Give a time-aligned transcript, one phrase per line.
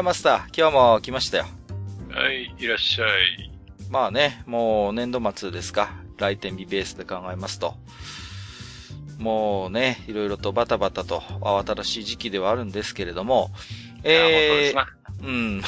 [0.00, 1.44] いやいや、マスター、今日も来ましたよ。
[2.10, 3.50] はい、いらっしゃい。
[3.90, 5.90] まあね、もう年度末ですか。
[6.16, 7.74] 来店日ベースで考えますと。
[9.18, 13.50] もうね、いろいろとバタバタと慌ただしい時期ではあるんですけれども、
[14.02, 14.86] えー、
[15.22, 15.62] うん。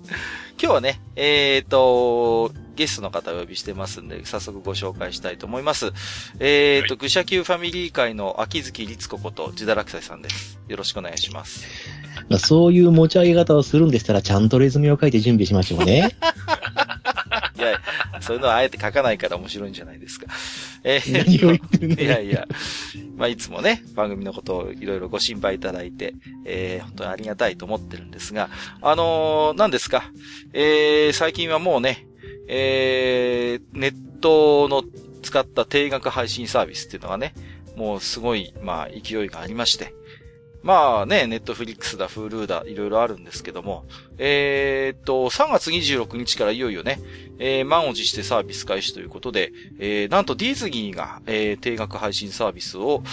[0.58, 5.92] 今日はね、えーと、ゲストの方をお呼びしてますんで、早速ご紹介したいと思います。
[6.40, 10.58] えーと、愚者級ファミリー会の秋月律子こと、ジダラクサイさんです。
[10.66, 12.05] よろしくお願いします。
[12.28, 16.10] まあそういう持ち上げ方をするんでしたら、ちゃんとレズメを書いて準備しましょうね。
[17.56, 17.80] いや、
[18.20, 20.26] そういうのはあえて書かないから面白いんじゃないですか。
[20.84, 22.46] えー何を言ってるんだいやいや、
[23.16, 26.14] まあ、いつもね、番組のことをいろいろご心配いただいて、
[26.44, 28.50] えー、本当にありがたいと思ってるんですが、
[28.82, 30.10] あのー、何ですか、
[30.52, 32.06] えー、最近はもうね、
[32.48, 34.84] えー、ネットの
[35.22, 37.34] 使った定額配信サービスっていうのがね、
[37.76, 39.92] もうすごい、まあ、勢いがありまして、
[40.66, 43.84] まあね、ネットフリックスだ、フールーだ、いろいろあるんですけども、
[44.18, 47.00] えーっと、3月26日からいよいよね、
[47.38, 53.04] えー、満を持してサービス開始ということで、えー、なんとディズニーが、えー、定額配信サービスを、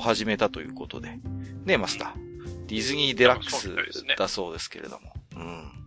[0.00, 1.18] 始めたということで。
[1.66, 2.66] ね、マスター。
[2.68, 3.70] ディズニーデラックス
[4.16, 5.12] だそうですけれども。
[5.36, 5.85] うん。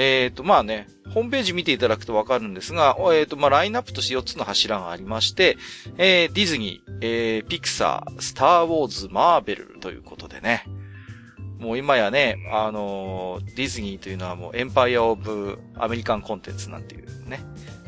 [0.00, 5.56] えーと、まあね、ホームページ見ていただくとわかるんですが、おえーと、まあ、ラインナップとして4つの柱がありまして、
[5.96, 10.64] えー、ディズニー、えー、ピクサー、スターウォーズ、マーベルということでね。
[11.58, 17.40] もう今やね、あのディズニーというのはもうエンパイアオブアメリカンコンテンツなんていうね。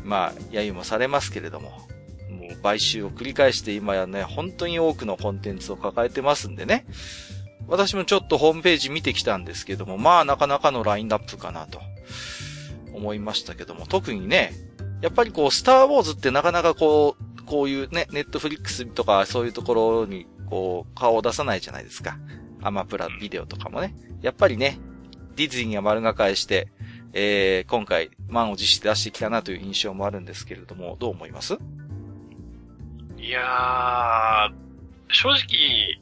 [0.02, 6.86] まあ、揶揄もされますけれども、もう買収を繰り返して今やね、本当に多くのコンテンツを抱えてますんでね。
[7.70, 11.80] 私もちょっとホームページ見てきたんですけども、まあなかなかのラインナップかなと
[12.92, 14.52] 思いましたけども、特にね、
[15.00, 22.18] やっぱりこう、スターウォーズってなかなかこう、こういうね、ネットフリックスとかそういうところにこう、顔を出さないじゃないですか。
[22.60, 23.94] アマプラビデオとかもね。
[24.20, 24.78] やっぱりね、
[25.36, 26.68] ディズニーが丸が返して、
[27.12, 31.56] えー、今回、満を持して出してきたなという印象もあるんですけれども、どう思います？
[33.16, 34.52] いやー、
[35.08, 36.00] 正直、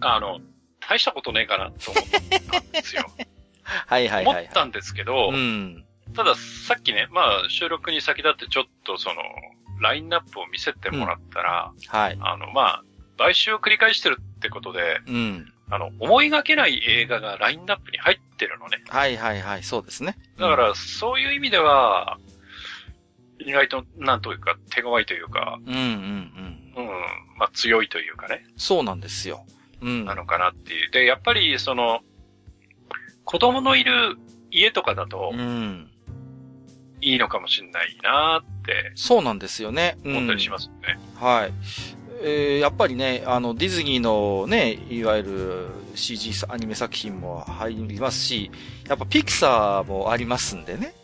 [0.00, 0.38] あの、
[0.88, 2.04] 大したことねえかなと思っ
[2.50, 3.04] たんですよ。
[3.62, 4.44] はいはいはい、はい。
[4.44, 5.84] 思ったんですけど、うん。
[6.14, 9.22] たださっきね、まあ収録に先立ってちょっとその、
[9.80, 12.18] ラインナップを見せてもらったら、はい。
[12.20, 12.84] あの、まあ、
[13.16, 15.52] 買収を繰り返してるってことで、うん。
[15.70, 18.82] あの、思いがけない映画がラインナップに入ってるのね。
[18.88, 20.16] はいはいはい、そうですね。
[20.38, 22.18] だから、そういう意味では、
[23.38, 26.58] 意外と、なんというか、手強いというか、うん、うん、うん。
[26.76, 26.86] うん、
[27.36, 29.44] まあ強いというかね、そうなんですよ。
[29.80, 30.04] うん。
[30.04, 30.90] なのかなっていう。
[30.90, 32.00] で、やっぱり、その、
[33.24, 34.16] 子供のいる
[34.50, 35.90] 家とかだとう、ん。
[37.00, 39.98] いいのかもしれないなってそうなんですよね。
[40.04, 40.98] うん思ったりしますよね。
[41.14, 41.52] はい。
[42.22, 48.50] えーやっぱりね、あの、ディズニーのね、いわゆる CG アニメ作品も入りますし、
[48.88, 50.94] やっぱピクサーもありますんでね。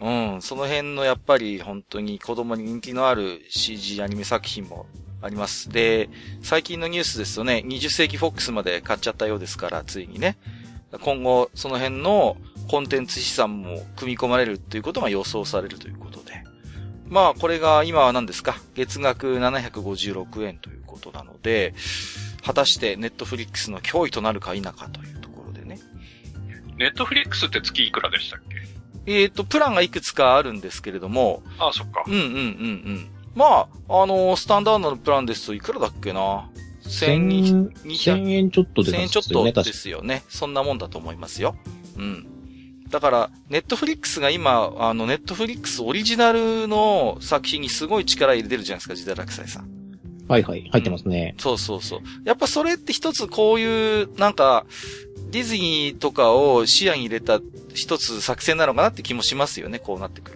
[0.00, 4.86] うん、その辺のやっぱり本当に子供に人気のある CG アニメ作品も
[5.22, 5.68] あります。
[5.70, 6.08] で、
[6.42, 10.36] 最近のニュースですとね、20世紀フォックスまで買っちゃったようですから、ついにね。
[11.00, 12.36] 今後、その辺の
[12.68, 16.44] コンテンツ資産も組み込まれるということが予想されるということで。
[17.08, 18.56] まあ、これが今は何ですか？
[18.74, 21.74] 月額756円ということなので、
[22.44, 25.78] 果たしてネットフリックスの脅威となるか否かというところでね。
[26.76, 29.12] ネットフリックスって月いくらでしたっけ？
[29.12, 32.12] えっ、と、プランがいくつかあるんですけれども、ああ、そっかうん。
[32.12, 33.08] うんうんうん。
[33.36, 36.48] まあ、あのスタンダードのプランですといくらだっけな？
[36.88, 40.24] 千1200 1000円ちょっとで1000円ちょっとですよね。
[40.28, 41.54] そんなもんだと思いますよ。
[41.96, 42.26] うん。
[42.88, 49.68] だから、ネットフリックスが今、あの、ネットフリックスオリジナルの作品にすごい力入れてるじゃないですか、ジダラクサイさん。
[50.28, 51.34] はいはい、入ってますね。
[51.38, 52.00] そうそうそう。
[52.24, 54.66] やっぱそれって一つこういう、なんか、
[55.30, 57.40] ディズニーとかを視野に入れた
[57.74, 60.35] 一つ作戦なのかなって気もしますよね、こうなってくる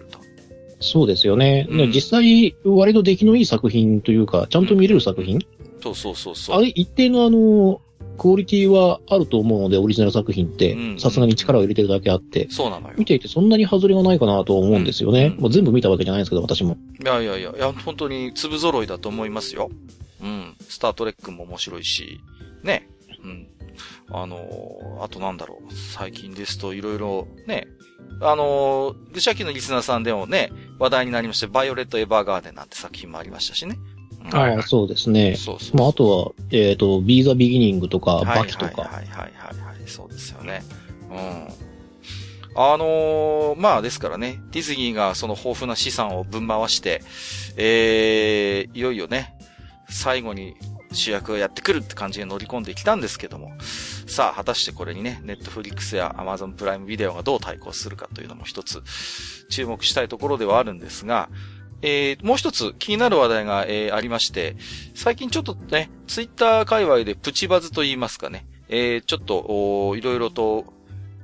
[0.81, 1.67] そうですよね。
[1.69, 5.39] うんで実際、割と出来のいい作品というか、ちゃんと見れる作品、
[5.81, 6.57] そうそうそうそう。
[6.57, 7.81] あれ、一定のあの、
[8.17, 12.93] クオリティはあると思うので、オリジナル作品っうんて、さすがに力を入れてるだけあって、そうなのよ。
[12.97, 15.33] 見ていてそんなに外れがないかなと思うんですよね。
[15.37, 16.77] うんもう全部見たわけじゃないんですけど、私も。
[17.03, 19.71] いやいやいや、いや、本当に粒揃いだと思いますよ。
[20.21, 20.55] うん。
[20.67, 22.19] スタートレックも面白いし、
[22.63, 22.87] ね。
[23.23, 23.47] うん。
[24.09, 25.73] あのーあとなんだろう。
[25.73, 27.67] 最近ですといろいろ、ね。
[28.21, 33.77] あのー、愚者記のリスナーさんでもね、話題になりまして、バイオレット・エヴァーガーデンなんて作品もありましたしね。
[34.23, 35.35] うんはいああ、そうですね。
[35.35, 35.77] そうそう。
[35.77, 38.83] まあ、あとは、えっ、と、ビーザ・ビギニングとか、バキとか。
[38.83, 39.87] はいはいはいはいはいはい。
[39.87, 40.63] そうですよね。
[41.09, 41.71] うん。
[42.53, 47.01] あのーまあですからね、ディズニーがその豊富な資産をぶん回して、
[47.55, 49.33] えー、いよいよね、
[49.89, 50.55] 最後に
[50.91, 53.51] 主役がやってくるって感じで乗り込んできたんですけども、
[54.11, 58.83] さあ、果たしてこれにね、ネットフリックスやアマゾンプライムビデオがどう対抗するかというのも一つ
[59.49, 61.29] 注目したいところではあるんですが、
[61.81, 64.57] えー、もう一つ気になる話題が、えー、ありまして、
[64.95, 70.65] 最近ちょっとね、ツイッター界隈でプチバズと言いますかね、えー、ちょっと、おーいろいろと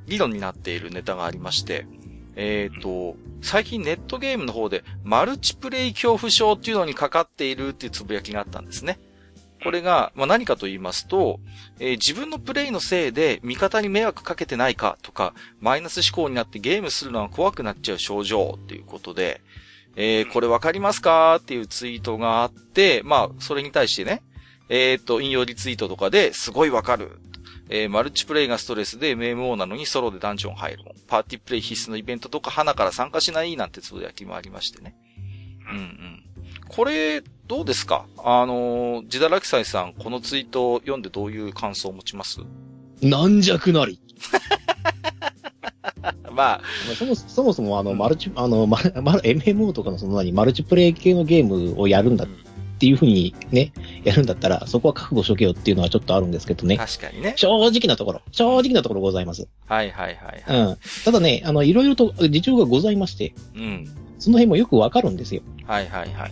[0.07, 1.87] 議論になっているネタがありまして、
[2.37, 8.97] えっ、と、最近ネットゲームの方でマルチプレイ恐怖症っていうのにかかっているっていうつぶやきがあったんですね。
[9.63, 11.39] これが、まあ、何かと言いますと、
[11.79, 19.41] えー自分のプレイのせいで味方に迷惑かけてないかとか、マイナス思考になってゲームするのが怖くなっちゃう症状っていうことで、
[19.95, 21.37] えーこれわかりますか？
[21.37, 24.21] っていうツイートがあって、まあ、それに対してね、
[24.69, 27.19] えっ、と、引用リツイートとかですごいわかる。
[27.69, 30.93] えーマルチプレイがストレスで MMO なのにソロでダンジョン入るもん。
[31.07, 34.95] パーティープレイ必須のイベントとか花から参加しないなんてつぶやきもありましてね。
[35.69, 36.23] うんうん。
[36.69, 38.05] これ、どうですか？
[38.17, 42.41] あのー、ジダラキサイさん、このツイートを読んでどういう感想を持ちます？
[43.01, 43.99] 軟弱なり。
[46.31, 46.61] まあ、
[46.95, 52.27] そもそもそもあの、マルチ、あの、ま、ま、MMO とかのその何、マルチプレイ系のゲームをやるんだっ
[52.79, 53.71] ていうふうにね、
[54.03, 56.77] やるんだったら、そこは覚悟しとけよっていうのはちょっとあるんですけどね。
[56.77, 57.33] 確かにね。
[57.37, 59.47] 正直なところ、正直なところございます。
[59.65, 60.67] はいはいはいはい。
[60.67, 60.77] うん。
[61.05, 63.87] ただね、あの、いろいろと事情がございまして、うん。
[64.19, 65.41] その辺もよくわかるんですよ。
[65.65, 66.31] はいはいはい。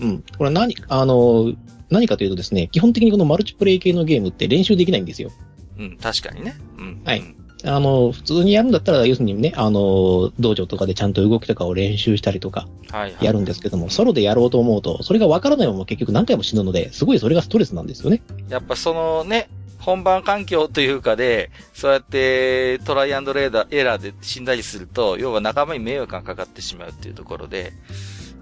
[0.00, 0.24] うん。
[0.38, 1.52] これ何、あの、
[1.90, 5.30] 何かというとですね、基本的にこのマルチプレイ系のゲームって練習できないんですよ。
[5.78, 6.56] うん、確かにね。
[6.78, 7.02] うん。
[7.04, 13.24] はいうんあの、普通にやるんだったら、要するにね、あの、道場とかでちゃんと動きとかを練習したりとか、はいはい。
[13.24, 18.22] やるんですけども、ソロでやろうと思うと、それがわからないまま結局何回も死ぬので、すごいそれがストレスなんですよね。
[18.48, 27.72] やっぱそのね、本番環境というかで、そうやってトライアンドレーダー、エラーで死んだりすると、要は仲間に迷惑がかかってしまうっていうところで、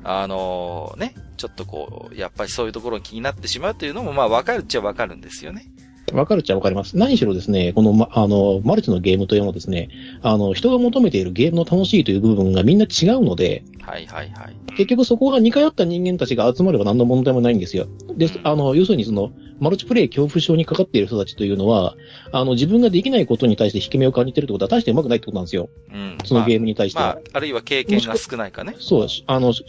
[0.04, 5.70] あのーね、ちょっとこう、やっぱりそういうところに気になってしまうというのも、まあわかるっちゃわかるんですよね。
[6.12, 6.96] わかるっちゃわかります。
[6.96, 9.88] 何しろですね、この、ま、あの、マルチのゲームというのはですね、
[10.22, 14.56] あの、人が求めているゲームの楽しいという部分がみんな違うので、はいはいはい。
[14.76, 17.86] 結局そこが似通った人間たちが集まれば何の問題もないんですよ。
[18.16, 21.96] で、あの、要するにその、マルチプレイ恐怖症にかかっている人たちというのは、
[22.32, 25.68] あの、自分ができないことに対して引け目を感じてるってことは大して上手くないってことなんですよ。
[25.92, 26.18] うん。
[26.24, 27.06] そのゲームに対しては。
[27.06, 28.76] まあ、まあ、あるいは経験が少ないかね。
[28.78, 29.64] そう、しあの、少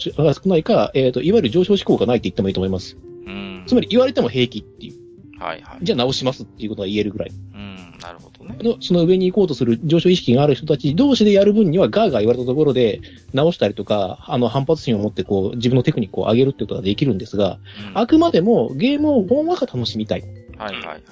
[0.45, 2.97] ないか、えっ、と、いわゆる上昇志向がないって言ってもいいと思います。
[3.25, 3.63] うん。
[3.65, 5.08] つまり言われても平気っていう。
[5.39, 5.79] はいはい。
[5.81, 7.29] じゃあ直しますっていうことが言えるぐらい。
[7.29, 8.57] うん、なるほどね。
[8.61, 13.01] のその上に行こうとする上昇意識がある人たち同士でやる分にはガーガー言われたところで
[13.33, 17.59] 直したりとか、あの反発心を持ってこう自分のテクニックを上げるってことができるんですが、
[17.89, 20.21] うんあくまでもゲームをほんわか楽しみたい。
[20.57, 21.03] はいはいはい。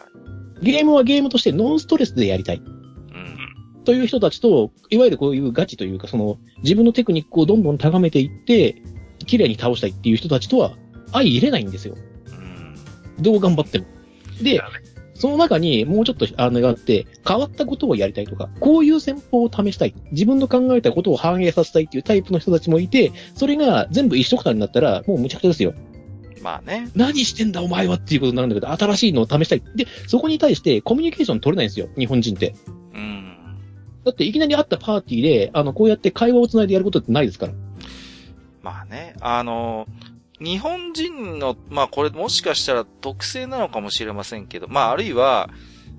[0.61, 2.57] ゲームはゲームとしてノンストレスでやりたい。
[2.57, 3.83] うん。
[3.83, 8.81] という人たちと、いわゆるこういうガチというか、その自分のテクニックをどんどん高めていって、
[9.25, 10.75] 綺麗に倒したいっていう人たちとは
[11.11, 11.95] 相入れないんですよ。
[12.27, 12.75] うん。
[13.21, 13.85] どう頑張っても。
[14.41, 14.61] で
[15.17, 19.95] その中にもうちょっとあのがあって、変わったことをやりたいとか、こういう戦法を試したい。
[20.11, 25.73] 自分の考えたことを反映させたいっていうタイプの人たちもいて、それが全部一緒くたになったら、もう無茶苦茶ですよ。
[26.43, 26.91] まあね。
[26.95, 29.63] 何してんだお前はっていうことになるんだけど、新しいのを試したい。
[29.75, 32.53] で、そこに対してコミュニケーション取れないんですよ、日本人って。
[32.93, 33.35] うん。
[34.05, 37.53] だっていきなり会ったパーティーで、あの、こうやって会話をつないでやることってないですから。
[38.61, 39.87] まあね、あの、
[40.39, 45.49] 日本人の、まあこれもしかしたら特性なのかもしれませんけど、まああるいは、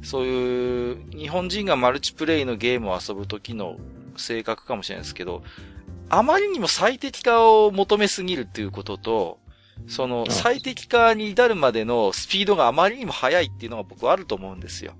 [0.02, 3.76] そういう日本人がマルチプレイのゲームを遊ぶ時の
[4.16, 5.42] 性格かもしれないですけど、
[6.08, 9.38] あまりにも最適化を求めすぎるっていうことと、
[9.86, 14.94] そのあ最適化に至るまでのスピードがあまりにも速いっていうのが僕はあると思うんですよ。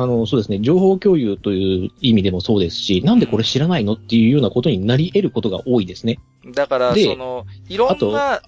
[0.00, 6.20] あの、そうですね、情報共有という意味でもそうですし、なんでこれ知らないのっていうようなことになり得ることが多いですね。
[6.46, 8.40] だから、でその、いろんあな、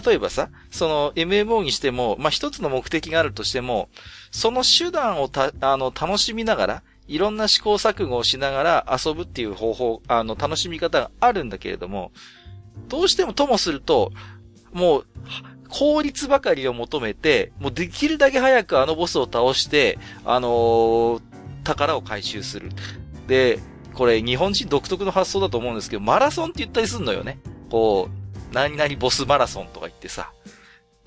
[0.00, 3.90] 例えばさ、その MMO にしても、まあ、一つの目的があるとしても、
[4.30, 12.10] その手段をた、あの、楽しみながら、いろんな試行錯誤をしながら遊ぶっていう方法、あの、楽しみ方があるんだけれども、
[12.88, 14.12] どうしてもともすると、
[14.72, 21.22] もう、は効率ばかりを求めて、もうできるだけ早くあのボスを倒して、あのー
[21.66, 22.70] 宝を回収する。
[23.26, 23.58] で、
[23.94, 27.40] これ日本人独特の発想だと思うんですけど、マラソンって言ったりすんのよね。
[27.70, 30.32] こう、何々ボスマラソンとか言ってさ。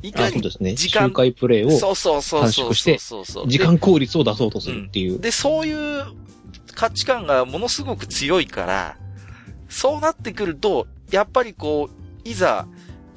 [0.02, 0.76] いあかにそうですね。
[0.76, 3.48] 時間周回プレイを、そうそうそうそうそうそうそう。
[3.48, 5.20] 時間効率を出そうとするっていう。
[5.20, 6.06] で、そういう
[6.76, 8.98] 価値観がものすごく強いから、
[9.70, 12.68] そうなってくると、やっぱりこう、いざ、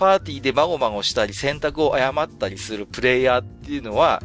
[0.02, 4.20] パーティーでまごまごしたり選択を誤ったりするプレイヤーっていうのは、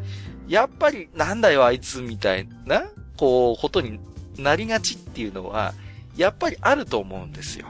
[0.48, 4.00] やっぱりなんだよあいつみたいな、こう、ことに
[4.40, 5.76] なりがちっていうのは、
[6.16, 7.68] やっぱりあると思うんですよ。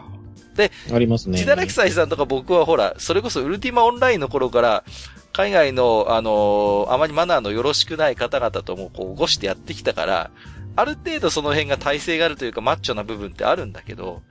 [0.93, 1.37] ありますね。
[1.37, 4.85] ジダラキサイさんとか僕はほら、それこそウルティマオンラインの頃から、
[5.33, 10.31] 海外の、あのーあまりマナーのよろしくない方々ともこう、ごしてやってきたから、
[10.77, 14.21] ある程度その辺が体制があるというか、マッチョな部分ってあるんだけど、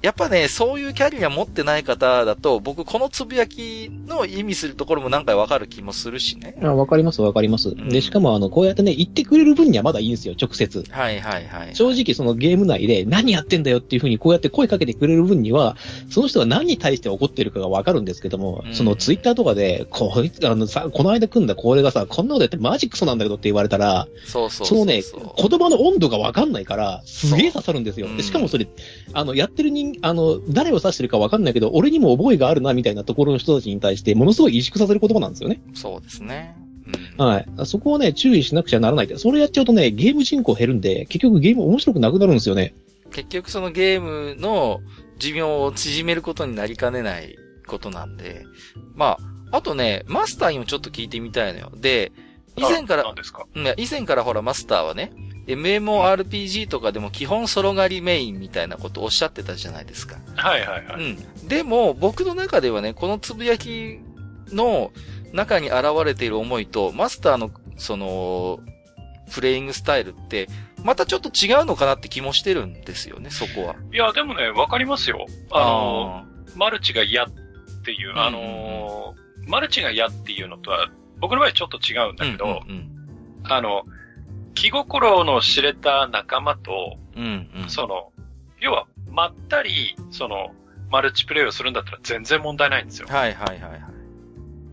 [0.00, 6.56] やっぱね、そういうキャリア持ってない方だと、僕このつぶやきの意味するところもなんかわかる気もするしね。
[6.62, 7.70] あわかります、わかります。
[7.70, 10.84] んで、しかも、あの、こうやってね、言ってくれる分にはまだいいんですよ、直接。
[10.88, 11.74] はいはいはい。
[11.74, 15.76] 正直、そのゲーム内で何やってんだよっていうふうにこうやって声かけてくれる分には、
[16.10, 25.02] その人が何に対して怒ってるかがわかるんですけども、うんそのツイッターとかで、こいつ、あのさ、この間組んだこれがさ、こんなことやってマジクソなんだけどって言われたら、そうそうそのね、
[25.36, 28.06] 言葉の温度がわかんないから、すげえ刺さるんですよ。
[28.16, 28.68] でしかもそれ、
[29.12, 35.60] あの、やってる人、あの、誰を指してるかわかんないけど、俺にも覚えがあるな、みたいなところの人たちに対して、ものすごい萎縮させる言葉なんですよね。
[35.74, 36.56] そうですね。
[37.18, 37.46] うんはい。
[37.64, 39.18] そこをね、注意しなくちゃならないって。
[39.18, 42.74] それやっちゃうとね、ゲーム人口減るんで、結局ゲーム面白くなくなるんですよね。
[43.10, 44.80] 結局そのゲームの
[45.18, 48.44] 寿命を縮めることになりかねないことなんで。
[48.94, 49.18] ま
[49.50, 51.72] あ、あとね、マスターにもちょっと聞いてみたいのよ。
[51.76, 52.12] で、
[52.56, 53.12] 以前からか？
[53.54, 55.12] うん以前からほらマスターはね、
[55.48, 60.18] MMORPG とかでも基本ソロ狩りメインみたいなことをおっしゃってたじゃないですか。
[60.36, 61.02] はいはいはい。
[61.02, 61.48] うん。
[61.48, 63.98] でも、僕の中ではね、このつぶやき
[64.52, 64.92] の
[65.32, 68.60] 中に現れている思いと、マスターの、その、
[69.32, 70.48] プレイングスタイルって、
[70.84, 73.76] またちょっと違うのかなって気もしてるんですよね、そこは。
[73.92, 75.26] いや、でもね、わかりますよ。
[75.50, 76.24] あの、
[76.56, 77.28] マルチが嫌っ
[77.84, 79.14] ていう、うんあの、
[79.46, 80.88] マルチが嫌っていうのとは、
[81.20, 82.98] 僕の場合ちょっと違うんだけど、うんうん
[83.44, 83.84] あの、
[84.54, 87.24] 気心の知れた仲間と、うん。
[87.24, 87.26] う
[87.58, 87.70] んうん。
[87.70, 88.12] その、
[88.60, 90.54] 要は、まったり、その、
[90.90, 93.08] マルチプレイをするんだったら全然問題ないんですよ。
[93.08, 93.80] はいはいはいはい。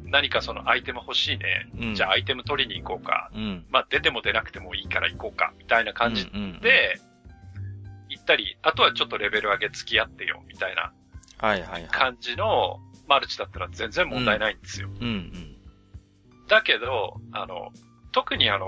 [0.06, 1.70] 何かそのアイテム欲しいね。
[1.78, 3.30] うんじゃあアイテム取りに行こうか。
[3.34, 3.66] うん。
[3.70, 5.54] まあ出ても出なくてもいいから行こうか。
[5.58, 7.00] みたいな感じうんうん、で、
[8.10, 10.42] 行ったり、あとはちょっとレベル上げ付き合ってよ。
[10.48, 10.94] みたいな
[11.38, 11.88] はいはいはい。
[11.92, 14.90] 感じのマルチだったら全然問題ないんですよ。
[14.90, 15.56] うんうん。
[16.48, 17.72] だけど、あの、
[18.12, 18.68] 特にあの、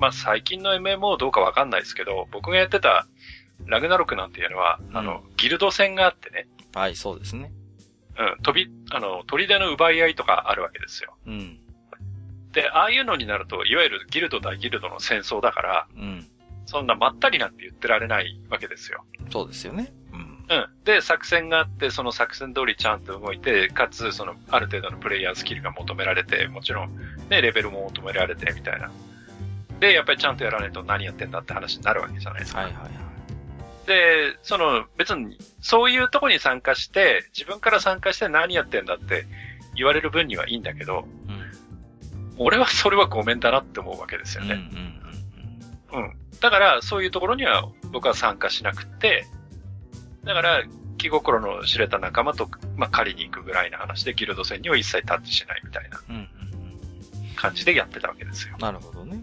[0.00, 3.06] まあ、最近の MMO どうかわかんないですけど、僕がやってた
[3.66, 7.52] ラグナロクなんていうのは、うんあの、ギルド戦があってね、はい、そうですね。
[8.18, 11.14] うん、飛び、あの、砦の奪い合いとかあるわけですよ。
[11.26, 11.60] うん。
[12.52, 16.26] で、ああいうのになると、いわゆるギルド対ギルドの戦争だから、うん。
[16.66, 19.04] そんなまったりなんて言ってられないわけですよ。
[19.30, 19.92] そうですよね。
[20.12, 20.20] うん。
[20.20, 20.68] うん。
[20.84, 26.96] で、作戦があって、その作戦通りちゃんと動いて、かつ、その、ある程度のプレイヤースキルが求められて、もちろん、
[27.28, 28.90] ね、レベルも求められて、みたいな。
[29.80, 32.60] で、やっぱりちゃんとやらないと何やってんだって話になるわけじゃないですか。
[32.60, 32.90] はいはいはい。
[33.86, 39.26] で、その、別に、そういうとこに参加して、自分から参加して何やってんだって
[39.74, 42.34] 言われる分にはいいんだけど、うん。
[42.36, 45.00] 俺はそれはごめんだなって思うわけですようんうんね。
[45.92, 46.16] うん。
[46.40, 49.26] だから、そういうところには僕は参加しなくって、
[50.24, 50.62] だから、
[50.98, 55.98] 気心の知れた仲間と、まあ、借りに行くぐらいな話で、ギルド戦には一切タッチしないみたいな
[57.36, 58.56] 感じでやってたわけですよ。
[58.60, 59.18] なるほどね。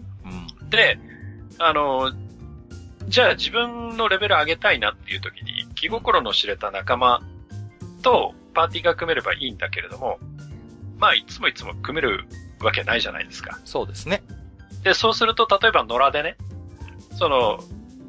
[0.68, 0.70] うん。
[0.70, 0.98] で、
[1.58, 2.12] あの、
[3.08, 7.20] じゃあ自分のレベル上げたいなっていう時に、気心の知れた仲間
[8.02, 10.18] とパーティーが組めればいいんだけれども、
[10.98, 12.26] まあ、いつもいつも組める
[12.60, 13.58] わけないじゃないですか。
[13.64, 14.22] そうですね。
[14.82, 16.36] で、そうすると、例えば野良でね、
[17.16, 17.58] その、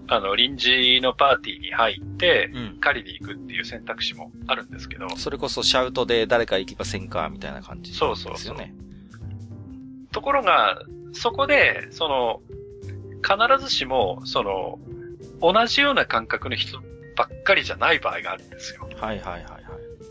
[0.07, 2.79] あの、臨時のパーティーに入って、うん。
[2.79, 8.15] 狩りに行くっていう選択肢もあるんですけど、それこそシャウトで誰か行きませんかみたいな感じですよね。
[8.15, 8.67] そうそうそう
[10.11, 10.81] ところが、
[11.13, 12.41] そこで、その、
[13.21, 14.79] 必ずしも、その、
[15.41, 16.79] 同じような感覚の人
[17.15, 18.87] ばっかりじゃない場合があるんですよ。
[18.99, 19.63] はいはいはいはい。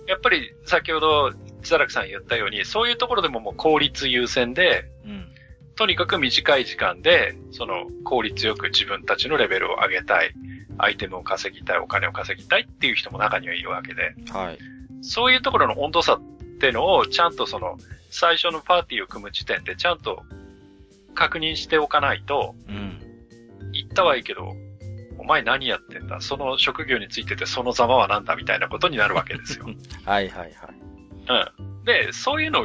[0.06, 5.28] やっぱり、先ほど、千田さん言ったように、そういうところでももう効率優先で、うん。
[5.76, 10.32] とにかく短い時間で、その効率よく自分たちのレベルを上げたい、
[10.78, 14.58] アイテムを稼ぎたい、お金を稼ぎたいっていう人も中にはいるわけで、はい。
[15.02, 16.20] そういうところの温度差っ
[16.60, 17.78] てのをちゃんとその
[18.10, 20.22] 最初のパーティーを組む時点でちゃんと
[21.18, 23.00] 確認しておかないと、うん。
[23.72, 24.54] 言ったはいいけど、
[25.18, 26.20] お前何やってんだ？
[26.20, 29.66] その職業についててそのざまはなんだみたいなことになるわけですよ。
[30.06, 30.52] はいはいはい。
[31.58, 31.84] うん。
[31.84, 32.62] で、そういうの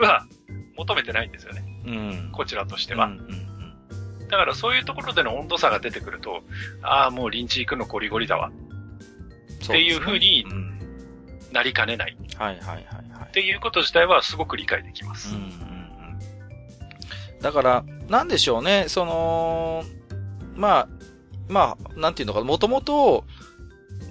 [0.00, 0.26] は
[0.78, 1.62] 求めてないんですよね。
[1.84, 2.30] うん。
[2.32, 3.06] こちらとしては。
[3.06, 3.48] うんうん
[4.30, 6.42] だからそういうところでの温度差が出てくると、
[6.82, 8.48] ああ、もうリンチ行くのゴリゴリだわ。
[8.48, 9.64] うん。
[9.64, 10.78] っていう風にうん
[11.50, 12.16] なりかねない。
[12.36, 13.30] はいはいはいはいっ。
[13.30, 15.34] ていうこと自体はすごく理解できます。
[15.34, 15.67] うん
[17.40, 19.84] だから、なんでしょうね、その、
[20.54, 20.88] まあ、
[21.48, 23.24] まあ、なんていうのかな、もともと、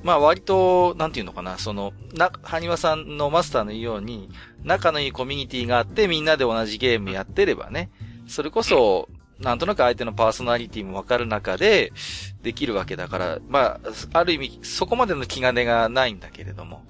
[0.03, 4.29] まあ割と、なんていうのかな、その、な、はにわさんのマスターのように、
[4.63, 7.89] 仲のいいコミュニティがあって、みんなで同じゲームやってればね、
[8.27, 11.93] それこそ、なんとなく相手のパーソナリティもわかる中で、
[12.41, 13.79] できるわけだから、ま
[14.13, 16.83] あ、ある意味、そこまでの気兼ねがないんだけれども、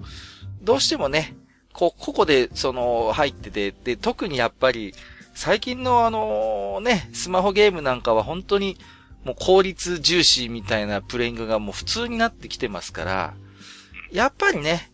[0.62, 1.36] どうしてもね、
[1.72, 4.94] こう、個々で、その、入ってて、で、特にやっぱり、
[5.38, 8.76] 最近のあのね、スマホゲームなんかは本当に
[9.22, 13.34] もう効率重視みたいなプレイングがもう普通になってきてますから、
[14.10, 14.90] やっぱりね、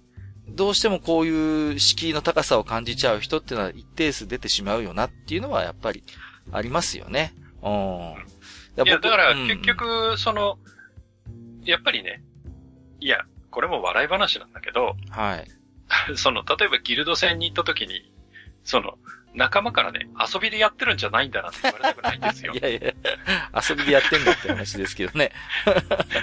[0.46, 6.04] どうしてもこういう敷居の高さを感じちゃう人っていうのは一定数出てしまうよなっていうのはやっぱり
[6.52, 7.32] ありますよね。
[7.62, 7.72] うん。
[7.72, 10.58] いいや、だからうん結局、その、
[11.64, 12.22] やっぱりね、
[13.00, 15.48] いや、これも笑い話なんだけど、はい。
[16.16, 18.12] その、例えばギルド戦に行った時に、
[18.62, 18.98] その、
[19.34, 22.58] 仲間からね、遊びでやってるんじゃないんだなって言われたくないんですよ い。
[22.62, 22.80] やいや、
[23.68, 25.32] 遊びでやってんだって話ですけどね。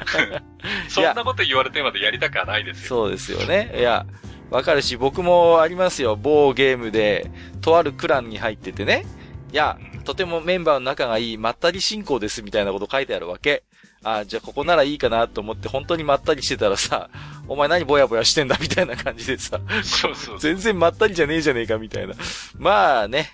[0.87, 2.87] そんなこと言われてまでやりたくはないですよ。
[2.87, 3.73] そうですよね。
[3.77, 4.05] いや、
[4.49, 6.15] わかるし、僕もありますよ。
[6.15, 7.29] 某ゲームで、
[7.61, 9.05] とあるクランに入っててね。
[9.51, 13.63] いや、とてもメンバーの仲がいい、まったり進行ですみたいなこと書いてあるわけ。
[14.03, 17.09] あじゃあここならいいかなと思って、本当にまったりしてたらさ、
[17.51, 20.39] お前何ぼやぼやしてんだみたいな感じでさ、そうそう。
[20.39, 22.15] 全然まったりじゃねえじゃねえかみたいな。
[22.57, 23.29] まあね、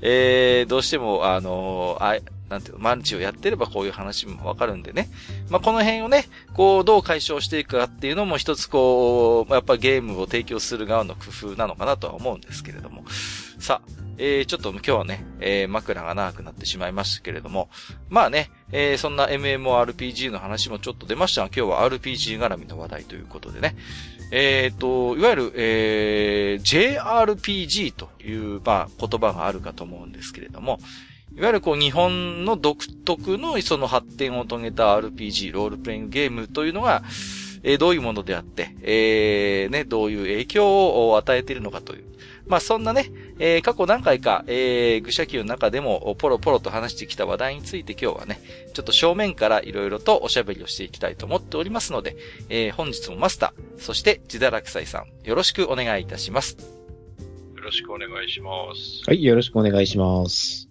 [0.00, 5.08] えー、どうしても、あのーあなんていうの、マルチをやってればこういう話もわかるんでね。
[5.50, 13.04] まあ、この辺をね、こう、どう解消していくかっていうのも一つこう、やっぱゲームを提供する側の工夫なのかなとは思うんですけれども。
[13.58, 17.68] さあ、えー、ちょっと今日はね、えー、枕が長くなってしまいましたけれども。
[18.08, 23.76] まあね、えー、そんな MMORPG の話もちょっと出ましたが、今日は RPG 絡みの話題ということでね。
[24.32, 30.80] えっ、と、いわゆる、えー、JRPG という、まあ、言葉があるかと思うんですけれども、
[31.36, 37.02] いわゆるこう日本の独特のその発展を遂げた RPG、ロールプレイングゲームというのが、
[37.62, 42.15] えーどういうものであって、えーね、どういう影響を与えているのかという。
[42.46, 48.40] まあそんなね、えー過去何回か、えー、愚者級の中でもポロポロと話してきた話題について今日はね、
[48.72, 52.16] ちょっと正面からいろいろとおしゃべりをしていきたいと思っておりますので、
[52.48, 56.56] えー本日もマスター、そして自堕落斎さん、よろしくお願いいたします。
[57.56, 59.02] よろしくお願いします。
[59.06, 60.65] はい、よろしくお願いします。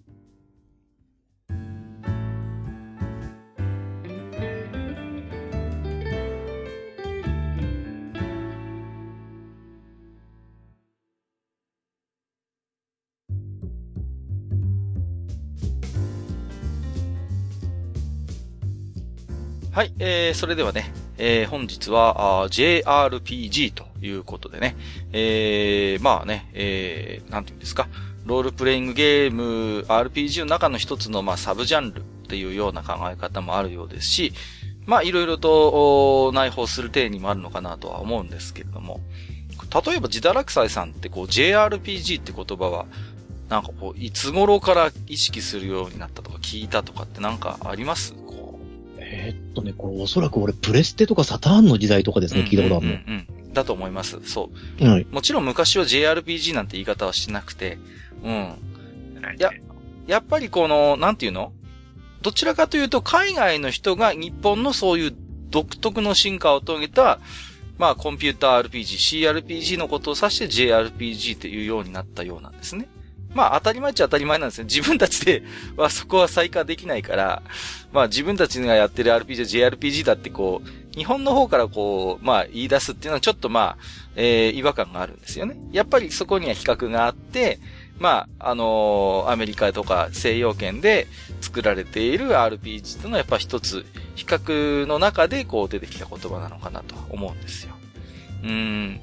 [19.76, 24.74] はい、えー、それではね、えー、本日は、あ JRPG ということでね、
[25.12, 27.86] えー、まあね、えー、なんていうんですか、
[28.24, 34.32] ロールプレイングゲーム、RPG の中の一つの、まあ、サブジャンルっていうような考え方もあるようですし、
[34.86, 39.02] まあ、いろいろと、お内包する体にもあるのかなとは思うんですけれども、
[39.84, 42.86] 例えば、自堕落斎さんってこう、JRPG って言葉は、
[43.50, 48.14] なんかこう、いつ頃から意識するようになったとか聞いたとかってなんかあります？
[49.08, 54.20] えーっとね、これおそらく俺プレステとかサターンの時代とかですね、聞いたことあるうんうんうんだと思います。
[54.24, 54.84] そう。
[54.84, 54.92] の。
[54.92, 55.06] はい。
[55.10, 57.78] もちろん昔は JRPG なんて言い方はしなくて、
[58.22, 58.54] うん。
[59.38, 59.50] や
[60.06, 61.52] やっぱりこの、なんていうの？
[62.22, 65.14] どちらかというと、海外の人が日本のそういう
[65.50, 67.18] 独特の進化を遂げた、
[67.78, 72.88] まあ、コンピューター RPG、CRPG のことを指して JRPG っていうようになったようなんですね。
[73.36, 74.64] まあ、当たり前っちゃ当たり前なんですね。
[74.72, 75.42] 自分たちで
[75.76, 77.42] はそこは再化できないから、
[77.92, 83.84] まあ、自分たちがやってる RPG、JRPG だってこう、日本の方からこう、まあ、言い出すっていうのはちょっとまあ、
[84.16, 85.56] えー、違和感があるんですよね。
[85.70, 87.60] やっぱりそこには比較があって、
[87.98, 91.06] まあ、あのーアメリカとか西洋圏で
[91.40, 97.74] 作られている RPG というのはやっぱ一つ、比較の中でこう出てきた言葉なのかなと思うんですよ。
[98.44, 99.00] うん。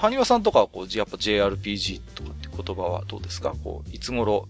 [0.00, 3.52] はにわさんとかはこう、やっぱ JRPG とかって言葉はどうですか？
[3.62, 4.48] こう、いつ頃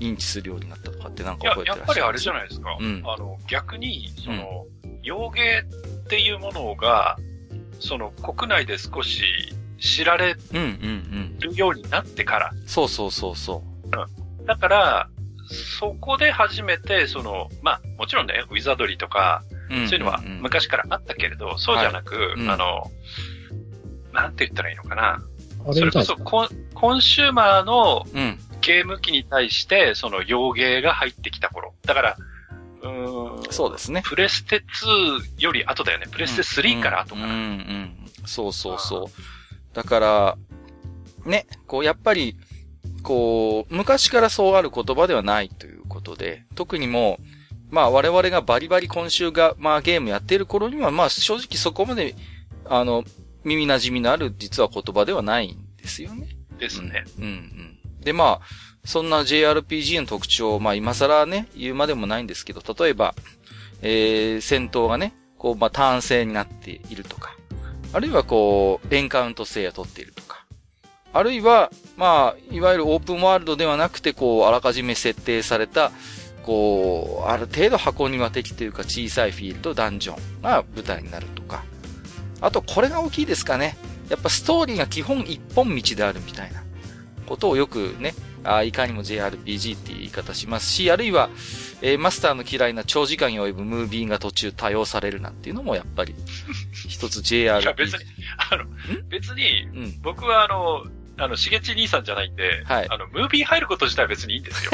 [0.00, 2.76] 認知するようになったとかってなんか覚えてらっしゃるやっぱりあれじゃいないですか。
[2.80, 4.66] うんあの、逆に、その、
[5.02, 5.64] 洋芸
[6.04, 7.16] っていうものが、
[7.80, 9.22] その、国内で少し
[9.80, 11.38] 知られうんうんうん。
[11.38, 12.50] るようになってから。
[12.66, 13.62] そうそうそうそ
[14.46, 15.08] だから、
[15.80, 19.74] そこで初めて、その、まあ、もちろんね、ウィザードリーとか、う。
[19.74, 22.90] んんんそういうのは昔からあったけれど、そうじゃなく、うんあの、
[24.12, 25.22] なんて言ったらいいのかな。
[25.68, 28.38] あそれこそコン、コンシューマーのうん。
[28.60, 31.74] ゲーム機に対して、その洋芸が入ってきた頃。
[31.86, 32.16] だから、
[32.82, 33.52] うーん。
[33.52, 34.02] そうですね。
[34.04, 34.64] プレステ
[35.36, 36.06] 2より後だよね。
[36.10, 37.26] プレステ3から後かな。
[37.26, 37.96] うん、うん、うん。
[38.26, 39.74] そうそうそう。
[39.74, 40.36] だから、
[41.24, 42.36] ね、こう、やっぱり、
[43.02, 47.24] こう、昔からそうある言葉ではないということで、特にもう、
[47.70, 52.14] まあ我々がバリバリ今週が、まあゲームやっている頃には、まあ正直そこまで、
[52.64, 53.04] あの、
[53.44, 56.28] 耳馴染みのある実は言葉ではないんですよね。
[56.58, 57.04] ですね。
[57.18, 58.00] うん、うん、うん。
[58.00, 58.46] で、まあ、
[58.84, 63.14] そんな JRPG の特徴、まあ今更ね、言うまでもないんですけど、例えば、
[63.82, 67.36] えー、戦闘がね、こう、まあ単性になっているとか、
[67.92, 70.44] あるいはこう、エンカウント性を取っているとか、
[71.12, 75.90] あるいは、まあ、いわゆるオープンワールドではなくて、こう、あらかじめ設定された、
[76.44, 81.64] こう、ある程度箱庭的というか小さいフィールド、ダンジョンが舞台になるとか。
[82.40, 83.76] あと、これが大きいですかね。
[84.08, 86.62] やっぱストーリーが基本一本道であるみたいな
[87.26, 91.28] ことをよくね、あいかにも JRPG っていう言い方しますし、あるいは、
[91.82, 96.14] えーマスターの嫌いな長時間に及ぶムービーが途中多用されるなんていうのもやっぱり、
[96.88, 97.62] 一つ JRPG。
[97.62, 97.98] いや別に
[98.50, 98.64] あの、
[99.08, 100.00] 別に、うん。
[100.02, 100.84] 僕はあの、
[101.20, 104.70] あの、しげち兄さんじゃないんで、はいあの、ムービー入ること自体は別にいいんですよ。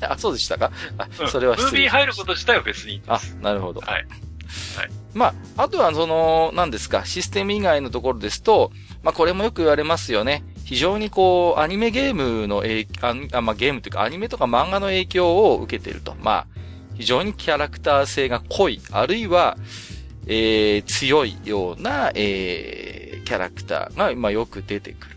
[0.08, 0.70] あ、そうでしたか？
[0.96, 3.80] あう、んそれはムービー入ること自体は別にいいんであす。、なるほど。
[3.80, 4.06] はい。
[4.76, 4.90] はい。
[5.14, 8.70] まあ、あとはその、何ですか、システム以外のところですと、
[9.02, 10.44] まあこれもよく言われますよね。
[10.64, 12.86] 非常にこう、アニメゲームの影
[13.32, 16.14] あ、まあゲームというかアニメとか漫画の影響を受けていると。
[16.20, 16.46] まあ、
[16.94, 19.56] 非常にキャラクター性が濃い、あるいは、
[20.26, 25.16] えー、強いような、えー、キャラクターが、まあよく出てくる。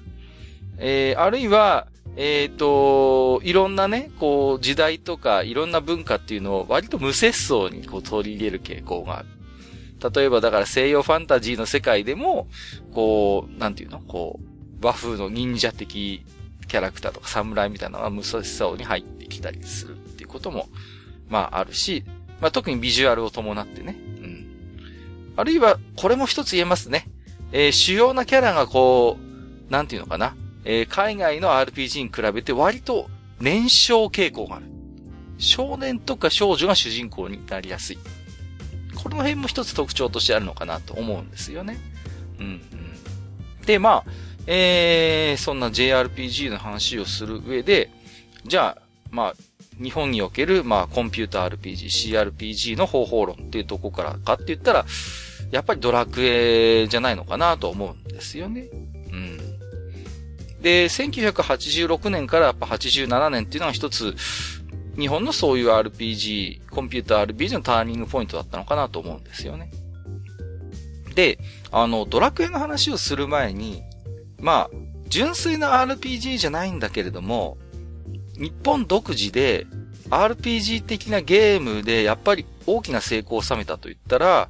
[0.79, 9.29] えー、あるいは、えっ、と、いろんなね、こう、時代とか、いろんな文化っていうのを割と無節操にこう取り入れる傾向がある。
[10.13, 12.47] 例えばだから西洋ファンタジーの世界でも、
[12.93, 13.99] こう、なんていうの？
[13.99, 16.23] こう、和風の忍者的
[16.67, 20.67] キャラクターとか侍みたいなのが無節操に入ってきたりするっていうことも、
[21.29, 22.03] まああるし、
[22.41, 23.95] まあ特にビジュアルを伴ってね。
[23.97, 24.47] うん。
[25.35, 27.07] あるいは、これも一つ言えますね。
[27.53, 30.35] えー主要なキャラがこう、なんていうのかな？
[30.65, 34.65] えー海外の RPG に比べて割と年少傾向がある。
[35.37, 37.97] 少年とか少女が主人公になりやすい。
[38.95, 41.77] この辺も一つ特徴としてあるのかなと思うんですよね。
[42.39, 43.61] うん、うん。
[43.65, 44.11] で、まあ、
[44.47, 47.89] えー、そんな JRPG の話をする上で、
[48.45, 49.33] じゃあ、まあ、
[49.81, 54.85] 日本における、まあ、コンピュータ RPG、CRPG の方法論っていうとこからかって言ったら、
[55.51, 58.69] やっぱりドラクエじゃないのかなと思うんですよね。
[59.11, 59.42] うん。
[60.63, 64.15] で、1986年からやっぱ87年っていうのが一つ、
[64.97, 69.71] 日本のそういう RPG、コンピューター RPG のターニングポイントだったのかなと思うんですよね。
[71.15, 71.37] で、
[71.69, 73.83] あの、ドラクエの話をする前に、
[74.39, 74.77] まあ、
[75.09, 77.57] 純粋な RPG じゃないんだけれども、
[78.37, 79.67] 日本独自で
[80.09, 84.49] RPG 的なゲームでやっぱり大きな成功を収めたと言ったら、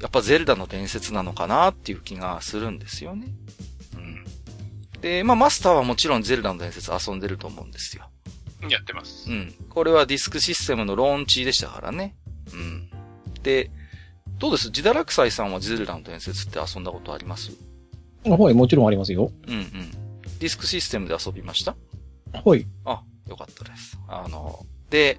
[0.00, 3.26] やっぱゼルダの伝説なのかなっていう気がするんですよね。
[5.02, 5.10] うん。
[5.10, 8.10] で、まあマスターはもちろんゼルダの伝説遊んでると思うんですよ。
[8.68, 9.32] やってますう。
[9.32, 9.54] ん。
[9.70, 12.14] これはディスクシステムのローンチでしたからね。
[12.52, 12.90] うん。
[13.42, 13.70] で、
[14.38, 14.68] どうです？
[14.68, 17.52] 自堕落斎さんはゼルダの伝説って遊んだことあります？
[18.24, 19.32] はい、もちろんありますよ。
[19.46, 19.90] うんうん。
[20.38, 21.74] ディスクシステムで遊びました？
[22.44, 22.66] はい。
[22.84, 23.98] あ、よかったです。
[24.08, 25.18] あの、で、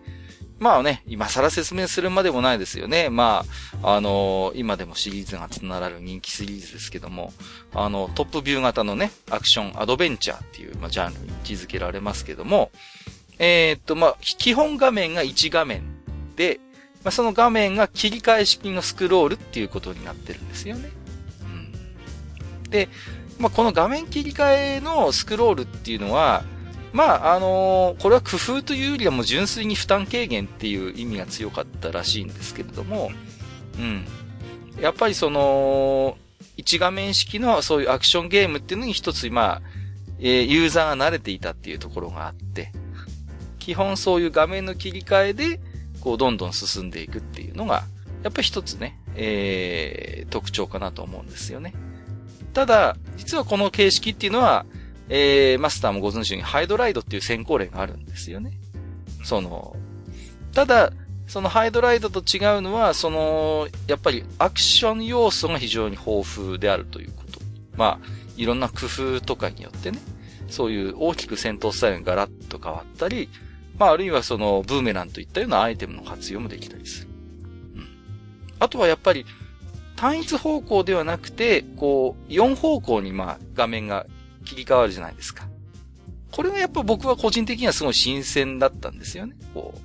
[0.62, 3.10] まあね、今更説明するまでもないですよね。
[3.10, 3.44] ま
[3.82, 7.34] あ、あの、今でもシリーズがつながる人気シリーズですけども、
[7.74, 12.70] あの、トップビュー型のね、アクション、アドベンチャーっていう、まあ、ジャンルに位置づけられますけども、
[13.40, 15.82] えーっと、まあ、基本画面が1画面
[16.36, 16.60] で、
[17.04, 20.92] まあ、その画面が切り替え式のスクロールっていうことになってるんですよね。
[21.42, 22.70] うん。
[22.70, 22.88] で、
[23.40, 26.44] まあ、この画面切り替えのスクロールっていうのは、
[26.94, 33.12] まあ、あのこれは工夫というよりはもう純粋に負担軽減っていう意味が強かったらしいんですけれども、
[33.80, 34.06] うん。
[34.82, 36.18] やっぱりその、
[36.58, 39.62] 一画面式のそういうアクションゲームっていうのに一つ、まあ、
[40.20, 42.72] えーユーザーが慣れていたっていうところがあって、
[43.60, 45.60] 基本そういう画面の切り替えで、
[46.02, 47.84] こう、どんどん進んでいくっていうのが、
[48.24, 51.74] やっぱり一つね、えー、特徴かなと思うんですよね。
[52.54, 54.66] ただ、実はこの形式っていうのは、
[55.10, 58.54] えー、マスターもご存知のように、ハイドライドっていう先行例があるんですよね。
[59.24, 59.76] その、
[60.54, 60.92] ただ、
[61.28, 67.40] そのハイドライドと違うのは、その、やっぱりアクション要素が非常に豊富であるということ。
[67.78, 70.00] まあ、いろんな工夫とかによってね、
[70.50, 73.30] そういう大きく戦闘スタイルがガラッと変わったり、
[73.78, 77.10] まあ、あるいはその、ブーメランといったようなアイテムの活用もできたりする。
[77.76, 77.88] うん。
[78.60, 79.26] あとはやっぱり、
[79.96, 84.06] 単一方向ではなくて、こう、4方向にまあ、画面が
[84.52, 85.48] 切り替わるじゃないですか。
[86.32, 89.36] これがやっぱ僕は個人的にはすごい新鮮だったんですよね。
[89.54, 89.80] こう、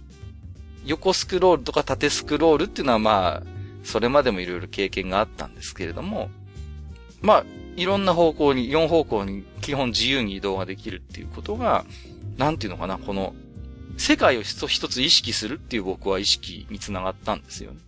[0.84, 3.42] 横スクロールとか縦スクロールっていうのはまあ、
[3.84, 6.30] それまでもいろいろ経験があったんですけれども、
[7.22, 7.44] まあ、
[7.76, 11.84] いろんな方向に、4方向に基本自由に移動ができるっていうことが、
[12.36, 13.34] なんていうのかな、この、
[13.98, 17.78] 世界を一つ意識するっていう僕は意識につながったんですよね。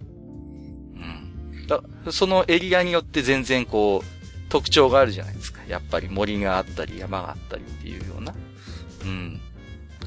[1.55, 1.67] うん。
[1.67, 4.18] だそのエリアによって全然こう、
[4.49, 5.61] 特徴があるじゃないですか。
[5.69, 8.35] やっぱり森があったり山があったりっていうような。
[9.05, 9.41] うん。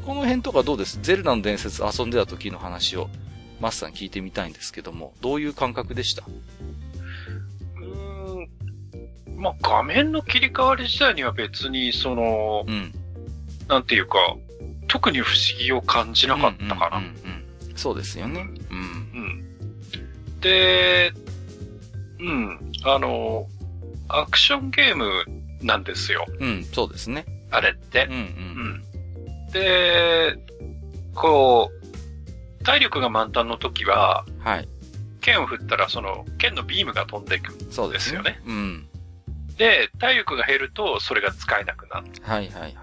[0.05, 0.99] この辺とかどうです？
[1.01, 3.09] ゼルダの伝説遊んでた時の話を、
[3.59, 6.23] マスさん聞いてみたいんですけども、どういう感覚でした？
[6.25, 8.49] うーん。
[9.37, 12.93] まあ、画面の切り替わり自体には別に、その、うん。
[13.67, 14.17] なんていうか、
[14.87, 16.97] 特に不思議を感じなかったかな。
[16.97, 17.41] うんうんうんうん
[17.73, 18.41] そうですよね。
[18.41, 18.77] うん。
[18.77, 18.81] う
[20.37, 20.39] ん。
[20.41, 21.13] で、
[22.19, 22.71] うん。
[22.83, 23.47] あの、
[24.19, 25.25] アクションゲーム
[25.61, 26.25] なんですよ。
[26.39, 27.25] うん、そうですね。
[27.51, 28.13] あれってうん。
[28.13, 28.15] う。
[28.15, 28.23] うん
[29.49, 29.51] ん。
[29.51, 30.37] で、
[31.13, 31.71] こ
[32.59, 34.67] う、体力が満タンの時は、はい。
[35.19, 37.51] 剣を振ったら、その、剣のビームが飛んでいく。
[37.71, 38.41] そうですですよね。
[38.45, 38.87] うん。
[39.57, 42.07] で、体力が減ると、それが使えなくなる。
[42.21, 42.73] はいはいはい。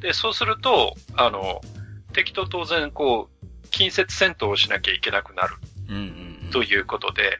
[0.00, 1.60] で、そうすると、あの、
[2.12, 5.56] 敵と当然、こう、近接戦闘をしなきゃいけなくなる
[5.88, 6.02] うんうん
[6.44, 6.50] うん。
[6.50, 7.38] ということで、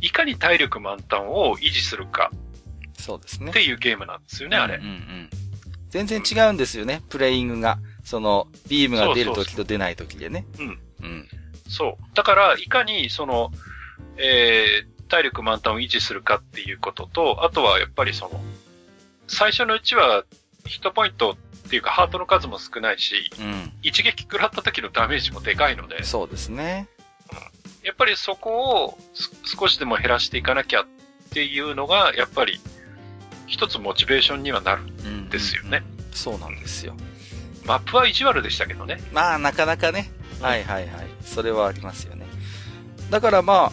[0.00, 2.30] いかに体力満タンを維持するか
[2.98, 3.52] そうですねっ。
[3.52, 4.82] ていうゲームなんですよね、あれうん。
[4.82, 5.30] うんうん。
[5.90, 7.78] 全然違うんですよね、プレイングが。
[8.04, 10.46] その、ビームが出るときと出ないときでね。
[10.58, 10.78] うん。
[11.02, 11.28] うん。
[11.68, 12.04] そう。
[12.14, 13.50] だから、いかに、その、
[14.16, 18.40] えー、体力満タンを維持するかっていうことと、あとはやっぱりその、
[19.26, 20.24] 最初のうちは、
[20.66, 23.72] ヒットポイントっていうか、ハートの数も少ないし、うん。
[23.82, 26.88] 一撃食らった時のダメージもでかいので、そうですね。
[27.86, 30.86] やっぱりそこをす少しでも減らしていかなきゃっ
[31.30, 32.60] ていうのが、やっぱり、
[33.46, 34.82] 一つモチベーションにはなる。
[35.04, 35.28] うん。
[35.28, 35.84] ですよね。
[36.12, 36.96] そうなんですよ。
[37.64, 39.00] マップは意地悪でしたけどね。
[39.12, 40.10] まあ、なかなかね。
[40.40, 41.06] はいはいはい。
[41.22, 42.26] それはありますよね。
[43.08, 43.72] だからまあ、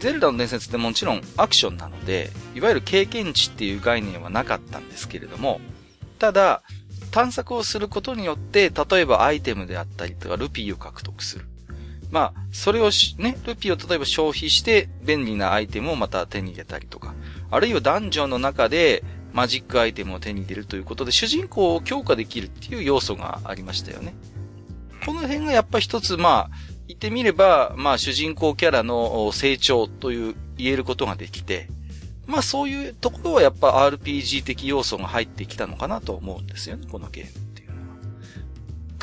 [0.00, 5.62] ゼルダの伝説ってもちろんアクションなので、いわゆる経験値っていう概念はなかったんですけれども、
[6.18, 6.62] ただ、
[7.10, 11.46] 探索をすることによって、例えばアイテムであったりとか、ルピーを獲得する。
[12.16, 17.14] まあ、それをし、ね、ルピーを例えば消費して、便利なアイテムをまた手に入れたりとか、
[17.50, 24.14] あるいはダンジョンの中で、マジックアイテムを手に入れるということで、主人公を強化できるっていう要素がありましたよね。
[25.04, 26.50] この辺がやっぱ一つ、まあ、
[26.88, 31.68] 言ってみれば、まあ主人公キャラの成長という言えることができて、
[32.26, 37.45] まあそういうところはやっぱ RPG 的要素が入ってきたのかなと思うんですよね、このゲーム。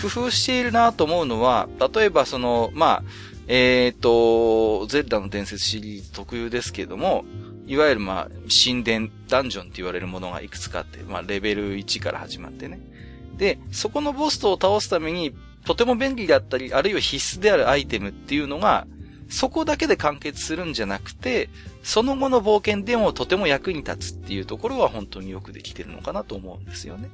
[0.04, 3.04] 工夫しているなと思うのは、例えばその、まあ、
[3.48, 7.24] えっ、と、ゼルダの伝説シリーズ特有ですけども、
[7.68, 12.80] いわゆるまあ、神殿、ダンジョンって言われるものがいくつかあって、まあレベル1から始まってね。
[13.38, 15.34] で、そこのボストを倒すために、
[15.66, 18.86] とても便利だったり、あるいは必須であるアイテムっていうのが、
[19.30, 21.50] そこだけで完結するんじゃなくて、
[21.82, 27.10] その後の冒険でもとても役に立つっていうところは本当によくできてるのかなと思うんですよね。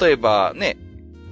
[0.00, 0.76] 例えばね、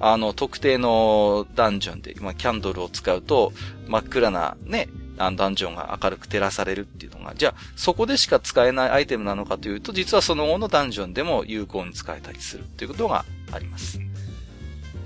[0.03, 3.53] あの、特定のダンジョンで、まあ、キャンドルを使うと、
[3.87, 13.99] 真っ暗なね、ダンジョンが明るく照らされるっていうのが、じゃあ、そこでしか使えないアイテムなのかというと、実はその後のダンジョンでも有効に使えたりするっていうことがあります。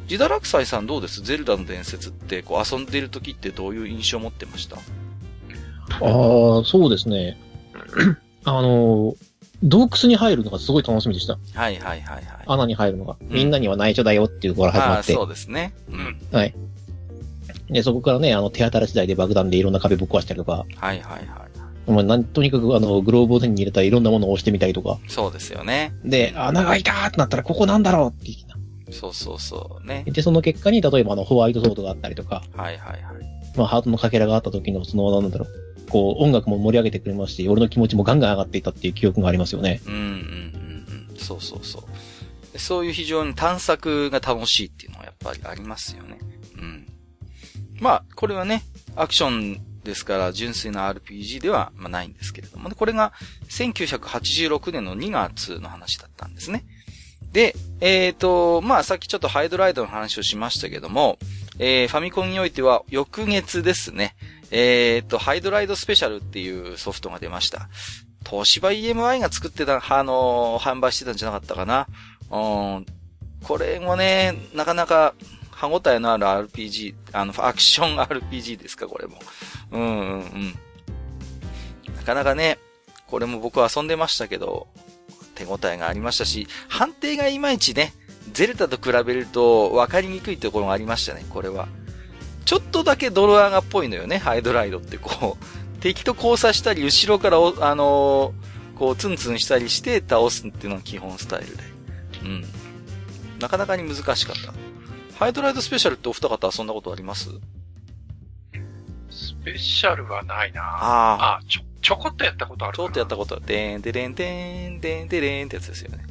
[0.07, 1.21] ジダラクサイさんどうです？
[1.23, 4.77] ゼルダの伝説って、こう遊んでいる時ってどういう印象を持ってました？
[4.77, 4.81] ああ、
[6.63, 7.37] そうですね。
[8.45, 9.15] あの、
[9.63, 11.37] 洞窟に入るのがすごい楽しみでした。
[11.53, 12.23] はいはいはいはい。
[12.45, 13.13] 穴に入るのが。
[13.13, 15.13] んみんなには内緒だよっていうから始まって。
[15.13, 15.73] ああそうですね。
[15.89, 16.17] うん。
[16.31, 16.53] はい。
[17.69, 21.45] で、そこからね、あの、手当たり次第で爆弾でいろんな壁ぶっ壊したりとか、はいはいは
[21.87, 21.91] い。
[21.91, 24.99] もうなんとにかくあの、グローブを手に入れたらいろんなものを押してみたりとか。
[25.07, 25.93] そうですよね。
[26.03, 28.31] で、穴が開いたーってなったらここなんだろうって。
[28.91, 30.03] そうそうそうね。
[30.07, 33.03] で、その結果に、例えばあの、ホワイトソードがあったりとか、はいはいはい。
[33.57, 35.49] まあ、ハートのかけらがあった時の、その、なんだろう、
[35.89, 39.81] こう、音楽も盛り上げてくれますし、俺の気持ちもガンガン上がっていたっていう記憶がありますよね。
[39.85, 41.17] うんうんうんうん。
[41.17, 41.79] そうそうそ
[42.53, 42.59] う。
[42.59, 46.19] そういう非常に探索が楽しいっていうのはやっぱりありますよね。
[46.57, 46.87] うん。
[47.79, 48.63] まあ、これはね、
[48.95, 52.75] アクションですから純粋な RPG ではまあないんですけれどもね。
[52.75, 53.13] これが
[53.49, 56.65] 1986年の2月の話だったんですね。
[57.31, 61.19] で、えっ、と、まあさっきちょっとハイドライドの話をしましたけども、
[61.59, 64.15] えー、ファミコンにおいては翌月ですね。
[64.51, 67.69] えっ、と、ハイドライドスペシャルっていうソフトが出ました。
[68.27, 71.87] 東芝 EMI が作ってた、あのー販売してたんじゃなかったかな。
[72.31, 72.85] うん。
[73.43, 75.13] これもね、なかなか
[75.51, 79.19] 歯応えのある RPG、あの、アクション RPG ですか、これも。
[79.71, 80.53] うんうんうん。
[81.95, 82.57] なかなかね、
[83.07, 84.67] これも僕遊んでましたけど、
[85.35, 87.93] 手応えがありましたし、判定がいまいちね、
[88.33, 91.67] ゼルダと比べると分かりにくいところがありましたね、これは。
[92.45, 95.45] ちょっとだけドロアガっぽいのよね、ハイドライドってこう、
[95.81, 101.63] 敵と交差したり、後ろからお、あのー、こう、ツンツンしたりして倒すっていうのが基本スタイルで。
[102.23, 102.45] うん。
[103.39, 104.53] なかなかに難しかった。
[105.17, 107.29] ハイドライドスペシャルってお二方遊んだことあります？
[109.09, 111.39] スペシャルはないなああ。
[111.47, 116.05] ちょ、ちょこっとやったことあるちょっとやったことは、でーん、でれん、でーん、でーん、でれんってやつですよね。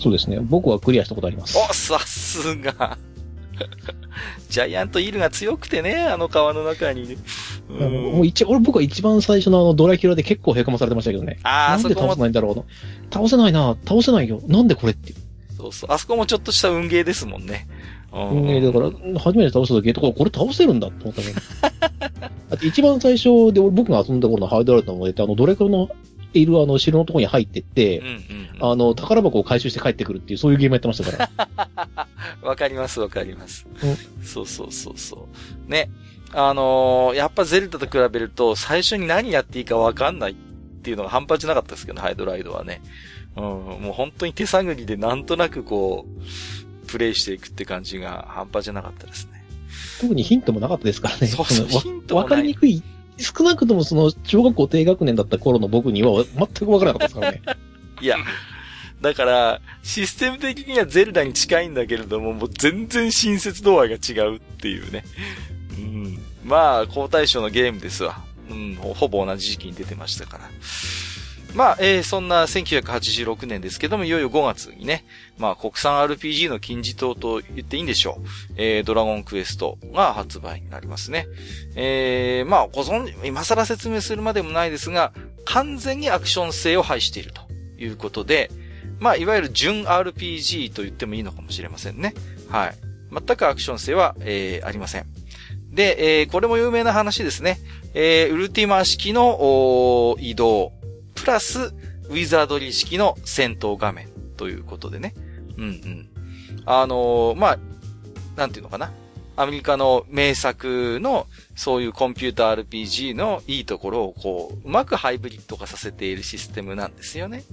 [0.00, 0.38] そうですね。
[0.40, 1.56] 僕はクリアしたことあります。
[1.56, 2.98] お、さすが。
[4.48, 7.16] ジャイアントイールが強くてね、あの川の中にね。
[7.68, 11.38] うん、もう一、俺僕は一番最初のあのドラキュラで結構凹まされてましたけどね。
[11.42, 12.62] ああ、なんで倒せないんだろうな。
[13.12, 14.40] 倒せないな、倒せないよ。
[14.46, 15.12] なんでこれって
[15.56, 15.92] そうそう。
[15.92, 17.68] あそこもちょっとした運ゲーですもんね。
[18.12, 21.28] 運ゲーだから、初めて倒した時とか、これ倒せるんだって思ったね。
[22.50, 25.88] あと一番最初で僕が遊んだ頃のハイドライトの思いって、あの、ドラキュラの
[26.34, 32.08] いるあの城のところに入ってって、うんうんうん、あの、宝箱を回収して帰ってくるっていう、そういうゲームやってましたから。
[32.42, 33.96] わかります、わかります、うん。
[34.24, 35.28] そうそうそうそ
[35.68, 35.70] う。
[35.70, 35.90] ね。
[36.32, 40.34] あのー、やっぱゼルダと比べると、最初に何やっていいかわかんないっ
[40.82, 42.80] ていうのが半端じゃなかったですけど、ハイドライドはね。
[43.36, 49.44] うん、もう本当に手探りでなんとなくこう、プレイしていくって感じが半端じゃなかったですね。
[50.00, 51.26] 特にヒントもなかったですからね。
[51.26, 52.82] そうそう、ヒントもわかりにくい
[53.22, 57.42] 少なくともその、小学校低学年だった頃の僕には全くわからなかったですからね。
[58.00, 58.16] いや、
[59.00, 65.04] だから、システム的にはゼルダに近いんだけれども、もう全然親切度合いが違うっていうね。
[65.78, 66.18] うん。
[66.44, 68.22] まあ、高対象のゲームですわ。
[68.50, 70.50] うん、ほぼ同じ時期に出てましたから。
[71.54, 75.04] まあ、えー、そんな1986年ですけども、いよいよ5月にね、
[75.38, 78.54] まあ、国産 RPG の金字塔と言っていいんでしょう。
[78.56, 81.26] えー、ドラゴンクエストが発売になりますね。
[81.74, 85.12] えー、まあ、ご存知、今更説明するまでもないですが、
[85.44, 87.42] 完全にアクション性を排していると
[87.78, 88.50] いうことで、
[89.00, 92.14] まあ、いわゆる純 RPG と言ってもいいのかもしれませんね。
[92.48, 92.74] はい。
[93.10, 95.06] 全くアクション性は、えー、ありません。
[95.72, 97.58] で、えー、これも有名な話ですね。
[97.94, 100.72] えー、ウルティマ式の移動。
[101.20, 105.14] プラス、ウィザードリー式の戦闘画面ということでね。
[105.58, 106.08] うんうん。
[106.64, 107.58] あのー、まあ、
[108.36, 108.92] なんていうのかな。
[109.36, 117.44] アメリカの名作の、そういうコンピューター RPG のいいところをこう、うまくハイブリッド化させているシステムなんですよね。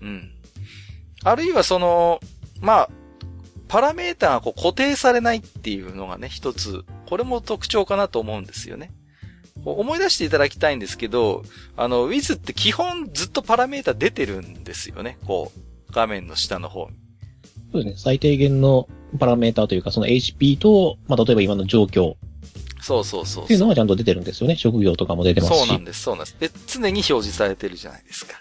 [0.00, 0.30] うん。
[1.24, 2.20] あるいはその、
[2.60, 2.90] まあ、
[3.68, 8.92] パラメーターがこう固定されないっていうのがね、一つ、これも特徴かなと思うんですよね。
[9.64, 11.42] 思い出していただきたいんですけど、
[11.76, 15.18] あの、Wiz って基本ずっとパラメータ出てるんですよね。
[15.26, 16.96] こう、画面の下の方に。
[17.72, 17.94] そうですね。
[17.96, 18.88] 最低限の
[19.18, 22.14] パラメータというか、その HP と、まあ、例えば今の状況。
[22.80, 24.56] そうそうそうっていうのはちゃんと出てるんですよね。
[24.56, 25.58] 職業とかも出てますし。
[25.58, 26.36] そうなんです、そうなんです。
[26.38, 28.38] で、常に表示されてるじゃないですか。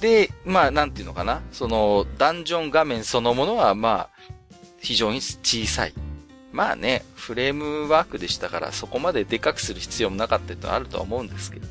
[0.00, 1.42] で、まあ、なんていうのかな。
[1.52, 4.10] その、ダンジョン画面そのものは、まあ、
[4.80, 5.92] 非常に小さい。
[6.52, 11.68] まあね、フレームワークでしたからそこまででかくする必要もなかったってのはあるとは思うんですけれど。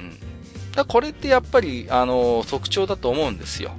[0.00, 0.72] うん。
[0.72, 3.72] だこれってやっぱり、あの、特徴だと思うんですよ。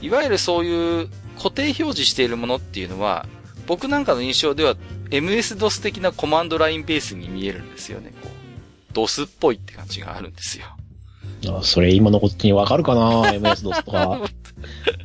[0.00, 3.26] いわゆるそういう固定表示しているものっていうのは、
[3.66, 4.76] 僕なんかの印象では
[5.10, 8.12] MS-DOS 的なコマンドラインベースに見えるんですよね。
[8.22, 10.66] こう、DOS っぽいって感じがあるんですよ。
[11.46, 14.20] あそれ今のこっちにわかるかな ?MS-DOS とか。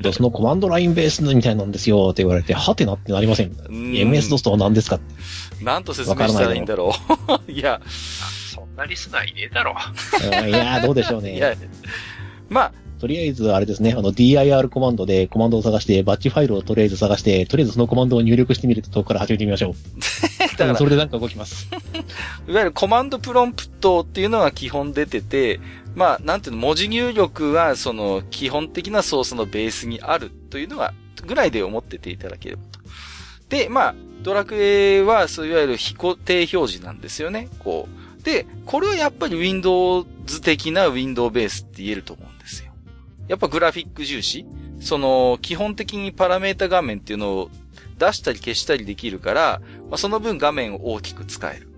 [0.01, 3.51] DOS のコマンドラインベースみたいなんですよって言われて、はてなってなりません。
[3.51, 4.99] MS-DOS とは何ですか
[5.61, 6.93] なんと説明したらいいんだろ
[7.47, 7.51] う。
[7.51, 7.81] いや。
[8.53, 9.75] そんなリスナーいねえだろ
[10.45, 10.49] う。
[10.49, 11.35] いや、どうでしょうね。
[11.35, 11.55] いや、
[12.49, 19.73] まあ、とりあえず、あれですね、あの、DIR コマンドでコマンドを探して、バッチファイルをとりあえず探して、とりあえずそのコマンドを入力してみるとこから始めてみましょう。
[20.57, 21.69] だから、それでなんか動きます。
[22.47, 25.61] いわゆるコマンドプロンプトっていうのが基本出てて、
[25.95, 30.93] まあ、なんていうの、文字入力は、その、基本的なソースのベースにあるというのが、
[31.25, 32.79] ぐらいで思ってていただければと。
[33.49, 37.49] で、まあ、ドラクエは、そういわゆる非固定表示なんですよね。
[37.59, 37.87] こ
[38.19, 38.23] う。
[38.23, 40.05] で、これはやっぱり Windows
[40.41, 42.71] 的な Windows ベースって言えると思うんですよ。
[43.27, 44.45] やっぱグラフィック重視
[44.79, 47.49] その、基本的にパラメータ画面っていうのを
[47.97, 51.68] 出したり消したりできるから、まあ、その分画面を大きく使える。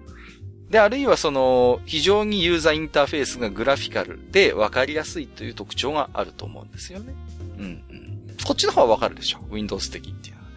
[0.71, 7.13] で、あるいはその、非常にユーザーインターフェースがグラフィカルで分かりやすいという特徴があると思うんですよね。
[7.57, 8.37] うん、うん。
[8.45, 10.53] こっちの方は分かるでしょ ?Windows 的っていうのは、ね。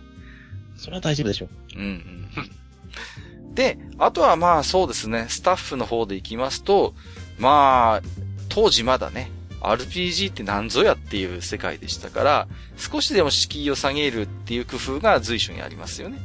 [0.77, 1.49] それは大丈夫でしょう。
[1.77, 3.55] うん、うん。
[3.55, 6.95] で、あとはまあそうですね、スタッフの方で行きますと、
[7.39, 8.03] まあ、
[8.49, 16.19] 当時まだね、RPG って何ぞやっていう世界でしたから、少しでも敷居を下げるっていう工夫が随所にありますよね。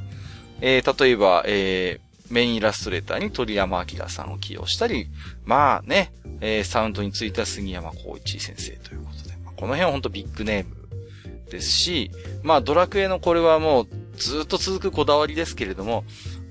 [0.61, 5.07] えー、例えば、えー、メインイラストレーターに鳥山明さんを起用したり、
[5.45, 6.11] まあね、
[6.41, 10.75] えー、サウンドについた杉山光一先生ということで、まあ、この辺は本当ビッグネーム
[11.49, 12.11] ですし、
[12.43, 16.05] まあドラクエのこれはもうずっと続くこだわりですけれども、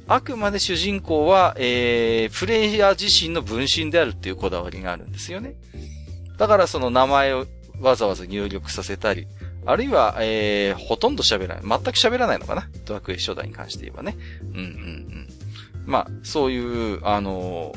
[0.08, 5.54] あくまで主人公は、えー、プレイヤー自身の分身であるっていうこだわりがあるんですよね。
[6.38, 7.46] だからその名前を
[7.80, 9.28] わざわざ入力させたり、
[9.66, 11.62] あるいは、えー、ほとんど喋らない。
[11.62, 12.68] 全く喋らないのかな？
[12.86, 14.16] ドラクエ初代に関して言えばね。
[14.42, 15.28] うんうんうん。
[15.88, 16.58] まあ、そうい
[16.96, 17.74] う、あの、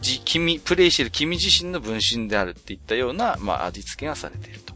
[0.00, 4.74] じ、君、プレイしてる君自身の分身であるっていったような、まあ、味付けがされていると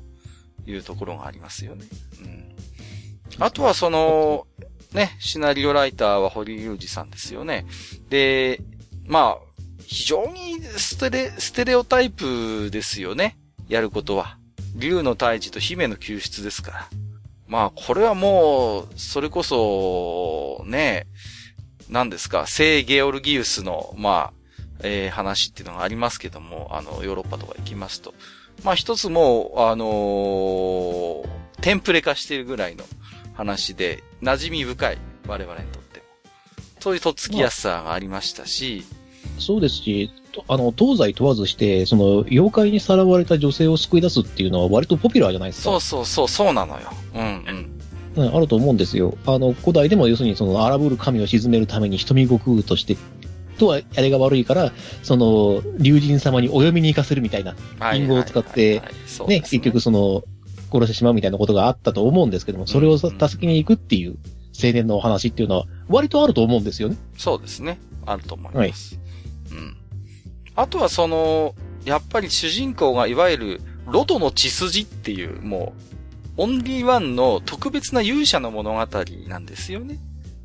[0.67, 1.85] いうところがありますよね。
[2.25, 2.57] うん。
[3.45, 4.47] あとはその、
[4.95, 7.67] ね、シナリオライターは堀裕二さんですよね。
[8.09, 8.63] で、
[9.07, 13.37] まあ、非常にステレ、ステレオタイプですよね。
[13.69, 14.39] やることは。
[14.75, 16.89] 竜の退治と姫の救出ですから。
[17.47, 21.07] まあ、これはもう、それこそ、ね、
[21.93, 24.33] 何ですか、聖ゲオルギウスの、まあ、
[24.83, 28.15] えー、話っていうのがありますけども、あの、ヨーロッパとか行きますと。
[28.65, 31.29] まあ、一つもう、あのー、
[31.61, 32.85] テンプレ化しているぐらいの
[33.35, 36.05] 話で、馴染み深い、我々にとっても。
[36.81, 38.87] そういうとっつきやすさがありましたし、
[39.25, 40.11] まあ、そうですし、
[40.49, 45.65] あの、東西問わずして、その、妖怪にさらわれた女性を救い出すっていうのは割とポピュラーじゃないですか。
[45.65, 46.89] そうそうそう、そうなのよ。
[47.15, 47.83] うんうん。
[48.15, 49.17] うん、あると思うんですよ。
[49.27, 52.97] あの、古代でも要するにその荒ぶる神を鎮めるために瞳悟空として、
[53.59, 57.55] とはあれが悪いから、その、竜神様にお読みに行かせるみたいな、
[57.95, 58.83] 隠語を使って、
[59.29, 60.25] ね、結局その、
[60.73, 64.17] 殺してしまうみたいなことがあったと思うんですけども、それを助けに行くっていう
[64.63, 66.97] 青年のお話っていうのは、割とあると思うんですよね。
[67.17, 67.79] そうですね。
[68.07, 68.99] あると思います。
[69.51, 69.77] はい、うん。
[70.57, 71.55] あとはその、
[71.85, 75.92] やっぱり主人公がいわゆる、ロドの血筋っていう、もう、
[76.37, 78.87] オンリーワンの特別な勇者の物語
[79.29, 79.99] なんですよね。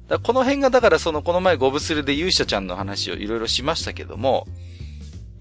[0.07, 4.47] だこの辺がだからそのこの前ゴブスルで勇者ちゃんの話をいろいろしましたけども、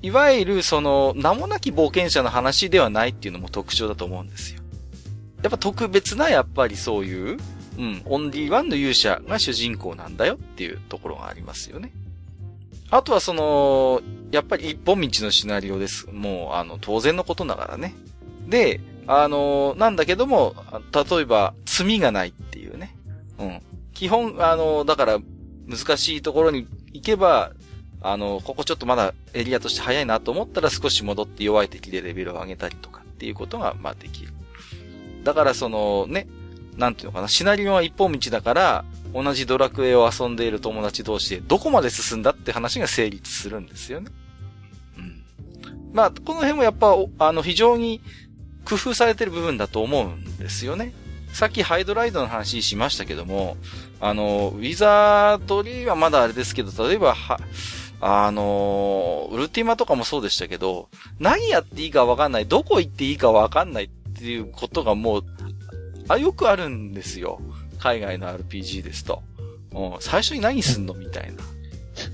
[0.03, 4.61] いわゆるその名もなき冒険者の話ではないっていうのも特徴だと思うんですよ。
[5.43, 7.39] やっぱ特別なやっぱりそういう、
[7.79, 11.93] うん、オンリーワンの勇者が主人公なんだよっていうところがありますよね。
[12.91, 16.09] あとはその、やっぱり一本道のシナリオです。
[16.11, 17.95] もう、あの、当然のことながらね。
[18.47, 20.55] で、あの、なんだけども、
[20.93, 22.97] 例えば、罪がないっていうね。
[23.39, 23.63] うん。
[23.95, 25.19] 基本、あの、だから、
[25.69, 27.53] 難しいところに行けば、
[28.01, 34.33] あの、ここちょっとまだエリアとして早いなと思ったら少し戻って弱い敵でレベルを上げたりとかっていうことが、まあできる。
[35.25, 36.29] だからそのね、
[36.77, 44.11] なんていうのかな、シナリオは一本道だから、同じドラクエを遊んでいる友達同士でどこまで進んだって話が成立するんですよね。
[44.99, 45.25] うん。
[45.93, 48.03] まあ、この辺もやっぱ、あの、非常に
[48.69, 50.93] 工夫されてる部分だと思うんですよね。
[51.33, 53.57] さっきハイドライドの話しましたけども、
[54.01, 57.39] あの、ウィザードリーはまだあれですけど、例えば、は、
[58.01, 60.89] あの、ウルティマとかもそうでしたけど、
[61.19, 65.25] 何やっていいかわかんない、どこ行っていいかわかんないっていうことがもう、
[66.09, 67.41] あ、よくあるんですよ。
[67.79, 69.23] 海外の RPG ですと。
[69.73, 71.43] うん、最初に何すんのみたいな。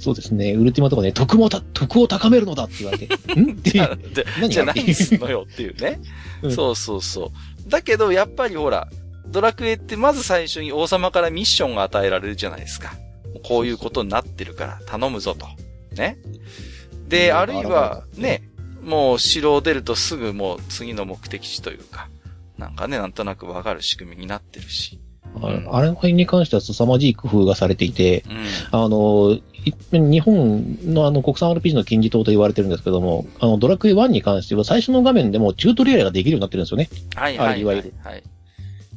[0.02, 0.52] そうですね。
[0.54, 3.06] ウルティマとかね、徳もた、徳を高めるのだって言われて。
[3.40, 3.52] ん？
[3.52, 3.96] ってじゃ
[4.42, 6.00] あ、じゃあ何すんのよっていうね。
[6.42, 7.26] うん、そうそうそ
[7.66, 7.70] う。
[7.70, 8.88] だけど、やっぱりほら、
[9.28, 12.94] ドラクエってまず最初に王様からミッションが与えられるじゃないですか。
[13.44, 15.46] こういうことになってるから頼むぞと。
[15.94, 16.18] ね。
[17.08, 18.42] で、あるいは、ね、
[18.82, 22.08] もう城を出るとすぐもう次の目的地というか、
[22.58, 25.00] なんかね、なんとなくわかる仕組みになってるし。
[25.40, 25.48] あ
[25.80, 29.38] れの辺に関しては凄まじい工夫がされていて、うん、あの、
[29.92, 36.88] 日本のあの国産 RPG の金字塔と言われてるんですけども、あの、ドラクエ1に関しては最初の画面でもチュートリアルができるようになってるんですよね。
[37.14, 37.60] はいはいはい、はい。
[37.60, 37.94] いわゆる。
[38.02, 38.22] はい。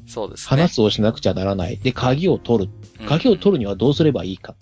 [0.08, 0.62] そうですね。
[0.62, 1.78] 話すをしなくちゃならない。
[1.78, 2.72] で、鍵を取る。
[3.08, 4.56] 鍵を取るにはどうすればいいか。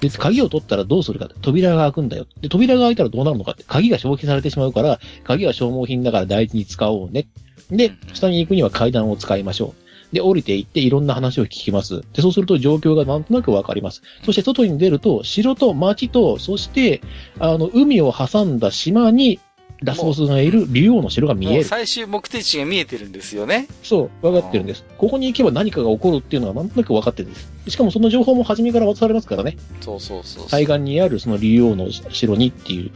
[0.00, 2.26] で、鍵を取ったらどうするか扉が開くんだよ。
[2.40, 3.64] で、扉が開いたらどうなるのかって。
[3.66, 7.28] 鍵が消費されてしまうから、鍵は消耗品だから大事に使おうね。
[7.70, 9.89] で、下に行くには階段を使いましょう。
[10.12, 12.02] で、降りていっていろんな話を聞きます。
[12.12, 14.02] で、そうすると状況がなんとなくわかります。
[14.24, 17.00] そして外に出ると、城と町と、そして、
[17.38, 19.40] あの、海を挟んだ島に
[19.82, 21.64] ラスボスがいる竜王の城が見える。
[21.64, 23.66] 最終目的地が見えてるんですよね。
[23.82, 24.84] そう、分かってるんです。
[24.98, 27.50] ここに行けば何かが起こるっていうのはなんとなく分かってるんです。
[27.68, 29.56] しかもその情報も初めから渡されますからね。
[29.80, 32.90] そうそうそう海岸にあるその竜王の城にっていう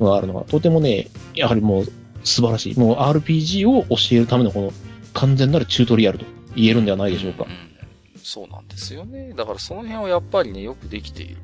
[0.00, 1.84] のがあるのが、とてもね、やはりもう
[2.24, 2.78] 素晴らしい。
[2.78, 4.72] もう RPG を教えるためのこの
[5.12, 6.24] 完全なるチュートリアルと
[6.56, 7.44] 言えるんではないでしょうか。
[7.44, 9.32] うん、うん、そうなんですよね。
[9.34, 11.36] だからその辺はやっぱりね、よくできている。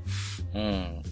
[0.54, 1.02] うん。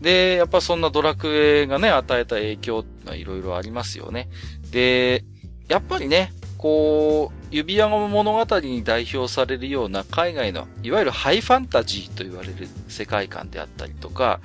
[0.00, 4.28] で、やっぱそんなドラクエがね、与えた影響がいろいろありますよね。
[4.70, 5.24] で、
[5.68, 14.40] やっぱりね、こう、指輪の物語に代表されるような海外の、いわゆるハイファンタジーと言われる世界観であったりとか、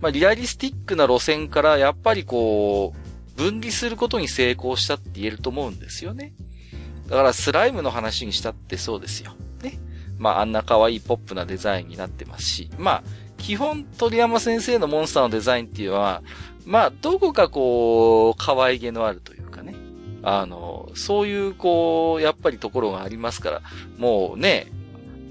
[0.00, 6.32] まあ、リアリスティックな路線から、やっぱりこう、分離することに成功したって言えると思うんですよね。
[7.08, 9.34] だからスライムの話にしたってそうですよ。
[9.62, 9.78] ね。
[10.18, 13.02] まああんな可愛いポップなデザインになってますし、まあ
[13.38, 16.22] 基本鳥山先生のモンスターのデザインっていうのは、
[16.64, 19.74] まあどこかこう、可愛げのあるというかね。
[20.22, 23.62] あの、そういうこう、やっぱりところがありますから、
[23.96, 24.66] もうね、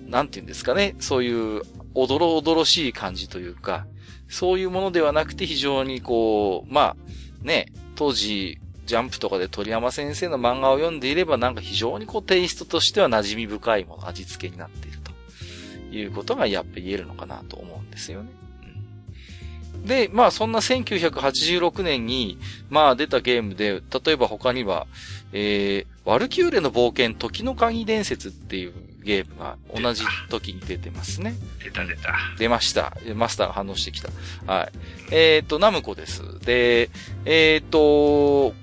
[0.07, 1.63] なんて言うんですかね、そういう、
[1.93, 3.86] おどろおどろしい感じというか、
[4.30, 15.11] そういうものではなくて非常にこう、まあ、ね、当時、ジャンプとかで鳥山先生の漫画を読んでいればなんか非常にこうテイストとしては馴染み深いもの、味付けになっていると
[15.95, 18.29] いうことがやっぱ言えるのかなと思うんですよね。
[19.75, 22.38] うん、で、まあそんな1986年に、
[22.69, 24.88] まあ出たゲームで、例えば他には、
[25.33, 28.73] えー、ワルキューレの冒険時の鍵伝説っていう
[29.05, 31.36] ゲームが同じ時に出てますね。
[31.63, 32.15] 出た出た。
[32.38, 32.97] 出ました。
[33.15, 34.09] マスターが反応してきた。
[34.51, 34.71] はい。
[35.11, 36.39] えっ、ー、と、ナムコです。
[36.39, 36.89] で、
[37.25, 38.53] えっ、ー、と、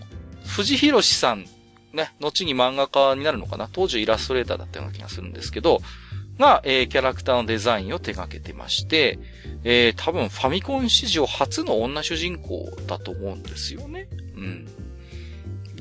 [0.47, 1.47] 藤広さん、
[1.93, 3.69] ね、後に漫画家になるのかな？
[3.71, 5.81] 当時イラストレーターだったような気がするんですけど、
[6.39, 9.19] が、えー、キャラクターのデザインを手掛けてまして、
[9.65, 14.09] えー、多分ファミコン史上初の女主人公だと思うんですよね。
[14.37, 14.67] うん。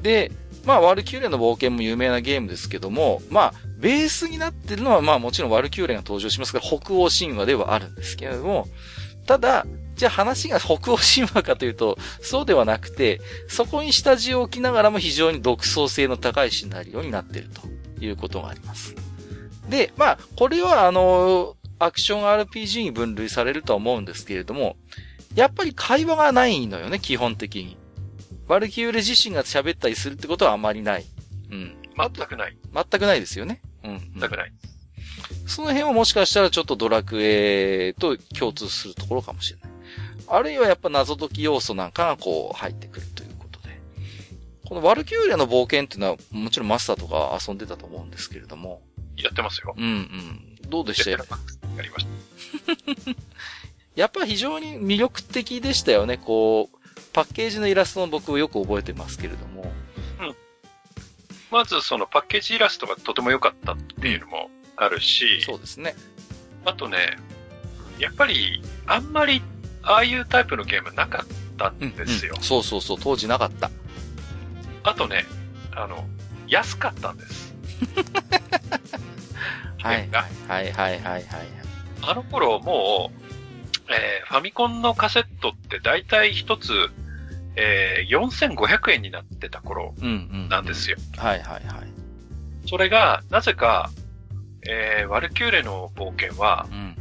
[0.02, 0.32] で、
[0.66, 8.68] まあ、ワルキューレの冒険も有名なゲームですけども、まあ、ベースになってるのは、まあもちろんワルキューレが登場しますが、北欧神話ではあるんですけれども、
[9.26, 9.66] ただ、
[10.02, 17.62] じゃあ話が北欧神話かというと、そうではなくて、そこに下地を置きながらも非常に独創性の高いシナリオになっていると
[18.04, 18.96] いうことがあります。
[19.70, 24.76] で、まあ、これはあの、アクション RPG に分類されるとは思うんですけれども、
[25.36, 27.78] やっぱり会話がないのよね、基本的に。
[28.48, 31.06] ワルキューレ自身が喋ったりするってことはあまりない。
[31.52, 31.76] うん。
[31.96, 32.58] 全くない。
[32.74, 33.62] 全くないですよね。
[33.84, 34.00] うん。
[34.16, 34.54] 全くない。
[35.46, 39.61] その辺はもしかしたらちょっとドラクエと共通するところかもしれない。
[40.34, 43.80] あるいはやっぱ謎解き要素なんかがこう入ってくるということで。
[44.66, 48.82] このワルキューレの冒険っていうのはもちろんマスターとか遊んでたと思うんですけれども。
[49.18, 49.76] やってますよ。
[49.78, 50.70] うんうん。
[50.70, 51.12] どうでした？
[51.12, 53.12] やりました。
[53.96, 56.18] やっぱ非常に魅力的でしたよね。
[56.18, 56.78] こう、
[57.12, 59.72] パッケージのイラストの僕をよく覚えてますけれども。
[60.22, 60.36] うん。
[61.52, 65.42] まずそのパッケージイラストがとても良かったっていうのもあるし。
[65.42, 65.96] そうですね。
[66.64, 67.18] あとね、
[68.00, 69.42] やっぱり、あんまり、
[69.84, 72.34] ああいうタイプのゲームなかったんですよ。
[72.34, 73.72] うんうん、そうそうそう、当時なかった。
[74.84, 75.26] あとね、
[75.76, 76.08] あの、
[76.48, 77.56] 安かったんです。
[79.82, 80.10] はい。
[80.10, 81.24] はいはいはいはい。
[82.04, 86.72] あの頃もう、えー、ファミコンのカセットって大体一つ、
[87.56, 89.94] えー、4500円になってた頃
[90.50, 90.98] なんですよ。
[91.00, 92.68] うんうん、はいはいはい。
[92.68, 93.92] それが、なぜか、
[94.68, 96.96] えー、ワルキューレの冒険は、うん、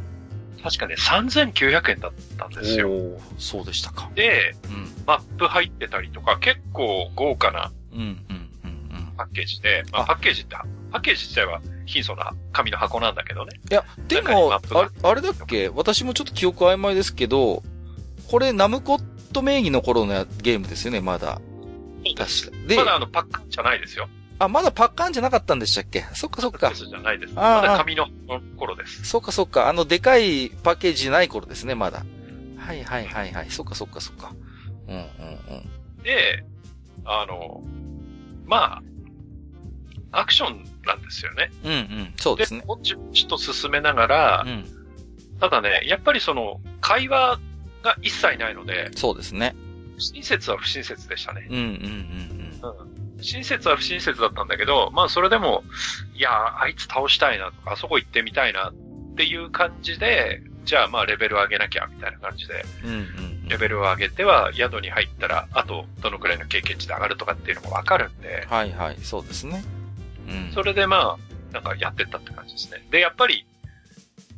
[0.63, 2.89] 確かね、3900円だったんですよ。
[3.37, 4.09] そうでしたか。
[4.15, 7.71] で、うん、マップ入ってたりとか、結構豪華な
[9.17, 10.55] パッケージで、まあ、パッケージって、
[10.91, 13.59] パッケージ自体は貧相な紙の箱なんだけどね。
[13.69, 14.59] いや、でも、あ
[15.03, 15.69] あれだっけ？
[15.69, 17.63] 私もちょっと記憶曖昧ですけど、
[18.29, 19.03] これナムコッ
[19.33, 21.41] ト名義の頃のゲームですよね、まだ。
[22.17, 22.67] 確か。
[22.67, 24.07] で、まだあの、パッカンじゃないですよ。
[24.43, 26.03] あ、まだパッカンじゃなかったんでしたっけ？
[26.13, 26.59] そっかそっか。
[26.59, 27.33] パッカンじゃないです。
[27.33, 28.07] まだ紙の
[28.57, 29.05] 頃です。
[29.05, 29.69] そっかそっか。
[29.69, 32.03] あの、でかいパッケージない頃ですね、まだ。
[32.57, 33.49] はいはいはいはい。
[33.49, 34.33] そっかそっかそっか。
[34.87, 35.03] うんうんう
[36.01, 36.03] ん。
[36.03, 36.43] で、
[37.05, 37.61] あの、
[38.45, 38.81] ま
[40.11, 41.51] あ、アクションなんですよね。
[41.63, 42.13] うんうん。
[42.17, 42.63] そうですね。
[42.65, 44.65] ぼちぼちと進めながら、うん、
[45.39, 47.39] ただね、やっぱりその、会話
[47.83, 49.55] が一切ないので、そうですね。
[49.95, 51.47] 不親切は不親切でしたね。
[51.49, 52.81] うんうんうんうん。
[52.81, 55.63] うん不親切は不親切だったんだけど、まあそれでも、
[56.15, 58.73] いや、あいつ倒したいなとか、あそこ行ってみたいなっ
[59.15, 62.95] ていう感じで、じゃあまあレベル上げなきゃみたいな感じで、うんう
[63.45, 68.45] ん、レベルを上げては宿に入ったら、あとどのくらいの経験値で上がるとかっていうのもわかるんで。
[68.49, 69.63] はいはい、そうですね。
[70.53, 72.85] それでまあ、なんかやってったって感じですね。
[72.91, 73.45] で、やっぱり、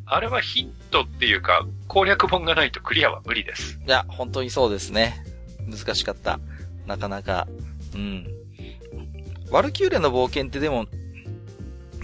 [0.05, 3.79] あれはヒントっていうか、攻略本がないとクリアは無理です。
[3.85, 5.23] いや、本当にそうですね。
[5.67, 6.39] 難しかった。
[6.85, 7.47] なかなか。
[7.93, 8.27] うん。
[9.53, 10.87] ワルキューレの冒険ってでも、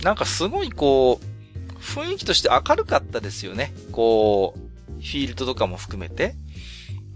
[0.04, 3.74] なんかすごいこう、雰囲気として明るかったですよね。
[3.92, 6.36] こう、フィールドとかも含めて。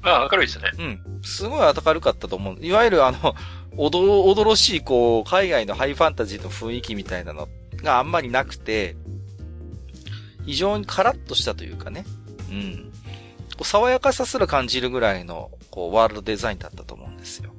[0.01, 0.71] ああ、明るいですね。
[0.79, 1.21] うん。
[1.21, 2.57] すごい明るかったと思う。
[2.59, 3.36] いわゆるあの、
[3.77, 7.47] おど、おどろしい、こう、海外のハイファンタジーの雰囲気みたいなの
[7.84, 8.95] があんまりなくて、
[10.47, 12.05] 非常にカラッとしたというかね。
[12.49, 12.91] うん。
[13.55, 17.53] こう爽やかさすら感じるぐらいの、こう、ワールドデザインだったと思うんですよ。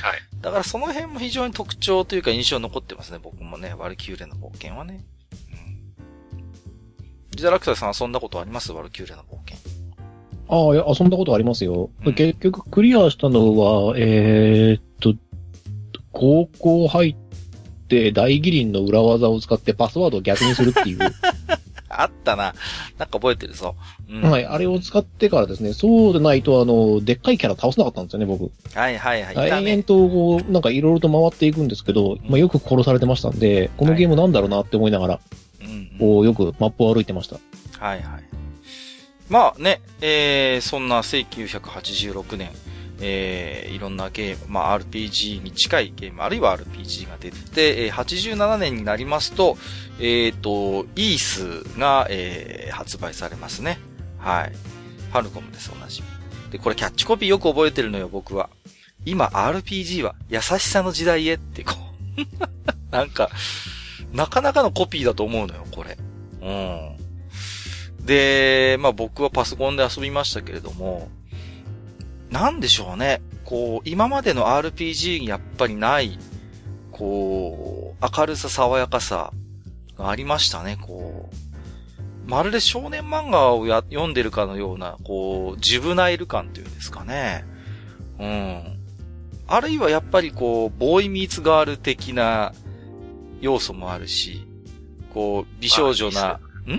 [0.00, 0.35] はい。
[0.46, 3.74] だからその辺も非常に特徴というか印象残ってますね、僕もね。
[3.76, 5.04] ワルキューレの冒険はね。
[5.50, 7.36] うん。
[7.36, 8.70] ジダラクターさんはそんなことあります？
[8.70, 9.58] ワルキューレの冒険。
[10.48, 11.90] ああ、いや、遊んだことありますよ。
[12.04, 15.14] うん結局、クリアしたのは、えーっと、
[16.12, 17.16] 高校入っ
[17.88, 20.98] て大義林の裏技を使ってパスワードを逆にするっていう。
[22.02, 22.54] あったな。
[22.98, 23.74] なんか覚えてるぞ。
[24.10, 24.22] うん。
[24.22, 28.50] はい、あれを使ってからですね、そうでないと、あの、でっかいキャラ倒せなかったんですよね、僕。
[28.74, 29.32] はいはいはい。
[29.32, 29.82] いたね延々。
[29.84, 35.20] と、こう、なんかいろいろと回っていくんですけど、まあ、よく殺されてましたんで、このゲームなんだろうなって思いながら、
[35.98, 37.36] こう、よくマップを歩いてました。
[37.78, 38.24] はいはい。
[39.28, 42.50] まあね、えー、そんな1986年、
[43.00, 49.56] えー、いろんなゲーム、まあ RPG に近いゲーム、あるいは RPG が出て、え、87年になりますと、
[49.98, 53.78] えーと、イースが、えー、発売されますね。
[54.18, 54.52] はい。
[55.12, 56.50] ファルコムです、おなじみ。
[56.50, 58.50] で、これキャッチコピーよく覚えてるのよ、僕は。
[59.04, 61.86] 今 RPG は優しさの時代へって、こう。
[62.90, 63.30] なんか、
[64.12, 65.98] なかなかのコピーだと思うのよ、これ。
[66.40, 66.96] うん。
[68.04, 71.08] で、まあ僕はパソコンで遊びましたけれども、
[72.30, 73.22] なんでしょうね。
[73.44, 76.18] こう、今までの RPG にやっぱりない、
[76.90, 79.32] こう、明るさ、爽やかさ
[79.96, 82.30] がありましたね、こう。
[82.30, 87.44] まるで少年漫画をや読んでるかのような、こう、ジュブナイル感というんですかね。
[88.18, 88.78] うん。
[89.46, 92.52] あるいはやっぱりこう、ボーイミーツガール的な
[93.40, 94.44] 要素もあるし、
[95.14, 96.72] こう、美少女な、ん？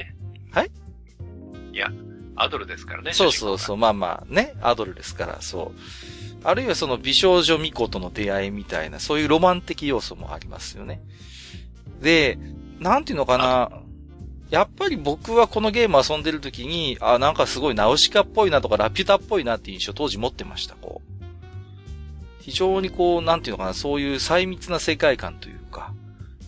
[1.73, 1.89] いや、
[2.37, 3.13] アドルですからね。
[3.13, 5.79] そうそうそう、まあまあね、アドルですから、そう。
[6.43, 11.01] あるいはその美少女巫女との出会いみたいな、そういうロマン的要素もありますよね。
[12.01, 12.37] で、
[12.79, 13.71] なんていうのかな、
[14.49, 21.23] やっぱり僕はこのゲーム遊んでる時に、あ、なんかすごいナウシカっぽいなとかラピュタっぽいなっていう印象当時持ってました、こう。
[22.41, 25.91] 非常にこう、なんていうのかな、そういう細密な世界観というか、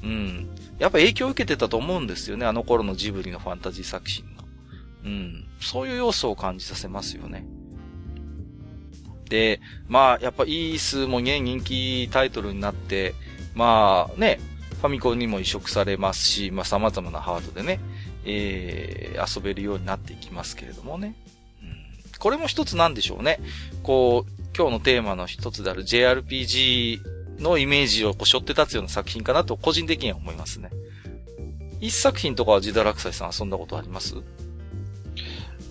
[0.02, 0.48] うん。
[0.78, 4.39] やっぱ影響を受けてたと思うんですよね、あの頃のジブリのファンタジー作品の。
[5.04, 5.46] うん。
[5.62, 7.46] そういう要素を感じさせますよね。
[9.30, 13.14] で、まあ、やっぱイースもね、人気タイトルになって、
[13.54, 14.40] まあね、
[14.82, 17.80] ファミコンにも移植されますし、まあ様々なハードでね、
[18.26, 21.16] えー、遊べるようになっていきますけれどもね。
[21.62, 23.40] うん、これも一つなんでしょうね。
[23.84, 27.00] こう、今日のテーマの一つである JRPG
[27.40, 30.70] のイメージをこう背負って立つような作品かなと個人的には思いますね。
[31.82, 34.16] 一作品とかはジダラクサイさん遊んだことあります？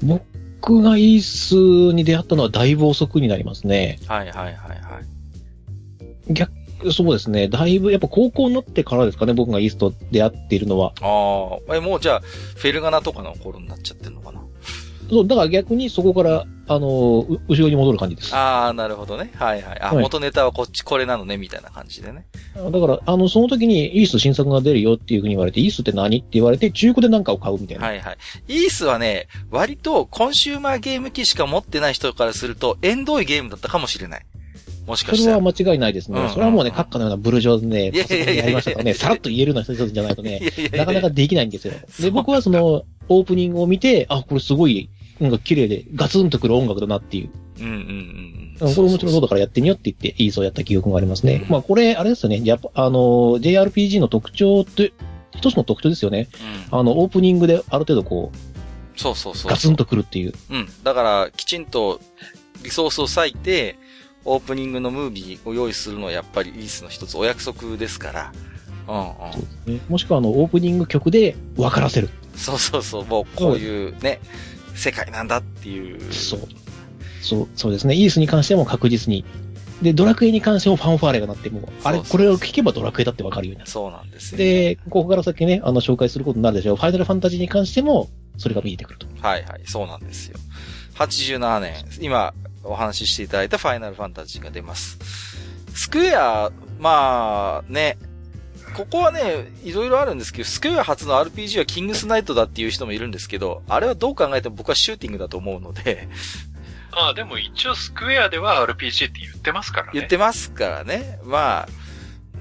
[0.02, 3.98] 僕がイースに出会ったのはだいぶ遅くになりますね。
[4.06, 6.32] はいはいはいはい。
[6.32, 6.52] 逆、
[6.92, 7.48] そうですね。
[7.48, 10.92] だいぶ、やっぱ高校になってからですかね、僕がイースと出会っているのは。
[11.00, 14.42] ああ、え、もうじゃあ、フェルガナとかの頃になっちゃってるのかな？
[15.10, 18.34] そう、だから逆にそこから、あの、う後ろに戻る感じです。
[18.34, 19.30] ああ、なるほどね。
[19.34, 19.80] はいはい。
[19.80, 22.26] あ、はい元ネタはこっち、これなのね、みたいな感じでね。
[22.54, 27.86] だから、あの、その時にイース新作が出るよっていうふうに言われて、イースって何って言われて、中古で何かを買うみたいな。
[27.86, 28.16] はいはい。
[28.48, 34.26] イースはね、割とコンシューマーゲーム機しか持ってない人からすると、縁遠いゲームだったかもしれない。
[34.88, 35.36] もしかしたら。
[35.36, 36.18] それは間違いないですね。
[36.18, 41.74] うんうんうんそれはもうね、閣下のようなブルジョーでね、パソコンでやりましたからね、さらっと言えるような人じゃないとね、 いやいやいやなかなかできないんですよ。
[42.00, 44.88] で、僕はその、オープニングを見て、あ、これすごい、
[45.20, 47.30] なんか綺麗で、ガツンとくる音楽だなっていう。
[47.60, 51.42] うんうんうんうんこれもちろんそうだからやってみようって言って、イースをやった記憶がありますね。
[51.44, 54.92] うんまあこれ、あれですよね、やっぱ、あの、JRPG の特徴って、
[55.32, 56.28] 一つの特徴ですよね。
[56.70, 56.78] うん。
[56.80, 58.32] あの、オープニングである程度こ
[58.96, 59.50] そうそうそう。
[59.50, 60.32] う、ガツンとくるっていう。
[60.50, 60.68] うん。
[60.82, 62.00] だから、きちんと
[62.64, 63.78] リソースを割いて、
[64.24, 68.32] オープニングのムービーを用意するのはやっぱりイースの一つお約束ですから。
[68.88, 69.32] うんうん。
[69.32, 69.80] そうですね。
[69.88, 72.10] もしくはあの、オープニング曲で分からせる。
[72.34, 73.04] そうそうそう。
[73.04, 74.20] もうこういうね、
[74.78, 76.12] 世界なんだっていう。
[76.12, 76.40] そう。
[77.20, 77.94] そう、そうですね。
[77.94, 79.24] イースに関しても確実に。
[79.82, 83.70] で、ドラクエに関してもファンファーレが鳴っても、あれ、これを聞けばドラクエだって分かるようになる。
[83.70, 84.38] そうなんですよ。
[84.38, 86.76] で、ここから先ね、あの、紹介することになるでしょう。
[86.76, 88.08] ファイナルファンタジーに関しても、
[88.38, 89.06] それが見えてくると。
[89.20, 90.38] はいはい、そうなんですよ。
[90.94, 94.98] 87年、今お話ししていただいたファイナルファンタジーが出ます。
[95.74, 96.50] スクエア、
[96.80, 97.98] まあね、
[98.74, 106.08] ここはね、いろいろあるんですけど、スクエア初の RPG はキングスナイトだっていう人もいるんですけど、あれはどう考えても僕はシューティングだと思うので、
[106.92, 109.90] ああ、でも一応スクエアでは RPG って言ってますからね。
[109.94, 111.18] 言ってますからね。
[111.24, 111.68] まあ、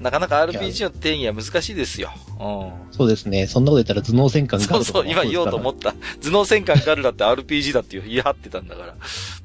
[0.00, 2.10] なかなか RPG の定義は難しいですよ。
[2.40, 2.92] うん。
[2.92, 3.46] そうですね。
[3.46, 5.92] そんなこと言ったら頭脳戦艦ガそうそう、今言おうと思っった。
[6.22, 8.94] 頭脳戦艦ガルだって RPG だって言い張ってたんだから。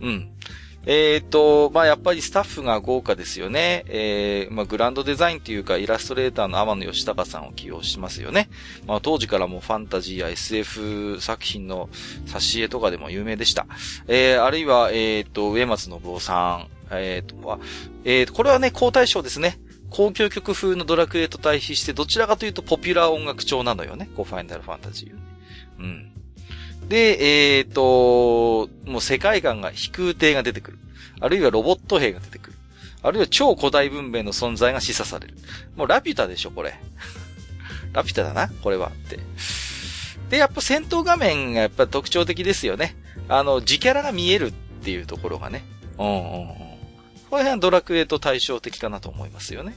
[0.01, 0.29] うん。
[0.85, 3.85] えっ、と、まあ、やっぱりスタッフが豪華ですよね。
[3.87, 8.49] えー、まあ、グランドデザインというか、イラストレーターの天野義隆さんを起用しますよね。
[8.85, 11.87] まあ、当時からもファンタジーや SF 作品の
[12.25, 13.65] 挿絵とかでも有名でした。
[14.07, 16.67] えー、あるいは、えっ、と、上松信夫さん。
[16.91, 17.59] えっ、と、は
[18.03, 19.59] えー、これはね、高大賞ですね。
[19.89, 24.09] 公共曲風のドラクエと対比して、どちらかというとポピュラー音楽調なのよね。
[24.17, 25.13] こう、ファイナルファンタジー。
[25.79, 26.11] うん。
[26.93, 30.77] で、えっ、と、もう世界観が飛空艇が出てくる。
[31.19, 32.57] あるいはロボット兵が出てくる。
[33.01, 35.33] あるいは超古代文明の存在が示唆される。
[35.75, 36.75] もうラピュタでしょ、これ。
[37.93, 38.89] ラピュタだな、これは。
[38.89, 39.17] って。
[40.29, 42.95] で、やっぱ戦闘画面がやっぱ特徴的ですよね。
[43.27, 44.51] あの、自キャラが見えるっ
[44.83, 45.65] ていうところがね。
[45.97, 46.47] うんうんうん。
[46.47, 49.73] この辺はドラクエと対照的かなと思いますよね。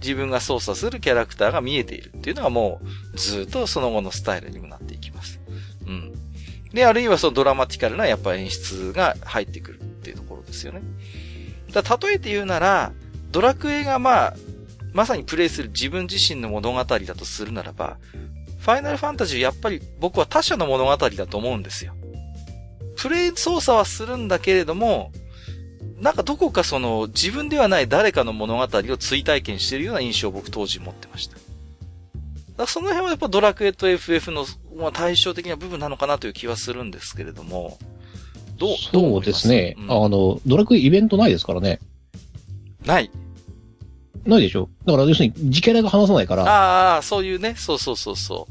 [0.00, 2.80] 自分が操作するキャラクターが見えているっていうのがも
[3.14, 5.37] うずっとその後のスタイルにもなっていきます。
[6.72, 10.82] で、あるいはそのドラマティカルなやっぱ演出が入ってくるっていうところですよね。
[11.72, 12.92] だ例えて言うなら、
[13.30, 14.34] ドラクエがまあ、
[14.92, 17.98] まさにプレイする自分自身の物語だとするならば、
[18.58, 21.94] ファイナルファンタジーやっぱり僕は他者の物語だと思うんですよ。
[22.96, 25.12] プレイ操作はするんだけれども、
[26.00, 31.36] なんかどこかその自分ではない誰かの物語を追体験しているような印象を僕当時持ってました。
[32.56, 34.44] だその辺はやっぱドラクエと FF の、
[34.78, 37.78] まあ、対照的な部分なのかなという気はするんですけれども、
[38.58, 41.78] どうそうですね、うん、あの、ドラクエイベントないですからね。
[42.84, 43.10] ない。
[44.24, 44.68] ないでしょ？
[44.84, 46.44] だから要するに自キャラが話さないから。
[46.44, 47.54] ああ、そういうね。
[47.56, 48.46] そうそうそうそ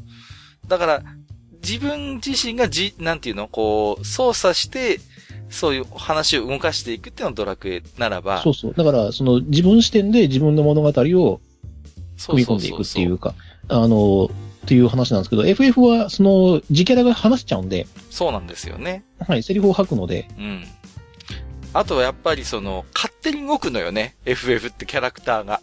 [0.65, 0.67] う。
[0.67, 1.03] だから、
[1.61, 3.47] 自分自身がじ、なんていうの？
[3.47, 4.99] こう、操作して、
[5.49, 8.41] そういう話を動かしていくっていうのはドラクエならば。
[8.41, 8.73] そうそう。
[8.73, 13.35] だから、その自分視点で自分の物語を組み込んでいくっていうか、
[13.67, 14.29] あの、
[14.67, 17.87] っていう話なんですけど、FF はその自キャラが話しちゃうんで。
[18.09, 19.05] そうなんですよね。
[19.25, 20.27] はい、セリフを吐くので。
[20.37, 20.65] うん。
[21.71, 24.17] あとはやっぱりその、勝手に動くのよね。
[24.25, 25.61] FF ってキャラクターが。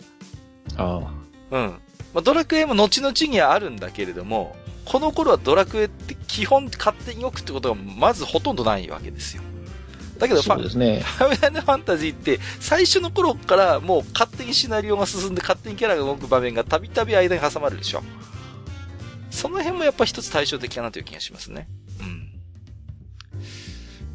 [0.78, 1.10] ああ。
[1.50, 1.70] うん。
[2.14, 9.42] まあ、ドラクエも後々にはあるんだけれども、この頃はドラクエって基本勝手に動くってことがまずほとんどないわけですよ。
[10.18, 11.00] だけど、そうですね。
[11.00, 18.02] ファイナルファンタジーって、最初の頃からもう勝手にシナリオが進んで勝手にキャラが動く場面がたびたび間に挟まるでしょ。
[19.34, 21.66] その辺もやっぱ一つ対照的かなという気がしますね。
[22.00, 22.30] うん。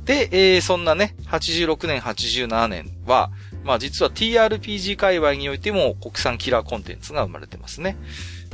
[0.05, 3.30] で、えー、そんなね、86年、87年は、
[3.63, 7.97] まあ実は TRPG 界隈においても国産キラーコンテンツが生まれてますね。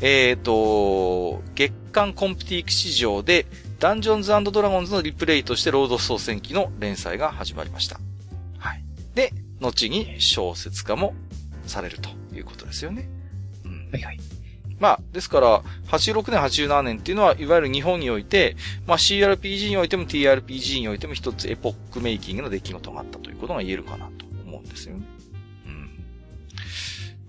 [0.01, 3.45] えっ、ー、と、月間コンプティーク市場で
[3.79, 7.99] ダンジョンズドラゴンズのリプレイとしてロード総戦記の連載が始まりました。
[8.57, 8.83] はい。
[9.13, 11.13] で、後に小説化も
[11.67, 13.07] されるということですよね。
[13.63, 13.89] うん。
[13.91, 14.19] はいはい。
[14.79, 25.05] まあ、ですから、86年、87年っていうのは、いわゆる日本において、まあ CRPG においても TRPG においても一つエポックメイキングの出来事があったということが言えるかなと思うんですよね。
[25.65, 25.89] うん。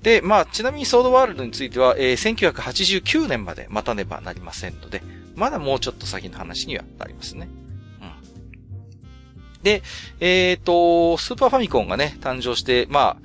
[0.03, 5.03] で、まあ、ちなみにソードワールドについては、えー、1989年まで待たねばなりませんので、
[5.37, 7.49] まだもうちょっと先の話にはなりますね。
[8.01, 9.63] うん。
[9.63, 9.83] で、
[10.19, 13.17] えっ、ー、と、スーパーファミコンがね、誕生して、まあ、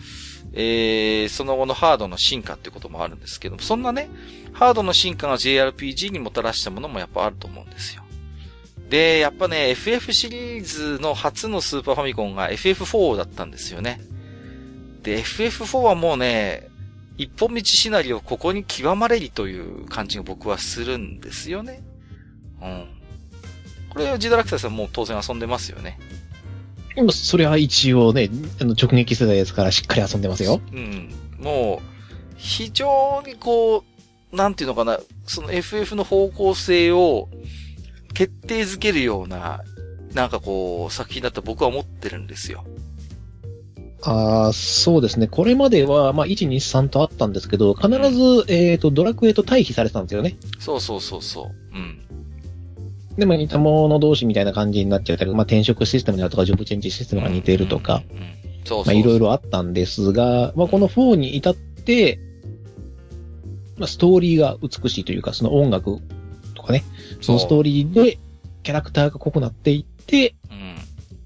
[0.54, 4.10] えー、その後のハードの進化ってこともあるんですけども、そんなね、
[4.54, 8.04] ハードの進化が JRPG にもたらしたものもやっぱあると思うんですよ。
[8.89, 14.02] で、やっぱね、FF シリーズの初のスーパーファミコンが FF4 だったんですよね。
[15.02, 16.68] で、FF4 はもうね、
[17.18, 21.82] 一本道シナリオここに極まれりという感じが僕はするんですよね。
[22.62, 22.88] うん。
[23.89, 25.97] これ、ジダラクタさんも当然遊んでますよね。
[27.12, 28.30] それは一応ね、
[28.62, 30.62] あの直撃世代ですからしっかり遊んでますよ。
[30.72, 31.10] うん。
[31.39, 31.92] もう、
[32.36, 33.84] 非常にこ
[34.32, 37.30] う、なんていうのかな、その FF の方向性を
[38.14, 39.62] 決定づけるような、
[40.14, 42.66] なんかこう、作品だと僕は思ってるんですよ。
[44.04, 45.28] ああ、そうですね。
[45.28, 50.38] これまでは、まあ、1、2、3とあったんですけど、必ず、えっ、ー、と、ドラクエと対比されてたんですよね。
[50.60, 51.78] そうそうそうそう。
[51.78, 52.00] うん。
[53.22, 58.01] でも似た者同士みたいな感じになっちゃったり、まあ、転職システムだとか、ジョブチェンジシステムが似ているとか、
[58.67, 62.19] まあ、いろいろあったんですが、まあ、この4に至って、
[63.78, 65.99] まあ、ストーリーが美しいというか、その音楽
[66.55, 66.84] とかね、
[67.22, 68.17] そのストーリーで
[68.63, 70.34] キャラクターが濃くなっていって、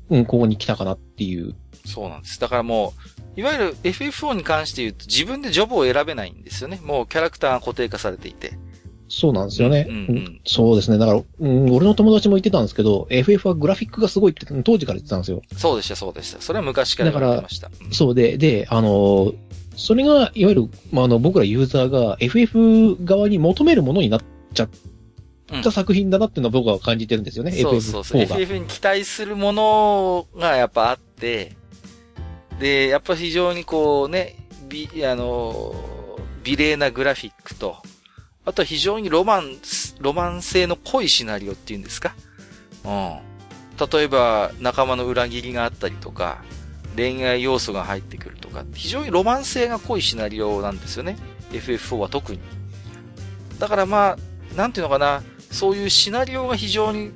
[0.10, 1.56] うん、うん、ここに来たかなっていう。
[1.86, 2.42] そうなんです。
[2.42, 2.94] だからも
[3.38, 6.82] う、いわゆる FF4 に関して言うと自分でジョブを選べないんですよね。
[6.84, 8.60] もうキャラクターが固定化されていて。
[9.08, 9.86] そうなんですよね。
[9.90, 10.98] うんうん、そうですね。
[10.98, 15.42] だから、うん、俺の友達も言ってたんですけど、FF はグラフィックがすごいって当時から言ってたんですよ。
[15.56, 16.42] そうでした、そうでした。
[16.42, 17.70] それは昔から言ってました。
[17.86, 19.34] うん、そうで、で、あの、
[19.76, 24.22] それが、いわゆる、まあ、あの、僕らユーザーが FF 側に求めるものになっ
[24.54, 24.70] ちゃっ
[25.64, 31.56] た作品だなっていうのは僕は感じてるんですよね、うん、FF4 そうそう FF に期待するものがやっぱあって、
[32.60, 34.36] で、やっぱ非常にこうね、
[34.68, 35.76] び、あの、
[36.44, 37.78] 美麗なグラフィックと、
[38.46, 39.58] あとは非常にロマン、
[40.00, 42.16] ロマン性の濃いシナリオっていうんですか？
[42.84, 43.18] うん。
[43.92, 46.44] 例えば、仲間の裏切りがあったりとか、
[46.96, 51.18] 恋愛要素が入ってくるとか、非常にロマン性が濃いシナリオなんですよね。
[51.52, 52.40] FF4 は特に。
[53.60, 57.12] だからまあ、なんていうのかな、そういうシナリオが非常に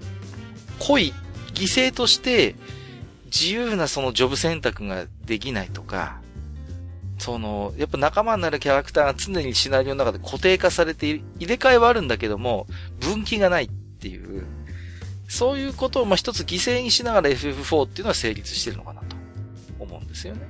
[0.80, 1.14] 濃い
[1.54, 2.56] 犠牲として、
[3.26, 6.20] 自由なそのジョブ選択ができないとか、
[7.20, 12.66] その、やっぱ仲間になるキャラクターが常にシナリオの中で固定化されている、入れ替えはあるんだけども、
[13.00, 14.46] 分岐がないっていう、
[15.28, 19.16] そういうことをまあ一つ犠牲にしながら FF4 っていうのは成立してるのかなと
[19.80, 20.42] 思うんですよね。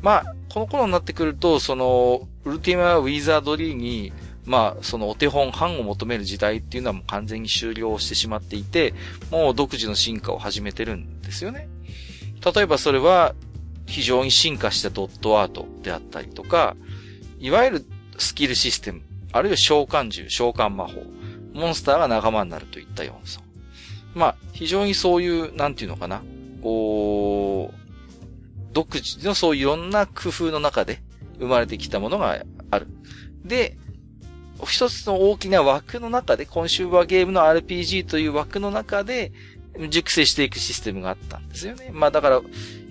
[0.00, 4.12] まあ、この頃になってくると、その、ウルティマ・ウィザードリーに、
[4.44, 8.94] まあ、そのお手本、版を求める時代っていうのはもう完全に終了してしまっていて、
[9.30, 11.68] もう独自の進化を始めてるんですよね。
[12.44, 13.34] 例えばそれは、
[13.86, 16.76] 非常に進化したドットアートであったりとか、
[17.38, 17.86] いわゆる
[18.18, 19.02] スキルシステム、
[19.32, 21.02] あるいは召喚獣、召喚魔法、
[21.54, 23.40] モンスターが仲間になるといった要素。
[24.14, 26.22] まあ、非常にそういう、なんていうのかな、
[26.62, 27.82] こう、
[28.72, 31.02] 独自のそういういろんな工夫の中で
[31.38, 32.86] 生まれてきたものがある。
[33.44, 33.76] で、
[34.66, 39.32] 一つの大きな枠の中で、コンシューバーゲームの RPG という枠の中で、
[39.88, 41.90] 熟成していくシステムがあったんですよね。
[41.92, 42.42] まあだから、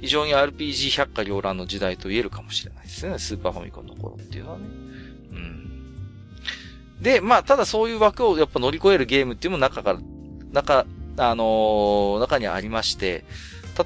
[0.02, 3.20] 非常に RPG 百花繚乱の時代と言えるかもしれないですね。
[3.20, 4.66] スーパーファミコンの頃っていうのはね。
[5.32, 5.70] うん。
[7.02, 10.00] で、まあただそういう枠をやっぱ乗り越えるゲームっていうのも中から、
[10.52, 10.86] 中、
[11.18, 13.26] あのー中にありまして、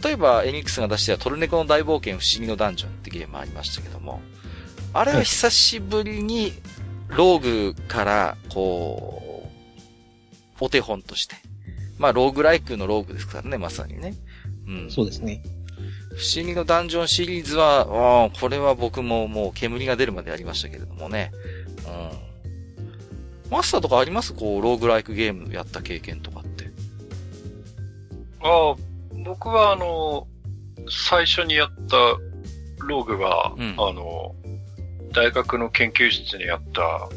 [0.03, 4.21] 例えばエニックスが出してたトルネコの大冒険不思議のダンジョンってゲームありましたけども、
[4.93, 6.53] あれは久しぶりに
[7.09, 9.49] ローグから、こ
[10.61, 11.35] う、お手本として。
[11.97, 14.13] まあ、ローグライクのローグですからね、まさにね。
[14.67, 14.91] うん。
[14.91, 15.43] そうですね。
[16.17, 21.31] 不思議のダンジョンシリーズは、あーこれは僕ももう煙が出るまでやりましたけれどもね。
[21.85, 23.51] うん。
[23.51, 24.33] マスターとかあります？
[24.33, 26.65] こう、ローグライクゲームやった経験とかって。
[28.41, 28.75] ああ、
[29.23, 30.27] 僕はあの、
[30.89, 31.97] 最初にやった
[32.85, 34.35] ローグは、うんあの、
[35.11, 37.09] 大学の研究室にあった、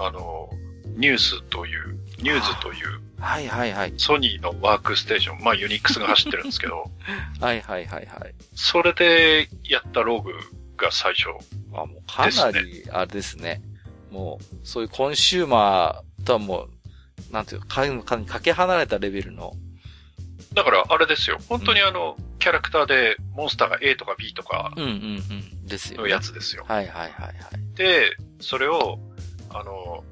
[0.00, 0.48] あの、
[0.96, 3.94] ニュースという、ニューズというはいはいはい。
[3.96, 6.90] ソニーのワークステーション、まあ UNIX が走ってるんですけど、
[7.40, 8.34] はいはいはいはい。
[8.54, 10.32] それでやったローグ
[10.76, 11.28] が最初。
[11.72, 13.62] あ、もうかなり、あれですね。
[14.10, 16.68] もう、そういうコンシューマーとはも
[17.30, 17.86] う、なんていうか、
[18.26, 19.54] かけ離れたレベルの。
[20.52, 25.66] だからあれですよ、本当にあの、キャラクターでモンスターが A とか B とかうんうんうん。
[25.66, 26.64] ですよ、のやつですよ。
[26.68, 27.76] はいはいはいはい。
[27.76, 28.10] で、
[28.40, 28.98] それを、
[29.50, 30.04] あの、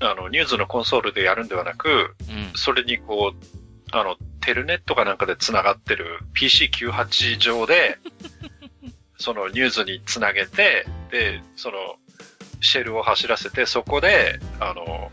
[0.00, 2.52] あの、ニューズのコンソールでやるんではなく、うん。
[2.54, 7.98] それにこう、あの、テルネットかなんかで繋がってる PC98 上で、
[9.18, 11.96] そのニューズに繋げて、で、その、
[12.60, 15.12] シェルを走らせて、そこで、あの、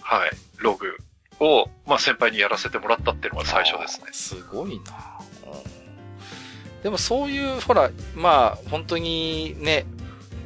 [0.00, 0.96] はい、ログ
[1.40, 4.08] を、まあ、先輩にやらせてもらったっていうのが最初ですね。
[4.12, 5.18] すごいな、
[5.50, 5.86] うん
[6.82, 9.86] でもそういう、ほら、まあ、本当にね、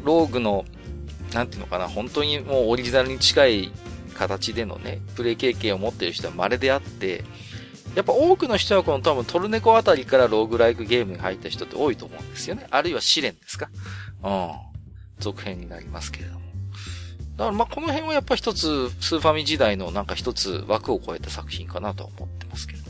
[0.04, 0.64] ローグの、
[1.34, 3.72] なんていうのかな、本当にもうオリジナルに近い
[4.14, 7.24] 形でのね、プレイ経験を持ってる人は稀であって、
[7.94, 12.66] やっぱ多くの人はこの多分トルネコあたりからローグライクゲームに入った人って多いと思うんですよね。
[12.70, 13.68] あるいは試練ですか
[14.22, 14.50] うん。
[15.18, 16.40] 続編になりますけれども。
[17.36, 22.89] だからまあこの辺はやっぱ一つ、スーファミ時代のなんか一つ枠を超えた作品かなと思ってますけど。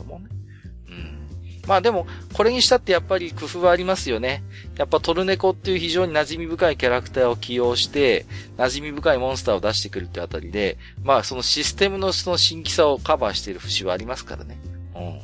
[1.71, 4.43] まあでも、これにしたってやっぱり工夫はありますよね。
[4.77, 8.25] やっぱトルネコっていう非常に馴染み深いキャラクターを起用して、
[8.57, 14.59] 馴染み深いモンスターを出してくるってあたりで、まあそのシステムのその新規さをカバーしている節はありますからね。
[14.93, 15.19] うん。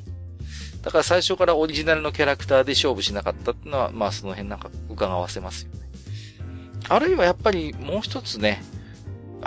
[0.84, 5.82] だから最初からオリジナルのキャラクターで勝負しなかったっていうのは、まあその辺なんか伺わせますよね。
[6.88, 8.64] あるいはやっぱりもう一つね、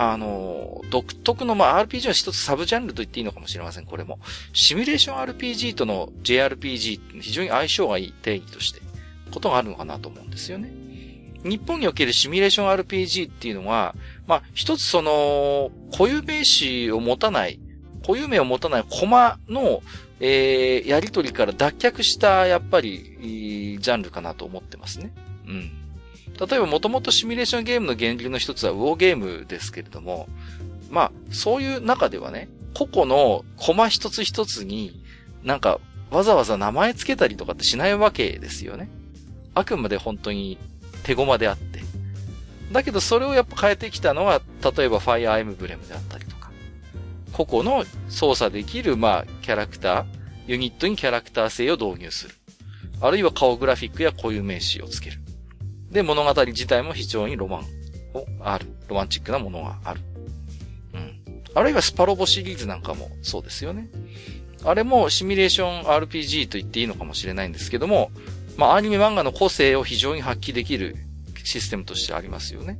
[0.03, 4.17] あの、独特の、まあ、RPG の一つサブジャンルと言っていいのかもしれません、これも。
[4.51, 8.81] シミュレーション RPG との JRPG 非常に相性がいい定義として、
[9.31, 10.71] ことがあるのかなと思うんですよね。
[11.43, 13.93] 日本におけるシミュレーション RPG っていうのは、
[14.25, 17.59] まあ、一つその、固有名詞を持たない、
[18.01, 19.83] 固有名を持たないコマの、
[20.19, 25.11] えー、やりとりから脱却した、やっぱり、ジャンルかなと思ってますね。
[25.47, 25.80] うん。
[26.39, 30.27] 例えばもともとシミュレーションゲームの源流の一つはウォーゲームですけれども、
[30.89, 35.03] まあ、そういう中ではね、個々のコマ一つ一つに、
[35.43, 35.79] なんか、
[36.09, 38.89] わざわざ名前つけたりとかってしないわけですよね。
[39.53, 40.57] あくまで本当に
[41.03, 41.81] 手駒であって。
[42.71, 44.41] だけどそれをやっぱ変えてきたのは、
[44.75, 46.51] 例えばファイアーエムブレムであったりとか、
[47.31, 50.05] 個々の操作できる、まあ、キャラクター、
[50.47, 52.35] ユニットにキャラクター性を導入する。
[52.99, 55.19] あるいは顔グラフィックや固有名詞をつける。
[55.91, 57.59] で、物語自体も非常にロマン
[58.13, 58.65] をある。
[58.87, 60.01] ロマンチックなものがある。
[60.93, 61.21] うん。
[61.53, 63.89] あるいはスパロボシリーズなんかもそうですよね。
[64.63, 68.11] あれもシミュレーション RPG と言っていいのかもしれないんですけども、
[68.57, 70.95] まあアニメ漫画の個性を非常に発揮できる
[71.43, 72.79] システムとしてありますよね。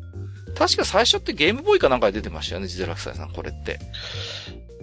[0.55, 3.80] 確か最初ってゲームボーイかなんかで出てましたよね、ジゼラクサイさん、これって。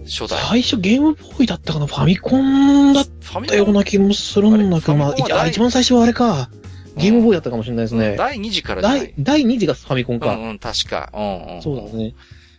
[0.04, 0.40] 初代。
[0.48, 1.86] 最初ゲームボーイだったかな？
[1.86, 3.06] ファミコンだっ
[3.46, 6.50] たような気もするんだけど、まあ一番最初はあれか。
[6.98, 8.16] ゲームボーイだったかもしれないですね。
[8.16, 10.34] 第2次からじゃない第、第2次がファミコンか。
[10.34, 11.10] うんうん、確か。
[11.14, 11.62] うんうん。
[11.62, 12.14] そうだね。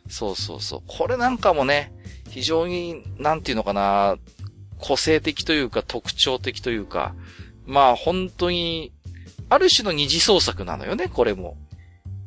[0.09, 0.81] そうそうそう。
[0.87, 1.93] これなんかもね、
[2.29, 4.17] 非常に、なんていうのかな、
[4.77, 7.13] 個性的というか特徴的というか、
[7.65, 8.91] まあ本当に、
[9.49, 11.57] ある種の二次創作なのよね、これも。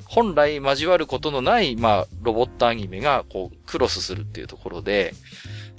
[0.04, 5.14] 本来交わることのない、まあ、ロボットアニメが、こう、クロスするっていうところで、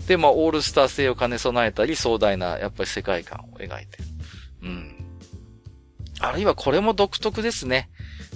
[0.07, 4.03] で、まあ、オールスター性を兼ね備えたり、壮大な、やっぱり世界観を描いてる。
[4.63, 5.03] うん。
[6.24, 7.89] あるいはこれも独特ですね。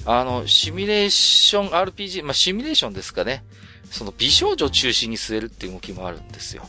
[0.05, 3.45] あの、シミュレーション RPG、まあ、シミュレーションですかね。
[3.89, 6.63] その美少女中心に据えるっていう動きもあるんですよ。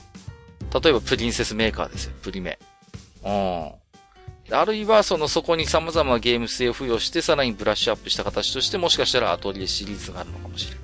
[0.72, 2.60] 例えばプリンセスメーカーですよ、プリメ。
[3.24, 3.72] うん。
[4.50, 10.80] あるいは、その、そこに様々なゲーム性を付与して、さらにブラッシュアップした形として、もしかしたらアトリエシリーズがあるのかもしれない。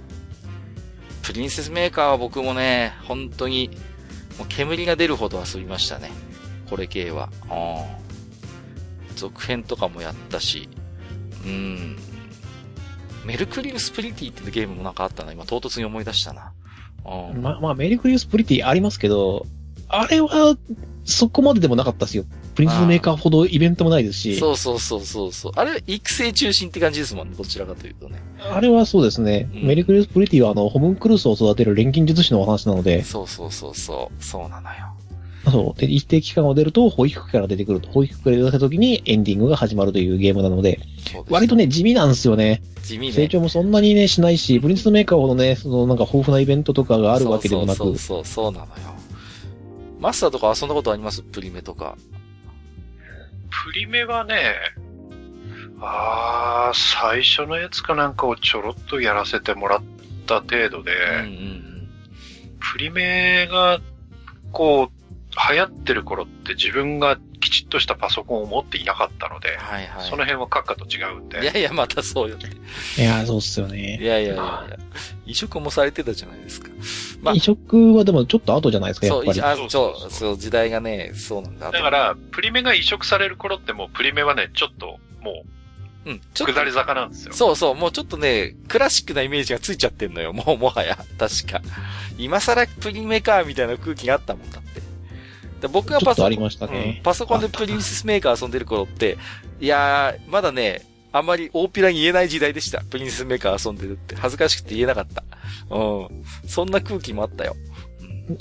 [1.23, 3.71] プリンセスメーカーは僕もね、本当に、
[4.37, 6.11] もう煙が出るほど遊びましたね。
[6.69, 7.31] これ系は。
[7.45, 8.04] うん。
[9.25, 10.69] 続編とかもやったし、
[11.47, 11.97] うん。
[13.25, 15.33] メルクリウスプリティっていうゲームもなんかあったな。
[15.33, 16.53] 今唐突に思い出したな。
[17.07, 17.41] うん。
[17.41, 19.47] ま、まあ、メリークリウスプリティありますけど、
[19.89, 20.57] あれは、
[21.07, 22.25] そこまででもなかったですよ。
[22.55, 25.53] プリンスメーカーほどイベントもないですし、そうそうそうそうそう。
[25.57, 27.35] あれ、育成中心って感じですもんね。
[27.37, 28.23] どちらかというとね。
[28.39, 29.49] あれはそうですね。
[29.55, 34.23] うんメリークリウスプリティはあの、ホムンクルースを育てる錬金術師のお話なので、そうそうそうそう。
[34.23, 34.94] そうなのよ。
[35.51, 35.81] そう。
[35.81, 37.89] で、一定期間を出ると、保育から出てくると。
[37.91, 42.63] 保育から出た時にエンディングが始まるというゲームなので、です割とね、地味なんですよね。
[42.83, 43.13] 地味ね。
[43.13, 48.73] 成長もそんなにね、しないし、プリンスメーカーほどね、そのなんか豊富なイベントとかがあるわけでもなくそう、そうそう、そうなのよ。
[50.01, 51.23] マスターとか遊んだことあります？
[51.23, 51.97] プリメとか。
[53.67, 54.55] プリメはね、
[55.81, 59.83] あー、最初のやつかなんかをちょろっとやらせてもらっ
[60.27, 61.89] た程度で、うんうんうん。
[62.73, 63.81] プリメが、
[64.53, 65.04] こう、
[65.51, 70.09] 流行ってる頃って自分がきちっとしたパソコンを持っていなかったので、はいはい。
[70.09, 71.43] その辺は閣下と違うんで。
[71.43, 72.51] いやいや、またそうよね。
[72.97, 73.99] いや、そうっすよいね。
[74.01, 74.79] やいやいやいや。
[75.27, 76.69] 移植もされてたじゃないですか。
[77.21, 79.41] まあ移植はでもちょっと後じゃないですか、やそう、っぱり。
[79.43, 81.71] あそうそそうう、そう、時代がね、そうなんだ。
[81.71, 85.45] だから、プリメが移植される頃ってもうプリメはね、ちょっと、も
[86.07, 87.33] うん、う、ちょっと下り坂なんですよ。
[87.33, 90.97] そうそう、もうちょっとね、クラシックなイメージがついちゃってんのよ、もうもはや。
[91.19, 91.61] 確か。
[92.19, 94.84] 今更プリメカーみたいな空気があったもんだって。
[95.67, 99.17] で僕がパソねうんパソコンでプリンセスメーカー遊んでる頃って、
[99.61, 102.83] いやー、まだね、あんまり大っぴらに言えない時代でした。
[102.83, 104.15] プリンセスメーカー遊んでるって。
[104.17, 105.23] 恥ずかしくて言えなかった。
[105.75, 105.79] う
[106.13, 106.25] ん。
[106.47, 107.57] そんな空気もあったよ。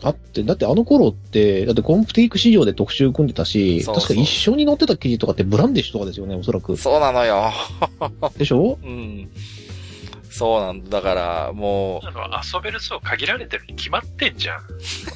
[0.02, 6.76] あって、だってあの頃って、だってコンプティーク市場で特集組んでたし、そうそう確か一緒に載ってた記事とかってブランディッシュとかですよね、おそらく。
[6.78, 7.52] そうなのよ。
[8.38, 8.80] でしょ？
[8.84, 9.30] うん。
[10.32, 10.90] そうなんだ。
[10.90, 12.08] だから、もう、
[12.56, 14.62] 遊べる層限られてるに決まってんじゃん。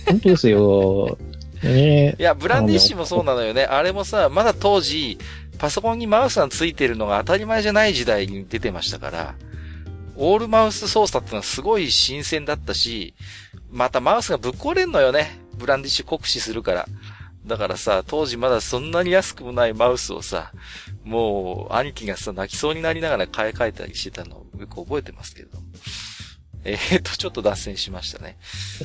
[0.05, 1.17] 本当ですよ。
[1.63, 3.63] いや、ブランディッシュもそうなのよね。
[3.63, 5.17] あれもさ、まだ当時、
[5.57, 9.35] パソコンにマウスがついてるのが当たり前じゃない時代に出てましたから、
[10.15, 13.15] オールマウス操作ってのはすごい新鮮だったし、
[13.69, 15.39] またマウスがぶっ壊れんのよね。
[15.55, 16.87] ブランディッシュ酷使するから。
[17.45, 20.51] だからさ、当時まだそんなに安くもないマウスをさ、
[21.03, 25.57] もう、兄貴がさ、泣きそうになりながら買い替えたりしてたのをよく覚えてますけど。
[26.63, 28.37] えー、と、ちょっと脱線しましたね。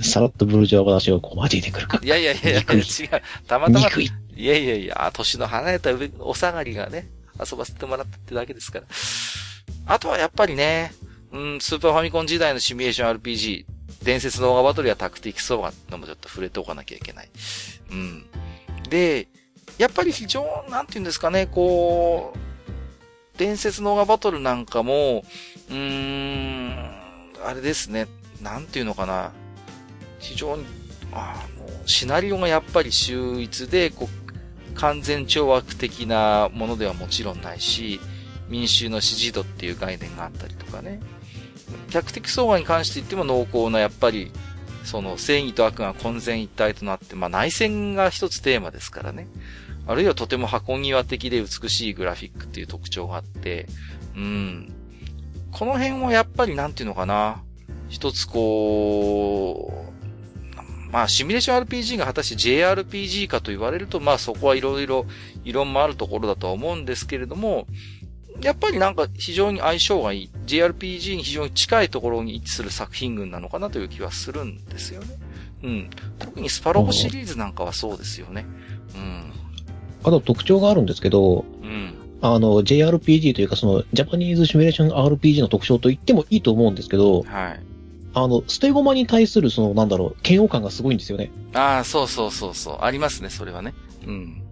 [0.02, 2.00] さらっとブルジョア話をこう交えてくるか。
[2.02, 2.64] いやいやいや、違う。
[3.46, 4.10] たまたま、憎い。
[4.36, 7.08] いやいやいや、年の離れた上、お下がりがね、
[7.38, 8.86] 遊ばせてもらったってだけですから。
[9.86, 10.92] あとはやっぱりね、
[11.32, 13.64] うん、スーパーファミコン時代のシミュレーション RPG、
[14.04, 17.28] 伝説のオーガバトルやタクティクスオーガのもちょっと触れておかなきゃいけない。
[17.90, 18.26] うん。
[18.88, 19.28] で、
[19.78, 25.24] やっぱり非常、なんて言うんですかね、こう、伝説のオーガバトルなんかも、
[25.70, 27.01] うーん、
[27.44, 28.06] あれですね、
[28.40, 29.32] なんていうのかな、
[30.18, 30.64] 非常に、
[31.12, 38.00] あの、シナリオがやっぱり秀逸で、こう、完全懲悪的なものではもちろんないし、
[38.48, 41.00] 民衆の支持度っていう概念があったりとかね。
[41.90, 44.30] 客的相和に関して言っても濃厚な、やっぱり、
[44.84, 49.28] その正義と悪が混然一体となって、まあ内戦が一つテーマですからね。
[49.86, 53.66] あるいはとても箱庭的で美しいグラフィックっていう特徴があって、
[54.16, 54.72] うん。
[55.52, 57.42] この辺はやっぱりなんていうのかな。
[57.88, 59.70] 一つこ
[60.88, 65.06] う、まあシミュレーション RPG が果たして JRPG かと言われると、まあそこはいろいろ
[65.44, 67.66] 異論もあるところだとは思うんですけれども、
[68.40, 75.08] やっぱりなんか非常に相性がいい、JRPG に非常に近いところに位置する作品群なのかなという気はするんですよね。
[75.62, 75.90] うん。
[76.18, 78.46] 特にスパロボシリーズなんかはそうですよね。
[78.94, 79.32] うん。
[80.02, 81.94] あと特徴があるんですけど、うん。
[82.22, 87.60] あの、JRPG というかその、ジャパニーズシミュレーション RPG の特徴と言ってもいいと思うんですけど、はい。
[88.14, 91.32] あの、捨て駒に対するその、なんだろう、嫌悪感がすごいんですよね。
[91.52, 92.78] ああ、そうそうそうそう。
[92.80, 93.74] ありますね、それはね。
[94.06, 94.42] うん。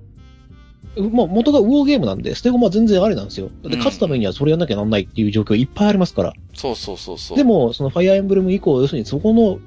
[1.13, 3.51] まあ、元がウォーゲームなんで、捨て駒は全然ありなんですよ。
[3.63, 6.33] で、うん勝つためにはそれやんなきゃなんないっていう状況いっぱいありますから。
[6.55, 7.37] そうそうそうそう。
[7.37, 9.61] でも、そのファイアーエンブレム以降、要するにそこの、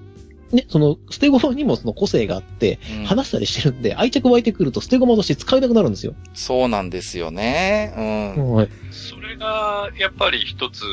[0.54, 6.16] ね、その、捨て駒にもその個性があって、うん話したりしてるんで、愛着湧いてくると捨て駒として使いたくなるんですよ。
[6.34, 7.94] そうなんですよね。
[7.98, 8.02] う
[8.42, 8.54] ん。
[8.54, 8.70] はい。
[8.92, 10.84] それが、やっぱり一つ、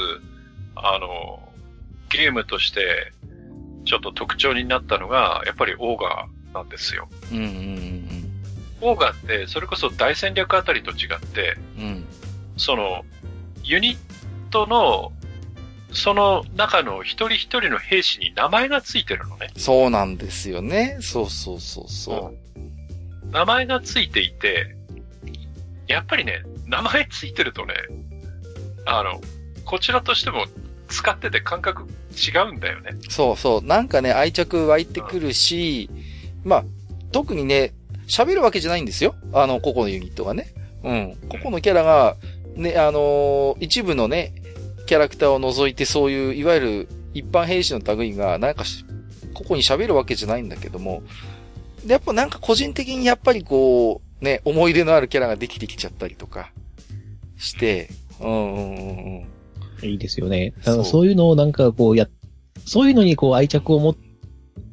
[0.75, 1.41] あの、
[2.09, 3.13] ゲームとして、
[3.85, 7.09] ちょっと特徴になったのが、やっぱりオーガーなんですよ。
[7.33, 8.01] うんうん
[8.83, 11.89] オーガーって、それこそ大戦略あたりと違って、うんうん。
[11.89, 12.05] うん。
[12.57, 13.05] その、
[13.63, 13.99] ユニッ
[14.51, 15.13] トの、
[15.93, 19.51] その中の一人一人の兵士に名前がついてるのね。
[19.57, 20.99] そうなんですよね。
[21.01, 22.35] そうそうそうそ
[23.31, 24.77] 名前がついていて、
[25.87, 27.75] やっぱりね、名前ついてるとね、
[28.87, 29.21] あの、
[29.65, 30.47] こちらとしても
[30.89, 32.91] 使ってて感覚違うんだよね。
[33.09, 33.13] う。
[33.13, 33.65] そうそう。
[33.65, 35.91] なんかね、愛着湧いてくるし、
[36.45, 36.65] まあ、
[37.13, 37.73] 特にね、
[38.09, 39.15] 喋るわけじゃないんですよ。
[39.33, 40.53] あの、個々のユニットがね。
[40.83, 41.17] うん。
[41.29, 42.17] 個々のキャラが、
[42.57, 44.33] ね、あのー一部のね、
[44.91, 48.85] キャラクターを除いてそういう、いわゆる一般兵士の類が、なんかし、
[49.35, 51.05] 個々に喋るわけじゃないんだけども、
[51.85, 56.51] で、やっぱなんか個人的にやっぱりこう、ね、思い入れのあるキャラができてきちゃったりとか、
[57.39, 57.89] して、
[58.19, 59.27] うんうんうん
[59.83, 59.89] うん。
[59.89, 60.55] いいですよね。
[60.61, 62.09] そうあのそういうのをなんかこうや、
[62.67, 63.97] そういうのにこう愛着を持っ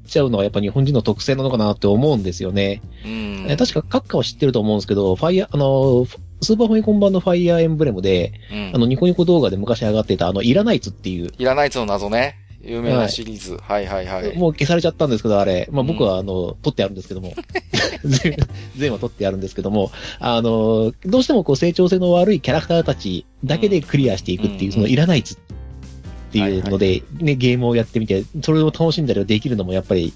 [0.07, 2.82] ちゃうのはやっぱ日本人の特性なのかなって思うんですよね。
[3.05, 3.45] うん。
[3.47, 6.07] え確か閣下は知ってると思うんですけど、ファイア、あの、
[6.42, 12.38] スーパーファミコン版のファイアーエンブレムで、うんあの、ニコニコ動画で昔上がってたあの、いらないつっていう、いらないつの謎ね。
[12.62, 13.58] 有名なシリーズ。
[13.62, 15.70] はい、はい、はいもう消されちゃったんですけど、あれ。
[15.72, 17.34] まあ僕うんはあの、撮ってあるんですけども。
[18.04, 18.38] 全
[18.76, 25.38] 全は撮ってあるんですけども、あの、どうしてもこう成長性の悪いキャラクターたちだけでクリアしていくっていう、うんそのいらないつっ
[26.32, 30.14] ていうので、ね、ゲームをやってみて、それを楽しんだりできるのもやっぱり、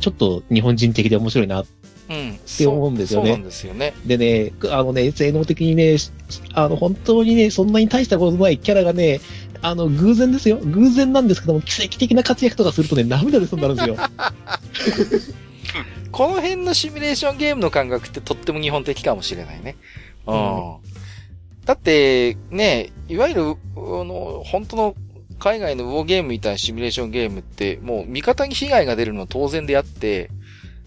[0.00, 1.60] ちょっと日本人的で面白いな。
[1.60, 1.66] う
[2.14, 2.38] ん。
[2.58, 3.94] て思うんですよねそうんですよね。
[4.04, 5.96] でね、あのね、性能的にね、
[6.54, 9.20] あの、本当にね、そんなに大したことないキャラがね、
[9.62, 10.58] あの、偶然ですよ。
[10.58, 13.96] 偶然なんですけども、奇跡的な活躍とかするとね、涙出そうになるんですよ。
[16.10, 19.76] この辺のシミュレーションゲームの感覚ってとっても日本的かもしれないね。
[20.26, 20.76] うん。
[21.64, 24.96] だって、ね、いわゆる、あの、本当の
[25.38, 30.30] 海外のウォーゲームみたいなシミュレーションゲームって、もう味方に被害が出るのは当然であって、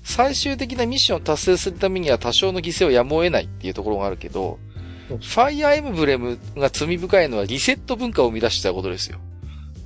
[0.03, 4.59] 最終的なミッションを達成するためには多少の犠牲をやむを得ないっていうところがあるけど、
[5.07, 9.19] ファイアーエムブレムが罪深いのはリセット文化を生み出したことですよ。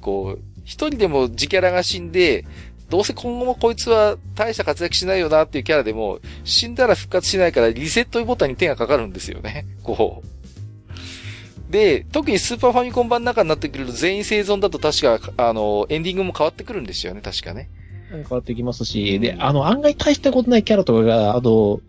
[0.01, 2.45] こう、一人でも自キャラが死んで、
[2.89, 9.65] どうせ今後もこいつは大した活躍しないよなっていうキャラでも、死んだら復活しないからリセットボタンに手がかかるんですよね。
[9.84, 11.72] こう。
[11.72, 17.70] で、特にスーパーファミコン版の中になってくると全員生存だと確か、あの、エンディングも変わってくるんですよね、確かね。
[18.10, 21.80] 変わってきますし、で、あの、案外大したことないキャラとかが、あの、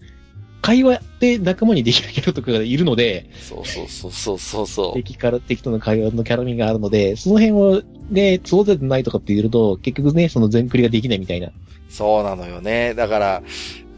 [0.60, 4.94] 会話で仲間にできるキャラとかがいるので、そうそうそうそうそうそう。
[4.94, 11.50] 敵から、敵との会話のキャラミがあるので、その辺をね、都合でないとかって言うと、結局ね、その全クリができないみたいな。
[11.88, 12.94] そうなのよね。
[12.94, 13.42] だから、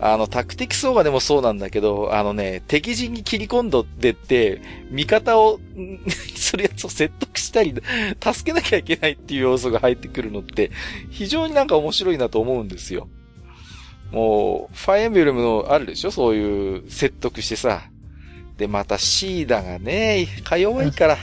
[0.03, 7.75] あの、タクティクスオーガでもそうなんだけど、あのね、敵陣に切り込んどってって、味方を、んするやつを説得したり、
[8.21, 10.71] 助けなきゃいけないっていう要素が入ってくるのって、
[11.11, 13.09] 非常になんか面白いなと思うんですよ。
[14.11, 16.11] もう、ファイエンブレムのあるでしょ？
[16.11, 17.83] そういう説得してさ。
[18.57, 21.19] で、またシーダがね、か弱いから、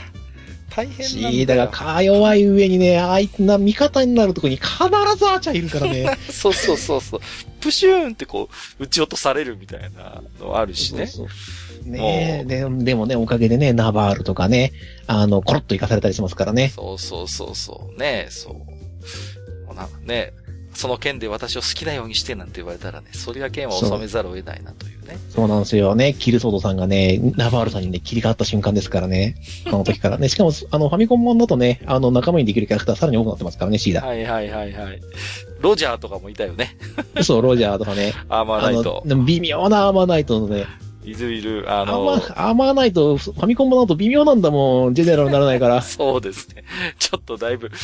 [0.78, 1.44] 大変シなんだよ。
[1.44, 6.16] ーダがか弱い上にね、あいつな味方になるとこに必ずアーチャーいるからね。
[6.30, 7.20] そうそうそうそう。
[7.60, 8.48] プシューンってこ
[8.78, 11.06] う、撃ち落とされるみたいなのあるしね。
[11.08, 11.34] そうそ
[11.86, 14.72] うねえ、で、でもね、おかげでね、ナバールとかね、
[15.06, 16.68] あの、コロッと生かされたりしますからね。
[16.68, 17.98] そうそうそうそう。
[17.98, 18.54] ねそう。
[18.54, 20.32] もうなんかね、
[20.78, 25.18] その剣で私を好きなようにしてなんて言われたらね、それは剣は収めざるを得ないなというね。
[25.28, 26.14] そうなんですよね。
[26.16, 29.34] キルソードさんがね、ナバールさんにね、切り替わった瞬間ですからね。
[29.64, 30.28] この時からね。
[30.30, 34.06] しかも、あの、ファミコン版だとね、あの、仲間にできるキャラクターさらに多くなってますからね、シーダ。
[34.06, 35.00] はいはいはいはい。
[35.60, 36.76] ロジャーとかもいたよね。
[37.22, 38.12] そう、ロジャーとかね。
[38.30, 39.08] アーマーナあイトの、。
[39.08, 40.64] でも微妙なアーマーナイトのね、
[41.10, 41.64] いるいる。
[41.72, 45.80] あの、ー、アーマーナイト、ファミコン版だと微妙なんだもん、ジェネラルにならないから。
[45.82, 46.64] そうですね。
[46.98, 47.76] ちょっとだいぶ、 フ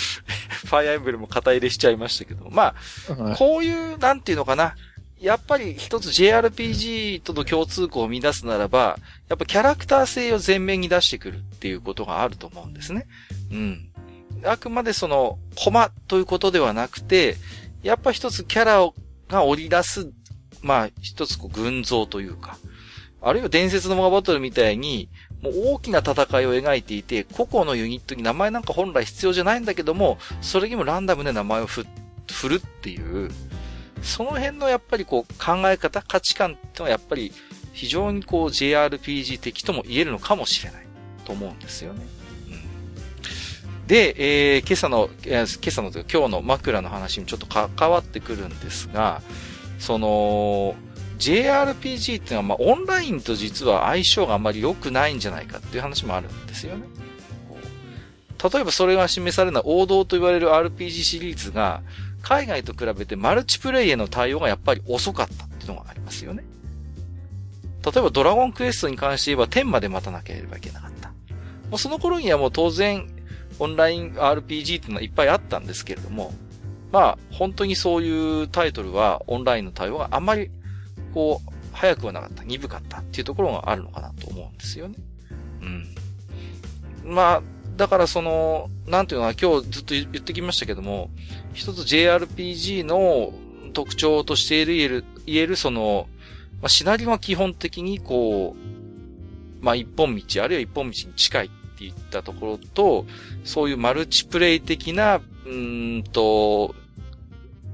[0.68, 2.48] ァイアーエンブレムも肩入れしちゃいましたけど。
[2.50, 2.74] ま
[3.08, 4.74] あ、こういう、なんていうのかな。
[5.20, 8.98] やっぱり一つ JRPG との共通項を見出すならば、
[9.28, 13.06] やっぱキャラクター性を前面に出してくるっていうことがあると思うんですね。
[13.50, 13.88] うん。
[14.44, 17.36] あくまでその、コマということではなくて、
[17.82, 18.94] やっぱ一つキャラを
[19.28, 20.10] が織り出す、
[20.62, 22.58] まあ一つこう群像というか、
[23.24, 25.08] あるいは伝説のモアバトルみたいに、
[25.40, 31.84] もう大きな戦いを描いていて、個々のユニットに名前なんか本来必要じゃないんだけども、それにもランダムで名前を振
[32.48, 33.30] るっていう、
[34.02, 37.32] その辺のやっぱりこう考え方、価値観ってのはやっぱり
[37.72, 40.86] 非常にこう JRPG 的とも言えるのかもしれない
[41.24, 42.06] と思うんですよね。
[43.72, 49.22] うん、で、えー、今朝の、えー、今朝の今日の枕の話にちょっと関わってくるんですが、
[49.78, 50.76] その、
[51.18, 56.84] JRPG っていうのは、まあ、オンラインと実は相性があまり良くないんじゃないかっていう話もあるんですよね。
[58.52, 61.82] 例えばそれが示されるのは王道と言われる RPG シリーズが、
[62.20, 66.44] 海外と比べてマルチプレイへの対応がやっぱり遅かったっていうのがありますよね。
[67.84, 71.08] 例えばドラゴンクエストに関して言えば10まで待たなければいけなかった。
[71.70, 73.06] もうその頃にはもう当然
[73.58, 76.32] オンライン RPG っていうのはいっぱいあったんですけれども、
[76.92, 80.50] まあ本当にそういうタイトルはオンラインの対応があんまり
[81.14, 84.96] こう早くはなかった、鈍かったっていうところがあるのかなと思うんですよね。
[87.04, 87.14] うん。
[87.14, 87.42] まあ、
[87.76, 91.10] だからその、なんていうのは今日ずっと言ってきましたけども、
[91.52, 93.32] 一つ JRPG の
[93.72, 96.08] 特徴として言える、言えるその、
[96.62, 103.06] まあ、シナリオは基本的にこう、まあ、一本道、あるいは一本道に近いっていったところと、
[103.44, 106.74] そういうマルチプレイ的な、うんと、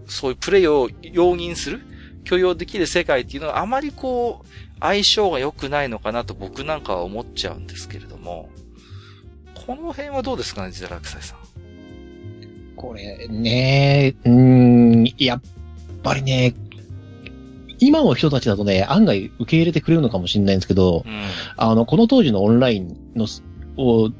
[0.07, 1.83] そういうプレイを容認する、
[2.31, 4.47] 許容できる世界っていうのはあまりこう、
[4.78, 8.51] 相性が良くないのかなと僕なんかは思っちゃうんですけれども、
[9.66, 11.39] この辺はどうですかね、ジダラクサイさん。
[12.77, 15.43] これね、うん、やっ
[16.05, 16.55] ぱりね、
[17.81, 21.23] 今の人たちだとね、案外受け入れてくれるのかもしれないんですけど、うん、
[21.57, 23.27] あの、この当時のオンラインの、
[23.77, 24.12] を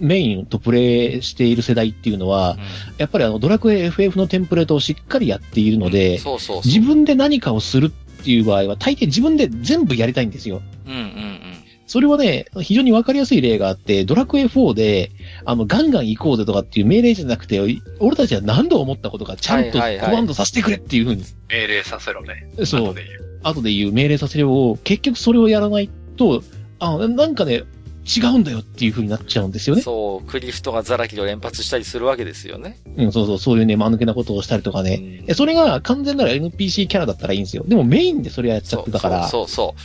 [0.00, 2.60] メインとプレイしている世代っていうのは、うん、
[2.98, 6.18] やっぱりあの、ドラクエ FF のテンプレートをしっかりやっているので、
[6.64, 10.62] 自分で何かをするっていう場合は、大抵自分で全部やりたいんですよ。
[10.86, 11.40] うんうんうん。
[11.86, 15.10] それはね、非常にわかりやすい例があって、ドラクエ4で、
[15.44, 17.60] あの、ガンガン行こうぜとかっていう命令じゃなくて、
[17.98, 21.24] 俺たちは何度思ったことか、ちゃんとコマンドさせてくれっていうふうに。
[21.48, 22.48] 命令させろね。
[22.64, 22.80] そう。
[22.84, 23.40] 後で言う。
[23.42, 26.44] 後で言う命令させるを、結局それをやらないと、
[26.78, 27.64] あ、なんかね、
[28.04, 29.82] 違うんだよっていう風になっちゃうんですよね。
[29.82, 32.78] そう、クリフトがザラキを連発したりするわけですよね。
[32.96, 35.24] うん、そうそう、そういうね、間抜けなことをしたりとかね。
[35.28, 37.64] うん、それが完全なら NPC キャラだったらいいんですよ。
[37.66, 39.28] でもメインでそれやっちゃってたから。
[39.28, 39.80] そうそう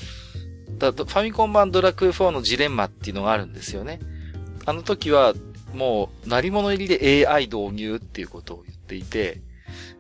[0.78, 4.00] だファミコン版ドラクエ4のジレンマっていうのがあるんですよね。
[4.66, 5.34] あの時は、
[5.74, 9.42] もう、鳴り物入りで AI 導入っていうことを言っていて、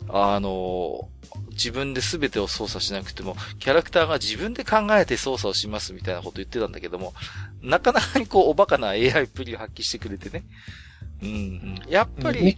[0.09, 1.09] あの、
[1.51, 7.13] 自分で全てを操作しなくても、キャラクターが自分で考えて操作をしますみたいなこと言ってたんだけども、
[7.65, 10.43] なかなかにこう、おバカな AI っぷりを発揮してくれてね。
[11.21, 11.79] うん。
[11.89, 12.57] やっぱり、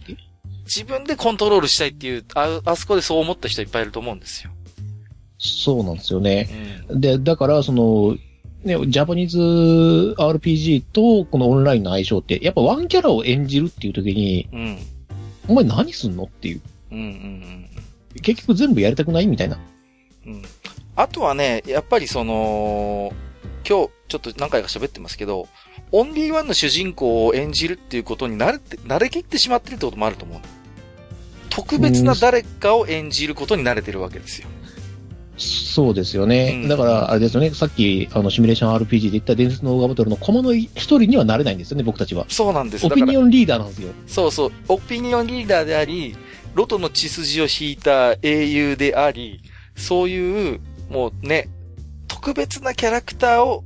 [0.64, 4.50] 自分でコントロールしたいっていう、あ、あそこでそう思った人いっぱいいると思うんですよ。
[5.38, 6.48] そうなんですよね。
[6.88, 8.16] うん、で、だから、その、
[8.64, 9.38] ね、ジャパニーズ
[10.18, 14.78] RPG とこのオンラインの相性って、やっぱワンキャラを演じるっていう時に、うん、
[15.46, 16.60] お前何すんのっていう。
[16.90, 17.68] うんうんうん
[18.22, 19.58] 結局全部やりたくないみたいな。
[20.26, 20.42] うん。
[20.96, 23.12] あとはね、やっぱりその、
[23.68, 25.48] 今日ちょっと何回か喋ってますけど、
[25.92, 30.40] オンリーワンの主人公を演じるっていうことに慣れて、慣れきってしまってるってこともあると思う。
[31.50, 34.48] 特別な誰かを演じることに慣れてるわけですよ。
[35.38, 36.60] そうですよね。
[36.62, 42.26] うん、だから、あれですよね、さっき、あの、シミュレーション RPG で言った伝説のオーガバトルの駒の一人にはなれないんですよね、僕たちは。
[42.28, 42.86] そうなんです。
[42.86, 43.92] オピニオンリーダーなんですよ。
[44.06, 44.52] そうそう。
[44.68, 46.16] オピニオンリーダーであり、
[46.54, 49.40] ロトの血筋を引いた英雄であり、
[49.76, 50.60] そういう、
[50.90, 51.48] もうね、
[52.08, 53.62] 特別なキャラクターを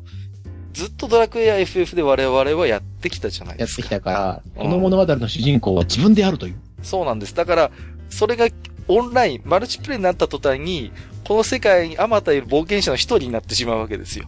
[0.73, 3.82] ずっとドラクエや FF で我々はやってきたじゃないですか。
[3.82, 6.55] やってきたから、この物語の主人公は自分であるという。
[6.82, 7.35] そうなんです。
[7.35, 7.70] だから、
[8.09, 8.49] それが
[8.89, 10.93] オンライン、マルチプレイになった途端に、
[11.24, 14.27] この世界にあまたいる冒険者の一人になってしまうわけですよ。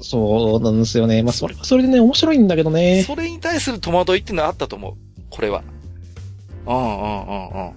[0.00, 1.22] そうなんですよね。
[1.22, 3.04] まあ、それはそれでね、面白いんだけどね。
[3.06, 4.94] それに対する戸惑いっていうのはあったと思う。
[5.30, 5.62] これは。
[6.66, 7.72] うんうんうんうん。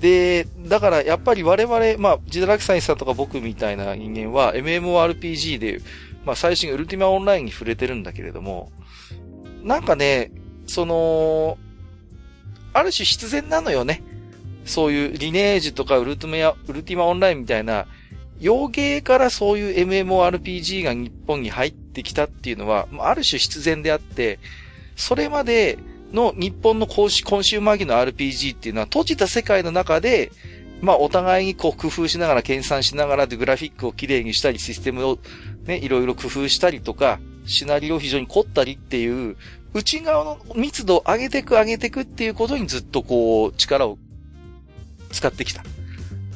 [0.00, 5.80] で、だからやっぱり我々、まあ、ジダラクサインさんとか僕みたいな人間は MMORPG で、
[6.24, 8.70] まあ最新ウルティマオンラインに触れてるんだけれども、
[9.62, 10.30] なんかね、
[10.66, 11.58] その、
[12.72, 14.02] ある種必然なのよね。
[14.64, 17.86] そういうリネージュとかウルティマ、ウルティマオンラインみたいな、
[18.40, 24.38] 洋芸からそういう MMORPG が日本に入ってきたっていうのは、ある種必然であって、
[24.94, 25.78] それまで
[26.12, 30.30] の日本のコンシューマー機の RPG っていうのは閉じた世界の中で、
[30.80, 35.18] まあお互いにこう工夫しながら計算しながらでグラフィックをきれいにしたりシステムを
[35.68, 39.36] ね、いろいろ工夫したりとか、シナリオを非常に凝ったりっていう、
[39.74, 43.98] 内側の密度を上げてく上げてくっていうことにずっとこう力を
[45.12, 45.62] 使ってきた。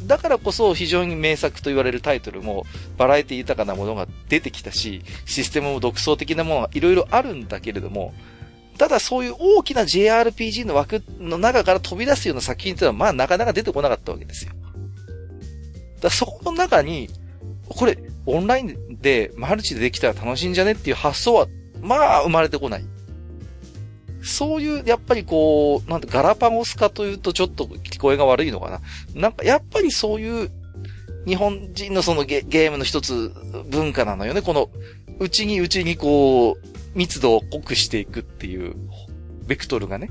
[0.07, 2.67] だからこそ非常に名作と言われるタイトルも
[2.99, 8.13] バラエティ豊かなものが出てきたし、システムも独創的なものがいろいろあるんだけれども、
[8.79, 14.53] ただそういう大きな JRPG の枠の中から飛び出すような作品っていうのはまあなかなか出てこなかったわけですよ。
[16.01, 17.09] だそこの中に、
[17.69, 20.73] これオンラインでマルチでできたら楽しいんじゃね？
[20.73, 21.47] っていう発想は
[21.81, 22.85] まあ生まれてこない。
[24.25, 28.81] そういう、やっぱりこう、なんてガラパゴス化というとちょっと聞こえが悪いのかな。
[29.21, 30.51] なんかやっぱりそういう
[31.27, 33.33] 日本人のそのゲゲームの一つ
[33.69, 34.43] 文化なのよね。
[34.43, 34.71] この、
[35.19, 38.75] うちにうちにこう、密度を濃くしていくっていう、
[39.47, 40.11] ベクトルがね。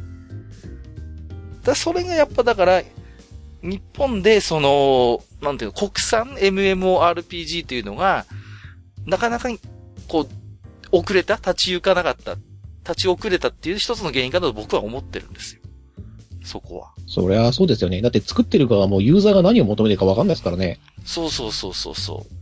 [1.63, 2.83] だそれがやっぱだから、
[3.61, 8.25] 日本でその、なんていうの、国産 MMORPG っていうのが、
[9.05, 9.49] なかなか、
[10.07, 10.27] こう、
[10.91, 12.35] 遅れた立ち行かなかった
[12.87, 15.61] 立ち遅れたっていう一つの原因かと僕は思ってるんですよ。
[16.43, 16.91] そこは。
[17.07, 18.01] そりゃそうですよね。
[18.01, 20.79] だって作ってる側もユーザーが何を求めてるかわかんないですからね。
[21.05, 22.40] そうそうそうそうそう。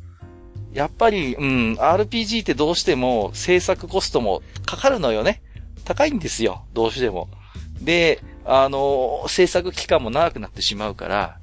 [0.73, 5.41] やっぱり、うん、RPG ってどうしても制作コストもかかるのよね。
[5.85, 6.63] 高いんですよ。
[6.73, 7.29] どうしても。
[7.81, 11.39] で、あの、制作期間も長くなってしまうから、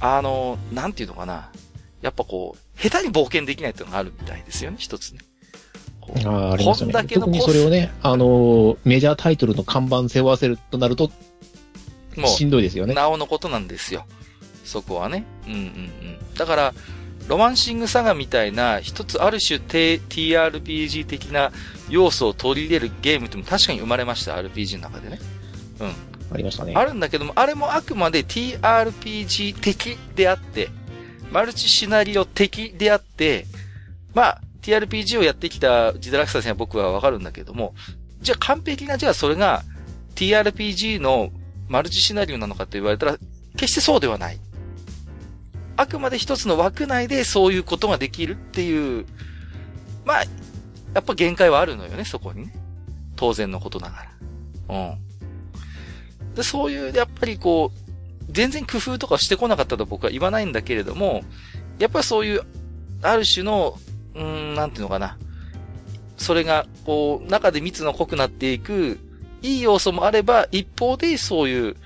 [0.00, 1.50] あの、なんていうのかな。
[2.02, 5.20] やっぱこう、下手に冒険できないっていうのがあるみたいですよね、一つね。
[6.24, 6.92] ああ、ありますよね。
[6.92, 11.10] 特にそれをね、あの、メジャータイトルの看板背負わせるとなると、
[12.16, 12.94] もう、しんどいですよね。
[12.94, 14.06] なおのことなんですよ。
[14.64, 15.24] そこはね。
[15.46, 16.34] うんうんうん。
[16.34, 16.74] だから、
[17.28, 21.52] ロマンシングサガみたいな、一つある種 TRPG 的な
[21.90, 25.20] 要素を取り入れるゲームっても確かに生まれました、RPG の中でね。
[25.80, 25.92] うん。
[26.32, 26.72] ありましたね。
[26.74, 30.70] あるんだけども、あれもあくまで TRPG 的であって、
[31.30, 33.44] マルチシナリオ的であって、
[34.14, 37.74] まあ、TRPG をやってきたジダラクサ先は僕はわかるんだけども、
[38.20, 39.62] じゃあ完璧な、じゃあそれが
[40.14, 41.30] TRPG の
[41.68, 43.18] マルチシナリオなのかと言われたら、
[43.56, 44.38] 決してそうではない。
[45.78, 49.06] あくまで一つの枠内でそういうことができるっていう、
[50.04, 50.24] まあ、
[50.92, 52.54] やっぱ限界はあるのよね、そこにね。
[53.16, 54.06] 当然のことなが
[54.68, 54.76] ら。
[54.76, 54.94] う
[56.30, 56.34] ん。
[56.34, 61.22] で、そういう、やっぱりこう、全然工夫とかしてこなかったと僕は言わないんだけれども、
[61.78, 62.42] やっぱりそういう、
[63.02, 63.78] ある種の
[64.18, 65.16] うん、なんていうのかな。
[66.16, 68.98] それが、こう、中で密の濃くなっていく、
[69.42, 71.76] いい要素もあれば、一方でそういう、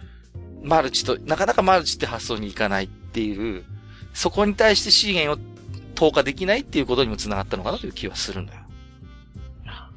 [0.63, 3.65] マルチと、なかなかマルチって発想にいかないっていう、
[4.13, 5.45] そこに対して資源を
[5.95, 8.61] 投下できないっていうことにも繋がったのかなという気はするんだよ。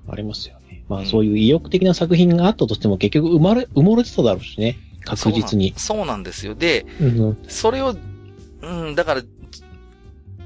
[0.07, 0.83] ありますよね。
[0.87, 4.77] まあ、そういう意欲的な作品があったとしても、結局生まれ、埋もれてただろうしね。
[5.03, 5.73] 確実に。
[5.77, 6.55] そうなんですよ。
[6.55, 7.95] で、うん、それを、
[8.61, 9.21] うん、だから、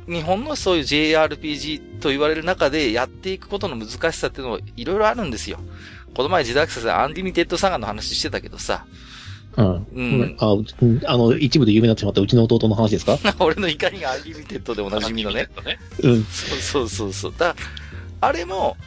[0.08, 5.60] 日本のそういう JRPG と言われる中でやっていくことの難しさっていうのもいろいろあるんですよ。
[6.16, 8.86] この前自宅さアンリミテッドサガの話してたけどさ。
[9.64, 9.88] うん。
[9.96, 10.36] うん。
[10.40, 10.56] あ、
[11.08, 13.18] あの、一部で有名になってしまったうちの弟の話ですか？
[13.40, 15.50] 俺の怒りがアンリミテッドでおなじみのね。
[15.66, 16.24] ねうん。
[16.26, 17.34] そうそうそうそう。
[17.38, 17.56] だ
[18.22, 18.78] あれも、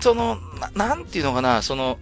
[0.00, 0.38] その
[0.74, 1.98] な、なんていうのかな、その、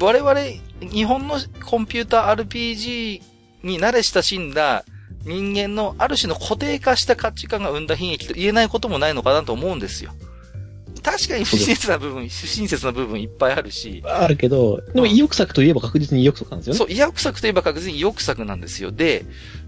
[0.00, 0.34] 我々、
[0.80, 3.20] 日本のコンピューター RPG
[3.62, 4.84] に慣れ親しんだ
[5.24, 10.12] 人間のある種の固定化した価値観が生んだ悲劇と言えないこともないのかなと思うんですよ。
[11.02, 14.02] 確かに不親切な部分、不親切な部分いっぱいあるし。
[14.04, 16.78] あるけど、でも意欲作といえば確実に意欲作なんですよね。
[16.78, 18.90] そう、意欲作といえば確実に意欲作なんですよ。
[18.90, 19.24] で、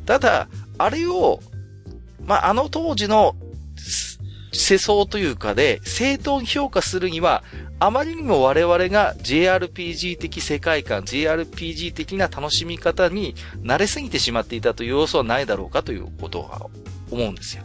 [0.06, 0.48] ただ、
[0.78, 1.40] あれを、
[2.24, 3.36] まあ、あの当時の
[4.52, 7.42] 世相というかで、正当に評価するには、
[7.78, 16.66] あまりにも我々が JRPG 的世界観、JRPG 的な楽しみ方に慣れすぎてしまっていたという要素はないだろうかということは
[17.10, 17.64] 思うんですよ。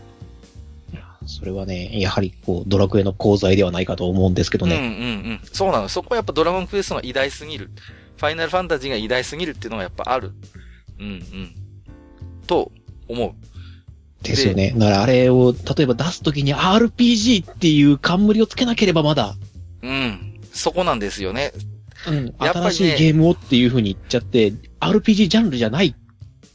[1.27, 4.75] それはね、やはりこう、ドラクエの功罪ではないかと思うんですけどね。
[4.75, 4.89] うんうんう
[5.35, 5.39] ん。
[5.51, 5.89] そうなの。
[5.89, 7.71] そこはやっぱドラゴンクエストが偉大すぎる。
[8.17, 10.33] ファイナルファンタジーが偉大すぎるっていうのがやっぱある。
[10.99, 11.55] うんうん。
[12.47, 12.71] と、
[13.07, 13.33] 思う。
[14.23, 14.73] ですよね。
[14.75, 19.35] だからあれを、例えば出すときに RPG っていう冠をつけなければまだ。
[19.81, 20.39] うん。
[20.51, 21.51] そこなんですよね。
[22.07, 22.25] うん。
[22.39, 25.95] やっぱり、ね、新しいゲームをっていう風に言っちゃって、RPG ジャンルじゃない。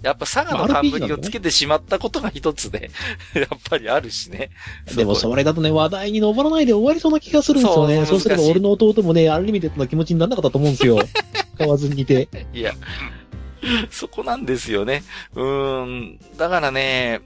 [0.03, 2.91] やっぱ佐賀の冠をつけてしまったことが一つで、
[3.35, 4.51] やっぱりあるしね。
[4.97, 8.07] でもそれだとね、話題に上らないで終わりそうな気がするんですよね。
[8.07, 10.99] そうすれば俺の弟もね、アンリミテッドな気持ちにならなかったと思うんですよ。
[11.59, 12.29] 買わずにいて。
[12.55, 12.73] いや、
[13.91, 15.03] そこなんですよね。
[15.35, 16.19] うーん。
[16.39, 17.21] だからね、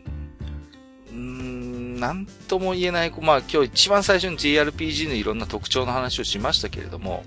[1.12, 7.24] うーん、なんとも言えない、まあ今日一番最初に JRPG のいろんな特徴の話をしましたけれども、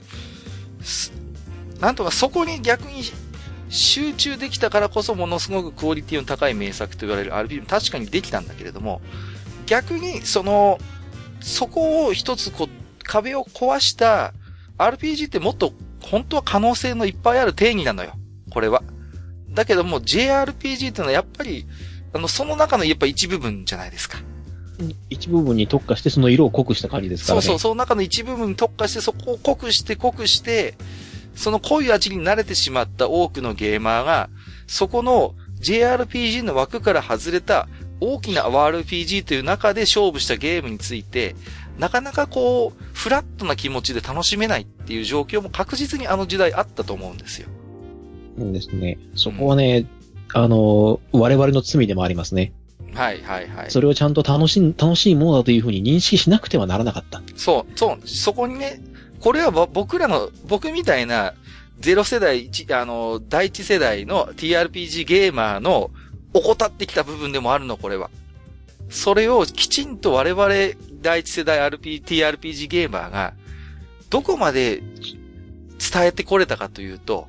[1.79, 3.03] なんとかそこに逆に
[3.69, 9.01] 集中できたからこそものすごくクオリティの高い名作と言われる RPG も確かにできたんだけれども、
[9.65, 10.79] 逆にその、
[11.41, 12.67] そこを一つこう、
[13.03, 14.33] 壁を壊した
[14.77, 18.13] RPG ってもっと本当は可能性のいっぱいある定義なのよ。
[18.49, 18.83] これは。
[19.49, 21.65] だけども JRPG っていうのはやっぱり
[22.13, 24.19] あの、その中のやっぱ一部分じゃないですか。
[25.09, 27.41] 一部分に特化してその色を濃くした感じですからね。
[27.41, 30.75] そうそう、その中の一部分に特化して、そこを濃くして濃くして、
[31.37, 34.29] その濃い味に慣れてしまった多くのゲーマーが、
[34.65, 37.69] そこの JRPG の枠から外れた
[38.01, 41.35] 大きな RPG という中で勝負したゲームについて、
[41.77, 47.47] なかなかこう、フラットな気持ちで楽しめないっていう状況も確実にあの時代あったと思うんですよ。
[48.39, 48.97] うんですね。
[49.15, 49.85] そこはね、
[50.33, 52.51] あの、我々の罪でもありますね。
[52.95, 53.71] はいはいはい。
[53.71, 57.21] それをちゃんと楽しい、楽しいものだというふうに認識しなくてはならなかった。
[57.35, 58.79] そう、そう、そこにね、
[59.27, 61.33] これは僕らの、僕みたいな、
[61.81, 65.91] ゼロ世代、一あの、第一世代の TRPG ゲーマーの
[66.33, 68.09] 怠ってきた部分でもあるの、これは。
[68.89, 70.47] それをきちんと我々
[71.01, 73.33] 第一世代 RP、TRPG ゲーマーが、
[74.09, 77.27] どこまで伝えてこれたかというと、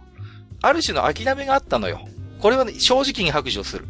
[0.62, 2.06] ある種の諦めがあったのよ。
[2.38, 3.86] これはね、正直に白状する。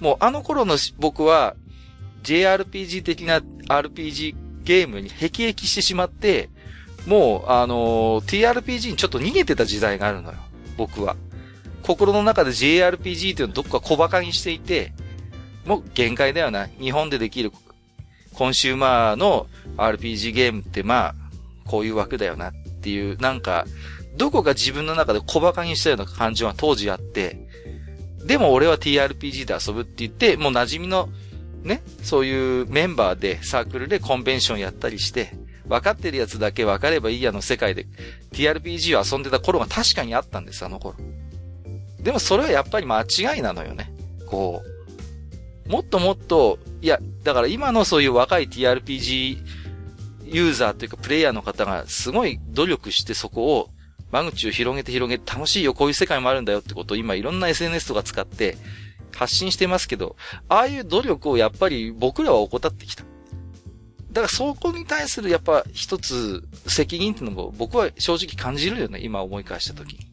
[0.00, 1.54] もうあの頃の僕は、
[2.24, 6.50] JRPG 的な RPG ゲームに辟易してしまって、
[7.06, 10.38] もう、あのー TRPG にちょっと逃げてた時代があるのよ。
[10.76, 11.16] 僕は。
[11.82, 14.92] 心の中で JRPG っていうのをどっか小馬鹿にしていて、
[15.64, 16.66] もう限界だよな。
[16.80, 17.52] 日本でできる
[18.34, 19.46] コンシューマーの
[19.76, 21.14] RPG ゲームってまあ、
[21.66, 23.66] こういう枠だよなっていう、なんか、
[24.16, 27.46] どこか自分の中で小馬鹿にしたような感じは当時あって、
[28.24, 31.08] でも俺は TRPG で遊ぶって言って、もう馴染みの、
[31.62, 35.32] ね、そういうメンバーでサークルでコンベンションやったりして、
[35.68, 37.86] 分かってるやつだけ分かればいいやの世界で
[38.32, 40.96] TRPG を遊んでた頃が確かにあったんです、あの頃。
[42.00, 43.92] でもそれはやっぱり間違いなのよね。
[44.26, 44.76] こう。
[45.68, 49.38] もっともっと、いや、だから今のそういう若い TRPG
[50.26, 53.70] ユーザーというかプレイヤーの方がすごい努力してそこを
[54.10, 58.56] 間口を広げて広げて楽しいよ、こういう世界もあるんだよってことを今いろんな SNS とか使って
[59.14, 60.16] 発信してますけど、
[60.48, 63.04] ああいう努力をやっぱり僕らは怠ってきた。
[64.16, 70.06] だからそこに対するやっぱ一つ責任っていうのも僕は正直感じるよね、今思い返した時に。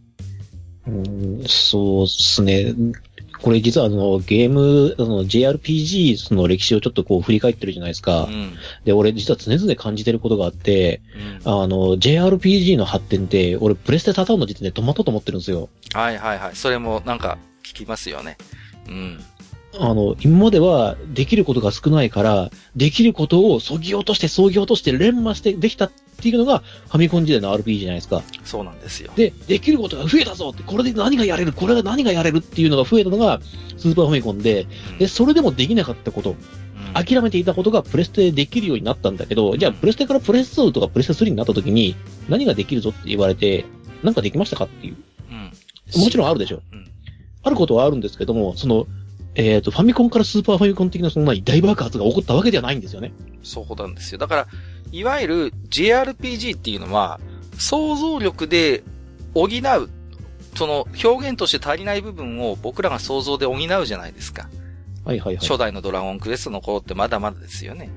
[0.87, 0.91] う
[1.41, 2.73] ん、そうですね。
[3.41, 8.23] これ実はあの、ゲーム、あの、JRPG の歴史をちょっとこう振り返ってるじゃないですか。
[8.23, 8.53] うん。
[8.83, 11.01] で、俺実は常々感じてることがあって、
[11.45, 15.69] うんあの、JRPG の発展って、俺プレステタタンの時点で止まったと思ってるんですよ。
[15.93, 16.55] はいはいはい。
[16.57, 18.37] それもなんか聞きますよね。
[18.89, 19.23] うん。
[19.79, 25.91] あの、今まではできることが少ないから、できることをそぎ落として、そぎ落として連磨してできたっ
[26.21, 28.21] ていうのがファミコン時代の RPG じゃないですか。
[28.43, 29.11] そうなんですよ。
[29.15, 33.41] で、できることが増えたぞって、これで何がやれる、これが何がやれるっていうのが増えたのが
[33.77, 34.67] スーパーファミコンで、
[34.99, 36.37] で、それでもできなかったこと、うん
[36.93, 41.95] 諦めていたことがプレステでできるようになったんだけど、じゃあプレステからプレステ2とかプレステ3になった時に
[42.29, 43.65] 何ができるぞって言われて、
[44.03, 44.95] なんかできましたかっていう。
[45.95, 46.01] うん。
[46.01, 46.61] もちろんあるでしょ。
[46.71, 46.91] うん。
[47.41, 48.85] あることはあるんですけども、その、
[49.35, 53.13] えっ、と、ファミコンからスーパーファミコン的なそんな大爆発が起こったわけではないんですよね。
[53.41, 54.19] そうなんですよ。
[54.19, 54.47] だから、
[54.91, 57.19] いわゆる JRPG っていうのは、
[57.57, 58.83] 想像力で
[59.33, 59.89] 補う、
[60.55, 64.49] その表現として足りない部分を僕らが想像で補うじゃないですか。
[65.03, 65.47] はいはいはい。
[65.47, 67.89] 初代のドラゴンクエストの頃ってまだまだですよね。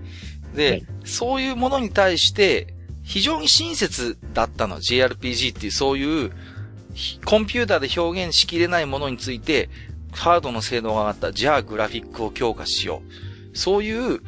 [0.55, 4.79] で、はいそういうものに対して、非常に親切だったの。
[4.81, 6.33] JRPG っていうそういう、
[6.95, 9.69] ひコンピューターで表現しきれないものについて、
[10.17, 11.33] ハードの性能が上がった。
[11.33, 13.03] じゃあグラフィックを強化しよ
[13.53, 13.57] う。
[13.57, 14.21] そういう、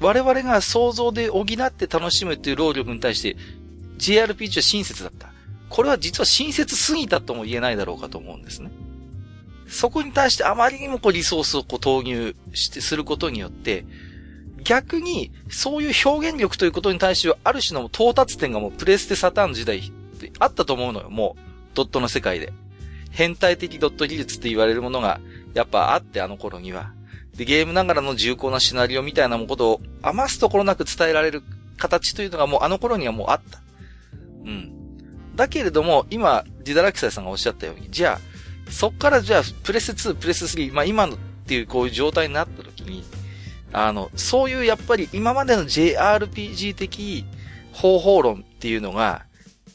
[0.00, 3.36] 我々が想像で補って楽しむっていう労力に対して、
[3.98, 5.32] JRPG は親切だった。
[5.68, 8.70] これは実は親切すぎたとも言えないだろうかと思うんですね。
[9.68, 13.84] そこに対してあまりにもこうリソースをこう投入して、することによって、
[14.64, 21.40] 逆に、そういう表現力ということに対しては、ある種の到達点がもうプレステサタン時代ってあったと思うのよ、もう、
[21.74, 22.52] ドットの世界で。
[23.10, 25.20] 変態的ドット技術って言われるものが、
[25.54, 26.92] やっぱあって、あの頃には。
[27.36, 31.42] で、ゲームながらの重厚なシナリオみたいなことを余すところなく伝えられる
[31.76, 33.60] 形というのがもうあの頃にはもうあった。
[34.44, 35.36] うん。
[35.36, 38.20] だけれども、今、ジダラキサイさんがおっしゃったように、じゃ
[38.68, 41.16] あ、そっからじゃあ、プレス2、プレス3、まあ今のっ
[41.46, 43.04] ていうこういう状態になった時に、
[43.72, 47.24] あの、そういうやっぱり今までの JRPG 的
[47.72, 49.24] 方法論っていうのが、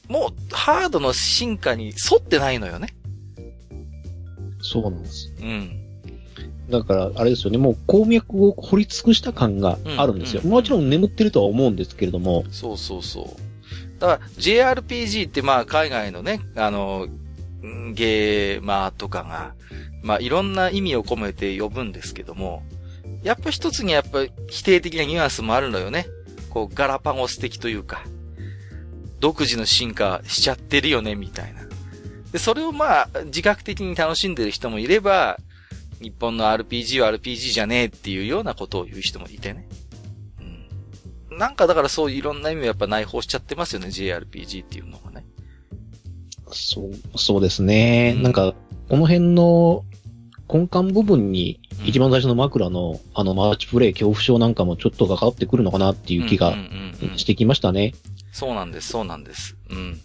[0.08, 2.95] もうハードの進化に沿ってないのよね。
[4.66, 5.32] そうなんです。
[5.40, 5.80] うん。
[6.70, 10.42] だから、あれですよね、もう鉱脈を掘り尽くした感があるんですよ。
[10.44, 14.00] うんもちろん眠ってるとは思うんですけれども、そうそうそう。
[14.00, 17.08] だから JRPG ってまあ海外のね、あの、
[17.64, 19.54] んゲーマーとかが、
[20.02, 22.64] まあいろんな意味を込めて呼ぶんですけども、
[23.24, 26.08] やっぱ一つにやっぱ否定的なニュアンスもあるのよね。
[26.50, 28.04] こうガラパゴス的というか、
[29.20, 31.65] 独自の進化しちゃってるよね、みたいな。
[32.36, 35.40] で、それをまあ自覚的に楽しんでる人もいれば、
[36.02, 39.70] 日本の RPG は RPG じゃねえっていうようなことを言う人もいてね。
[41.32, 41.38] うん。
[41.38, 45.26] なんかだからそういろんな意味をやっぱ内包しちゃってますよね、JRPG っていうのがね。
[46.52, 48.16] そう、そうですね。
[48.18, 48.54] うんなんか、
[48.90, 49.86] この辺の
[50.54, 56.60] 根幹部分に、一番最初の枕の、あの、マルチプレイ恐怖症なんかもちょっと関わってくるのかなっていう気がうんうん
[57.02, 57.94] うんうんしてきましたね。
[58.34, 59.56] そうなんです、そうなんです。
[59.70, 60.02] うん。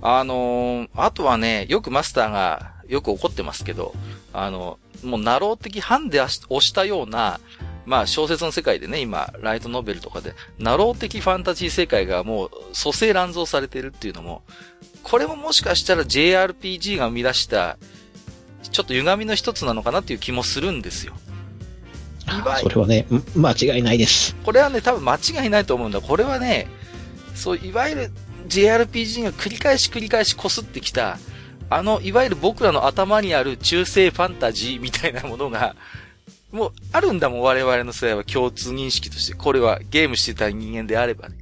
[0.00, 3.94] あのーあとはね、よくマスターが、よく怒ってますけど、
[4.32, 7.40] あの、もう、なろう的判で押したような、
[7.84, 14.42] まあ、小説の世界でね、今、ライトノベルとかで、なろう的ファンタジー世界がもう、粗製乱造されてるっていうのも、
[15.02, 17.78] これももしかしたら JRPG が生み出した、
[18.70, 21.14] ちょっと歪みの一つなのかなっていう気もするんですよ。
[22.60, 24.36] それはね、ん間違いないです。
[24.44, 26.00] これはね、多分間違いないと思うんだ。
[26.00, 26.68] これはね、
[27.34, 28.10] そう、いわゆる
[28.48, 31.18] JRPG が繰り返し繰り返し擦ってきた、
[31.70, 35.76] あの、いわゆる僕らの頭にある中世ファンタジーみたいなものが、
[36.50, 39.34] もうあるんだもん、我々の世代は共通認識として。
[39.34, 41.36] これはゲームしてた人間であればね。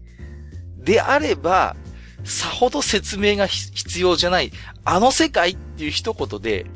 [0.78, 1.76] であれば、
[2.24, 4.50] さほど説明が必要じゃない、
[4.84, 6.66] あの世界っていう一言で、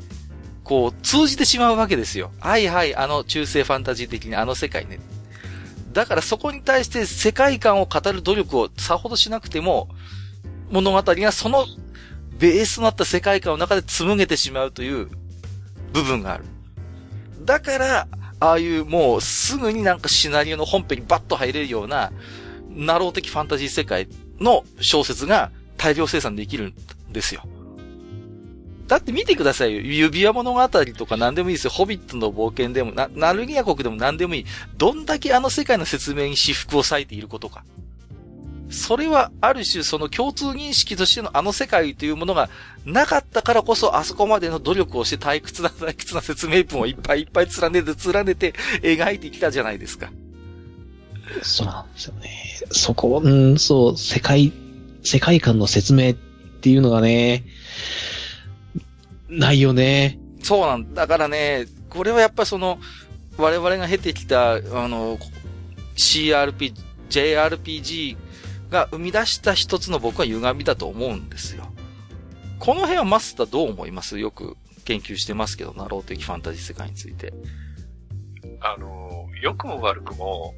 [0.63, 2.31] こう、通じてしまうわけですよ。
[2.39, 4.99] はいはい、あの中世ファンタジー的にあの世界ね。
[5.91, 9.89] だからそこに対して世界観を語る努力をさほどしなくても、
[10.71, 11.65] 物語がその
[12.39, 15.09] ベースとなった世界観の中で紡げてしまうという
[15.93, 16.45] 部分がある。
[17.45, 18.07] だから、
[18.39, 22.11] ああいうもうすぐになんかシナリオの本編にバッと入れるような、
[22.69, 24.07] ナロー的ファンタジー世界
[24.39, 26.73] の小説が大量生産できるん
[27.11, 27.43] ですよ。
[28.87, 29.81] だって見てくださいよ。
[29.81, 31.71] 指輪物語とか何でもいいですよ。
[31.71, 34.45] ホビットの冒険でも、な、ナルギア国でも何でもいい。
[34.77, 37.63] どんだけあの世界の説明に私服を割いていることか。
[38.71, 42.49] それはある種その共通認識としてのあの世界というものが
[42.85, 50.09] なかったからこそあそこまでの努力をして退屈な退屈な説明文をいっぱいいっぱい連ねて連ねて描いてきたじゃないですか。
[51.43, 52.29] そうなんですよね。
[52.71, 54.51] そこ、うん、そう、世界、
[55.03, 57.45] 世界観の説明っていうのがね、
[59.29, 60.19] ないよね。
[60.43, 62.79] そうなんだからね、これはやっぱその、
[63.37, 65.17] 我々が経てきた、あの、
[65.95, 66.73] CRP、
[67.09, 68.17] JRPG
[68.71, 71.71] が生み出した一つの僕は歪みだと思うんですよ。
[72.57, 74.17] この辺はマスターどう思います？
[74.17, 77.33] よく研究してますけど、ナロー的ファンタジー世界について。
[78.61, 80.53] あの、良くも悪くも、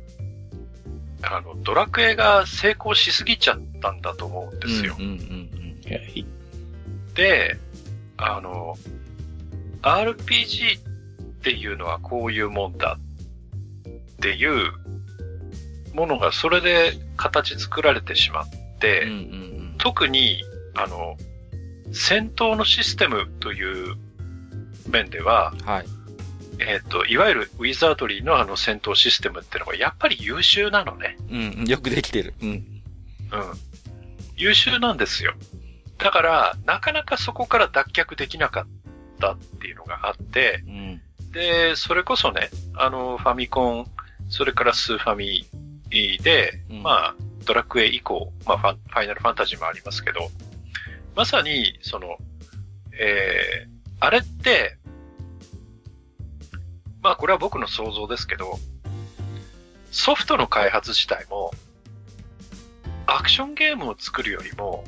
[1.22, 4.95] あの、ドラクエが成功しすぎちゃったんだと思うんですよ。
[4.99, 5.53] うんうん
[7.14, 7.57] で、
[8.18, 8.76] あの、
[9.84, 10.81] RPG っ
[11.44, 14.72] ていうのはこういうもんだっていう
[15.94, 18.49] ものがそれで形作られてしまっ
[18.80, 19.10] て、うん。
[19.10, 20.41] うんうん特に、
[20.76, 21.18] あの、
[21.91, 23.98] 戦闘のシステムという
[24.88, 25.65] 面では、うん。
[25.65, 25.86] はい。
[26.60, 31.18] えっ、と、いわゆるウィザードリーのあの戦闘システムっていうのがやっぱり優秀なのね。
[31.30, 32.34] うん、よくできてる。
[32.41, 32.49] うん。
[32.49, 32.64] うん。
[34.38, 35.34] 優秀なんですよ。
[35.98, 38.68] だから、なかなかそこから脱却できなかっ
[39.20, 41.02] たっていうのがあって、うん。
[41.32, 43.88] で、それこそね、あの、ファミコン、
[44.30, 45.45] それからスーファミ
[45.94, 47.15] で、うんまあ、
[47.45, 50.30] ドラクエ以降、まあファン、ファイナルファンタジーもありますけど、
[51.15, 52.18] まさに、その、
[52.99, 54.78] えー、あれって、
[57.02, 58.57] まあこれは僕の想像ですけど、
[59.91, 61.52] ソフトの開発自体も、
[63.06, 64.84] アクションゲームを作るよりも、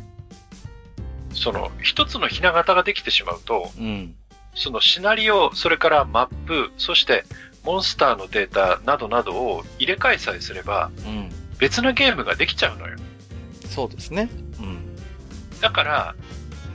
[1.32, 4.16] その、一つのひな形ができてしまうと、うん。
[4.56, 7.26] そのシナリオ、それからマップ、そして
[7.66, 11.30] モンスターのデータなどなどを入れ替えさえすればうん。
[11.58, 12.98] 別のゲームができちゃうのよ。
[13.70, 14.30] そうですね。
[14.60, 14.96] うん。
[15.62, 16.16] だから、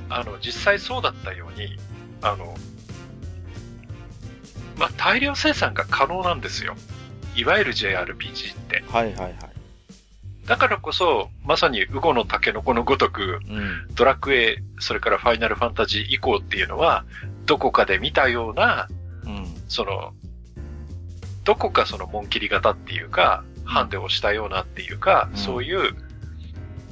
[0.09, 1.79] あの、実際そうだったように、
[2.23, 2.57] あの、
[4.77, 6.77] まあ、大量生産が可能なんですよ。
[7.37, 8.83] いわゆる JRPG って。
[8.89, 9.37] はいはいはい。
[10.47, 13.95] だからこそ、まさにウゴのタケノコのごとく、うん。
[13.95, 17.05] ドラクエ、それからファイナルファンタジー以降っていうのは、
[17.47, 18.89] どこかで見たような、
[19.25, 19.47] うん。
[19.69, 20.13] その、
[21.45, 25.95] どこかその紋切り型っていうか、ハンデをしたようなっていうか、うんそういう、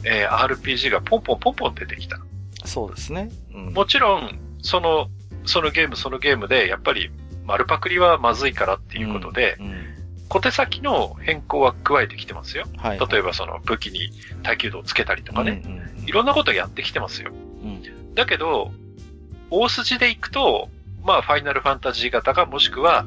[0.04, 2.18] えー RPG がポンポンポンポン出てきた。
[2.64, 3.30] そうですね。
[3.54, 3.72] うん。
[3.72, 5.08] もちろん、その、
[5.44, 7.10] そのゲームそのゲームで、やっぱり、
[7.44, 9.98] 丸パクリはまずいからっていうことで、うん。
[10.28, 12.66] 小手先の変更は加えてきてますよ。
[12.76, 12.98] はい。
[12.98, 14.10] 例えばその武器に
[14.42, 17.30] 耐久度をつけたりとかね、うんうんいろんなことやってきてますよ。
[17.62, 18.14] うん。
[18.14, 18.72] だけど、
[19.50, 20.70] 大筋でいくと、
[21.04, 23.04] まあ、ファイナルファンタジー型か、もしくは、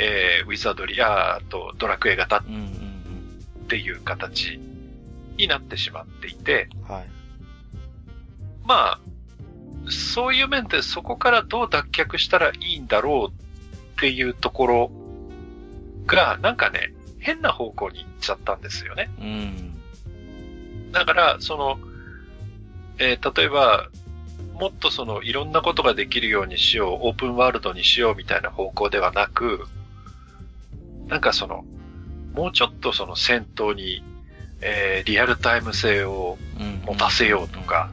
[0.00, 2.42] えー、ウィザードリア、あと、ドラクエ型っ
[3.68, 4.58] ていう形
[5.36, 6.94] になってしまっていて、うん。
[6.94, 7.08] はい。
[8.64, 9.00] まあ、
[9.88, 13.50] そういう面でそこからどう脱却したらいいんだろうっ
[14.00, 14.90] っていうところ
[16.06, 19.10] が、なんかね、変な方向に行っちゃったんですよね。
[19.20, 20.92] うん。
[20.92, 21.78] だから、その、
[22.98, 23.90] えー例えば、
[24.54, 29.66] もっとその、いろんなことができるようにしよう、オープンワールドにしようみたいな方向ではなく、
[31.10, 31.64] なんかその、
[32.32, 34.02] もうちょっとその戦闘に、
[34.62, 36.82] えーリアルタイム性をうん。
[36.86, 37.90] 持たせようとか、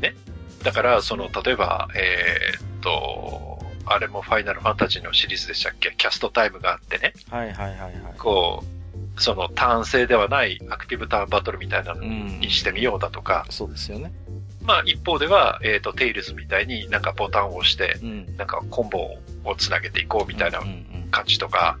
[0.00, 0.14] ね。
[0.62, 5.94] だから、その、例えば、えーっと、あれもファイナルファンタジーのシリーズでしたっけ？
[5.96, 7.14] キャストタイムがあってね。
[7.30, 7.92] はいはいはいはい。
[8.18, 8.64] こ
[9.16, 14.12] う、その、ターン制ではないアクティブターンバトルみたいなのうんにしてみようだとか、そうですよね。
[14.62, 18.36] まあ一方では、えっ、と、テイルズみたいになんかボタンを押して、うん。
[18.36, 20.60] なんかコンボをつなげていこうみたいな
[21.08, 21.78] 感じとか、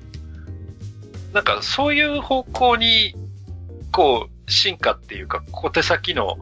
[1.32, 3.14] なんかそういう方向に、
[3.92, 6.38] こう、進化っていうか、小手先の、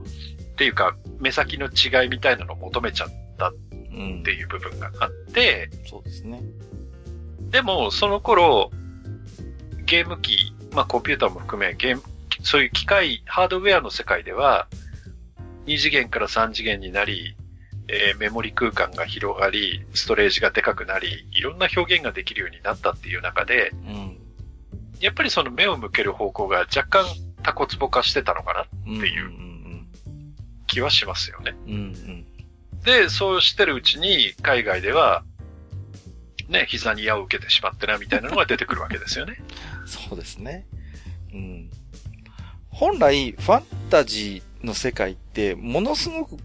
[0.53, 3.55] っていうか、目先の違いみたいなのを求めちゃったっ
[3.97, 4.23] うん。
[4.23, 6.43] ていう部分があって、そうですね。
[7.51, 8.71] でも、その頃、
[9.87, 12.03] ゲーム機、まあコンピューターも含め、ゲーム、
[12.43, 14.69] そういう機械、ハードウェアの世界では、
[15.67, 17.37] 2次元から3次元になり、
[17.89, 24.19] えーメモリ空間が広がり、ストレージがでかくなり、いろんな表現ができるようになったっていう中で、うん。
[25.01, 27.05] やっぱりその目を向ける方向が若干
[27.43, 28.67] タコツボ化してたのかなっ
[29.01, 29.31] ていう
[30.67, 31.55] 気はしますよね。
[31.67, 32.27] うんうん。
[32.83, 35.25] で、そうしてるうちに、海外では、
[36.49, 39.37] ね、膝に矢を受けてしまってな、みたいなのが出てくるわけですよね。
[39.87, 40.67] そうですね。
[41.33, 41.71] うん。
[42.69, 46.37] 本来、ファンタジーの世界って、ものすごく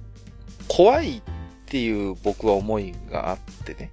[0.67, 1.21] 怖い
[1.71, 3.89] っていう僕は思いがあってね。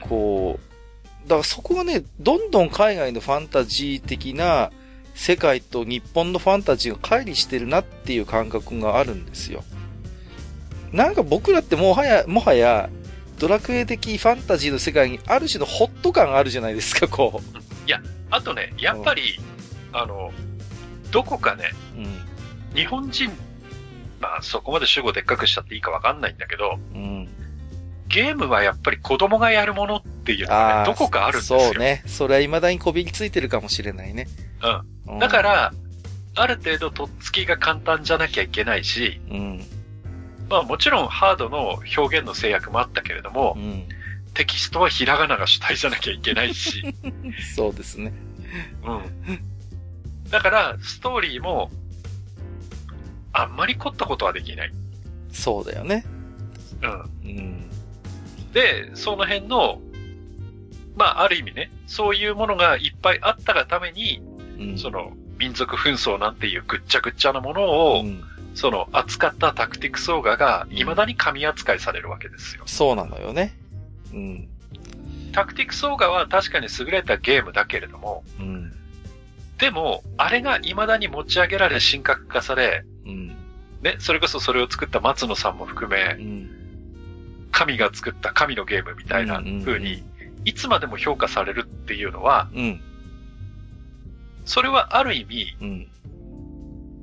[0.00, 4.72] こう、だからそこがね、どんどん海外のファンタジー的な
[5.14, 9.62] 世界と日本のファンタジーが乖離してるなっていう感覚があるんですよ。
[10.90, 12.90] なんか僕らってもはや、もはや、
[13.38, 17.40] ドラクエ的ファンタジーの世界にある種のホット感があるじゃないですか、こ
[18.28, 19.38] あとね、やっぱり、
[19.92, 20.32] あの、
[21.12, 22.00] どこかね、う。
[22.00, 22.74] うん。
[22.74, 23.30] 日本人、
[24.22, 27.28] まあそこまで主語でっかくしたっていいかわかんないんだけど、うん。
[28.06, 31.60] ゲームはやっぱり子供がやるものっていうのがね、どこかあるんですよ。
[31.60, 32.04] そうね。
[32.06, 34.28] それは未だにこびりついてるかもしれないね。
[35.06, 35.14] うん。
[35.14, 35.18] うん。
[35.18, 35.72] だか、ら、
[36.36, 39.64] ある程度とっつきが簡単じゃなきゃいけないし、うん。
[40.48, 43.88] まあもちろんハードの表現の制約もあったけれどもう、ん。
[44.34, 46.94] テキストはひらがなが主体じゃなきゃいけないし、
[47.56, 48.12] そうですね。
[48.84, 50.30] うん。
[50.30, 51.70] だから、ストーリーも、
[53.32, 54.72] あんまり凝ったことはできない。
[55.32, 56.04] そうだよね。
[56.82, 56.90] うん。
[57.24, 57.70] うん。
[58.52, 59.80] で、その辺の、
[60.96, 64.22] まあ、ある意味ね、そういうものがいっぱいあったがために、
[64.58, 64.78] うん。
[64.78, 67.62] その、民族紛争なんていうぐっちゃぐっちゃなもの
[67.94, 68.22] を、うん
[68.54, 72.64] その、扱ったタクティクスオーガが、未だに神扱いされるわけですよ。
[72.66, 73.58] そうなのよね。
[74.12, 74.48] うん。
[75.32, 78.72] タクティクスオーガは確かに優れたゲームだけれども、うん。
[79.62, 83.28] でも、あれが未だに持ち上げられ、神格化され、うん。
[83.80, 86.50] ね、それこそそれを作った松野さんも含めう、ん。
[87.52, 90.02] 神が作った神のゲームみたいな風に、
[90.44, 92.80] いつまでも評価されるっていうのは、うん。
[94.44, 95.86] それはある意味、うん。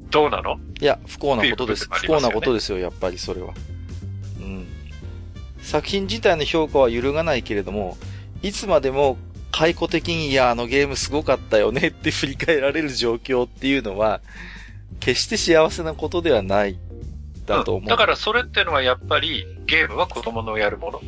[0.10, 0.60] どうなの？
[0.82, 1.88] いや、不幸なことです。
[1.90, 3.54] 不幸なことですよ、やっぱりそれは。
[4.42, 4.68] うん。
[5.62, 7.98] 作品自体の評価は揺るがないけれども、
[8.42, 9.18] いつまでも
[9.52, 14.22] 解雇的に、いや、あのゲームすごかったよねって振り返られる状況っていうのは、
[15.00, 16.78] 決して幸せなことではない、
[17.46, 17.82] だと思う。
[17.82, 17.88] うん。
[17.88, 20.98] だからそれってのはやっぱり、ゲームは子供のやるもの。
[21.00, 21.02] っ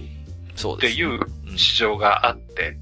[0.56, 1.58] そうです、ていううん。
[1.58, 2.78] 市場があって、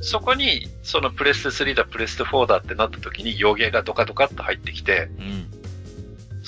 [0.00, 5.57] そこに、そのプレステ3だ、プレステ4だってなった時に、洋芸がドカドカっと入ってきて、うん。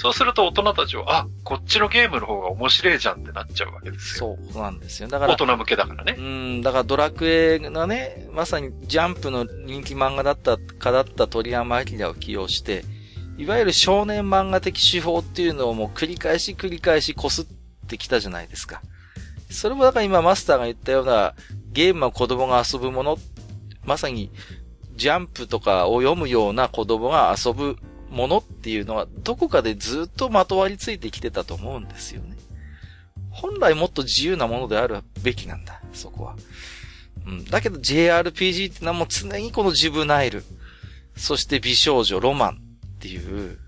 [0.00, 4.38] そうすると大人たちは、あ、こっちのゲームの方が面白いじゃんってなっちゃうわけですよ。
[4.50, 5.10] そうなんですよ。
[5.10, 6.22] だから大、人向けだからねう。
[6.22, 12.82] ん、だからドラクエがね、まさにジャンプの人気漫画だったかだった鳥山明を起用して、
[13.36, 17.46] いわゆる少年漫画的手法っていうのをもう繰り返し繰り返し擦っ
[17.86, 18.80] てきたじゃないですか。
[19.50, 21.34] それもだから今マスターが言ったような
[21.72, 23.18] ゲームは子供が遊ぶもの、
[23.84, 24.30] まさに
[24.96, 27.76] ジャンプとかを読むような子供が遊ぶ
[28.10, 32.36] ものっていうのはどこかでずっとまとわりついてきてたと思うんですよね。
[33.30, 36.36] 本来もっと自由なものであるべきなんだ、そこは。
[37.26, 37.44] うん。
[37.44, 40.44] だけど JRPG ってのはもう常にこのジュブナイル、
[41.16, 43.58] そして美少女、ロマンっていう、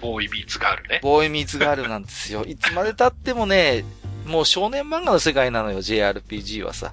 [0.00, 1.00] ボーイビーツがあるね。
[1.02, 2.44] ボーイミーツガールなんですよ。
[2.48, 3.84] いつまで経ってもね、
[4.26, 6.92] もう少年漫画の世界なのよ、JRPG はさ。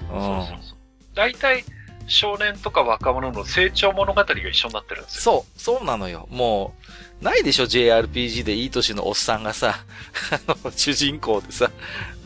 [0.00, 0.06] うん。
[0.08, 0.78] そうそうそう。
[1.14, 1.64] 大体、
[2.08, 5.22] 少年とか若者の成長物語が一緒になってるんですよ。
[5.22, 6.26] そう、そうなのよ。
[6.30, 6.74] も
[7.20, 9.84] う、ないでしょ、JRPG でいい年のおっさんがさ、
[10.48, 11.70] あの、主人公でさ、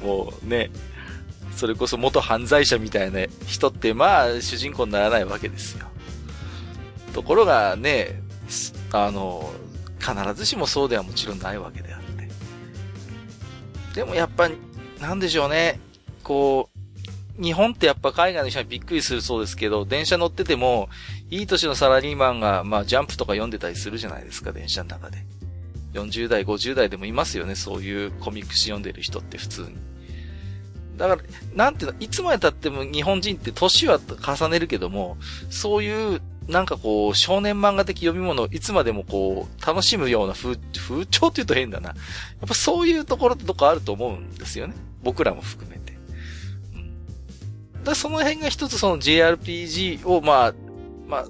[0.02, 0.70] もうね、
[1.56, 5.86] それこそ元犯罪者みたいな人って、まあ、主人公にならないわけですよ。
[7.12, 8.22] ところがね、
[8.92, 9.52] あの、
[9.98, 12.28] 必ずしもそうではもちろんないわけであって。
[13.94, 14.48] でもやっぱ、
[15.00, 15.80] なんでしょうね。
[16.22, 16.71] こう、
[17.42, 20.88] 日本ってやっぱ海外の人はびっくりするそうですけど、電車乗ってても、
[21.28, 25.18] いい年のサラリーマンが、まあ、ジャンプとか読んでたりするじゃないですか、電車の中で。
[25.94, 29.76] 40代、50代でもいますよね、そういうコミック誌読んでる人って普通に。
[30.96, 31.22] だから、
[31.54, 35.16] なんていうの、いつまで経っても日本人って年は重ねるけども、
[35.50, 41.88] そういう、なんかこう、少年漫画的読み物をいつまでもこう、楽しむような風、風潮って言うと変だな。
[41.88, 41.94] や
[42.44, 44.74] っぱそういうところってどこあると思うんですよね。
[45.02, 45.81] 僕らも含め。
[47.84, 50.54] だその辺が一つその JRPG をまあ、
[51.06, 51.26] まあ、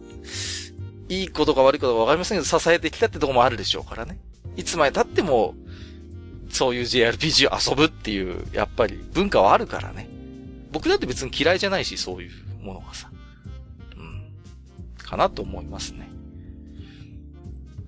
[1.09, 4.19] いいことか悪いことかわかりませんけど、支えてきたってとこもあるでしょうからね。
[4.57, 5.55] いつまで経っても、
[6.51, 10.09] そういう JRPG を遊ぶっていう、やっぱり文化はあるからね。
[10.71, 13.11] 僕だって別に嫌いじゃないし、そういうものがさ。
[13.97, 14.25] うん。
[14.99, 16.09] かなと思いますね。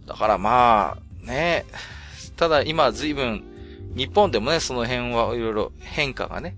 [0.06, 1.64] だからまあ、ね。
[2.36, 3.42] ただ今随分、
[3.94, 6.56] 日本でもね、その辺はいろいろ変化がね、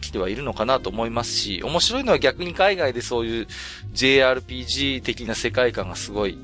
[0.00, 3.46] 起きてはいるのかなと思いますし、面白いのは逆に海外でそういう
[3.94, 6.38] JRPG 的な世界観がすごい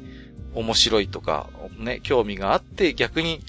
[0.55, 1.49] 面白いとか、
[1.79, 3.41] ね、興味があって、逆に、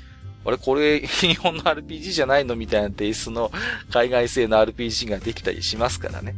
[0.46, 3.52] あれ、これ、日本の RPG じゃないのみたいなテイストの
[3.92, 6.36] 海外製の RPG ができたりしますからね。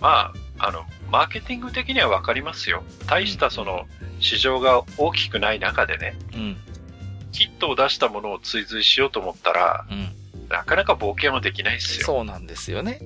[0.00, 2.82] まあ、あの、マーケティング的にはわかりますよ。
[3.06, 3.86] 大したその、
[4.20, 6.56] 市場が大きくない中でね、うん。
[7.32, 10.17] キットを出したものを追随しようと思ったら、うん。
[10.48, 12.06] なかなか冒険はできないですよ。
[12.06, 13.00] そうなんですよね。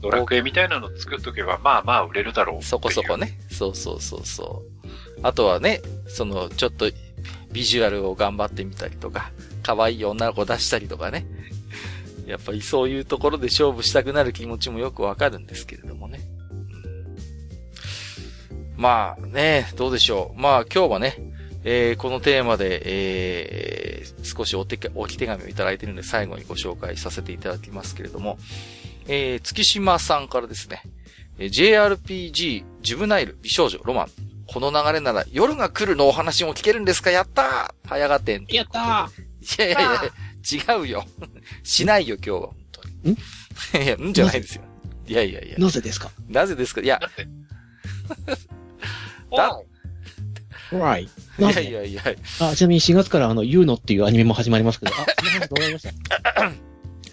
[0.00, 2.62] ドラクエみたいなの作っとけば、まあまあ売れるだろう。
[2.62, 3.38] そこそこね。
[3.50, 4.62] そうそうそうそ
[5.16, 5.20] う。
[5.22, 6.90] あとはね、その、ちょっと、
[7.50, 11.26] ビジュアルを頑張ってみたりとか、可愛い女の子出したりとかね。
[12.26, 16.20] やっぱりそういうところで勝負したくなる気持ちもよくわかるんですけれどもね。
[16.50, 17.16] うん
[18.76, 20.40] まあね、どうでしょう。
[20.40, 21.16] まあ今日はね、
[21.64, 28.38] えーこのテーマで、えー少しお手か、置き手紙をいただいているので最後にご紹介させていただきますけれども、
[29.06, 30.82] えー月島さんからですね、
[31.38, 34.08] えー JRPG、ジュブナイル、美少女、ロマン。
[34.50, 37.10] この流れなら夜が来るのお話も聞けるんですか？
[37.10, 38.46] やったー早がてん。
[38.48, 39.10] やった
[39.60, 41.04] いやいやいや、違うよ。
[41.62, 43.10] しないよ、今日は、本当に。
[43.12, 43.16] ん？
[43.84, 44.62] いや、んじゃないですよ。
[45.06, 45.60] いやいやいやー。
[45.60, 46.10] なぜですか？
[46.28, 46.80] なぜですか？
[46.80, 47.28] いや、だって。
[50.72, 51.02] だおう ?Why?
[51.02, 51.08] い
[51.40, 52.02] やいやいや、
[52.40, 56.52] あ、ちなみに4月からあの、ユーノっていうアニメも始まりますけど、あ、その話どうなりました？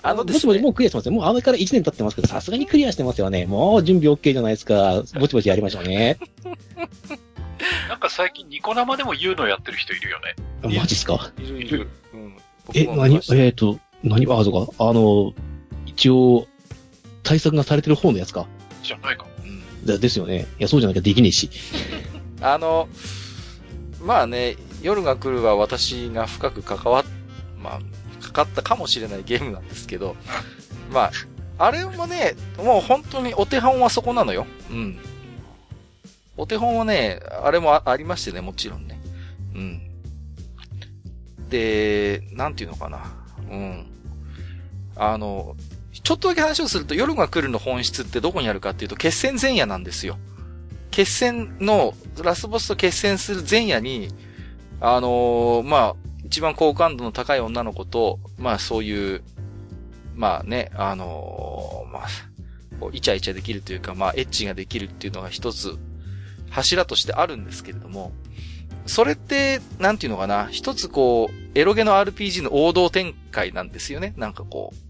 [0.10, 1.11] あのですねもちもちもうクリアしてますよ。
[1.14, 3.48] もうあれから1年経ってますけど、さすがにクリアしてますよね。
[3.48, 5.02] もう準備 OK じゃないですか。
[5.19, 6.18] ぼちぼちやりましょうね。
[7.90, 10.36] なんか最近ニコ生でも言うのやってる人いるよね。
[10.64, 11.32] あマジっすか？
[11.40, 11.90] いるいる。
[12.14, 12.36] うん。
[12.68, 13.19] 僕え、何？
[13.34, 14.26] えっ、と、何？
[14.32, 14.72] あ、そうか。
[14.77, 15.34] あの、
[15.88, 16.48] 一応、
[17.23, 18.45] 対策がされてる方のやつか。
[18.84, 19.26] じゃないか。
[19.44, 20.45] うんでですよね。
[20.60, 21.49] いや、そうじゃなきゃできねえし。
[22.41, 22.88] あの、
[24.06, 27.06] まあね、夜が来るは私が深く関わっ、
[27.60, 27.80] ま
[28.22, 30.15] あ、かかったかもしれないゲームなんですけど、
[30.94, 31.11] まあ、
[31.57, 34.45] あれもね、もう本当にお手本はそこなのよ。
[34.69, 34.99] うん。
[36.38, 38.99] お手本はね、あれもあありましてね、もちろんね。
[39.56, 39.82] うん。
[41.49, 43.11] で、なんていうのかな。
[43.49, 43.88] うん。
[44.95, 45.56] あの、
[46.03, 50.19] ちょっとだけ話をすると、夜が来るの本質ってどこにあるかっていうと、決戦前夜なんですよ。
[50.95, 51.93] 決戦の、
[52.23, 54.07] ラスボスと決戦する前夜に、
[54.80, 59.22] あのーまあ、一番好感度の高い女の子と、まあそういう、
[60.13, 61.99] まあね、あのーま
[62.88, 65.77] あ、イチャイチャできるというか、まあエッチができるっていうのが一つ、
[66.49, 68.13] 柱としてあるんですけれども、
[68.85, 74.13] それって、なんていうのかな、一つこう、エロゲの RPG の王道展開なんですよね。
[74.15, 74.84] なんかこう。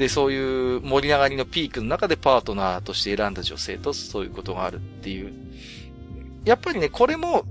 [0.00, 5.30] で、そういう盛り上がりのピークの中でパートナーとして選んだ女性とそういうことがあるっていう。
[6.46, 7.44] やっぱりね、これも、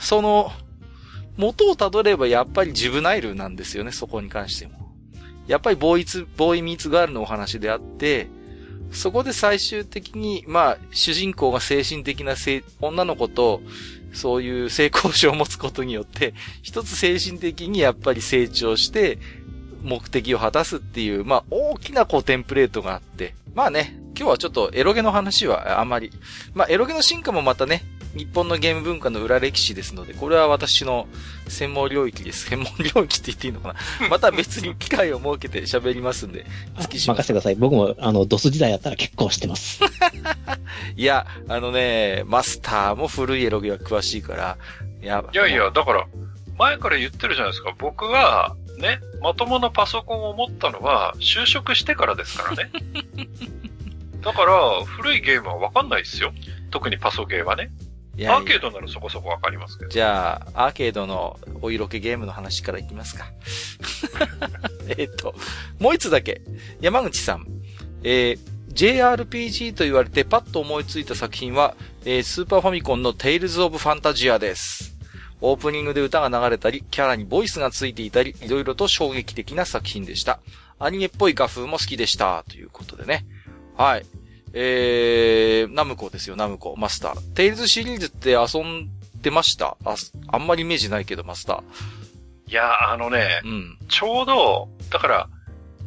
[0.00, 0.52] その、
[1.38, 4.92] 元をたどればやっぱりジブナイルなんですよね、そこに関しても。
[5.46, 8.26] やっぱりボーイツ、ボーイミーツガールのお話であって、
[8.90, 12.34] そこで最終的に、まあ、主人公が精神的な
[12.82, 13.62] 女の子と、
[14.12, 19.18] そういう性交渉を持つことによって、一つ精神的にやっぱり成長して、
[19.84, 26.10] 目的を果たすっていう、まあ、大きなこうテンプレートがあって、まあね、今日はちょっとエロゲの話はあまり、
[26.54, 27.82] まあ、エロゲの進化もまたね、
[28.14, 31.08] 日本のゲーム文化の裏歴史ですので、これは私の
[31.48, 32.46] 専門領域です。
[32.50, 34.08] 専門領域って言っていいのかな？
[34.08, 36.46] また別に機会を設けて喋りますんで、
[36.76, 37.56] あ月島任せてください。
[37.56, 39.80] 僕も、あの、ドス時代やったら結構知ってます。
[40.96, 44.58] いや、あのね、マスターも古いエロゲは詳しいから、
[45.02, 46.06] いや、いやいや、だから、
[46.56, 47.74] 前から言ってるじゃないですか。
[47.78, 52.70] 僕は、ね、まともなパソコンを持ったのは就職してからですからね。
[54.22, 56.32] だから、古いゲームはわかんないですよ。
[56.70, 57.70] 特にパソゲーはね。
[58.16, 59.90] いやいやアーケードならそこそこわかりますけど。
[59.90, 63.26] じゃあ、アーケードのお色気ゲームの話からいきますか。
[64.96, 65.34] えっと、
[65.78, 66.40] もう一つだけ。
[66.80, 67.46] 山口さん。
[68.02, 74.93] えー JRPG と言われてパッと思いついた作品は、えースーパーファミコンの Tales of Fantasia です。
[75.46, 80.40] オープニングで歌が流れたり、キャラにボイスがついていたり、いろいろと衝撃的な作品でした。
[80.78, 82.44] アニメっぽい画風も好きでした。
[82.48, 83.26] ということでね。
[83.76, 84.06] はい。
[84.54, 87.20] えー、ナムコですよ、ナムコ、マスター。
[87.34, 88.88] テイルズシリーズって遊ん
[89.20, 89.76] でました？
[89.84, 89.96] あ、
[90.28, 92.50] あんまりイメージないけど、マスター。
[92.50, 93.78] いや、あのね、うん。
[93.88, 95.28] ちょうど、だから、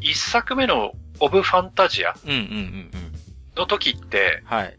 [0.02, 2.92] 一作目のオブファンタジアうんうんうんうん。
[3.56, 4.78] の時って、はい。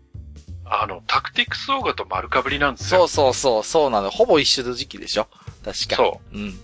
[0.71, 3.07] あの、タクティクスオーガと丸かぶりなんですよ。
[3.09, 4.11] そうそうそう、そうなの。
[4.11, 5.29] ほぼ一緒の時期でしょ？
[5.65, 5.97] 確か。。
[5.97, 6.59] そううん。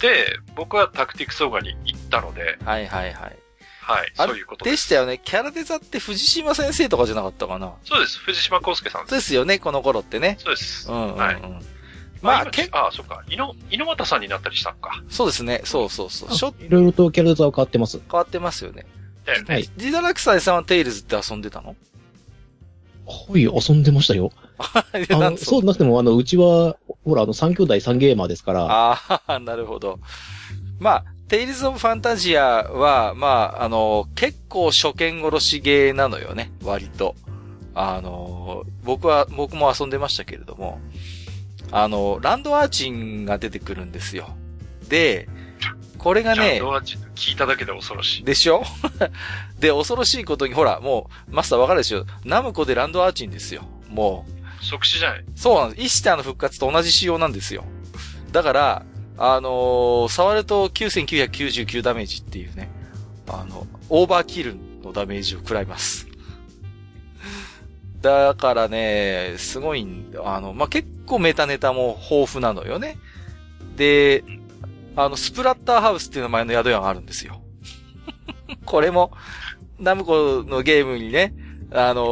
[0.00, 3.36] で、僕はタクティクスオーガに行ったので、はいはいはい。
[3.80, 4.76] はい、そういうことで。
[4.76, 5.18] したよね。
[5.24, 7.72] キャラデザって藤島先生とかじゃなかったかな？
[7.84, 8.18] そうです。
[8.18, 9.14] 藤島康介さんです。
[9.14, 10.36] ですよね、この頃ってね。
[10.40, 10.90] そうです。
[10.90, 11.16] うんうんうん。
[11.16, 11.42] はい
[12.20, 13.22] まあ、今けあ、そっか。
[13.28, 15.04] 井の、井の又さんになったりしたのか。
[15.08, 15.60] そうですね。
[15.62, 16.32] そうそうそう。
[16.32, 18.00] しょ、いろいろとキャラデザは変わってます。
[18.10, 18.86] 変わってますよね。
[19.24, 19.54] だよね。
[19.54, 19.70] はい。
[19.76, 21.76] ジダラクサイさんはテイルズって遊んでたの？
[23.08, 24.30] はい、遊んでましたよ。
[24.58, 29.98] あの、そうなくても、あの、うちは、ほら、あの、三兄弟三ゲーマーですから、ああ、 なるほど。
[30.78, 37.14] まあ、テイルズ・オブ・ファンタジアは、まあ、あの、結構初見殺しゲーなのよね、割と。
[37.74, 40.78] あの、僕は、僕も遊んでましたけれども、
[41.70, 44.30] あの、ランドアーチンが出てくるんですよ。
[44.88, 45.28] で、
[45.98, 46.60] これがね
[47.16, 48.24] 聞いただけで恐ろしい。
[48.24, 48.62] でしょ？
[49.58, 52.06] で、恐ろしいことに、ほら、もう、マスターわかるでしょ？
[52.24, 53.62] ナムコでランドアーチンですよ。
[53.88, 54.24] も
[54.60, 55.24] う、即死じゃない？
[55.34, 55.82] そうなんです。
[55.82, 57.64] イシターの復活と同じ仕様なんですよ。
[58.32, 58.82] だから、
[59.20, 62.70] あのー触ると9999ダメージっていうね、
[63.28, 66.06] あの、オーバーキルのダメージを食らいます。
[68.00, 72.96] だからね、すごいん、あの、まあ、結構メタネタも豊富なのよね。
[73.76, 74.22] で、
[74.98, 77.40] あの、スプラッターハウスっていう名前の宿屋があるんですよ。
[78.66, 79.12] これも、
[79.78, 81.34] ナムコのゲームにね、
[81.70, 82.04] あのー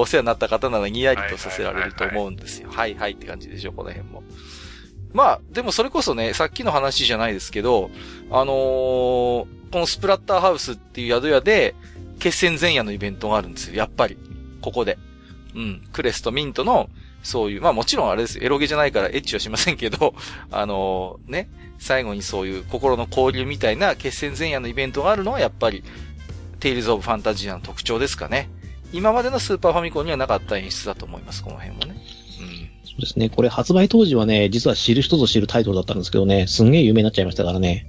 [0.00, 2.70] お世話になった方ならにやりとさせられると思うんですよ。
[2.72, 4.22] はいはいって感じでしょ、この辺も。
[5.12, 7.90] まあ、でもそれこそね、さっきの話じゃないですけど、
[8.30, 11.74] あのーこのスプラッターハウスっていう宿屋で、
[12.18, 14.16] 決戦前夜のイベントがあるんですよ、やっぱり。
[14.62, 14.98] ここで。
[15.54, 15.82] うん。
[15.92, 16.88] クレスとミントの、
[17.22, 20.14] そういう、まあもちろんあれですエロゲじゃないからエッチはしませんけど、
[20.50, 21.48] あのーね、
[21.78, 25.84] 最後にそういう心の交流みたいな決戦前夜のイベントがあるのはやっぱり、
[26.58, 28.50] テイルズ・オブ・ファンタジアの特徴ですかね。
[28.92, 32.19] 今までのスーパーファミコンにはなかった演出だと思います、この辺もね。
[33.00, 33.30] そうですね。
[33.30, 37.86] これ発売当時はね、実は知る人ぞ知るタイトルだったんですけどね、すんげえ有名になっちゃいましたからね。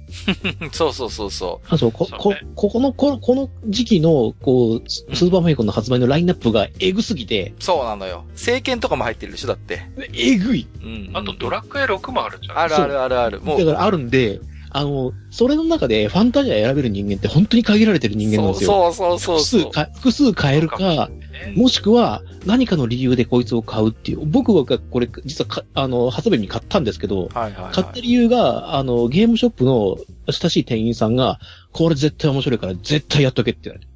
[0.60, 0.70] うん。
[0.70, 7.62] そうそうそうそあそう、こ、こここの、ここの時期の、こう、ススーパーファミコンの発売のラインナップがエグすぎて、う。
[7.62, 8.24] そうなのよ。
[8.34, 9.82] 聖剣とかも入ってるでしょ、だって。
[10.14, 10.66] えぐい。
[10.82, 13.40] うん、あとドラクエ6もあるんじゃないあるあるあるある。
[13.40, 14.40] もうだ、からあるんで、
[14.74, 18.70] あの、それの中でファンタジア選べる人間って本当に限られてる人間なんですよ。
[18.70, 21.10] そうそうそうそう複数か、複数変えるか、
[21.56, 24.24] もしくは何かの理由でこいつを買うっていう。
[24.24, 27.74] 僕はこれ、実はか、あの、発売日に買ったんですけど、はいはい、はい。
[27.74, 29.98] 買った理由が、あの、ゲームショップの
[30.30, 31.38] 親しい店員さんが、
[31.72, 33.92] これ絶対面白いから絶対やっとけって言われて。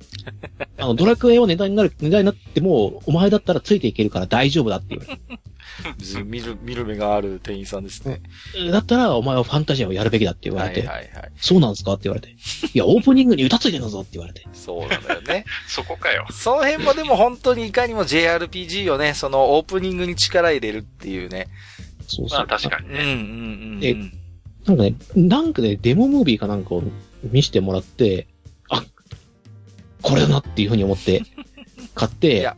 [0.78, 5.55] あの、ドラクエは値段になる、値段になっても、お前だったらついていけるから大丈夫だって言われず
[6.24, 8.20] 見る、見る目がある店員さんですね。
[8.52, 8.70] て。
[8.70, 10.80] だったら、お前はファンタジアをやるべきだって言わはれて。
[10.80, 11.32] いはいはい。
[11.36, 12.30] そうなんですかって言われて。
[12.30, 14.42] いや、オープニングに歌ついてるぞって言われて。
[14.52, 15.44] そうなんだよね。
[15.68, 16.26] そこかよ。
[16.30, 21.48] その辺もでも本当にいかにも JRPG をね、そのオープニングに力入れるっていうね。
[22.06, 22.38] そうそう。
[22.38, 23.00] まあ確かにね。
[23.00, 23.10] うんうん
[23.82, 24.12] うん、う。
[24.66, 26.82] なんかね、なんかね、デモムービーかなんかを
[27.22, 28.26] 見せてもらって、
[28.68, 28.84] あ、
[30.02, 31.22] これだなっていうふうに思って、
[31.94, 32.56] 買っいて、や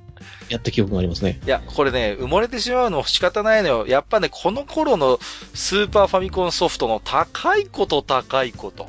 [0.50, 1.40] やった記憶がありますね。
[1.44, 3.86] いや、これね、埋もれてしまうの仕方ないのよ。
[3.86, 5.18] やっぱね、この頃の
[5.54, 8.88] スーパーファミコンソフトの高いこと高いこと。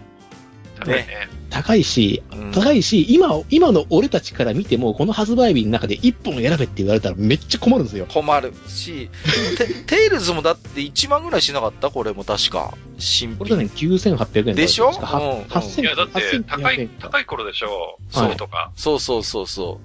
[0.79, 1.27] だね。
[1.49, 8.05] 高いし、うん高いし、今、今の俺たちから見ても、この発売日の中で1本選べって言われたらめっちゃ困るんですよ。
[8.07, 9.09] 困るし、
[9.57, 11.89] テテイルズもだって1万ぐらいしなかった？
[11.89, 12.73] これも確か。
[12.97, 13.37] 新品。
[13.37, 14.89] これだね、9800円でしょ？
[14.89, 17.97] うん8000いや、だって、高8900い円、高い頃でしょ？
[18.13, 18.71] はいそうとか。
[18.75, 19.79] そうそうそうそ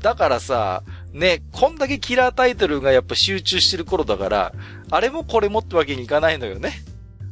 [0.00, 0.02] う。
[0.02, 0.82] だからさ、
[1.14, 4.52] ね、こんだけキラータイトルがやっぱ集中してる頃だから、
[4.90, 6.82] あれもこれもってわけにいかないのよね。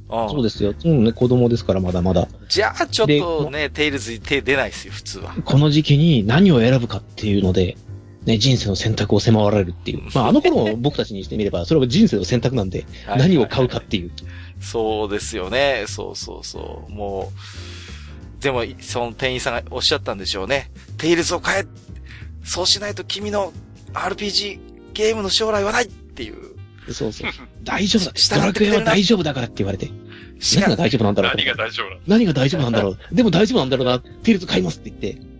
[0.08, 0.30] うん。
[0.30, 0.72] そうですよ。
[0.84, 2.28] うんね、子供ですから、まだまだ。
[2.48, 5.34] じゃあちょっとね、テイルズに手出ないですよ、普通は。
[5.44, 7.76] この時期に何を選ぶかっていうので、
[8.24, 10.02] ね、人生の選択を迫られるっていう。
[10.14, 14.12] まあ、あの頃の僕たちにしてみれば、それは人生の選択なんで、何を買うかっていう。
[14.60, 15.86] そうですよね。
[15.88, 16.92] そうそうそう。
[16.92, 17.32] も
[18.38, 20.70] う、でも、その店員さんがおっしゃったんでしょうね。
[20.98, 21.66] テイルズを買え
[22.44, 23.52] そうしないと君の
[23.94, 24.60] RPG
[24.92, 26.52] ゲームの将来はないっていう。
[26.92, 27.30] そうそう。
[27.62, 28.40] 大丈夫だ。
[28.40, 29.90] ドラクエは大丈夫だからって言われて。
[30.56, 34.00] 何が大丈夫なんだろう何が大丈夫何が大丈夫なんだろうでも大丈夫なんだろうな。
[34.00, 35.31] テイルズ買いますって言って。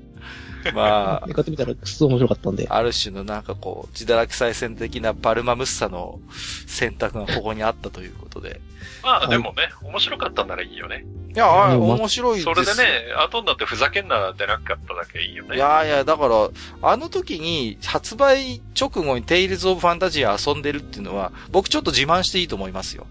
[0.75, 2.67] まあ、買ってみたらくっそ面白かったんで。
[2.69, 6.21] ある種のなんかこう、自堕落再生的なバルマムッサの
[6.67, 8.61] 選択がここにあったということで。
[9.03, 11.05] まあでもね、面白かったならいいよね。
[11.35, 15.57] いや、あ面白いですそれでね、後になってふざけんな出なかっただけいいよね。
[15.57, 16.51] いやいや、だから、
[16.83, 23.07] あの時に発売直後にテイルズ・オブ・ファンタジア遊んでるっていうのは、僕ちょっと自慢していいと思いますよ。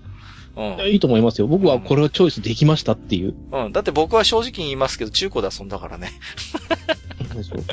[0.56, 0.88] うん。
[0.88, 1.48] いいと思いますよ。
[1.48, 3.34] 僕はこれをチョイスできましたっていう。
[3.52, 3.72] うん。
[3.72, 6.12] だって僕は正直に言いますけど、中古で遊んだからね。
[7.44, 7.64] そう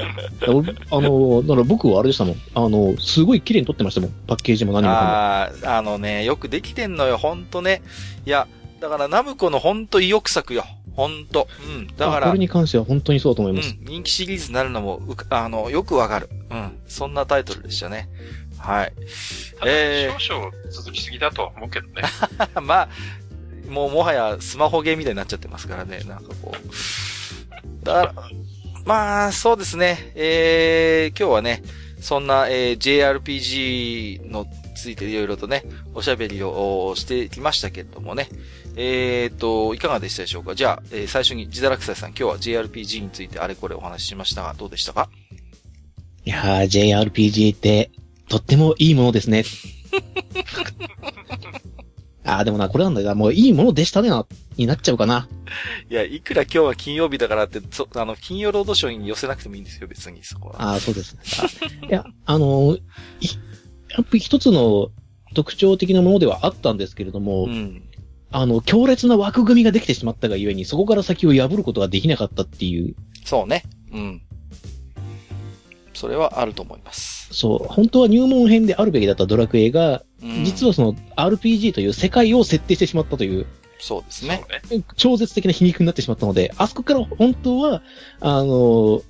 [0.55, 2.37] 俺あの、だから僕はあれでしたもん。
[2.55, 4.11] あの、すごい綺麗に撮ってましたもん。
[4.27, 5.01] パッケージも何もかも。
[5.01, 7.83] ああ、あのね、よくできてんのよ、ほんとね。
[8.25, 8.47] いや、
[8.81, 10.65] だからナムコのほんと意欲作よ。
[10.95, 11.49] ほんと。
[11.65, 11.87] うん。
[11.97, 13.77] だから、あこれに関しては本当にそうだと思います。
[13.79, 15.01] うん、人気シリーズになるのも
[15.31, 16.29] あの、よくわかる。
[16.51, 16.79] うん。
[16.87, 18.09] そんなタイトルでしたね。
[18.59, 18.93] はい。
[19.59, 22.03] ただえ少々続きすぎだとは思うけどね。
[22.63, 22.89] まあ、
[23.69, 26.01] もうもはやスマホゲーみたいになっちゃってますからね。
[26.07, 27.85] なんかこう。
[27.85, 28.15] だから、
[28.85, 30.13] まあ、そうですね。
[30.15, 31.63] えー、今日はね、
[32.01, 35.65] そんな、えー JRPG のついていろいろとね、
[35.95, 38.29] おしゃべりをしてきましたけれどもね。
[38.77, 40.55] えーと、いかがでしたでしょうか？
[40.55, 45.11] じゃあ、えー最初にジダラクサイさん、今日は JRPG についてあれこれお話ししましたが、どうでしたか？
[46.25, 46.65] いやー、
[47.11, 47.91] JRPG って、
[48.29, 49.45] とってもいいものですね。
[52.25, 53.15] あー、でもな、これなんだよな。
[53.15, 54.27] もういいものでしたねな、
[54.59, 55.29] になっちゃうかな。
[55.89, 60.75] いや、いくら今日は金曜日だからって、そあの、金曜ロードショーに寄せなくてもいいんですよ、別に、そこは。
[60.75, 61.17] あー、そうです。
[61.41, 62.81] あいや、あのーい
[63.91, 64.91] やっぱり一つの
[65.35, 67.83] 特徴的なものではあったんですけれども、うん。
[68.31, 72.95] あの、強烈な枠組みができてしまったがゆえに、そこから先を破ることができなかったっていう、
[73.25, 73.63] そうね。
[73.91, 74.23] うん。
[75.95, 77.18] それはあると思います。
[77.31, 83.47] そう、本当は入門編であるべきだったドラクエが、うん、実はその RPG という世界を設定してしまったという、
[83.81, 84.83] そうですねね。。
[84.97, 87.83] 超絶的な皮肉になってしまったので、あそこから本当は、
[88.21, 89.03] あの、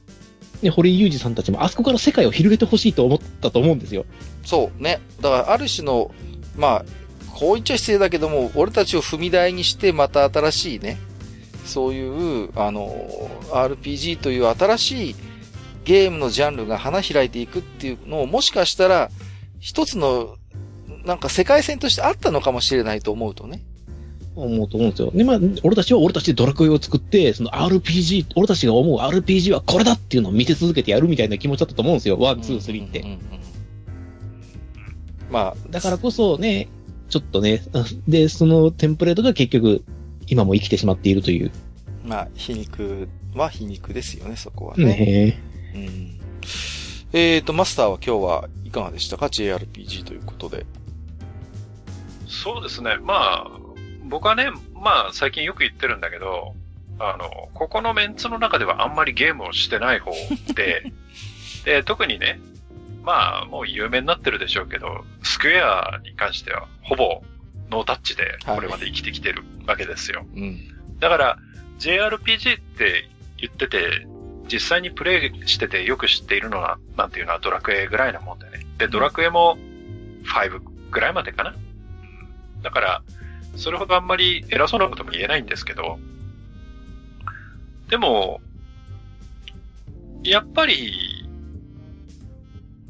[0.62, 4.04] ね、堀井雄二さんたちもあそこから世界を広げてほしいと思ったと思うんですよ。
[4.44, 5.00] そうね。
[5.20, 6.10] だから、ある種の、
[6.56, 6.84] まあ、
[7.32, 10.98] こう言っちゃ失礼だけども、俺たちを踏み台にして、また新しいね、
[11.64, 12.90] そういう、あの、
[13.50, 15.14] RPG という新しい
[15.88, 19.10] ゲームのジャンルが花開いていくっていうのを、もしかしたら、
[19.58, 20.36] 一つの、
[21.06, 23.62] なんか世界線としてあったのかもしれないと思うとね。
[24.36, 25.10] 思うと思うんですよ。
[25.14, 32.18] で、まあ、俺たちは俺たちでドラクエを作って、その RPG、俺たちが思う RPG はこれだっていうのを見せ続けてやるみたいな気持ちだったと思うんですよ。
[32.18, 33.02] ワン、ツー、スリーって
[35.30, 36.68] まあ、だからこそね、
[37.08, 37.62] ちょっとね、
[38.06, 39.82] で、そのテンプレートが結局、
[40.26, 41.50] 今も生きてしまっているという。
[42.04, 44.84] まあ、皮肉は皮肉ですよね、そこはね。
[44.84, 46.20] ねうん。
[47.12, 50.66] えーと、マスターは今日はいかがでしたか ?JRPG ということで。
[52.26, 52.98] そうですね。
[53.02, 53.50] まあ、
[54.04, 56.54] 僕はね、まあ最近よく言ってるんだけど、
[56.98, 60.12] あの、ここのメンツの中ではあんまりゲームをしてない方
[60.54, 60.92] で、
[61.64, 62.40] で、特にね、
[63.02, 67.22] まあもう有名になってるでしょうけど、スクエアに関してはほぼ
[67.70, 70.26] ノータッチでこれまで生きてきてるわけですよ。
[70.34, 70.58] うん。
[70.98, 71.38] だから、
[71.78, 73.08] JRPG って
[73.38, 74.06] 言ってて、
[74.50, 78.66] 実際にプレイしててよく知っているのは、なんていうのはドラクエぐらいなもんでね。
[78.78, 79.58] で、ドラクエも
[80.24, 80.60] 5
[80.90, 81.50] ぐらいまでかな。
[81.50, 81.68] うん
[82.62, 83.02] だから、
[83.56, 85.98] それほどあんまり偉そうなことも言えないんですけど、
[87.88, 88.40] でも、
[90.22, 91.28] やっぱり、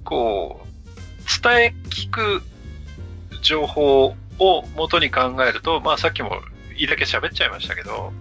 [0.05, 2.43] こう、伝え聞く
[3.43, 6.32] 情報を元に考えると、まあさっきも
[6.76, 8.12] いいだけ喋っちゃいましたけど、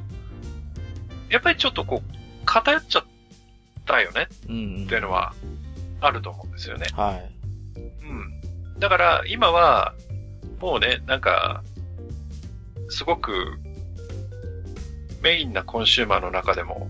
[1.30, 2.12] やっぱりちょっとこう、
[2.46, 3.06] 偏っちゃっ
[3.88, 5.34] たよねうん、っていうのは
[6.02, 6.88] あると思うんですよね。
[6.94, 7.32] はい。
[8.04, 8.06] う
[8.76, 8.80] ん。
[8.80, 9.94] だから今は、
[10.60, 11.64] もうね、なんか、
[12.90, 13.58] すごく
[15.22, 16.90] メインなコンシューマーの中でも、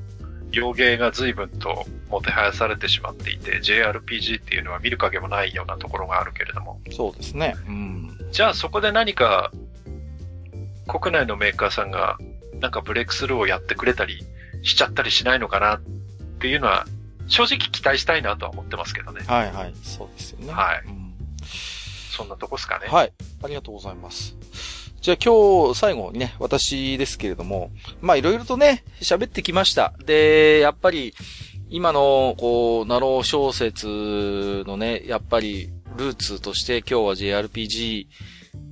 [0.51, 7.55] 洋芸が随分ともてはやされてしまっていて、JRPG っていうのは見る影もないようなところがあるけれども、そうですね。
[7.67, 8.17] うん。
[8.31, 9.51] じゃあそこで何か、
[10.87, 12.17] 国内のメーカーさんが、
[12.59, 14.23] なんかブレイクスルーをやってくれたり
[14.63, 15.81] しちゃったりしないのかなっ
[16.37, 16.85] ていうのは、
[17.27, 19.21] 正直期待したいなとは思ってますけどね。
[19.27, 19.73] はいはい。
[19.83, 20.53] そうですよね。
[20.53, 21.07] はいうん
[22.17, 22.87] そんなとこですかね。
[22.87, 23.13] はい。
[23.43, 24.35] ありがとうございます。
[25.01, 27.69] じゃあ今日最後にね、私ですけれども、
[28.01, 29.93] まあいろいろとね、喋ってきました。
[30.03, 31.13] で、やっぱり、
[31.69, 38.07] 今の、こう、ナロー小説のね、やっぱり、ルーツとして今日は JRPG、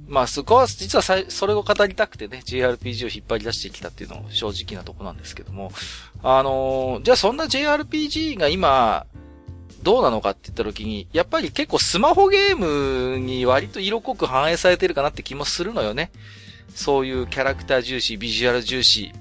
[0.08, 5.72] まあ、そこは、実はさそれを語りたくてね、JRPG を引っ張り出してきたっていうのも正直なとこなんですけども、
[6.28, 9.06] あのー、じゃあそんな JRPG が今、
[9.84, 16.10] どうなのかって言った時に、やっぱり結構スマホゲームに割と色濃く反映されてるかなって気もするのよね。
[16.74, 19.12] そういうキャラクター重視、ビジュアル重視、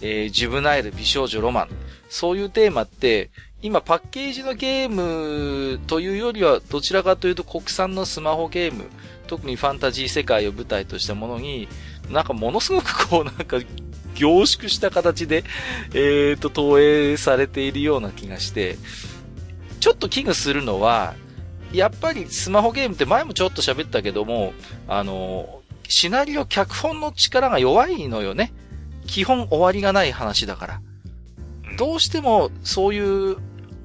[0.00, 1.68] えー、ジュブナイル、美少女ロマン。
[2.08, 3.30] そういうテーマって、
[3.60, 8.86] 今パッケージのゲームというよりは、どちらかというと国産のスマホゲーム、
[9.26, 11.68] 特にファンタジー世界を舞台としたものに、
[12.10, 13.58] なんかものすごくこう、なんか、
[14.14, 15.44] 凝縮した形で、
[15.94, 18.76] えっ、ー、と、投影されているような気がして、
[19.80, 21.14] ちょっと危惧するのは、
[21.72, 24.52] やっぱりスマホゲームって前もちょっと喋ったけども、
[24.88, 28.52] あの、シナリオ、脚本の力が弱いのよね。
[29.06, 30.80] 基本終わりがない話だから。
[31.76, 33.36] どうしてもそういう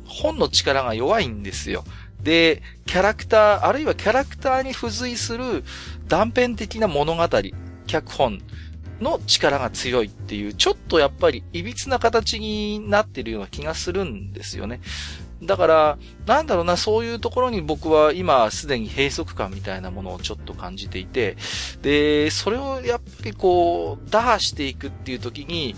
[0.06, 1.84] 本の力が弱いんですよ。
[2.22, 5.64] で、キャラクター、あるいはキャラクターに付随する
[6.08, 7.28] 断片的な物語、
[7.94, 8.40] 脚本
[9.00, 14.82] の力が強いっていう、ちょっとやっぱり歪な形になってるような気がするんですよね。
[15.44, 21.38] だから、なんだろうな、そういうところに僕は今すでに閉塞感みたいなものをちょっと感じていて、
[21.82, 25.76] で、それをやっぱりこう、打破していくっていう時に、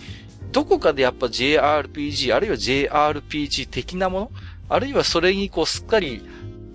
[0.52, 4.32] どこかでやっぱ JRPG、あるいは JRPG 的なもの、
[4.70, 6.22] あるいはそれにこうすっかり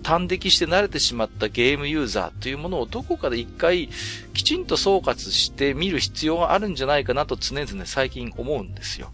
[0.03, 3.89] 端的して慣れてしまったゲームユーザーというものをどこかで一回
[4.33, 9.11] きちんと総括して見る必要があるんじゃないかなと常々最近思うんですよ。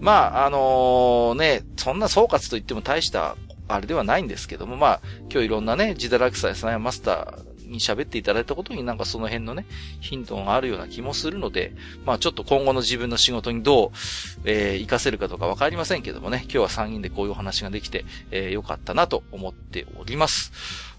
[0.00, 3.36] まあ、あのー、ね、そんな総括といっても大した
[3.68, 5.00] あれではないんですけども、まあ、
[5.30, 9.66] 今日いろんなね、ジダラクサイさんやマスターに喋っていただいたことになんかその辺のね、
[10.00, 11.74] ヒントがあるような気もするので、
[12.06, 13.90] まあちょっと今後の自分の仕事にどう、
[14.44, 20.52] えー、活かせるかどうかわかりませんけどもね、今日は3人でこういうお話ができて、えー、よかったなと思っております。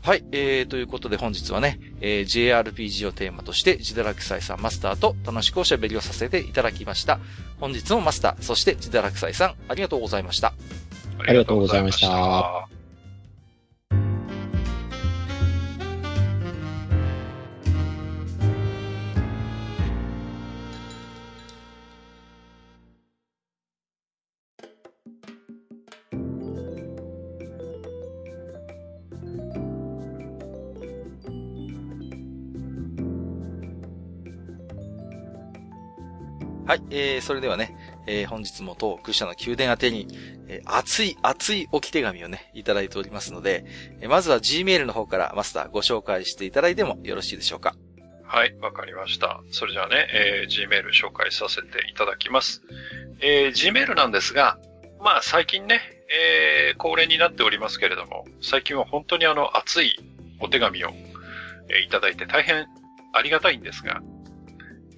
[0.05, 7.19] はい、えー、ということで本日はね、えー、JRPG をテーマとして、ジダラクサイさんマスターと楽しくおしゃべりをさせていただきました。
[7.59, 10.53] 本日もマスター、そしてジダラクサイさん、ありがとうございました。
[11.27, 12.74] ありがとうございました。
[36.65, 37.77] はい、えー、それではね、
[38.07, 40.07] えー、本日も当愚者の宮殿宛てに、
[40.47, 43.65] えー、熱い熱い置き手紙をね、いただいておりますので、
[44.01, 47.75] えー、まずは Gmail の方からマスターご紹介していただいてもよろしいでしょうか。
[48.23, 49.41] はい、わかりました。
[49.51, 52.63] それじゃあね、えー、Gmail 紹介させていただきます。
[53.21, 54.57] えー、Gmail なんですが、
[54.99, 59.99] まあ最近ね、えー、恒例になっておりますけれども、最近は本当にあの熱い
[60.39, 60.89] お手紙を、
[61.69, 62.65] えー、いただいて大変
[63.13, 64.01] ありがたいんですが、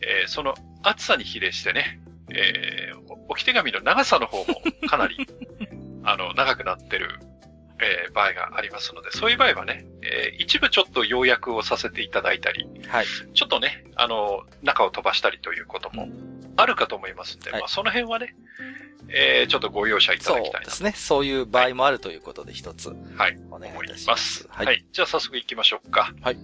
[0.02, 2.00] えー、その暑さに比例してね、
[2.30, 5.28] えー、置き手紙の長さの方もかなり、
[6.04, 7.20] あの、長くなってる、
[7.80, 13.06] えー、場合がありますので、そういう場合はね、えー、一部ちょっと要約をさせていただいたり、はい。
[13.34, 16.10] ちょっとね、あの、中を飛ばしたりということも
[16.56, 18.36] あるかと思いますんで、はい、まあその辺はね、
[19.10, 20.92] えー、ちょっとご容赦いただきたいですね。
[20.92, 22.90] そういう場合もあるということで一つ。
[23.16, 23.38] はい。
[23.52, 24.48] お願いいたします。
[24.50, 24.86] はい、はい。
[24.92, 26.14] じゃあ早速行きましょうか。
[26.22, 26.38] はい。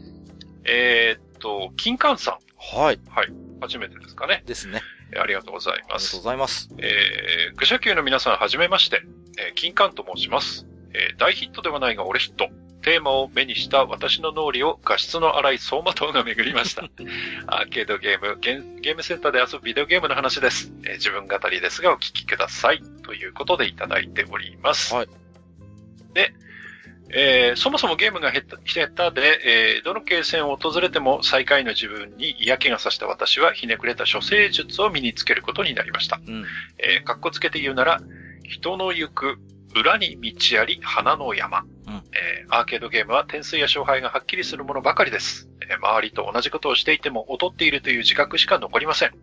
[0.66, 2.38] えー、っと、金柑さん。
[2.58, 3.00] はい。
[3.10, 3.28] はい。
[3.64, 4.44] 初めてですかね。
[4.46, 4.82] ですね。
[5.18, 5.98] ありがとうございます。
[5.98, 6.70] ありがとうございます。
[6.78, 9.04] えー、愚者級の皆さんはじめまして、
[9.38, 10.68] えー、金柑と申します。
[10.94, 12.50] えー、大ヒットではないが俺ヒット。
[12.82, 16.84] テーマを目にした私の脳裏を画質の荒い走馬灯が巡りました。
[17.48, 20.74] アーケードゲームゲ、ゲームセンターで遊ぶビデオゲームの話です。
[20.86, 22.84] えー、自分語りですがお聞きください。
[23.04, 24.94] ということでいただいております。
[24.94, 25.08] はい。
[26.14, 26.34] で、
[27.10, 36.20] えー、そもそもゲームが下手で、えー、どの継戦を訪れても最下位の自分に嫌気がさした私はひねくれた処世術を身につけることになりました。
[36.26, 36.46] うん、
[36.78, 38.02] えー、かっこつけて言うなら、
[38.44, 39.38] 人の行く
[39.76, 41.68] 裏に道あり花の山、うん、
[42.14, 45.50] えー、アーケードゲームは点数や勝敗がはっきりするものばかりです。
[45.62, 49.10] えー、周りと同じことをしていても劣っているという自覚しか残りません。
[49.10, 49.16] うん、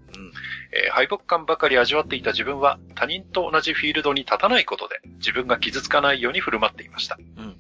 [0.73, 7.19] えー、敗北感ばかり味わっていた自分は他人と同じフィールドに立たないことで自分が傷つかないように振る舞っていました。
[7.37, 7.57] うん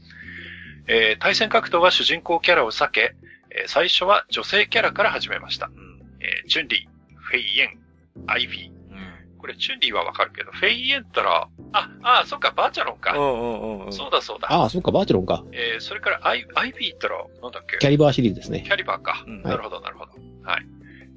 [0.92, 3.14] えー、対戦格闘は主人公キャラを避け、
[3.50, 5.66] えー、最初は女性キャラから始めました。
[5.66, 7.78] うん、えー、チュンリー、フェイエン、
[8.26, 8.70] アイビー。
[8.70, 13.16] うん、これ、チュンリーはわかるけど、フェイエンったら、あ、あ、そっか、バーチャロンか。
[13.16, 14.48] うんうん、そうだそうだ。
[14.50, 15.44] ああ、そっか、バーチャロンか。
[15.52, 17.78] えー、それからアイ、アイビーったら、なんだっけ？
[17.78, 18.62] キャリバーシリーズですね。
[18.66, 19.22] キャリバーか。
[19.24, 20.12] うん、なるほど、なるほど。
[20.42, 20.66] はい。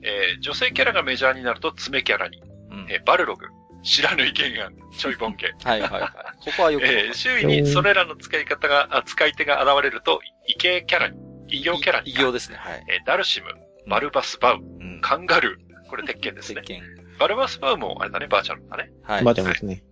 [0.04, 2.44] えー、女性キャラがメジャーになると爪キャラに。
[2.70, 3.48] うん、えー、バルログ、
[3.84, 5.54] 不知火幻庵ちょいボンケ。
[5.64, 6.10] はいはいはい。
[6.46, 6.86] ここはよく。
[6.86, 11.18] えー周囲にそれらの使い方が、あ使い手が現れると、異形キャラに、
[11.50, 12.58] 異形キャラに、異形ですね。
[12.58, 12.84] はい。
[12.90, 13.48] えーダルシム、
[13.88, 15.02] バルバスバウ、うん。
[15.02, 16.62] カンガルー、これ鉄拳ですね。
[16.64, 16.82] 石鹸。
[17.20, 18.90] バルバスバウもあれだね、バーチャルだね。
[19.04, 19.24] はい。
[19.24, 19.84] バーチャルですね。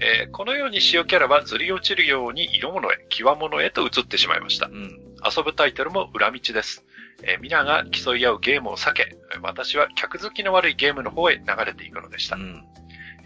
[0.00, 4.70] えーこのように使用キャラはずり落ちるように色物へ、際物へと移ってしまいましたう。
[4.70, 4.98] ん。
[5.36, 6.84] 遊ぶタイトルも裏道です。
[7.22, 12.38] えー皆が競い合うゲームを避け、私は客好きの悪いゲームの方へ流れていくのでしたう。
[12.40, 12.64] ん。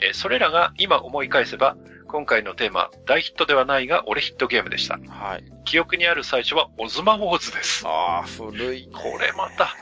[0.00, 1.76] えーそれらが今思い返せば、
[2.08, 4.98] 今回のテーマ、大ヒットではないが俺ヒットゲームでした。
[5.08, 5.44] はい。
[5.64, 7.84] 記憶にある最初はオズマウォーズです。
[7.86, 8.92] ああ、古いね。
[8.92, 9.74] これまた、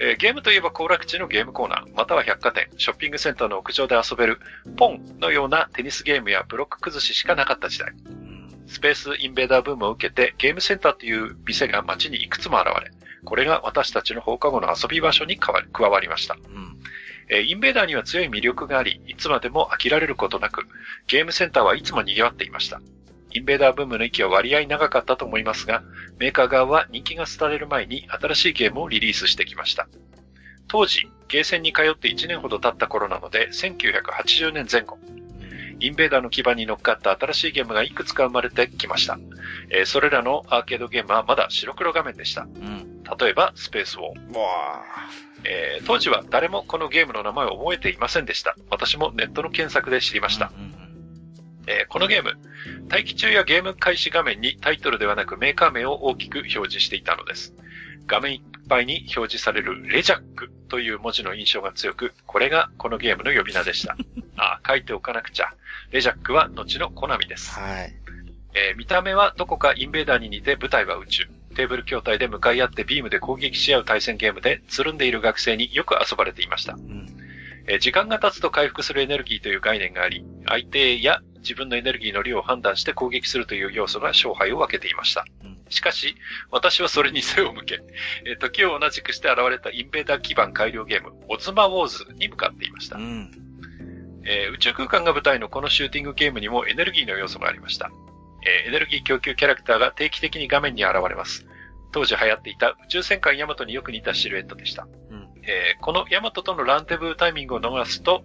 [0.00, 4.40] えーゲームといえば行楽地のゲームコーナー、または百貨店、ショッピングセンターの屋上で遊べる、
[4.76, 7.90] ポンのようなテニスゲームやブロック崩ししかなかった時代。
[7.90, 8.64] うん。
[8.66, 12.90] スペースインベーダーブームを受けて、ゲームセンターという店が街にいくつも現れ、
[13.24, 16.34] これが私たちの放課後の遊び場所に加わり加わりました。
[16.34, 16.78] うん。
[17.30, 20.66] えインベーダーには強い魅力があり、いつまでも飽きられることなく、
[21.06, 22.80] ゲームセンターはいつも賑わっていました。
[23.32, 25.82] インベーダーブームの域は割合長かったと思いますが、
[26.18, 29.88] メーカー側は人気が廃れる前に新しいゲームをリリースしてきました。
[30.68, 34.98] 当時、ゲーセンに通って1年ほど経った頃なので、1980年前後。
[35.80, 39.18] インベーダーの基盤に乗っかった新しいゲームがいくつか生まれてきました。
[39.70, 42.42] えーそれらのアーケードゲームはまだ白黒画面でした。
[42.42, 43.02] うん。
[43.18, 44.38] 例えば、スペースウォー。
[44.38, 44.46] わ
[45.44, 48.56] えー当時は誰もこのゲームの名前を覚えていませんでした。
[48.70, 50.50] 私もネットの検索で知りました。
[50.56, 50.74] うんうん
[51.66, 52.38] えーこのゲーム、
[52.90, 57.54] 待機中やゲーム開始画面にタイトルではなくメーカー名を大きく表示していたのです。
[58.06, 63.96] 画面いっぱいに表示されるレジャックという文字の印象が強く、これがこのゲームの呼び名でした。
[64.36, 65.52] あ、書いておかなくちゃ。
[65.90, 67.50] レジャックは後のコナミです。
[67.58, 67.94] はい。
[68.54, 71.26] えー見た目はどこかインベーダーに似て舞台は宇宙。
[71.54, 76.74] テーブル筐体で向かい合ってビームで攻撃し合う対戦ゲームで、つるんでいる学生によく遊ばれていました。
[76.74, 77.06] うん。
[77.66, 85.58] えー時間が経つと回復するエネルギーという概念があり、相手や自分のエネルギーの量を判断して攻撃するという要素が勝敗を分けていましたうん。
[85.68, 86.16] しかし、
[86.50, 87.80] 私はそれに背を向け、
[88.24, 93.00] えー時を同じくして現れたインベーダー基盤改良ゲーム、オズマウォーズに向かっていましたう。
[93.00, 93.47] ん。
[94.28, 97.90] えー宇宙空間が舞台のこのシューティングゲームにもエネルギーの要素がありました。
[98.46, 101.46] えーエネルギー供給キャラクターが定期的に画面に現れます。
[101.90, 104.86] 当時流行っていた宇宙戦艦ヤマトによく似たシルエットでした。
[105.10, 105.28] うん。
[105.44, 108.22] えーこのヤマトとのランデブータイミングを逃すと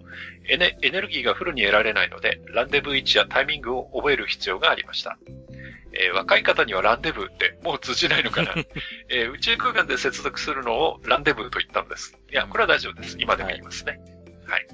[0.48, 5.18] エネ、エネルギーがフルに得られないので、ランデブー位置やタイミングを覚える必要がありました。
[5.94, 8.52] えー若い方にはランデブーってもう通じないのかな、
[9.08, 12.18] えー宇宙空間で接続するのをランデブーと言ったのです。
[12.30, 13.16] いや、これは大丈夫です。
[13.18, 13.98] 今でも言いますね。
[14.46, 14.66] はい。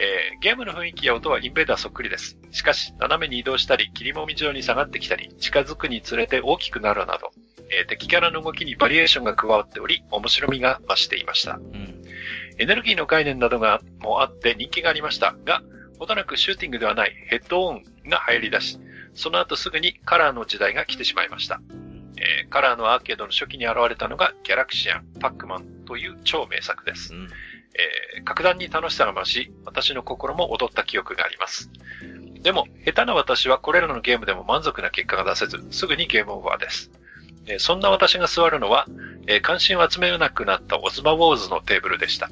[0.00, 2.38] えーゲームの雰囲気や音はインベーダーそっくりです。
[2.52, 7.32] しかし、斜めに移動したり、切りもみ状に下がってきたり、近づくにつれて大きくなるなど、
[7.70, 11.56] えー敵キャラの動きにバリエーションが加わっており、面白みが増していました。
[11.56, 12.02] うん。
[12.58, 15.62] エネルギーの概念などがもあって人気がありましたが、
[15.98, 18.78] ほどなくシューティングではないヘッドオンが流行り出し、
[19.14, 21.60] その後すぐにカラーの時代が来てしまいました。
[22.16, 27.12] えーカラーのアーケードの初期に現れたのがギャラクシアン、パックマンという超名作です。
[27.14, 27.28] うん。
[27.74, 31.70] えー格段に楽しさが増し、私の心も踊った記憶があります。
[32.42, 36.90] でも、下手な私はこれらのゲームでも満足な結果が出せず、すぐにゲームオーバーです。
[37.46, 38.86] えーそんな私が座るのは、
[39.26, 42.28] えー関心を集めなくなったオズマウォーズのテーブルでした。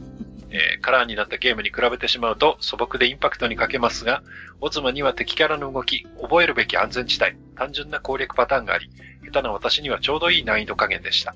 [0.51, 4.23] えーカラーになったゲームに比べてしまうと素朴でインパクトに欠けますが、
[4.61, 8.91] オズマには敵キャラの動き、覚えるべき安全地帯、単純な攻略パターンがあり、
[9.25, 11.35] 下手な私にはちょうどいい難易度加減でした。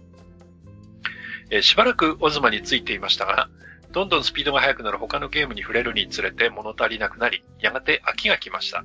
[1.50, 3.48] えーしばらくオズマについていましたが、
[3.92, 8.84] どんどんスピードが速くなる他のゲームに触れるにつれて物足りなくなり、やがて飽きが来ました。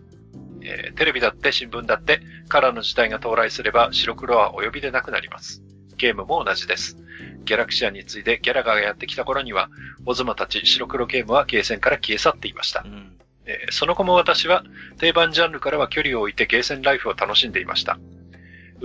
[0.62, 5.62] えーテレビだって新聞だってカラーの時代が到来すれば白黒はお呼びでなくなります。
[5.98, 6.98] ゲームも同じです。
[7.46, 9.70] ギャラクシアンに次いでギャラガーがやってきた頃には、
[10.06, 12.88] オズマたち白黒ゲームはゲーセンから消え去っていましたう。
[12.90, 13.18] ん。
[13.46, 14.64] えーその後も私は
[14.98, 18.00] 定番ジャンルからは距離を置いてゲーセンライフを楽しんでいました。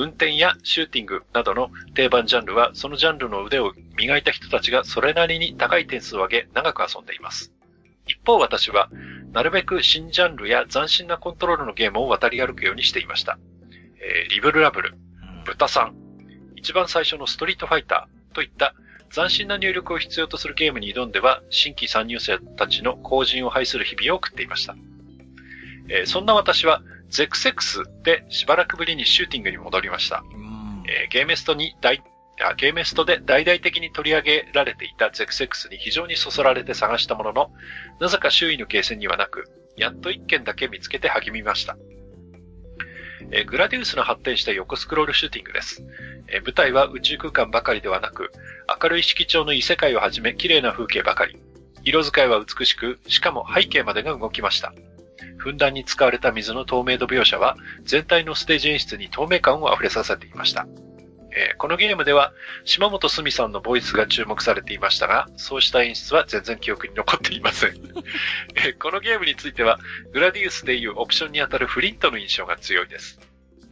[0.01, 7.53] 運転やシューティングなどの定番ジャンルはそのジャンルの腕を磨いた人たちがそれなりに高い点数を上げ長く遊んでいます。
[8.07, 8.89] 一方私は
[9.33, 13.39] なるべく新ジャンルや斬新なコントロールのゲームを渡り歩くようにしていました。
[14.03, 14.95] えーリブルラブル、
[15.45, 15.95] 豚さん、
[16.57, 18.75] 一番最初のストリートファイターといった
[19.13, 24.75] 斬新な入力を必要とするゲームに挑んでは新規参入生たちの後人を拝する日々を送っていました。
[25.91, 30.23] えーそんな私はゼクセックスでしばらくぶりにシューティングに戻りました。
[30.33, 30.85] うん。
[30.87, 32.03] えーゲーメストに大
[32.43, 37.51] あゲーメストで大々的に取り上げられていたゼクセックスに非常にそそられて探したものの、
[38.01, 39.45] なぜか周囲のゲーセンにはなく、
[39.77, 41.77] やっと一件だけ見つけて励みました。
[43.31, 45.85] えーグラディウスの発展した横スクロールシューティングです。
[46.29, 48.33] えー舞台は宇宙空間ばかりではなく、
[48.83, 51.37] 明るい色調の異世界をはじめ綺麗な風景ばかり。
[51.83, 54.73] 色使いは美しく、しかも背景までが動きました。
[55.37, 60.67] ふんだんに使われた水の透明度描写は、全体のステージ演出に透明感を溢れさせていました。
[61.33, 62.33] えーこのゲームでは、
[62.65, 67.71] 島本すみさんのボイスが注目されていましたが、そうした演出は全然記憶に残っていません。
[68.57, 69.79] えーこのゲームについては、
[70.13, 73.21] グラディウスでいうオプションにあたるフリントの印象が強いです。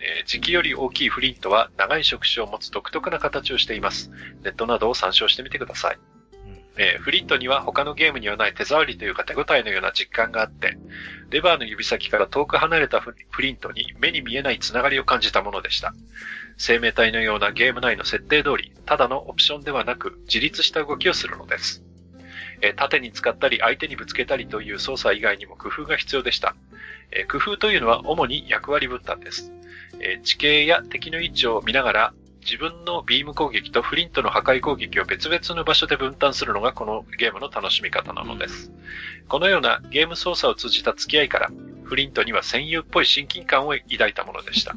[0.01, 4.11] えー時期より大きいフリントは長い触手を持つ独特な形をしています。
[4.43, 6.18] ネットなどを参照してみてください。
[6.78, 10.78] えーフリントには他のゲームにはない手触りというか手応えのような実感があって、
[11.28, 15.92] レバーの指先から遠く離れたフリントに目に見えないつながりを感じたものでした。
[16.56, 21.82] 生命体のようなゲーム内の設定通り、ただのオプションではなく自立した動きをするのです。
[22.60, 26.55] えー縦に使ったり相手にぶつけたりという操作以外にも工夫が必要でした。
[27.10, 29.52] えー工夫というのは主に役割分担です。
[30.00, 32.14] え地形や敵の位置を見ながら
[32.49, 38.73] 自分のビーム攻撃とフリントの破壊攻撃を別々の場所で分担するのがこのゲームの楽しみ方なのです。
[39.29, 41.51] このようなゲーム操作を通じた付き合いから、
[41.85, 44.77] フリントには戦友っぽい親近感を抱いたものでした。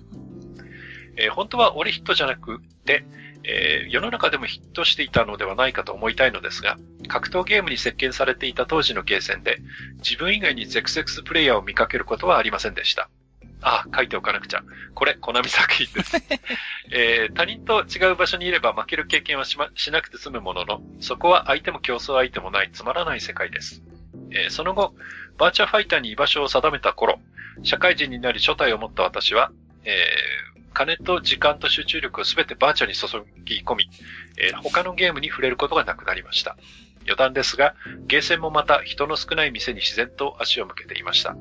[1.15, 3.05] えー本当は俺ヒットじゃなくて、
[3.45, 6.77] えー世の中でもヒットしていたのではないかと思いたいのですが、
[7.07, 9.59] 格闘ゲームに席巻されていた当時のゲーセンで、
[9.99, 13.09] 自分以外にゼクセクスプレイヤーを見かけることはありませんでした。
[13.61, 14.63] あ、書いておかなくちゃ。
[14.93, 16.17] これ、コナミ作品です。
[16.91, 23.81] えー他人と違う場所にいれば負ける経験はし,、ま、しなくて済むものの、そこは相手も競争相手もないつまらない世界です。
[24.31, 24.95] えーその後、
[25.37, 27.19] バーチャファイターに居場所を定めた頃、
[27.63, 29.51] 社会人になり初体を持った私は、
[29.83, 33.07] えー金と時間と集中力をすべてバーチャに注
[33.43, 33.89] ぎ込み、
[34.37, 36.57] えー他のゲームに触れることがなくなりました。
[37.01, 37.75] 余談ですが、
[38.07, 41.35] ゲーセンもまた人の少ない店に自然と足を向けていました。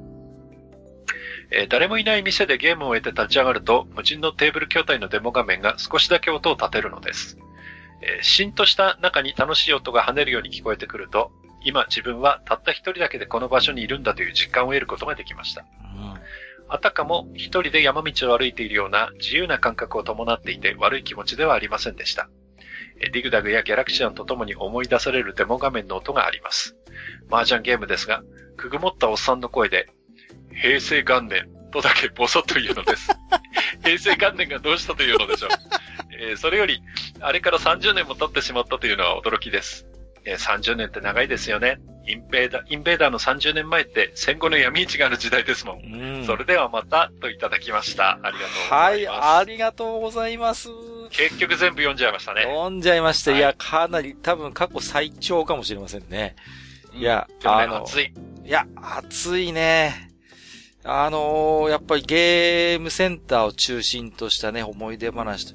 [1.52, 7.39] えー誰もいない店でゲームを終えて立ち上がると、無人のテーブル筐体のデモ画面が少しだけ音を立てるのです。
[8.02, 11.32] えー、しんとした中に楽しい音が跳ねるように聞こえてくると、
[11.62, 15.64] 今自分はたった一人だけでこの場所にいるんだという実感を得ることができました。
[16.68, 22.31] あたかも一人で山道を歩いているような自由な感覚を伴っていて悪い気持ちではありませんでした。
[23.01, 26.77] えーディグダグやギャラクシアンとともに思い出されるデモ画面の音があります。
[27.31, 28.22] 麻雀ゲームですが、
[28.56, 29.89] くぐもったおっさんの声で、
[30.62, 33.09] 平成元年とだけボソッと言うのです。
[33.85, 35.51] 平成元年がどうしたというのでしょう。
[36.19, 36.81] えーそれより、
[37.20, 39.86] あれから30年も経ってしまったというのは驚きです。
[40.24, 41.78] えー30年って長いですよね。
[42.07, 45.82] インベーダー、インベーダーの30年前って戦後の闇市がある時代ですもん。
[45.85, 48.12] うんそれではまた、といただきました。
[48.12, 48.39] ありがとう
[48.69, 49.27] ごはい、ざいます。
[49.39, 50.69] ありがとうございます。
[51.11, 52.43] 結局全部読んじゃいましたね。
[52.43, 53.31] 読んじゃいました。
[53.31, 56.36] はいいや、かなり多分過去最長かもしれませんね。
[56.93, 58.12] いやでもねあの熱い。
[58.44, 60.09] いや、熱いね。
[60.85, 65.55] あのーやっぱりゲームセンターを中心としたね、思い出話と。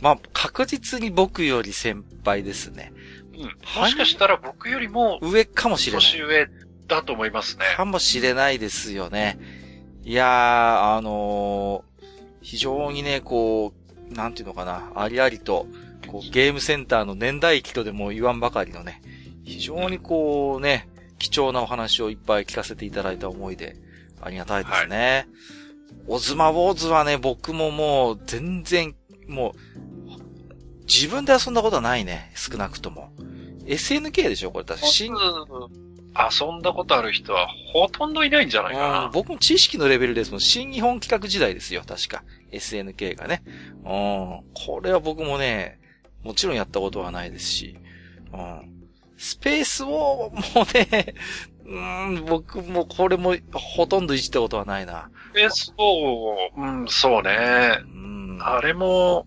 [0.00, 2.92] まあ、確実に僕より先輩ですね。
[3.34, 3.80] うん。
[3.80, 6.02] もしかしたら僕よりも上かもしれない。
[6.02, 6.46] 年上
[6.86, 7.64] だと思いますね。
[7.76, 9.38] かもしれないですよね。
[10.04, 11.88] いやー、あのー
[12.40, 13.74] 非常にね、こ
[14.10, 15.66] う、なんていうのかな、ありありと、
[16.06, 19.02] こう、ゲームセンターの年代記とでも言わんばかりのね、
[19.44, 20.88] 非常にこうね、
[21.18, 23.76] 貴重なお話をいっぱい聞かせていただいた思いで、
[24.28, 25.26] ありがたいですね。
[26.06, 28.94] オズマウォーズはね、僕ももう全然、
[29.26, 33.12] もう、自分で遊んだことはないね、少なくとも。
[33.66, 39.10] SNK でしょこれ確か新遊んだことある人はほとんどいないんじゃないかうんな。
[39.12, 40.40] 僕も知識のレベルですもん。
[40.40, 42.24] 新日本企画時代ですよ、確か。
[42.50, 43.42] SNK がね。
[43.84, 44.42] うん。
[44.54, 45.78] これは僕もね、
[46.24, 47.76] もちろんやったことはないですし。
[48.32, 48.78] うん。
[49.18, 51.14] スペースを、もうね、
[51.68, 55.10] うん、僕もこれもほとんどいじったことはないな。
[55.36, 55.74] え、そ
[56.56, 57.96] う、うん、そうねう。
[57.96, 58.38] ん。
[58.40, 59.26] あれも、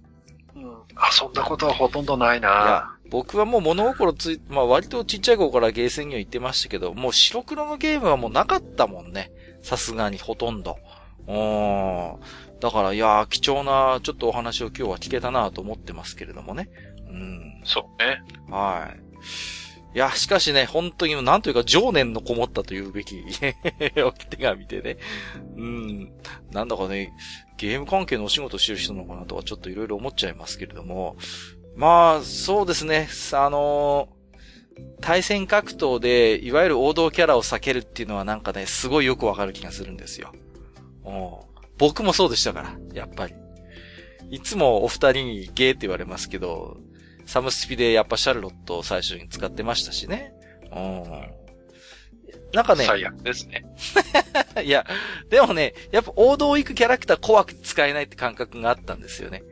[0.56, 9.32] うん、遊んだことはほとんどないな。、僕はもう物心つい、まあ割とちっちゃい頃からゲーセンには行ってましたけど、もう白黒のゲームはもうなかったもんね。
[9.62, 10.78] さすがにほとんど。
[11.28, 12.16] うん。
[12.60, 16.70] だから、いやー、貴重な、ちょっとお話を今日は聞けたなと思ってますけれどもね。
[17.08, 17.62] うん。
[17.64, 18.22] そうね。
[18.50, 19.00] はい。
[19.94, 23.24] いや、しかしね、本当になんというか情念のこもったというべき
[24.04, 24.98] お手紙でね。
[25.58, 26.12] うん。
[26.52, 27.12] なんだかね、
[27.58, 31.18] ゲーム関係のお仕事してる人なのかなとかちょっといろいろ思っちゃいますけれども。
[31.76, 33.10] まあ、そうですね。
[33.34, 34.10] あの
[35.02, 40.32] 対戦格闘で、いわゆる王道キャラを避けるっていうのはなんかね、すごいよくわかる気がするんですよ。
[41.06, 43.34] うん僕もそうでしたから、やっぱり。
[44.30, 46.78] いつもお二人にゲーって言われますけど、
[47.32, 50.34] サムスピでやっぱシャルロットを最初に使ってましたしね。
[50.76, 51.03] うん。
[52.52, 53.64] なんかね、最悪ですね。
[54.66, 54.86] いや、
[55.30, 59.44] でもね、やっぱ王道行くキャラクター怖くて使えないって感覚があったんですよね。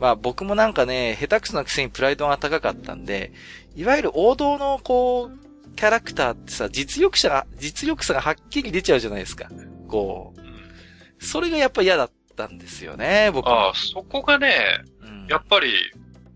[0.00, 3.30] まあ僕もなんかね、下手くそなくせにプライドが高かったんで、
[3.76, 9.48] いわゆる王道のこう、キャラクターってさ、実力者が、実力差がはっきり出ちゃうじゃないですか。
[9.86, 11.24] こうんう。
[11.24, 13.66] それがやっぱ嫌だったんですよね、僕は。
[13.66, 15.72] ああ、そこがね、うんやっぱり、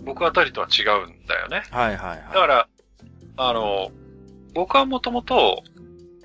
[0.05, 1.63] 僕あたりとは違うんだよね。
[1.71, 2.19] はいはいはい。
[2.19, 2.69] だから、
[3.37, 3.91] あの、
[4.55, 5.63] 僕はもともと、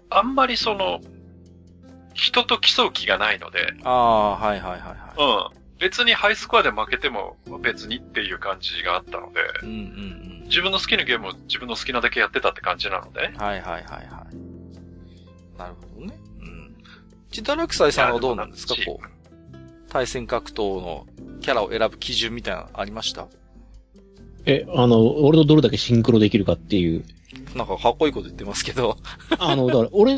[0.09, 0.99] あんまりその、
[2.13, 5.59] 人と競う気がないので、ああ、はいはいはいはうん。
[5.79, 9.65] 別にハイスコアで負けても別にっていう感じがあったので、い。
[9.65, 9.75] うんう
[10.15, 13.19] ん自分の好きなゲームを自分の好きなだけやってたって感じなので。
[13.19, 15.57] はいはいはいはい。
[15.59, 16.17] なるほどね。
[16.41, 16.75] うん。
[17.29, 18.73] チダラクサイさんはどうなんですか？
[18.83, 21.05] こう、対戦格闘の
[21.39, 23.27] キャラを選ぶ基準みたいなのありました？
[24.45, 27.03] え、あの、俺とどれだけシンクロできるかっていう。
[27.55, 28.97] なんかかっこいいこと言ってますけど。
[29.37, 30.17] あの、だから俺、あ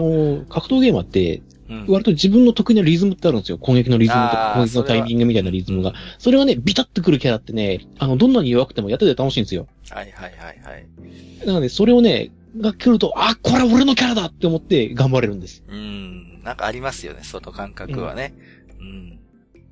[0.00, 1.86] の、格闘ゲーマーって、うん。
[1.88, 3.58] 割と自分の得意なリズムってあるんですよ。
[3.58, 5.94] 攻撃のリズムとか攻撃のタイミングみたいなリズムが。
[6.18, 9.66] それがね、ビタってくるキャラってね、あの、どんなに弱くてもやってて楽しいんですよ。
[9.90, 11.46] はいはいはいはい。
[11.46, 12.30] なので、それをね、
[12.60, 15.64] が来ると、あ、これは俺のキャラだって思って頑張れるんです。
[15.68, 16.42] うん。
[16.42, 18.34] なんかありますよね、その感覚はね。
[18.78, 19.18] うん。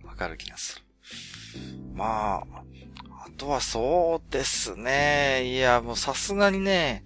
[0.04, 0.82] わ、かる気がする。
[1.94, 2.62] まあ、あ
[3.40, 5.44] とはそうですね。
[5.46, 7.04] いや、もうさすがにね、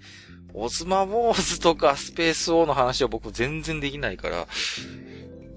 [0.52, 4.48] オズマウォーズとかスペースオーの話は僕全然できないから、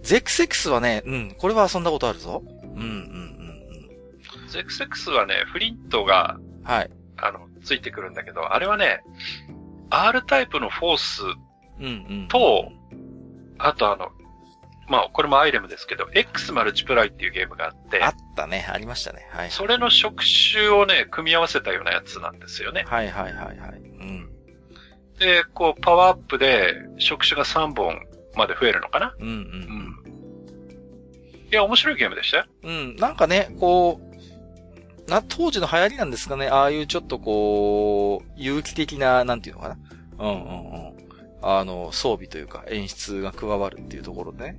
[0.03, 2.43] ゼクセクスはね、うん、これは遊んだことあるぞ。
[2.63, 6.63] うん、うん、うん、ゼクセックスはね、フリントが、うん。
[6.63, 6.91] はい。
[7.17, 9.01] あの、ついてくるんだけど、あれはね、
[9.89, 11.23] R タイプのフォース
[11.79, 11.89] うん、う
[12.25, 12.27] ん。
[12.27, 12.71] と、
[13.57, 14.11] あとあの、
[14.87, 19.27] まあ、これもアイレムですけど、X マルチプライっていうゲームがあってあ、ったね、ありましたね。
[19.31, 19.51] はい。
[19.51, 22.85] それの触手をね、組み合わせたようなやつなんですよね。
[22.87, 23.71] はいはいはいはい。
[23.79, 24.29] うん。
[25.19, 27.99] で、こう、パワーアップで、触手が3本
[28.35, 29.13] まで増えるのかな？
[29.19, 29.33] うん、うん。
[29.33, 29.41] うん。
[31.51, 32.45] いや、面白いゲームでしたよ。
[32.63, 34.03] うん、なんかね、こう、
[35.09, 39.77] な、当時の流行りなんですかね、ああいうちょっとこう、有機的な、なんていうのかな。
[40.19, 40.35] うんうんう
[40.93, 40.97] ん。
[41.41, 44.57] あの、装備というか演出が加わるっていうところでね。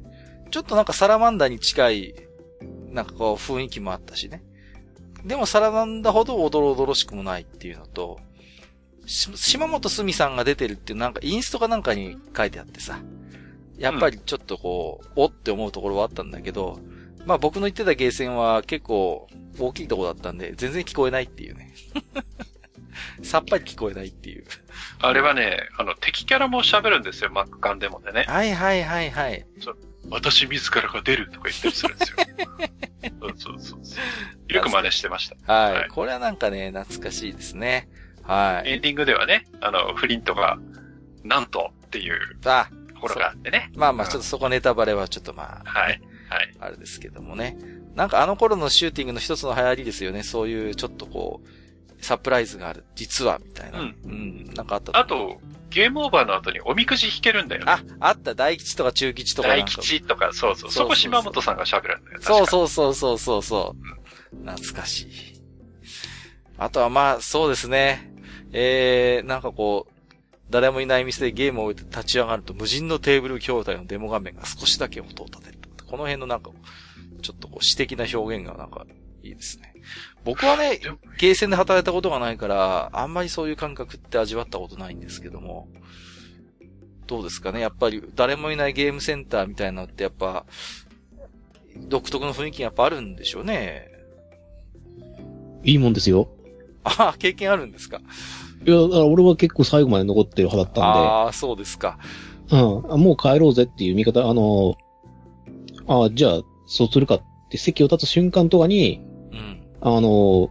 [0.51, 2.15] ちょっとなんかサラマンダに近い、
[2.91, 4.43] なんかこう雰囲気もあったしね。
[5.25, 8.19] でもサラマンダほどおどろおどろしくもないっていうのと、
[9.07, 13.01] し島本すみさんが出てるっていうなんかインストかなんかに書いてあってさ。
[13.79, 16.81] やっぱりちょっとこう、おって思うところはあったんだけど、
[17.25, 21.73] まあ僕の言ってたゲーセンは結構大きいところだったんで、全然聞こえないっていうね。
[23.23, 24.45] さっぱり聞こえないっていう。
[24.99, 28.25] あれはね、あの、敵キャラも喋るんですよ、マックカンデモでね。
[28.29, 29.47] はいはいはいはい。
[30.11, 32.17] 私自らが出るとか言ったりするんですよ。
[33.21, 33.97] そうそうそうそ
[34.49, 34.53] う。
[34.53, 35.53] よく真似してました。
[35.53, 35.75] はい。
[35.75, 37.89] はいこれはなんかね、懐かしいですね。
[38.23, 38.71] はい。
[38.71, 40.59] エンディングではね、あの、フリントが、
[41.25, 43.71] なんとっていうあ、ところがあってね。
[43.75, 46.01] まあまあちょっとそこネタバレはちょっとまあ、はい。
[46.29, 46.55] はい。
[46.61, 47.57] あれですけどもね。
[47.95, 50.23] なんかあの頃のシューティングの一つの流行りですよね。
[50.23, 52.85] そういうちょっとこう、サプライズがある。
[52.95, 53.81] 実は、みたいな。
[53.81, 54.45] うんうん。
[54.55, 55.41] なんかあったあと、
[55.71, 57.73] ゲームオーバーの後におみくじ引けるんだよね。
[57.73, 58.35] あ、あった。
[58.35, 59.67] 大吉とか中吉とか大か。
[59.67, 60.71] 吉とか、そうそう。
[60.71, 62.19] そこ島本さんが喋るんだよ。
[62.21, 62.47] そうう。
[62.47, 63.77] そうそうそうそうそ
[64.33, 64.37] う。
[64.47, 65.09] 懐かしい。
[66.57, 68.13] あとはまあ、そうですね。
[68.53, 69.93] えー、なんかこう、
[70.51, 75.59] 誰もいない店でゲームを置いて立ち上がると無人のテーブル筐体のデモ画面が少しだけ音を立てる。
[75.87, 76.51] この辺のなんか、
[77.23, 78.87] ちょっとこう詩的な表現がなんか
[79.23, 79.75] いいですね。
[80.25, 80.81] 僕はね
[81.19, 85.69] ゲーセンで働いたことがないから、あんまりそういう感覚って味わったことないんですけども、
[87.07, 87.61] どうですかね？
[87.61, 90.45] やっぱり誰もいないゲームセンターみたいなのってやっぱ、
[91.77, 93.89] 独特の雰囲気がやっぱあるんでしょうね。
[95.65, 96.29] いいもんですよ。
[96.85, 98.01] ああ、経験あるんですか？
[98.67, 101.99] いや、だから俺は結構最後まで残ってる派だったんああ、そうですか。
[102.51, 102.93] で、うん。
[102.93, 104.77] あもう帰ろうぜっていう見方、あの、
[105.87, 109.08] ああ、じゃあ、そうするかって席を立つ瞬間とかに、うん。
[109.81, 110.51] あの、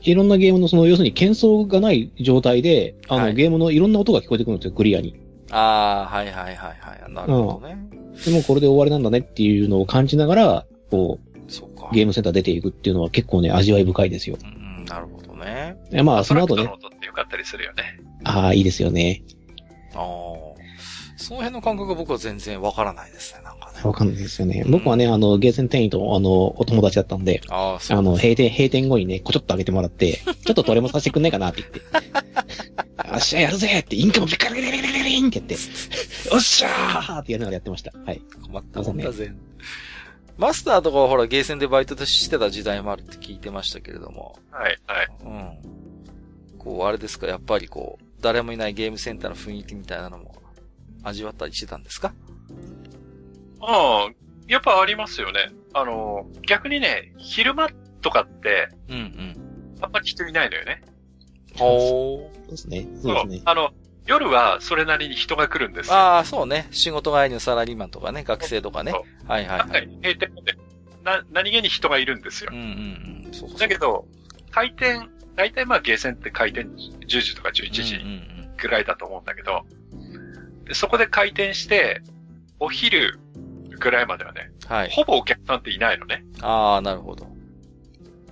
[0.00, 5.18] いろんなゲームのその、要するに喧騒がない状態で、あの、はいゲームのいろんな音が聞こえてくるんですよ、クリアに。
[5.50, 7.12] ああ、はいはいはいはい。
[7.12, 7.78] なるほどね。
[8.24, 11.18] でもこれで終わりなんだねっていうのを感じながら、こ
[11.48, 11.94] そうかう、。
[11.94, 14.36] ゲームセンター出ていくっていうのは結構ね、味わい深いですよ。
[14.42, 15.76] うん、なるほどね。
[15.92, 18.00] いやまあ、その後ねトラック、の音ってよかったりするよね。
[18.24, 19.22] ああ、いいですよね。
[19.94, 20.52] ああ。
[21.16, 23.61] その辺の感覚が僕は全然わからないですね、なんかね。
[23.88, 24.64] わかんないですよね。
[24.68, 31.78] 僕はね、あの、ゲーセン店員と、あの、お友達だったんで、ああ、そうあの、閉店、閉店後にね、こちょっと上げてもらって、 ちょっとどれもさせてくんないかなって言って。
[31.78, 35.60] よっしゃ、やるぜって、インカムビカリビカリリビカリンってやって、よ
[36.36, 37.92] っしゃーってやりながらやってました。
[38.04, 38.20] はい。
[38.46, 39.32] 困ったもんだぜ。
[40.38, 44.38] マスターとかはほら、ゲーセンでバイトしてた時代もあるって聞いてましたけれども。
[44.50, 45.08] はい、はい。
[45.24, 46.58] うん。
[46.58, 50.34] こう、あれですか、やっぱりこう、誰もいないゲームセンターの雰囲気みたいなのも
[51.02, 52.14] 味わったりしてたんですか？
[53.62, 54.12] ああ、
[54.48, 55.50] やっぱありますよね。
[55.72, 57.68] あの、逆にね、昼間
[58.02, 59.36] とかって、うんうん。
[59.80, 60.82] あんまり人いないのよね。
[61.56, 62.86] ほそうですね。
[62.96, 63.42] そそうですね。
[63.44, 63.70] あの、
[64.06, 65.94] 夜はそれなりに人が来るんですよ。
[65.94, 66.68] ああ、そうね。
[66.72, 69.04] 仕事帰りのサラリーマンとかね、学生とかねそ。
[69.26, 69.66] はいはいは。
[69.66, 69.86] はいい。
[70.02, 70.56] 閉店まで、
[71.04, 72.58] な、何気に人がいるんですようん。
[72.58, 73.32] うんうん。
[73.32, 74.06] そうそうだけど、
[74.50, 76.68] 開店、大体まあゲーセンって開店
[77.06, 79.64] 10時とか11時うんうんぐらいだと思うんだけど、
[80.66, 82.02] でそこで開店して、
[82.60, 83.18] お昼
[83.82, 84.76] ぐらいまではね、うん。
[84.76, 84.90] はい。
[84.90, 86.24] ほぼお客さんっていないのね。
[86.40, 87.26] ああ、なるほど。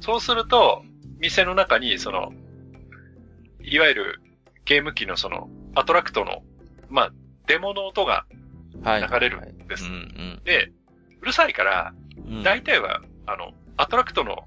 [0.01, 0.83] そうすると、
[1.19, 2.33] 店の中に、その、
[3.63, 4.21] いわゆる
[4.65, 6.43] ゲーム機のその、アトラクトの、
[6.89, 7.13] まあ、
[7.47, 8.25] デモの音が
[8.83, 9.03] はい。
[9.03, 9.85] 流れるんです。
[9.85, 10.71] うんで、
[11.21, 12.37] うるさいから、うん。
[12.39, 14.47] うん大体は、あの、アトラクトの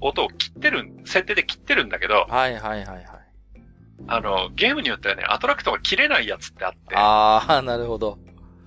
[0.00, 3.06] 音を切ってる、設定で切ってるんだけど、はいはいはいはい。
[4.08, 8.18] あの、ゲームによってはね、アトラクトが切れないやつってあって、ああ、 なるほど。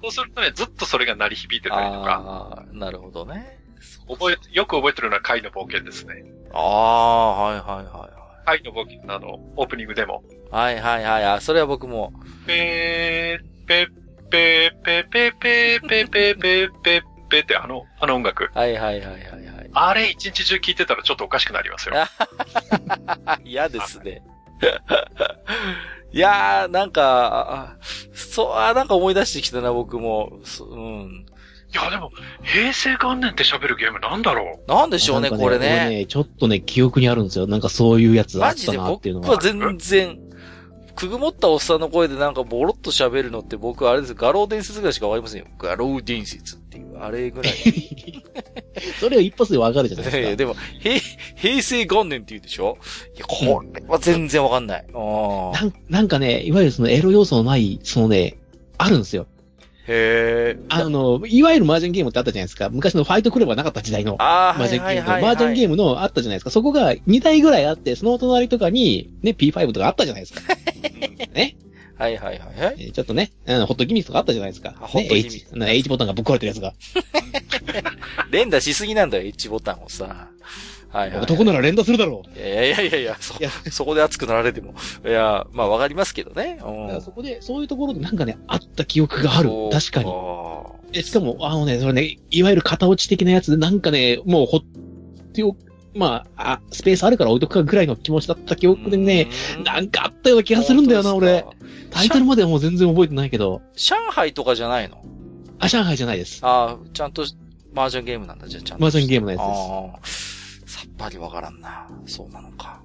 [0.01, 3.59] そうするとね、ずっとそれが鳴り響いてたりとか、ああ、なるほどね。
[4.07, 6.23] 覚え、よく覚えてるのはカイの冒険ですね。
[6.53, 8.09] ああ、はいはいは
[8.45, 10.75] カイの冒険のあの、オープニングでも、いはい。
[10.79, 11.25] はいはいはい。
[11.25, 12.11] あ、それは僕も。
[12.47, 13.87] ペー、ペー、
[14.29, 18.49] ペー、ペー、ペー、ペー、ペー、ペー、ペー、ペーってあの、あの音楽。
[18.53, 19.69] はいはいはいはいはい。
[19.71, 21.95] あれ一日中聞いてたらちょっとおかしくなりますよ。
[21.95, 24.23] あ 嫌ですね。
[26.11, 27.77] いやー、なんか、あ
[28.13, 30.39] そう、あなんか思い出してきたな、僕も。
[30.43, 31.25] そうん。
[31.71, 32.11] いや、でも、
[32.41, 36.05] 平成元年って喋るゲームなんだろなんでしょうね、なんかこれ俺ね。
[36.07, 37.45] ちょっとね、記憶にあるんですよ。
[37.45, 39.53] なんかそういうやつあったマジでなっていうのが僕は。
[39.53, 40.19] 全然、
[40.95, 45.47] くぐもったおっさんの声でなんかボロッと喋るのって僕はあれですよ、画廊伝説ぐらいしかわかりませんよ。
[45.59, 46.57] 画廊伝説
[46.99, 47.53] あれぐらい。
[48.99, 50.37] それを一発でわかるじゃないいやいやですか。
[50.37, 50.99] でも、平、
[51.35, 52.77] 平成元年って言うでしょ？
[53.15, 54.85] いや、これは全然わかんない。
[54.93, 58.37] あーなんなんかね、いわゆるそのエロ要素のない、そのね、
[58.77, 59.27] あるんですよ。
[59.87, 60.59] へえ。
[60.69, 62.69] あの、いわゆる麻雀ゲームってあったじゃないですか。
[62.69, 64.15] 昔のファイトクラブがなかった時代の。
[64.19, 66.51] ああ、麻雀ゲームと、はいはいはいはい麻雀ゲームのあったじゃないですか。
[66.51, 70.41] そこが2台ぐらいあって、その隣とかに、ね、P5 とかあったじゃないですか。
[71.33, 71.55] ね。
[71.99, 72.75] はいはいはいはい。
[72.79, 74.73] えーちょっとね、ホットギミックとかあったじゃないですか。
[74.81, 76.73] あホッね、トギミッ H、な H ボタンがぶっ壊れてるやつが。
[78.31, 80.29] 連打しすぎなんだよ、H ボタンをさ。
[80.91, 81.21] はいはい。
[81.21, 82.39] 男なら連打するだろう。
[82.39, 84.73] いやいやいやいや、そいや、そこで熱くなられても。
[85.05, 86.57] いや、まあわかりますけどね。
[87.01, 89.49] そこで、そういうところでなんかね、あった記憶がある。
[89.71, 90.09] 確かに。
[90.09, 90.13] に。
[90.93, 94.61] えしかも、あのね、それね、いわゆる型落ち的なやつで、なんかね、もうほっ
[95.33, 95.55] てお、
[95.95, 101.45] まあ、あ、スペースあるから置いとくかぐらいの気持ちだった記憶でね、うんなんかあったような気がするんだよな、俺。。
[101.91, 103.61] タイトルまではもう全然覚えてないけど。
[103.75, 105.03] 上海とかじゃないの？
[105.59, 106.39] あ、上海じゃないです。
[106.43, 107.23] ああ、ちゃんと、
[107.75, 108.85] 麻雀ゲームなんだ、じゃあちゃんと。
[108.85, 109.99] 麻雀ゲームのやつですああ
[110.69, 111.87] さっぱりわからんな。
[112.05, 112.83] そうなのか。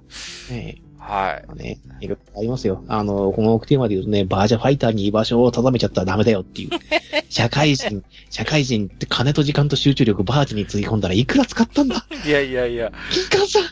[0.51, 1.45] えはい。
[1.59, 2.83] えね、いろいろありますよ。
[2.87, 6.69] あの、このテーマで言うとね、バージャファイターに居場所を定めちゃったらダメだよっていう。
[7.29, 12.07] 社会人、社会人って金と時間と集中力バージにつぎ込んだらいくら使ったんだ？
[12.25, 12.91] いやいやいや、
[13.29, 13.63] 金柑さん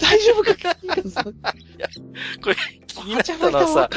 [0.00, 0.74] 大丈夫か？
[0.74, 1.24] 金柑さん。
[1.24, 1.30] こ
[2.50, 2.56] れ、
[2.88, 3.90] 気になったのはさ、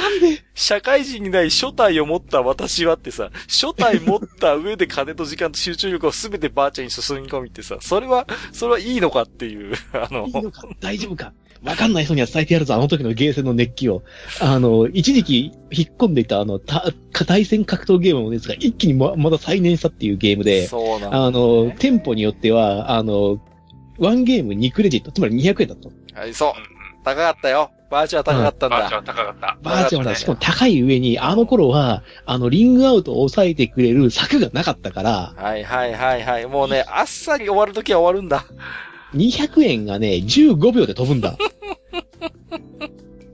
[0.53, 10.27] 社会人にない初体を持った私はってさ、初体持った上で金と時間と集中力をすべてバーチャに注ぎ込みってさ、それは、それはいいのかっていう、あの。
[10.27, 10.37] え。
[10.37, 10.67] いい、のか？
[10.81, 11.33] 大丈夫か？
[11.75, 14.01] わかんない人には伝えてやるぞ、あの時のゲーセンの熱気を。
[14.39, 16.85] あの、一時期引っ込んでいたあの、た、
[17.27, 23.41] 対戦格闘ゲームの熱が一気にま、また再燃したっていうゲームで、そうなんだ、あの、店舗によっては、あの、
[23.99, 25.91] ワンゲーム2クレジット、つまり200円だと。
[26.13, 26.53] はい、そう。
[27.03, 27.71] 高かったよ。
[27.91, 28.77] バーチャは高かったんだ。
[28.77, 29.57] バーチャー高かった。
[29.61, 29.99] バーチャルだ。
[29.99, 36.45] わかったねしかも高い上に、あの頃は、あの、リングアウトを抑えてくれる柵がなかったから、はいはいはいはい。
[36.45, 38.45] もうね、あっさり終わるときは終わるんだ。
[39.15, 41.37] 200円がね、15秒で飛ぶんだ。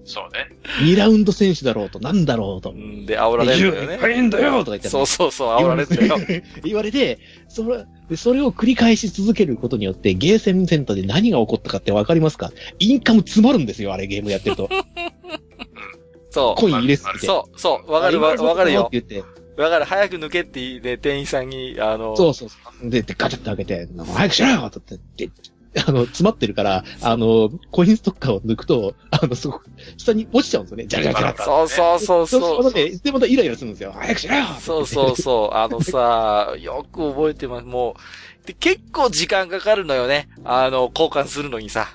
[0.03, 0.49] そうね。
[0.83, 2.73] 2ラウンド選手だろうと、なんだろうとう。
[2.73, 3.97] んで、煽られるんだよね。
[3.97, 4.89] 入んだよとか言って。
[4.89, 6.17] そうそうそう、煽られるよ。
[6.63, 12.51] 言われて、それ、でそれを繰り返し続けることによって、ゲーセンセンターで何が起こったかってわかりますか？
[12.79, 14.69] インカム詰まるんですよ、あれゲームやってると。
[16.29, 17.19] そコイン入れすぎう。
[17.21, 17.25] て。
[17.27, 18.89] そう、そう、わかるわ、わかるよっ。
[18.89, 19.61] て言って。
[19.61, 19.85] わかる。
[19.85, 22.55] 早く抜けって言いね、店員さんに、あの、そうそうそ
[22.85, 22.89] う。
[22.89, 24.79] で、で、ガチャって開けて、早くしろよって
[25.17, 25.50] 言って、で
[25.87, 29.61] あの、詰まってるから、あの、コインストッカーを抜くと、あの、そこ、
[29.97, 30.87] 下に落ちちゃうんですよね。
[30.87, 31.43] ジャラジャラジャラって。
[31.43, 32.63] そうそうそうそう。
[32.63, 33.93] そうで、で、またイライラするんですよ。
[33.95, 35.55] 早くしろよそうそうそう。
[35.55, 37.65] あのさ、 よく覚えてます。
[37.65, 37.95] も
[38.43, 40.27] う、で、結構時間かかるのよね。
[40.43, 41.87] あの、交換するのにさ。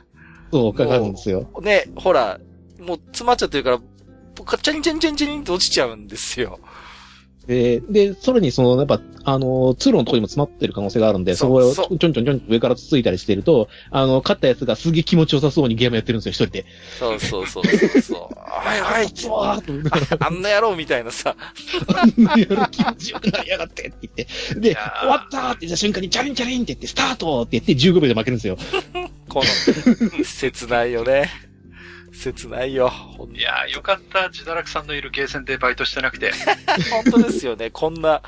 [0.51, 1.47] そう、かかるんですよ。
[1.61, 2.39] ね、ほら、
[2.81, 3.81] もう詰まっちゃってるから、
[4.45, 6.61] カチャリンチャリンチャリンチャリンって落ちちゃうんですよ。
[7.47, 16.67] で、で、さらにその、やっぱ、あの、通路のところにも詰まってる可能性があるんで、そこをちそょんちょんちょんちょん上からつついたりしてると、あの、勝ったやつがすげえ気持ちよさそうにゲームやってるんですよ、一人で。
[16.99, 18.35] そうそうそうそうそう。
[18.39, 19.09] はいはい。
[19.15, 20.17] そうわー。
[20.27, 21.37] あんな野郎みたいなさ。
[22.19, 24.61] やる気持ちよくなりやがってって言って。
[24.61, 28.57] で、終わったーって言った瞬間にチャリンチャリンって言って、スタートって言って15秒で負けるんですよ。
[29.29, 31.46] この、切ないよね。
[32.17, 32.91] 切ないよ。
[33.33, 34.29] いやー、よかった。
[34.29, 36.33] 自堕落さんのいるゲーセンでバイトしてなくて。
[36.91, 37.71] 本当ですよね。
[37.71, 38.23] こんな、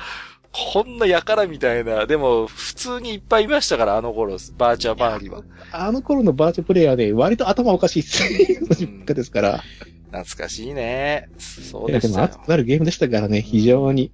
[0.51, 2.05] こんなやからみたいな。
[2.05, 5.43] でも、普通にいっぱいいましたから、あの頃、バーチャー周りは。
[5.71, 9.05] あの頃のバーチャプレイヤーで割と頭おかしいっすね。
[9.05, 9.63] ですから。
[10.11, 11.29] 懐かしいね。
[11.37, 14.11] そうでもでしたよ熱くなるゲームでしたからね、非常に。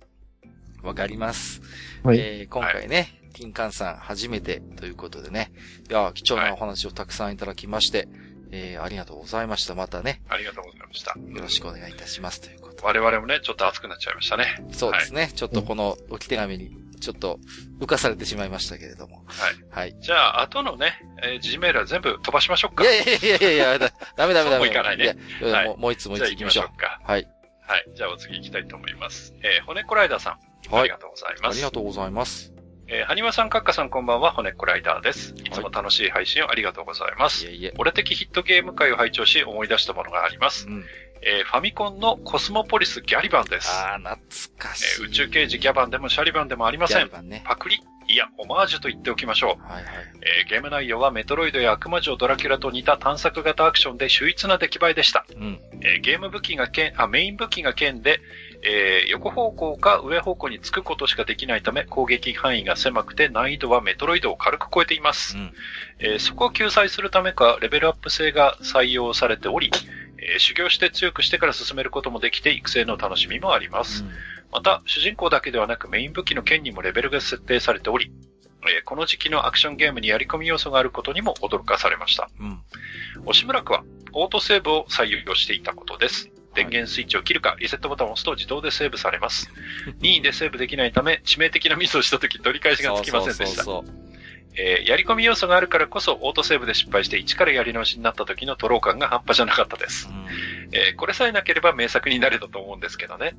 [0.83, 1.61] わかります。
[2.03, 2.19] はい。
[2.19, 5.51] えー今回ね、金柑さん初めてということでね。
[5.89, 8.07] いや、貴重なお話をたくさんいただきまして、
[8.57, 9.75] えーありがとうございました。
[9.75, 11.11] またね、ありがとうございました。
[11.17, 12.83] よろしくお願いいたしますということで。
[12.83, 14.63] 我々もね、ちょっと熱くなっちゃいましたね。
[14.71, 15.31] そうですね。
[15.35, 16.71] ちょっとこの置き手紙に、
[17.01, 17.39] ちょっと
[17.79, 19.23] 浮かされてしまいましたけれども。
[19.27, 19.55] はい。
[19.69, 19.95] はい。
[19.99, 22.83] じゃあ、後のね、えー、G メールは全部飛ばしましょうか。
[22.83, 24.51] いやいやいやいやいや、だダメダメダメ。
[24.51, 25.17] そうもいかないねやい
[25.49, 26.77] やはいもうもう一つもうじゃあ行きまし一つ行きましょう。
[26.77, 27.01] か。
[27.03, 27.27] はい。
[27.67, 27.85] はい。
[27.95, 29.33] じゃあお次行きたいと思います。
[29.43, 30.33] えー、骨コライダーさん。
[30.71, 30.97] あはいりが。
[30.97, 31.53] とうございます。
[31.53, 32.54] ありがとうございます。
[32.87, 35.33] えー、はにわさん、かっかさんこんばんは、骨コライダーです。
[35.43, 37.45] いつも楽しい配信をありがとうございます。
[37.45, 37.73] いえいえ。
[37.79, 40.67] 俺的ヒットゲーム会を拝聴し思い出したものがあります。
[40.67, 40.85] うん。
[41.23, 43.69] えー、ファミコンのコスモポリスギャリバンです。
[43.71, 44.17] あー、懐
[44.57, 45.01] かしい。
[45.01, 47.09] えー宇宙刑事ギャバンでもシャリバンでもありません。
[47.27, 47.43] ね。
[47.45, 49.63] パクリいや、オマージュと言っておきましょう。
[49.63, 49.93] はいはい。
[50.41, 55.25] えーゲーム内容はメトロイドや悪魔城ドラキュラと似た探索型アクションで秀逸な出来栄えでした。
[55.35, 55.59] うん。
[55.81, 58.19] えーゲーム武器が剣、あ、メイン武器が剣で、
[58.63, 65.35] えー横方向か上方向につくことしかできないため攻撃範囲が狭くて難易度はメトロイドを軽く超えています。
[65.37, 65.53] うん。
[65.99, 69.71] えーそこを救済するためかレベルアップ性が採用されており、
[70.17, 74.03] えー修行して強くしてから進めることもできて育成の楽しみもあります。
[74.55, 78.09] また、主人公だけではなくメイン武器の剣にもレベルが設定されており、
[78.63, 82.29] えーこの時期のアクションゲームにやり込み要素があることにも驚かされました。
[82.39, 82.61] うん。
[83.25, 83.83] 押村区は、
[84.13, 86.31] オートセーブを採用していたことです。
[86.53, 89.51] 電源スイッチを切るか、リセットボタンを押すと自動でセーブされます。
[89.99, 93.63] 任意でセーブできないため、致命的なミスをした時取り返しがつきませんでした。
[93.63, 94.05] そうそうそう
[94.57, 100.07] えーやり込み要素があるからこそ、オートセーブで失敗して一からやり直しになった時のトロー感が半端じゃなかったです。
[100.09, 100.25] うん
[100.71, 103.35] えーこれさえなければ名作になれたと思うんですけどね。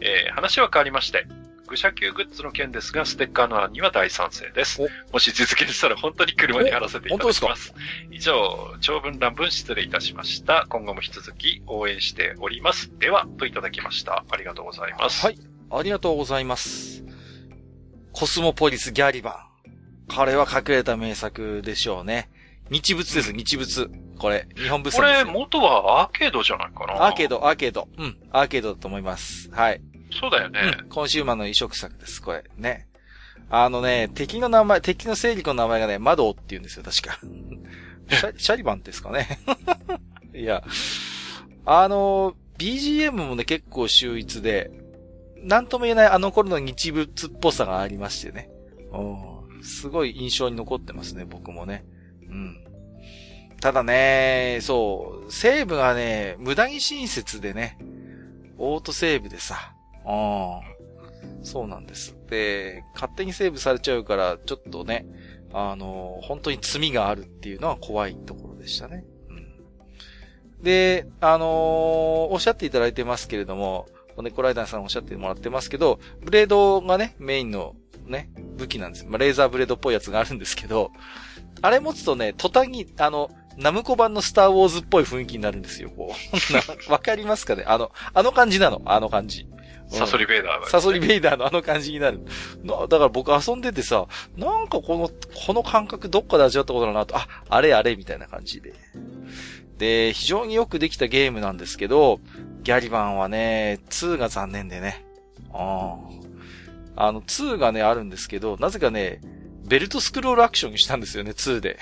[0.00, 1.26] えー話は変わりまして、
[1.66, 4.88] 愚者級グッズの件ですが、ステッカーの案には大賛成ですお。
[5.12, 7.74] もし実現したら本当に車に貼らせていただきます。
[8.10, 10.66] 以上、長文乱文失礼いたしました。
[10.68, 12.90] 今後も引き続き応援しております。
[12.98, 14.24] では、といただきました。
[14.30, 15.24] ありがとうございます。
[15.24, 15.38] はい。
[15.70, 17.02] ありがとうございます。
[18.12, 19.48] コスモポリスギャリバ
[20.10, 20.14] ン。
[20.14, 22.30] これは隠れた名作でしょうね。
[22.70, 24.03] 日物です、日物。
[24.18, 25.40] これ、日本物これ、産ですよ。
[25.40, 27.28] 元はアーケードじゃないかなアーケー。
[27.28, 27.88] ド、アーケード。
[27.98, 29.50] うん、アーケードだと思います。
[29.50, 29.80] はい。
[30.12, 30.60] そうだよね。
[30.82, 32.44] うん、コンシューマーの移植作です、これ。
[32.56, 32.88] ね。
[33.50, 37.18] あのね、敵の名前、敵の勢力の名前がね、マドウって言うんですよ、確か。
[38.10, 39.38] シャシャリバンですかね。
[40.34, 40.62] いや。
[41.66, 44.70] あの、BGM もね、結構秀逸で、
[45.36, 48.48] なんとも言えないあの頃の日物っぽさがありましてね。
[48.92, 51.84] うんすごい印象に残ってますね、僕もね。
[52.28, 52.63] うん。
[53.64, 57.78] ただね、そう、セーブがね、無駄に親切でね、
[58.58, 61.42] オートセーブでさ、うん。
[61.42, 62.14] そうなんです。
[62.28, 65.06] で、勝手にセーブされちゃうから、ちょっとね、
[65.54, 69.02] あの、本当に罪があるっていうのは怖いところでしたね。
[69.30, 70.62] うん。
[70.62, 73.86] で、あのーおっしゃっていただいてますけれども、
[74.18, 78.28] ネコライダーさんおっしゃってもらってますけど、ブレードがね、メインのね、
[78.58, 79.06] 武器なんです。
[79.06, 80.90] まあ、レーザーブレードっぽいやつがあるんですけど、
[81.62, 86.52] あれ持つとね、途端に、あの、ナムコ版のスターウォーズっぽい雰囲気になるんですよ、こう。
[86.52, 86.60] な
[86.92, 87.64] わかりますかね？
[87.66, 89.46] あの、あの感じなの、あの感じ。
[89.88, 90.66] サソリベイダーだ、ね。
[90.68, 92.20] サソリベイダーのあの感じになる。
[92.62, 95.10] なだから僕遊んでてさ、なんかこの、
[95.46, 98.72] この感覚どっかで味わったことだなと、あ、あれあれみたいな感じで。
[99.78, 102.20] で、非常によくできたゲームなんですけど、
[102.62, 105.04] ギャリバンはね、2が残念でね。
[105.52, 105.96] あ
[106.96, 107.06] あ。
[107.08, 109.20] あの、2がね、あるんですけど、なぜかね、
[109.66, 111.78] ベルトスクロールアクションにしたんですよね、2で。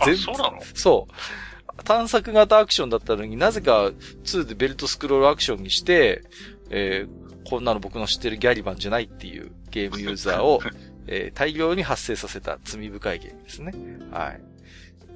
[0.00, 0.58] あ、全そうなの？
[0.74, 1.82] そう。
[1.84, 3.86] 探索型アクションだったのになぜか
[4.24, 6.22] 2でベルトスクロールアクションにして、
[6.70, 10.60] えーこんなの僕の知ってるギャリバンじゃないっていうゲームユーザーを、
[11.08, 13.72] えー大量に発生させた罪深いゲームですね。
[14.12, 14.40] はい。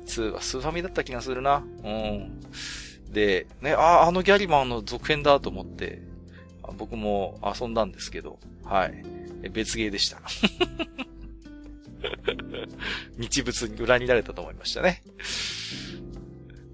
[0.07, 1.63] 2はスーファミだった気がするな。
[1.85, 2.41] うん。
[3.13, 6.01] で、ね、ああ、あのギャリバンの続編だと思って、
[6.65, 9.05] あ僕も遊んだんですけど、はい。
[9.43, 10.19] え別ゲーでした。
[13.19, 15.03] 日物に裏にられたと思いましたね。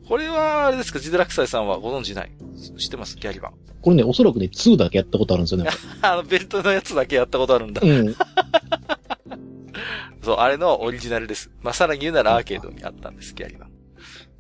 [0.07, 2.33] これは、あれですか、ジデラクサイさんはご存知ない？
[2.79, 3.17] 知ってます？
[3.17, 3.55] ギャリバン。
[3.81, 5.71] これね、おそらくね、2だけやったことあるんですよね。
[6.03, 7.81] あの、ベルトのやつだけやったことあるんだ。
[7.85, 8.15] うん。
[10.23, 11.51] そう、あれのオリジナルです。
[11.63, 13.71] まあ、さらに言うならアーケードにあったんです、ギャリバン。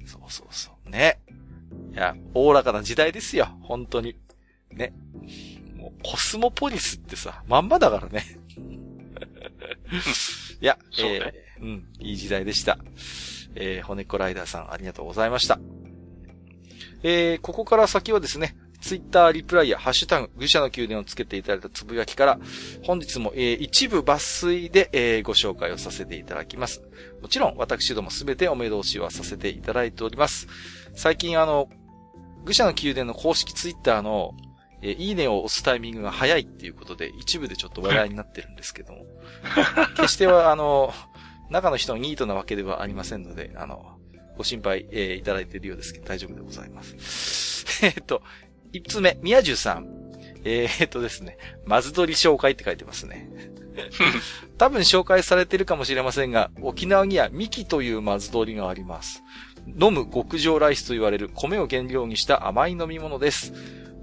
[0.04, 0.90] そうそうそう。
[0.90, 1.20] ね。
[1.92, 3.48] いや、おおらかな時代ですよ。
[3.62, 4.16] 本当に。
[4.72, 4.92] ね。
[5.76, 8.24] もう、コスモポリスってさ、まんまだからね。
[10.60, 12.78] いや、そうねえーうん、いい時代でした。
[13.54, 15.58] えー、骨っこライダーさん、ありがとうございました。
[17.02, 22.40] えー、ここから先はですね、ツイッターリプライやハッシュタグ、愚者の宮殿をつけていただいたつぶやきから、
[22.82, 26.82] 本日も、えー、一部抜粋で、えー、ご紹介をさせていただきます。
[27.20, 30.48] もちろん、私どもすべてお目通しはさせていただいております。
[30.94, 31.68] 最近あの、
[32.44, 34.34] 愚者の宮殿の公式ツイッターの、
[34.82, 39.06] えー、いいねを押すタイミングが早いっていうことで、一部でちょっと話題になってるんですけども。
[39.96, 40.92] 決しては、あの、
[41.50, 43.98] 中の人のニートなわけではありませんので、あの、
[44.36, 47.66] ご心配、えー、いただいているようですけど、大丈夫でございます。
[47.84, 48.22] えっと、
[48.72, 50.00] 一つ目、宮中さん。
[50.42, 51.36] えー、っとですね、
[51.66, 53.28] まず取り紹介って書いてますね。
[54.58, 59.22] 多分紹介されてるかもしれませんが、沖縄にはミキというまず取りがあります。
[59.66, 63.52] 飲む極上ライスと言われる米を原料にした甘い飲み物です。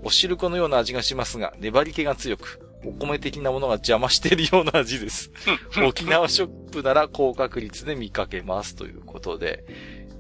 [0.04, 5.32] お汁粉のような味がしますが、粘り気が強く、お米的なものが邪魔しているような味です。
[5.86, 9.66] 沖縄ショップなら高確率で見かけますということで、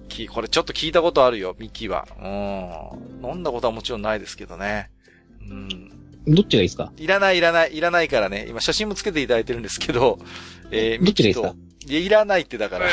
[0.09, 2.07] き、これちょっと聞いたことあるよ、ミキは。
[2.19, 3.29] うん。
[3.31, 4.89] 飲んだことはもちろんないですけどね。
[5.49, 5.89] うん。
[6.27, 6.91] どっちがいいですか？
[6.97, 8.47] いらない、いらない、いらないからね。
[8.49, 10.17] 今写真もつけていただいてるんですけど、
[10.71, 11.55] えー、どっちがいいですか？
[11.87, 12.89] いや、いらないってだから。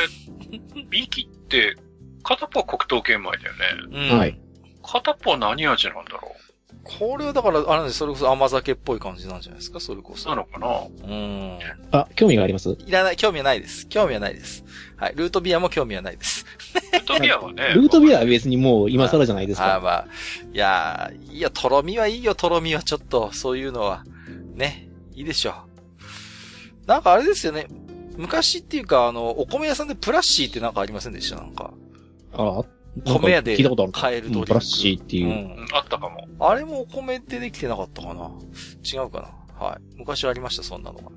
[0.90, 1.74] ミキって、
[2.22, 3.52] 片っぽは黒糖玄米だよ
[3.90, 4.10] ね。
[4.12, 4.18] うん。
[4.18, 4.38] はい。
[4.84, 6.43] 片っぽは何味なんだろう？
[6.82, 9.80] これはだから、あれなんですそれこそ甘酒っぽい感じなんじゃないですか？
[9.80, 10.28] それこそ。
[10.28, 10.66] なのかな？
[11.06, 11.58] うん。
[11.92, 12.76] あ、興味があります？
[12.86, 13.86] いらない、興味はないです。
[13.88, 14.64] 興味はないです。
[14.96, 15.14] はい。
[15.16, 16.44] ルートビアも興味はないです。
[16.92, 17.68] ルートビアはね。
[17.76, 19.76] ルートビアは別にもう今更じゃないですか？
[19.76, 20.06] あ、まあ、
[20.52, 24.04] いや、いや、とろみはいいよ、とろみはちょっと、そういうのは。
[24.54, 24.88] ね。
[25.14, 25.54] いいでしょ
[26.84, 26.86] う。
[26.86, 27.66] なんかあれですよね。
[28.16, 31.36] 昔っていうか、あの、お米屋さんでプラッシーってなんかありませんでした？
[31.36, 31.72] なんか。
[32.34, 32.64] ああ、
[33.04, 33.56] 米屋で
[33.92, 34.46] 買えるドリンク。
[34.48, 35.66] プラッシーっていう、うん。
[35.72, 36.28] あったかも。
[36.38, 38.30] あれもお米でできてなかったかな
[38.84, 39.80] 違うかなはい。
[39.96, 41.10] 昔ありました、そんなのが。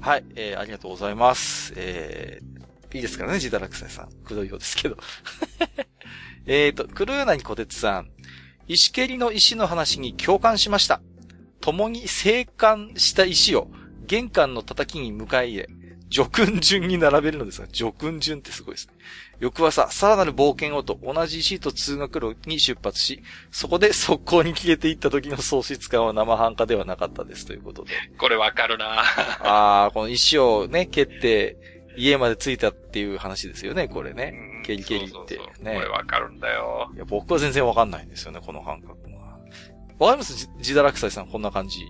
[0.00, 0.24] はい。
[0.34, 1.72] えー、ありがとうございます。
[1.76, 4.08] えー、いいですからね、ジダラクサイさん。
[4.24, 4.96] くどいようですけど。
[6.46, 8.10] えーと、黒柳小鉄さん。
[8.66, 11.00] 石蹴りの石の話に共感しました。
[11.60, 13.68] 共に生還した石を
[14.06, 15.68] 玄関の叩きに迎え入れ、
[16.10, 18.94] 叙勲順に並べるのですが、叙勲順ってすごいですね。
[19.40, 27.90] 翌朝、さらなる冒険をと同じ石と通学路に出発し、そこで速攻に消えていった時の喪失感は生半可ではなかったですということで。
[28.18, 29.00] これわかるな
[29.40, 31.56] ああ、この石をね、蹴って、
[31.96, 34.34] 家まで着いたっていう話ですよね、これね。
[34.64, 35.12] ケリケリって。
[35.12, 35.74] そうそうそうね。
[35.74, 36.90] これわかるんだよ。
[36.94, 39.38] いや、僕は全然わかんないんですよね、この感覚は。
[39.98, 40.50] わかります？
[40.58, 41.86] ジダラクサイさん、こんな感じ。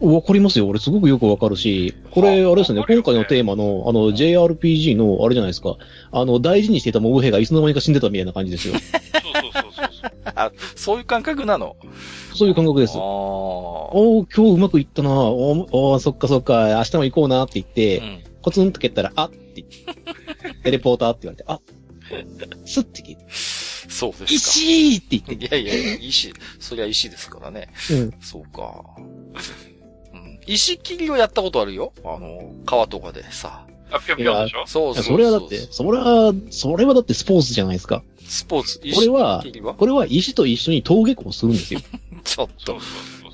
[0.00, 0.66] わかりますよ。
[0.66, 5.76] 俺すごくよくわかるし、これ、あれですね、今回のテーマの、あの、JRPG の、あれじゃないですか。
[6.10, 8.74] あの、大事にしていたモブ兵がいつの間にか死んでたみたいな感じですよ。
[8.74, 10.12] そうそうそうそう。
[10.34, 11.76] あ、そういう感覚なの？
[12.34, 12.96] そういう感覚です。
[12.96, 21.60] あお今日うまくいったなおおそっかそっか、明日も行こうなって言って、うん、コツンと蹴ったら、あって言って、テレポーターって言われて、あ
[22.64, 23.26] スッて聞いて。
[23.28, 24.30] そうですか。
[24.30, 25.34] 石って言って。
[25.34, 27.68] いやいや、石、そりゃ石ですからね。
[27.90, 28.14] うん。
[28.20, 28.84] そうか。
[30.52, 31.92] 石切りをやったことあるよ。
[32.04, 33.66] あの、川とかでさ。
[33.92, 34.66] あ、ぴょんぴょんでしょ？
[34.66, 38.02] そうそうそれはだって、それは、それはだってスポーツじゃないですか。
[38.26, 39.44] スポーツこれは、
[39.76, 41.80] これは石と一緒に登下校するんですよ。
[42.24, 42.78] ちょっと。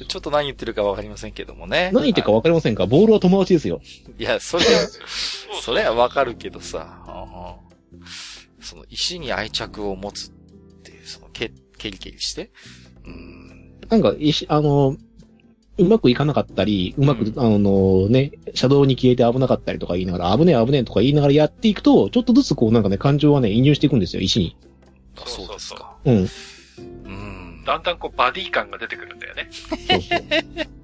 [0.09, 1.91] ちょっと何言ってるかわかりませんけどもね。
[1.93, 2.87] 何言ってるかわかりませんか？
[2.87, 3.81] ボールは友達ですよ。
[4.19, 4.71] いや、それは、
[5.63, 7.59] それはわかるけどさ、
[8.61, 10.31] その石に愛着を持つっ
[10.83, 12.51] ていう、そのケ、ケリケリして。
[13.07, 13.79] うん。
[13.89, 14.97] なんか、石、あの、
[15.79, 24.57] うまくいかなかったり、うまく、うん、あのね、車道に消えて危なかったりとか言いながら、危ねえ危ねえとか言いながらやっていくと、ちょっとずつこうなんかね、感情はね、移入していくんですよ、石に。
[25.27, 25.97] そうですか。
[26.05, 26.15] うん。
[26.17, 27.65] うん。
[27.67, 29.49] だんだんこう、バディ感が出てくるんだよね。
[29.51, 30.21] そうそう。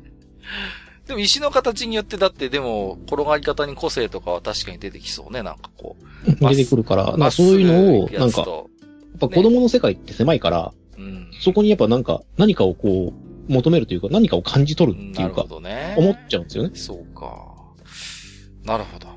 [1.06, 6.04] でも石の形によってだってでも転がり方に個性とかは確かに出てきそうね、なんかこう。
[6.48, 8.66] 出てくるから、まあそういうのを、なんか、やっ
[9.18, 16.70] ぱ子供の世界って狭いから、ね、うん、そこにやっぱなんか、何かをこう、求めるというか、何かを感じ取るっていうか、ね、思っちゃうんですよね。
[16.74, 17.52] そうか。
[18.64, 19.08] なるほど。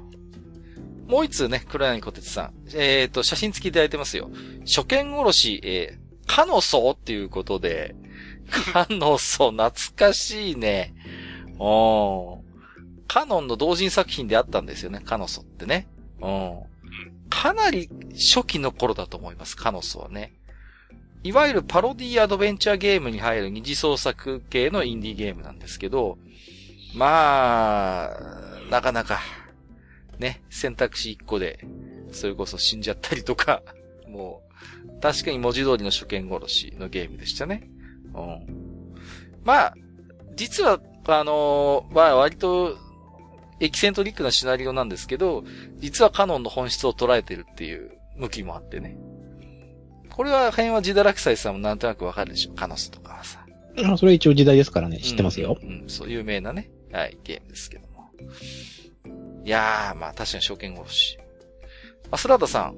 [1.08, 2.54] もう一通ね、黒柳小鉄さん。
[2.74, 4.30] えっ、ー、と、写真付きいただいてますよ。
[4.66, 7.96] 初見殺し、えー、かの層っていうことで、
[8.74, 10.94] かの層、懐かしいね。
[11.60, 12.42] お
[13.08, 15.88] カノンの同人作品であったんですよね、カノソってね。
[16.22, 16.60] うん。
[17.30, 20.34] かなり初期の頃だと思います、カノソはね。
[21.26, 26.20] いわゆるパロディアドベンチャーゲームに入る二次創作系のインディーゲームなんですけど、
[26.94, 29.20] まあ、なかなか、
[30.20, 31.66] ね、選択肢一個で、
[32.12, 33.64] それこそ死んじゃったりとか、
[34.08, 34.44] も
[34.88, 37.72] う、確かに文字通りの初見殺しのゲームでしたね。
[38.14, 38.94] うん。
[39.44, 39.74] まあ、
[40.36, 42.78] 実は、あのー、まあ割と、
[43.60, 45.44] エキセントリックなシナリオなんですけど、
[45.80, 48.96] 実はカノンの本質を捉えてるっていう向きもあってね。
[50.16, 53.46] これは、辺はジダラクサイさんもなんとなくわかるでしょカノスとかはさ。
[53.78, 55.58] あそれは一応時代ですからね、知ってますよ。
[55.62, 58.10] うん、うんそう、有名なね、はい、ゲームですけども。
[59.44, 61.18] いやー、まあ確かに初見殺し。
[62.12, 62.76] アスラーダさん、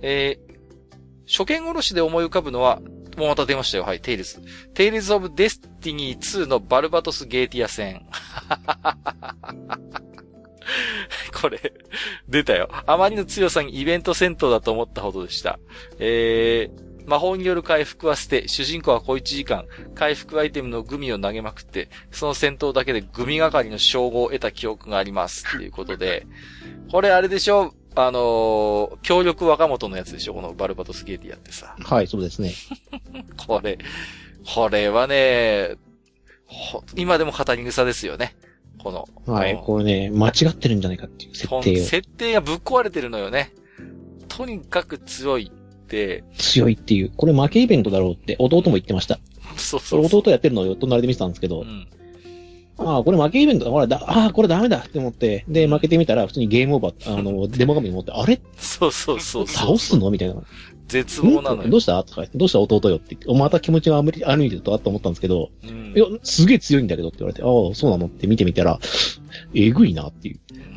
[0.00, 2.80] えー、初見殺しで思い浮かぶのは、
[3.18, 3.84] もうまた出ましたよ。
[3.84, 4.40] はい、テイルズ。
[4.72, 8.06] テイルズ・オブ・デスティニー2のバルバトス・ゲーティア戦。
[11.40, 11.72] これ、
[12.28, 12.68] 出たよ。
[12.86, 15.58] あまりの強さにイベント戦闘だと思ったほどでした。
[15.98, 19.64] えー、魔法による回復は捨て、主人公は小1時間、
[19.94, 25.46] 回復アイテムのグミを投げまくって、その戦闘だけでグミ係の称号を得た記憶があります。
[25.54, 26.26] っていうことで、
[26.90, 27.74] これあれでしょ？
[27.94, 30.34] あのー協力若元のやつでしょ？
[30.34, 31.74] このバルバトスゲーティアってさ。
[31.82, 32.52] はい、そうですね。
[33.46, 33.78] これ、
[34.44, 35.76] これはね、
[36.46, 38.36] ほ今でも語り草ですよね。
[38.78, 39.08] この。
[39.26, 41.84] はい、うんこれね、間違ってるんじゃないかっていう設定を。
[41.84, 43.52] 設定がぶっ壊れてるのよね。
[44.28, 47.12] とにかく強いって、強いっていう。
[47.16, 49.18] これ負けイベントだろうって弟も言ってました。
[49.56, 50.02] そうそそうそう。
[50.02, 51.88] れ弟やってるのを隣で見てたんですけど、うん。
[52.80, 58.40] ああ、これ負けイベントだ、ほら、だ、ああ、これダメだって思って、で、負けてみたら、普通にゲームオーバー、あの、デモ画面持って、あれ？
[58.56, 59.66] そうそうそうそう。
[59.66, 60.10] 倒すの？
[60.12, 60.36] みたいな。
[60.88, 61.68] 絶望なのよ。
[61.68, 62.02] んどうした？
[62.02, 62.60] とかどうした？
[62.60, 68.78] 弟よって言って、また気持ちがあむり、歩いてるとあと思ったんですけど、うんいや、すげえ強いんだけどって言われて、ああ、そうなのって見てみたら、
[69.54, 70.40] えぐいなっていう。
[70.52, 70.68] うん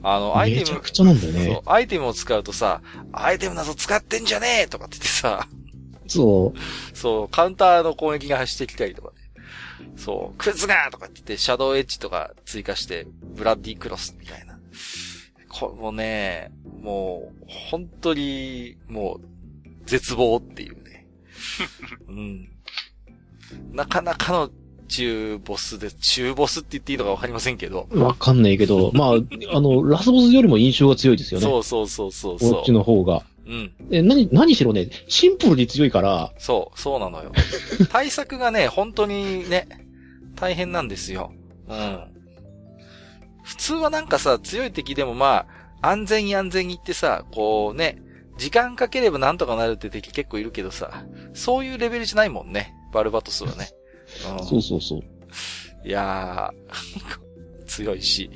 [0.00, 2.82] あの、アイテムめちゃく、ちゃなんだよそうね。、アイテムを使うとさ、
[3.12, 5.48] アイテムなど使ってんじゃねえとかって言ってさ、
[6.06, 6.96] そう。
[6.96, 9.14] そう、カウンターの攻撃が走ってきたりとかね。
[9.96, 14.47] そう、クズがとかって言って、シャドウエッジとか追加して、ブラッディクロスみたいな。
[15.58, 21.06] これもね、もう、本当に、もう、絶望っていうね。
[22.08, 22.48] うん。
[23.72, 24.50] なかなかの
[24.88, 27.86] 中ボスで、中ボスって言っていいのかわかりませんけど。
[27.90, 31.46] わかんないけど、まあ、あの、ラスボスよりも印象が強いですよね。
[31.46, 33.24] そうそうそうそうこっちその方が。
[33.46, 33.50] う。
[33.50, 33.72] うん。
[33.90, 37.32] え、何、何しろね、シンプルに強いから、そう、そうなのよ。
[37.90, 39.68] 対策がね、本当にね、
[40.36, 41.32] 大変なんですよ。
[41.68, 42.17] うん。
[43.48, 45.46] 普通はなんかさ、強い敵でもま
[45.80, 47.96] あ、安全に安全に言ってさ、こうね、
[48.36, 52.74] 時間かければなんとかなるって敵結構いるけどさ、そういうレベルじゃないもんね。
[52.92, 53.70] バルバトスはね。
[54.38, 55.02] うん、そうそうそう。
[55.82, 58.30] いやー、 強いし。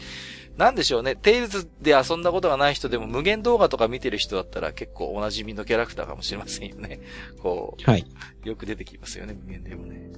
[0.57, 1.15] なんでしょうね。
[1.15, 7.01] テイルズで遊んだことがない人でも MUGEN動画とか見てる人だったら結構おなじみのキャラクターかもしれませんよね。
[7.43, 8.07] こう、はい。
[8.45, 10.11] よく出てきますよね、 MUGENでもね。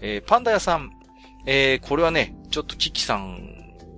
[0.00, 0.92] えーパンダ屋さん。
[1.44, 3.55] えーこれはね、ちょっとキキさん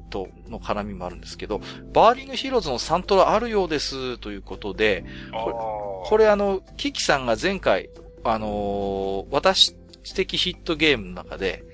[0.08, 1.60] との絡みもあるんですけど、
[1.92, 7.90] バーリングヒーローズのサントラあるようです、ということで、あこれあの、キキさんが前回、
[8.24, 9.74] あのー私
[10.14, 11.64] 的ヒットゲームの中で、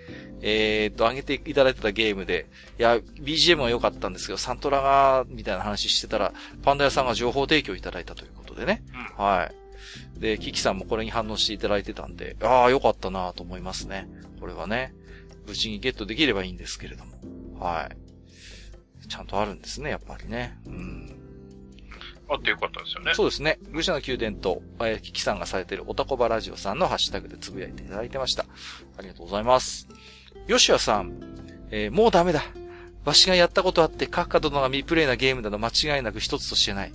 [0.46, 2.46] えー、と、上げていただいてたゲームで、
[2.78, 8.82] いや、BGM は良かったんですけど、サントラが、みたいな話してたら、パンダ屋さんが情報提供いただいたということでね。
[9.16, 9.50] は
[10.16, 10.20] い。
[10.20, 14.06] で、キキさんもこれに反応していただいてたんで、ああ、良かったなと思いますね。
[14.38, 14.92] これはね。
[15.46, 17.12] 無事にゲットできればいいんですけれども。
[17.58, 18.03] はい。
[19.06, 20.58] ちゃんとあるんですね、やっぱりね。
[20.66, 21.10] うん。
[22.28, 23.12] あってよかったですよね。
[23.14, 23.58] そうですね。
[23.70, 28.46] 愚者の宮殿と、えー、キキさんがされているオタコバラジオさんのハッシュタグでつぶやいていただいてました。
[28.96, 29.88] ありがとうございます。
[30.46, 31.12] ヨシアさん、
[31.70, 32.42] えーもうダメだ。
[33.04, 36.92] わしがやったことあって、カッカ殿が未プレイなゲームなど間違いなく一つとしてない。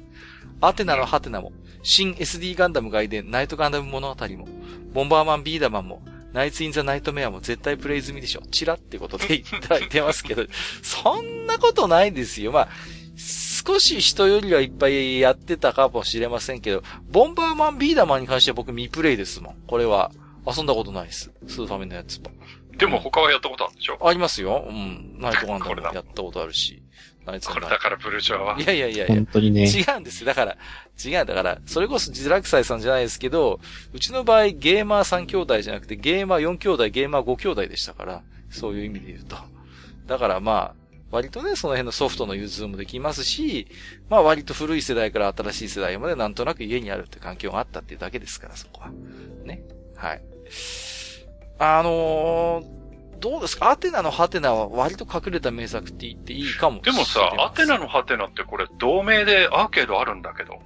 [0.62, 1.52] アテナのハテナも、
[1.84, 4.48] 新 SD ガンダム外伝、ナイトガンダム物語も、
[4.92, 6.02] ボンバーマンビーダマンも、
[6.34, 8.42] ナイツインザナイトメアも絶対プレイ済みでしょ。
[8.52, 10.44] チラってことでいただいてますけど、
[10.84, 12.52] そんなことないですよ。
[12.52, 12.70] まあ、
[13.18, 19.56] 少し人よりはいっぱいやってたかもしれませんけど、ボンバーマンビーダマンに関しては僕未プレイですもん。
[19.68, 20.12] これは。
[20.48, 21.32] 遊んだことないです。
[21.48, 22.32] スーファミのやつも。
[22.78, 23.98] でも他はやったことあるんでしょ？
[24.08, 24.66] ありますよ。
[24.68, 25.18] うん。
[25.20, 26.82] ナイトガンダムやったことあるし。
[27.26, 28.62] ナイツこれだからブルジョアはム。
[28.64, 28.66] い。
[28.66, 29.16] やいやいやいや。
[29.16, 29.70] 本当にね。
[29.70, 30.28] 違うんですよ。
[30.28, 30.58] だから、
[31.04, 31.26] 違う。
[31.26, 33.60] だから、それこそジラクサイさんじゃないですけど、
[33.94, 39.38] うちの場合ゲーマー3兄弟じゃなくてゲーマー4兄弟、ゲーマー5兄弟でしたから、そういう意味で言うと。
[40.08, 40.80] だからまあ、
[41.12, 43.68] 割とね、その辺のソフトの融通もできますし、
[44.10, 48.92] まあ割と古い世代から新しい世代までなんとなく家にあるって環境があったっていうだけですから、そこは。
[49.44, 49.64] ね。
[49.96, 50.22] はい。
[51.60, 52.80] あのー
[53.20, 53.70] どうですか？
[53.72, 57.22] アテナのハテナは割と隠れた名作って言っていいかもしれません。
[57.22, 60.62] でもさ、アテナのハテナってこれ同名でアーケードあるんだけど、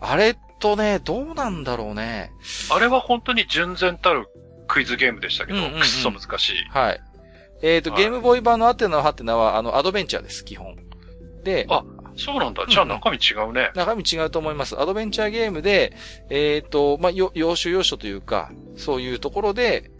[0.00, 2.32] あれとね、どうなんだろうね。
[2.70, 4.28] あれは本当に純然たる
[4.66, 6.54] クイズゲームでしたけど、うんうんうんくっそ難しい。
[6.70, 7.00] はい。
[7.62, 10.76] えっ、と、はいゲームボーイ版のアテナのハテナは、あの、アドベンチャーです、基本。
[11.42, 11.84] で、あ
[12.16, 12.66] そうなんだ。
[12.68, 13.70] じゃあ中身違うね。
[13.74, 14.78] 中身違うと思います。
[14.78, 15.94] アドベンチャーゲームで、
[16.30, 19.90] えっ、と、まあ、よ、要所要所というか、そういうところで、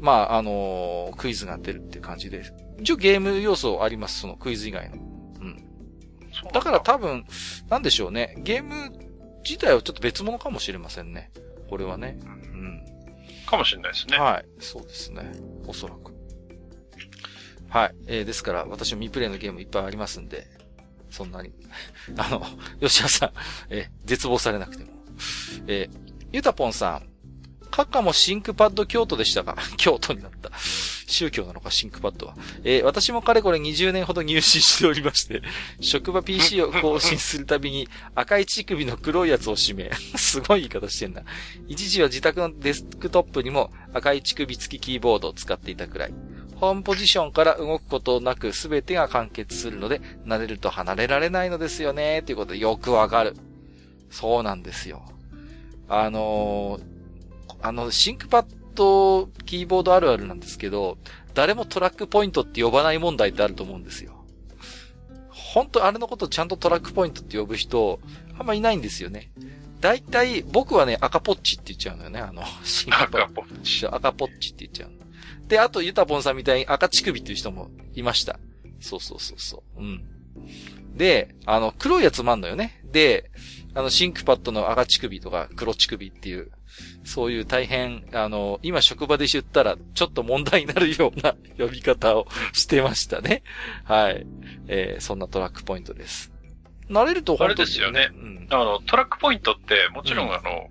[0.00, 2.44] まあ、あのークイズが出るっていう感じで。
[2.80, 4.96] 一応ゲーム要素あります、そのクイズ以外の。
[4.96, 5.62] うん
[6.52, 7.24] だから多分、
[7.70, 8.34] なんでしょうね。
[8.38, 9.05] ゲーム
[9.48, 11.30] 自体はちょっと別物かもしれませんね。
[11.70, 12.18] これはね。
[12.22, 12.26] う。
[12.26, 12.84] うんん。
[13.46, 14.18] かもしれないですね。
[14.18, 14.46] はい。
[14.58, 15.32] そうですね。
[15.66, 16.12] おそらく。
[17.68, 17.94] はい。
[18.06, 20.46] えー、ですから、私も未プレイのゲームいっぱいありますんで、
[21.10, 21.52] そんなに。
[22.18, 22.44] あの、
[22.80, 23.30] 吉田さん、
[23.70, 24.90] えー絶望されなくても。
[25.66, 25.98] えー、
[26.32, 27.08] ゆたぽんさん。
[27.70, 30.50] 閣下も ThinkPad 教徒でしたが、 教徒になった。
[31.06, 32.34] 宗教なのか、 ThinkPad は。
[32.64, 35.42] えー私もかれこれ20年ほど入信しておりまして、
[35.80, 41.22] 職場 PC を更新するたびに赤い乳首の黒いやつを締め、 すごい言い方してんな。
[41.68, 46.14] 一時は自宅のデスクトップにも赤い乳首付きキーボードを使っていたくらい。
[46.56, 53.36] ホームポジションから動くことなく全てが完結するので、慣れると離れられないのですよね、ということでよくわかる。
[54.10, 55.02] そうなんですよ。
[55.88, 56.96] あのー
[57.62, 58.46] あの、シンクパッ
[58.76, 60.98] ドキーボードあるあるなんですけど、
[61.34, 64.24] 誰もトラックポイントって呼ばない問題ってあると思うんですよ。
[65.30, 67.98] 本当あれのことちゃんとトラックポイントって呼ぶ人、
[68.38, 69.32] あんまいないんですよね。
[69.80, 73.86] 大体、僕はね、赤ポッチって言っちゃうのよね、あの、シンクパッド赤ポッチ。
[73.86, 74.96] 赤ポッチって言っちゃうの。
[75.48, 78.38] で、あと、ユタポンさんみたいに赤乳首っていう人もいました。
[78.80, 79.80] そうそうそうそう。
[79.80, 80.04] うん。
[80.96, 82.82] で、あの、黒いやつもあんのよね。
[82.90, 83.30] で、
[83.74, 86.50] あの、シンクパッドの赤乳首とか黒乳首っていう、
[87.04, 93.42] そういう大変、あの、今職場で言ったら、ちょっと問題になるような 呼び方をしてましたね。
[93.84, 94.26] はい。
[94.68, 96.32] えー、そんなトラックポイントです。
[96.90, 98.46] 慣れるとあれですよねうん。
[98.50, 100.68] あの、トラックポイントって、もちろうんんあの、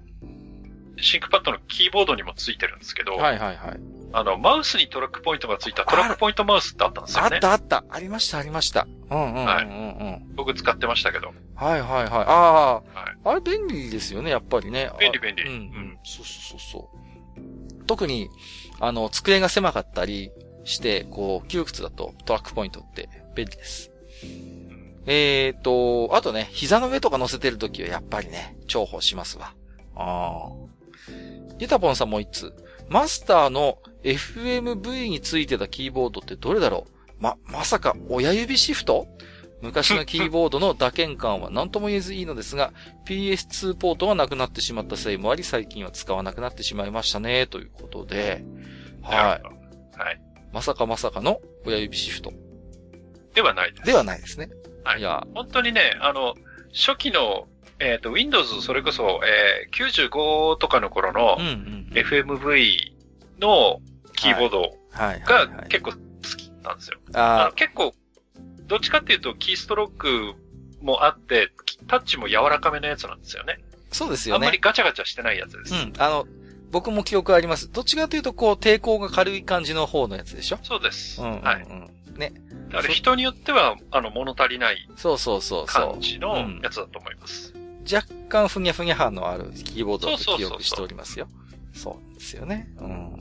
[0.98, 3.80] シンクパッドのキーボードにもついてるんですけど、はいはいはい。
[4.14, 7.38] あの、マウスにトラックポイントがついたトラックポイントマウスってあったんですあよね。
[7.38, 7.84] ったあった。
[7.90, 8.88] ありましたありました。
[9.12, 10.36] うんうんうんうん、はいうん。
[10.36, 11.34] 僕使ってましたけど。
[11.56, 12.10] はいはいはい。
[12.10, 12.84] ああ、はい
[13.26, 14.90] あれ便利ですよね、やっぱりね。
[15.02, 15.95] 便利便利うん、ううんん。
[16.06, 17.86] そうそうそう。
[17.86, 18.30] 特に、
[18.80, 20.32] あの、机が狭かったり
[20.64, 23.92] して、こう、窮屈だとトラックポイントって便利です。
[25.08, 29.54] えーと、あとね、膝の上とか乗せてるときはやっぱりね、重宝しますわ。
[29.96, 30.52] ああ。
[31.60, 32.54] ゆたぽんさんもう一つ。
[32.90, 36.92] マスターの FMV についてたキーボードってどれだろう？
[37.20, 39.08] ま、まさか親指シフト？
[39.62, 42.74] 昔のキーボードの打鍵感は何とも言えずいいのですが、
[43.06, 48.44] PS2 ポートがなくなってしまったせいもあり、最近は使わなくなってしまいましたね、ということで。
[49.02, 50.04] はなるほど。
[50.04, 50.16] はい。
[50.16, 50.20] い。
[50.52, 52.34] まさかまさかの親指シフト
[53.34, 53.84] ではないです。
[53.86, 54.50] ではないですね。
[54.84, 56.36] はいいや、本当にね、あの、
[56.72, 57.48] 初期の、
[57.80, 61.38] えっ、と、Windows それこそ、えー、95とかの頃の。
[61.92, 62.96] FMV
[63.40, 63.82] の
[64.16, 65.70] キーボードがはい。
[65.70, 65.98] 結構好
[66.38, 67.00] きなんですよ。
[67.14, 67.94] あ結構、
[68.68, 70.34] どっちかっていうとキーストロック
[70.82, 71.52] もあって、
[71.88, 73.60] タッチも柔らかめのやつなんですよね。
[73.92, 74.38] ーそうですよね。
[74.38, 75.74] あんまりガチャガチャしてないやつです。
[75.74, 75.94] うん。
[75.98, 76.28] あの、
[76.72, 77.72] 僕も記憶あります。
[77.72, 80.60] どっちかというと、こう、抵抗が軽い感じの方のやつでしょ？
[80.64, 81.22] そうです。
[81.22, 81.44] うんうんうん。
[81.44, 81.68] はい。
[82.18, 82.34] ね。
[82.70, 85.98] だから人によっては、あの、物足りないそうそうそう感。
[86.02, 87.54] じのやつだと思います。
[87.92, 91.28] 若干ふにゃふにゃ感のあるキーボードだとそうそうそうそう記憶しておりますよ。
[91.74, 92.68] そうですよね。
[92.80, 93.20] うん。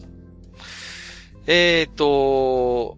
[1.46, 2.96] えーと、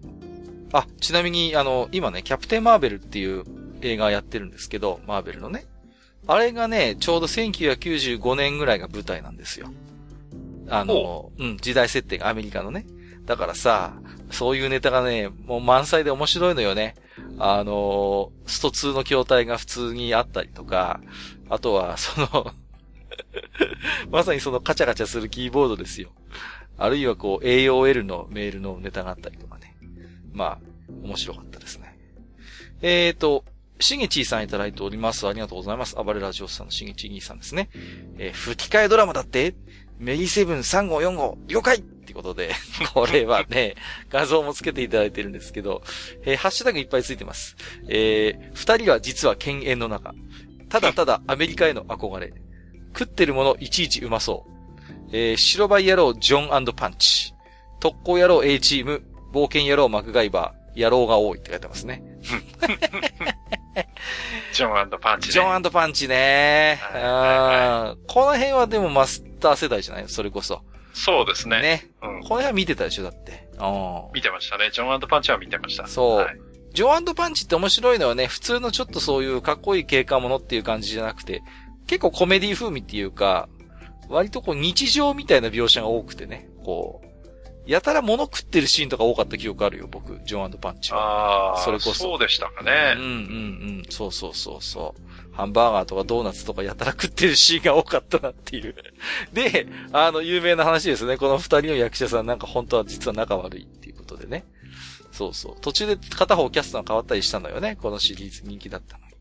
[0.79, 3.45] あ、ちなみに、あの、今ね、キャプテン・マーベルっていう
[3.81, 5.67] 映画やってるんですけど、マーベルのね。
[6.27, 9.73] あれがね、ちょうど1995年ぐらいが舞台なんですよ。
[10.69, 12.87] あの、うん、時代設定がアメリカのね。
[13.25, 13.95] だからさ、
[14.31, 16.95] そういうネタがね、もう満載で面白いのよね。
[17.39, 21.01] あの、スト2の筐体が普通にあったりとか、
[21.49, 22.53] あとは、その、
[24.11, 26.11] まさにそのカチャカチャするキーボードですよ。
[26.79, 29.66] あるいはこう AOL のメールのネタがあったりとかね。
[30.37, 30.59] まあ、
[31.03, 31.99] 面白かったですね。
[32.83, 33.45] えーと、
[33.81, 35.27] しげちーさんいただいております。
[35.27, 35.97] ありがとうございます。
[35.97, 37.71] 暴れラジオスさんのしげちーさんですね。
[38.19, 39.55] えー吹き替えドラマだって
[39.99, 42.53] メリーセブン3号4号了解ってことで、
[42.93, 43.75] これはね、
[44.11, 45.83] 画像もつけていただいてるんですけど、
[46.25, 47.57] えーハッシュタグいっぱいついてます。
[47.89, 50.15] えー二人は実は犬猿の中。
[50.69, 52.33] ただただアメリカへの憧れ。
[52.99, 54.51] 食ってるものいちいちうまそう。
[55.13, 57.33] えー白バイ野郎ジョンパンチ。
[57.81, 59.03] 特攻野郎 A チーム、
[59.37, 62.03] 冒険野郎マクガイバー、野郎が多いって書いてますね。
[64.55, 65.33] ジョンパンチね。
[65.33, 66.79] ジョンパンチね。
[66.81, 70.63] はいはいうんこの辺はでもマスター世代じゃないそれこそ。
[70.95, 71.61] そうですね。
[71.61, 71.91] ね。
[72.03, 72.23] うん。
[72.23, 73.49] この辺は見てたでしょだって。
[73.59, 74.71] うん見てましたね。
[74.73, 75.87] ジョンパンチは見てました。
[75.87, 76.37] そうはい
[76.73, 81.43] ジョーパンチって面白いのはね、普通のちょっとそういうかっこいい警官ものっていう感じじゃなくて、
[81.87, 83.49] 結構コメディ風味っていうか、
[84.11, 87.07] 割とこう日常みたいな描写が多くてね、こう、
[87.67, 91.55] やたら物食ってるシーンとか多かった記憶あるよ、僕、ジョーパンチは。
[91.55, 92.95] ああ、それこそそうでしたかうんね。
[92.97, 93.05] うんう
[93.83, 95.35] ん、そうそうそうそう。
[95.37, 98.75] ハンバーガーとかドーナツとかやたら食ってるシーンが多かったなっていう。
[99.35, 101.17] で、あの、有名な話ですね。
[101.17, 104.45] この二人の役者さんなんか本当は実は仲悪いっていうことでね。
[105.13, 105.57] そうそう。
[105.61, 107.77] 途中で片方キャストが変わったりしたのよね。
[107.77, 109.15] このシリーズ人気だったのに。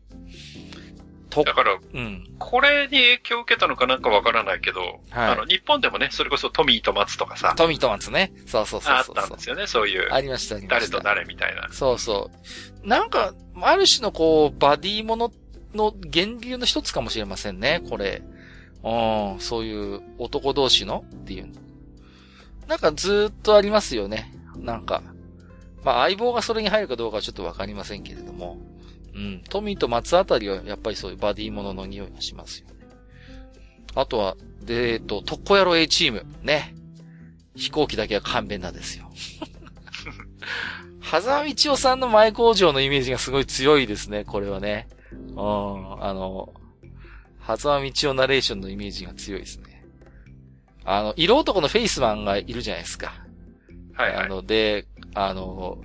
[1.44, 2.26] と、だから、うん。
[2.38, 8.32] これに影響を受けたのかなんかわからないけど、はいあの、日本でもね、それこそトミーと松とかさ、トミートマツね。
[8.46, 10.90] そうそうそうあっそうたんですよね、そういう、ありました、ありました。
[10.90, 11.68] 誰と誰みたいな。
[11.72, 12.30] そうそ
[12.84, 12.88] う。
[12.88, 15.32] なんか、ある種のこう、バディもの
[15.74, 18.22] の源流の一つかもしれませんね、これ。
[18.82, 21.48] うん、そういう男同士のっていう。
[22.68, 24.32] なんかずーっとありますよね。
[24.56, 25.02] なんか。
[25.84, 28.58] まあ相棒がそれに入るかどうかはちょっとわかりませんけれども。
[29.16, 29.42] うん。
[29.48, 32.74] トミーと松あたりはやっぱりそういうバディものの匂いがしますよね。
[33.94, 36.26] あとは、で、えっと、特攻野郎 A チーム。
[36.42, 36.74] ね。
[37.54, 39.10] 飛行機だけは勘弁なんですよ。
[41.02, 44.88] 狭間道夫さんの前工場のイメージがすごい強いですね、これはね。
[45.12, 46.52] うん、あの、
[47.46, 49.84] 狭間道夫ナレーションのイメージが強いですね。
[50.84, 53.14] あの、色男のフェイスマンがいるじゃないですか。
[53.94, 54.26] はいはい。
[54.26, 54.86] あの、で、
[55.18, 55.78] あの、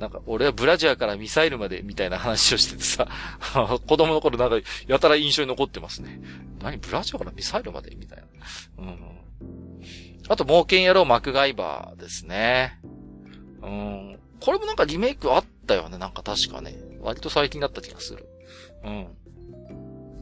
[0.00, 3.06] なんか、俺はブラジャーからミサイルまでみたいな話をしててさ、
[3.86, 6.18] 子供の頃なんか、やたら印象に残ってますね。
[6.62, 8.84] 何ブラジャーからミサイルまでみたいな。
[8.84, 8.98] うん。
[10.30, 12.80] あと、冒険野郎マクガイバーですね。
[13.60, 14.18] うん。
[14.40, 16.74] これもなんかリメイクあったよね、なんか確かね。
[17.02, 18.26] 割と最近だった気がする。
[18.84, 19.08] うん。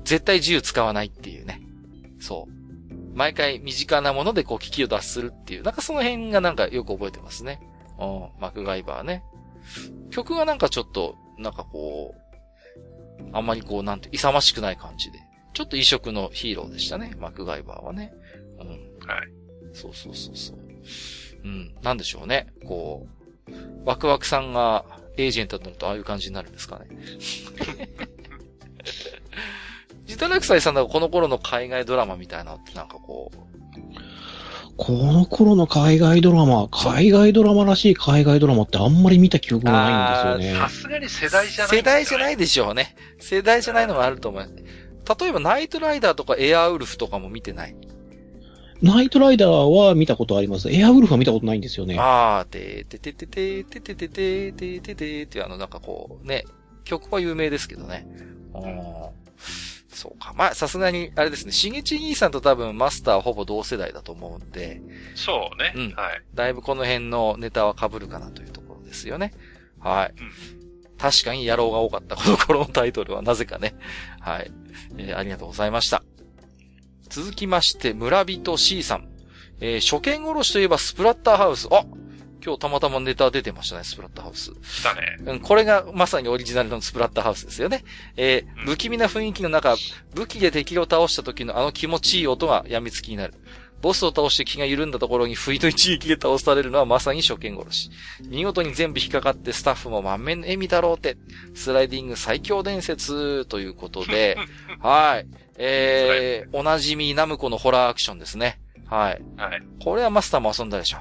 [0.03, 1.62] 絶対銃使わないっていうね。
[2.19, 3.15] そう。
[3.15, 7.61] 毎回身近なものでこう危機を脱するっていう、なんかその辺がなんかよく覚えてますね。
[7.99, 8.05] う
[8.39, 9.23] ん、マクガイバーね。
[10.10, 12.26] 曲がなんかちょっと、なんかこう、
[13.33, 15.18] あんまりこう、なんて、勇ましくない感じで。
[15.55, 18.12] ちょっと異色のヒーローでしたね、マクガイバーはね。
[18.60, 18.68] うん。
[18.68, 18.78] はい。
[19.73, 20.58] そうそうそうそう。
[21.44, 21.75] うん。
[21.83, 22.47] なんでしょうね。
[22.66, 23.07] こ
[23.49, 23.52] う、
[23.84, 24.84] ワクワクさんが
[25.16, 26.86] エージェントになるとああいう感じになるんですかね。
[30.05, 33.39] ジタラクサイさんがこの頃の海外ドラマみたいなのってなんかこう、
[34.77, 40.61] この頃の海外ドラマ、海外ドラマらしい海外ドラマってあんまり見た記憶がないんですよね。
[40.61, 41.77] さすがに世代じゃない、。
[41.77, 42.95] 世代じゃないいでしょうね。
[43.19, 44.55] 世代じゃないのがあると思います。
[45.21, 47.75] 例えばナイトライダーとかエアーウルフとかも見てない？
[48.83, 50.71] ナイトライダーは見たことあります。
[50.71, 51.97] エアウルフは見たことないんですよね。
[51.99, 56.45] あー、てーてててててててててててっていうあのなんかこうね、
[56.85, 58.07] 曲は有名ですけどね。
[58.55, 59.26] うん
[59.97, 60.34] そうか。
[60.36, 64.83] まあ、さすがに、あれですね、しげち兄さんと多分マスターはほぼ同世代だと思うんで、
[65.15, 65.73] そうね。
[65.75, 66.23] うんはい。
[66.34, 69.33] だいぶこの辺のネタは被るかなというところですよね。
[69.81, 70.15] はい。
[70.99, 73.75] 確かに野郎が多かった、この頃のタイトルはなぜかね。
[74.20, 74.50] はい。
[74.99, 76.02] えーありがとうございました。
[77.08, 79.08] 続きまして、村人 C さん。
[79.60, 81.68] えー初見殺しといえばスプラッターハウス。
[81.70, 81.86] あ
[82.47, 84.52] 今日たまたまネタ出てましたね、スプラッターハウス。
[84.52, 85.16] 来たね。
[85.26, 87.83] うん、これがまさにオリジナルのスプラッターハウスですよね。
[88.16, 89.75] えーうん不気味な雰囲気の中、
[90.15, 93.34] 武器で敵を倒した時のあの気持ちいい音が病みつきになる。
[93.83, 97.91] ボスを倒して気が緩んだところに不意の一撃で倒されるのはまさに初見殺し。
[98.28, 101.16] 見事に全部引っかかってスタッフも満面の笑みだろうって、
[101.55, 104.36] スライディング最強伝説ということで、
[104.81, 105.26] はい。
[105.58, 108.60] えー、おなじみナムコのホラーアクションですね。
[108.86, 109.23] はい。
[109.36, 109.62] はい。
[109.83, 110.99] これはマスターも遊んだでしょ。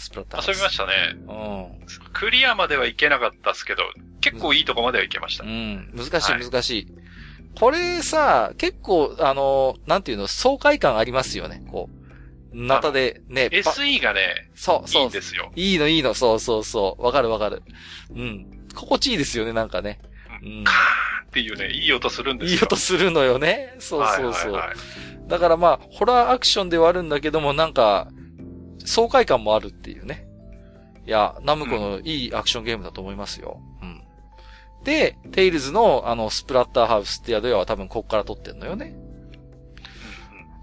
[0.00, 0.50] スプラッター。
[0.50, 0.92] 遊びましたね。
[1.28, 1.32] う
[1.76, 2.12] ん。
[2.12, 3.82] クリアまではいけなかったですけど、
[4.20, 5.44] 結構いいとこまではいけました。
[5.44, 5.92] うん。
[5.94, 6.86] 難しいはい難しい。
[7.58, 11.62] これさ、結構、あの、なんていうの、爽快感ありますよね。
[11.70, 12.00] こう。
[12.52, 15.52] ナタでね、パ SE がね、そう、いそいうんですよ。
[15.54, 17.04] いいのいいの、そうそうそう。
[17.04, 17.62] わかるわかる。
[18.14, 18.46] うん。
[18.74, 20.00] 心地いいですよね、なんかね。
[20.42, 20.64] うん。
[20.64, 22.56] カーンっていうね、いい音するんですよ。
[22.56, 23.76] いい音するのよね。
[23.78, 24.52] そうそうそう。
[24.52, 24.76] はいはいはい
[25.30, 28.08] だからまあ、ホラーアクションではあるんだけども、なんか、
[28.84, 30.26] 爽快感もあるっていうね。
[31.06, 33.60] いや、ナムコのいいアクションゲームだと思いますよ。
[33.82, 34.04] うん。
[34.84, 38.96] で、テイルズのあの、スプラッターハウスって宿屋は多分ここから撮ってんのよね。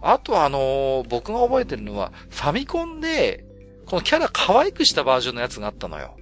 [0.01, 3.43] あとはあのー僕が覚えてるのは、ファミコンで、
[3.85, 6.17] このキャラ可愛くしたバージョンのやつがあったのよ。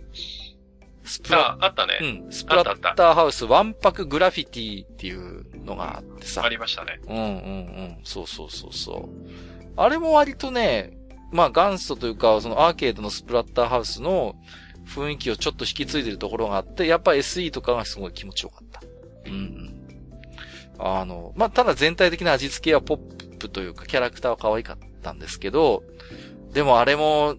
[1.03, 1.99] スプラあ、あったね。
[2.25, 2.31] うん。
[2.31, 6.43] スプラッターハウスワンパクグラフィティっていうのがあってさ。
[6.43, 6.99] ありましたね。
[7.07, 7.97] うんうんうん。
[8.03, 9.09] そうそうそうそう。
[9.77, 10.97] あれも割とね、
[11.31, 14.35] まあ元祖というか、そのアーケードのスプラッターハウスの
[14.85, 18.81] 雰囲気をちょっと引き継いでるところがあって、やっぱ SE とかがすごい気持ちよかった。
[19.25, 19.87] うん。
[20.77, 25.83] あの、まあただ全体的な味付けはポップというか、キャラクターは可愛かったんですけど、
[26.53, 27.35] でもあれも、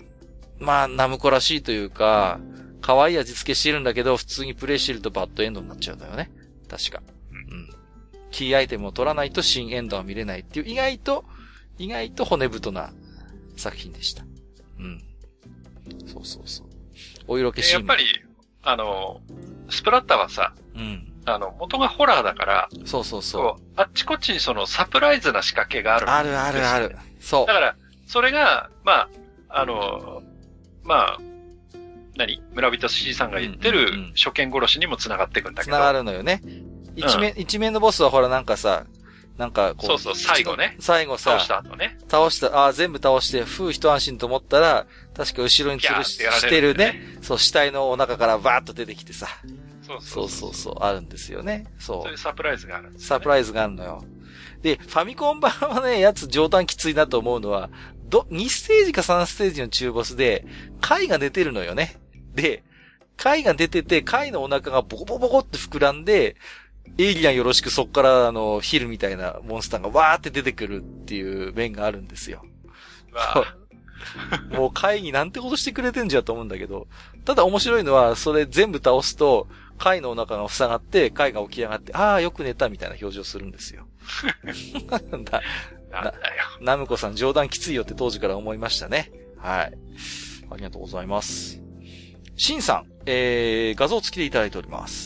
[0.59, 2.41] まあナムコらしいというか、
[2.81, 6.31] 可愛い味付けしてるんだけど、普通にプレイしてるとバッドエンドになっちゃうんだよね。
[6.69, 7.03] 確か。
[7.51, 7.71] うん。
[8.31, 11.25] キーアイテムを取らないと新エンドは見れないっていう、意外と、
[11.79, 12.93] 意外と骨太な
[13.57, 14.25] 作品でした。
[14.79, 15.03] うん。
[16.07, 16.67] そうそうそう。
[17.29, 18.05] お色気シーンやっぱり、
[18.63, 19.21] あの、
[19.71, 21.13] スプラッターはさ、うん。
[21.25, 23.63] あの、元がホラーだから、そうそうそう。
[23.77, 26.11] あっちこっちにそのサプライズな仕掛けがある。
[26.11, 26.97] あるあるある。
[27.21, 27.55] そうだ。
[27.55, 27.77] から、
[28.07, 29.09] それが、まあ、
[29.49, 30.23] あの、
[30.85, 31.19] まあ、
[32.17, 32.41] 何？
[32.55, 35.77] 村人 C さんが言ってうんうんうんる初見殺しにも繋がっていくんだけど。
[35.77, 36.41] 繋がるのよね。
[36.95, 38.87] 一面、一面のボスはほらなんかさ、
[39.37, 39.87] なんかこう。
[39.87, 41.99] そうそう最後ね最後さ、倒した後ね。
[42.09, 47.01] 倒した、ああ、全部倒して、ふう一安心と思ったら、確か後ろに吊るししてるね。
[47.23, 49.29] そう、死体のお腹からバーッと出てきてさ。
[49.87, 50.55] そうそそううそうう。
[50.55, 51.67] そそう、あるんですよね。
[51.79, 53.01] そそういうサプライズがあるんでう。
[53.01, 53.09] す、ね。
[53.09, 54.05] サプライズがあるのよ。
[54.63, 57.71] で、ファミコン版はね、やつ上段きついなと思うのは、
[58.09, 60.47] ど、2ステージか3ステージの中ボスで、
[60.81, 61.97] 貝が出てるのよね。
[62.35, 62.65] で、
[63.17, 66.37] 貝が出てて、貝のお腹がボコボコボコって膨らんで、
[66.99, 72.45] エイリアンよろしくそっからあの、ヒルみたいなモンスターがわーって出てくるっていう面があるんですよ。
[74.53, 76.87] もう会議なんてことしてくれてんじゃと思うんだけど、
[77.25, 79.49] ただ面白いのは、それ全部倒すと、
[79.79, 83.87] 貝のお腹が塞がって、貝が起き上がって、ああ、よく寝たみたいな表情するんですよ。
[84.89, 85.43] な んだ、
[85.91, 86.13] なんだよ。
[86.61, 89.13] ナムコさん冗談きついよって当時から思いましたね。
[89.39, 89.73] はい。
[90.51, 91.61] ありがとうございます。
[92.37, 95.06] シンさん、えー、画像付きでいただいております。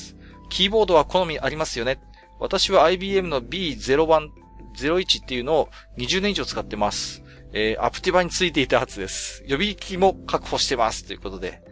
[0.50, 2.00] キーボードは好みありますよね。
[2.38, 4.30] 私は IBM の B01、
[4.76, 7.22] 01っていうのを20年以上使ってます。
[7.52, 9.42] えー、アプティバについていたはずです。
[9.46, 11.06] 予備機も確保してます。
[11.06, 11.62] ということで。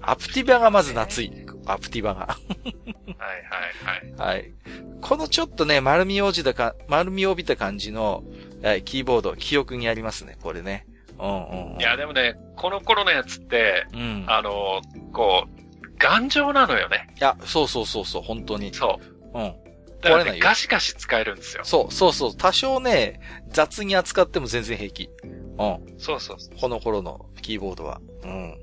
[0.00, 1.32] アプティバがまず夏い。
[1.66, 2.20] アプティバが。
[2.20, 2.72] はい
[3.14, 4.36] はいはい。
[4.36, 4.52] はい。
[5.00, 8.22] このちょっとね、丸みを帯びたか、丸みを帯びた感じの、
[8.62, 10.86] はい、キーボード、記憶にありますね、これね。
[11.18, 11.80] うんうん、うん。
[11.80, 14.24] いや、でもね、この頃のやつって、うん。
[14.28, 14.80] あの、
[15.12, 15.65] こう、
[15.98, 17.08] 頑丈なのよね。
[17.18, 18.72] いや、そうそうそうそう、本当に。
[18.72, 19.00] そ
[19.34, 19.38] う。
[19.38, 19.54] うん。
[20.00, 21.64] だからね、壊れないよガシガシ使えるんですよ。
[21.64, 22.36] そう、そうそう。
[22.36, 25.08] 多少ね、雑に扱っても全然平気。
[25.24, 25.98] うん。
[25.98, 26.60] そうそうそう。
[26.60, 28.00] この頃のキーボードは。
[28.22, 28.58] うん。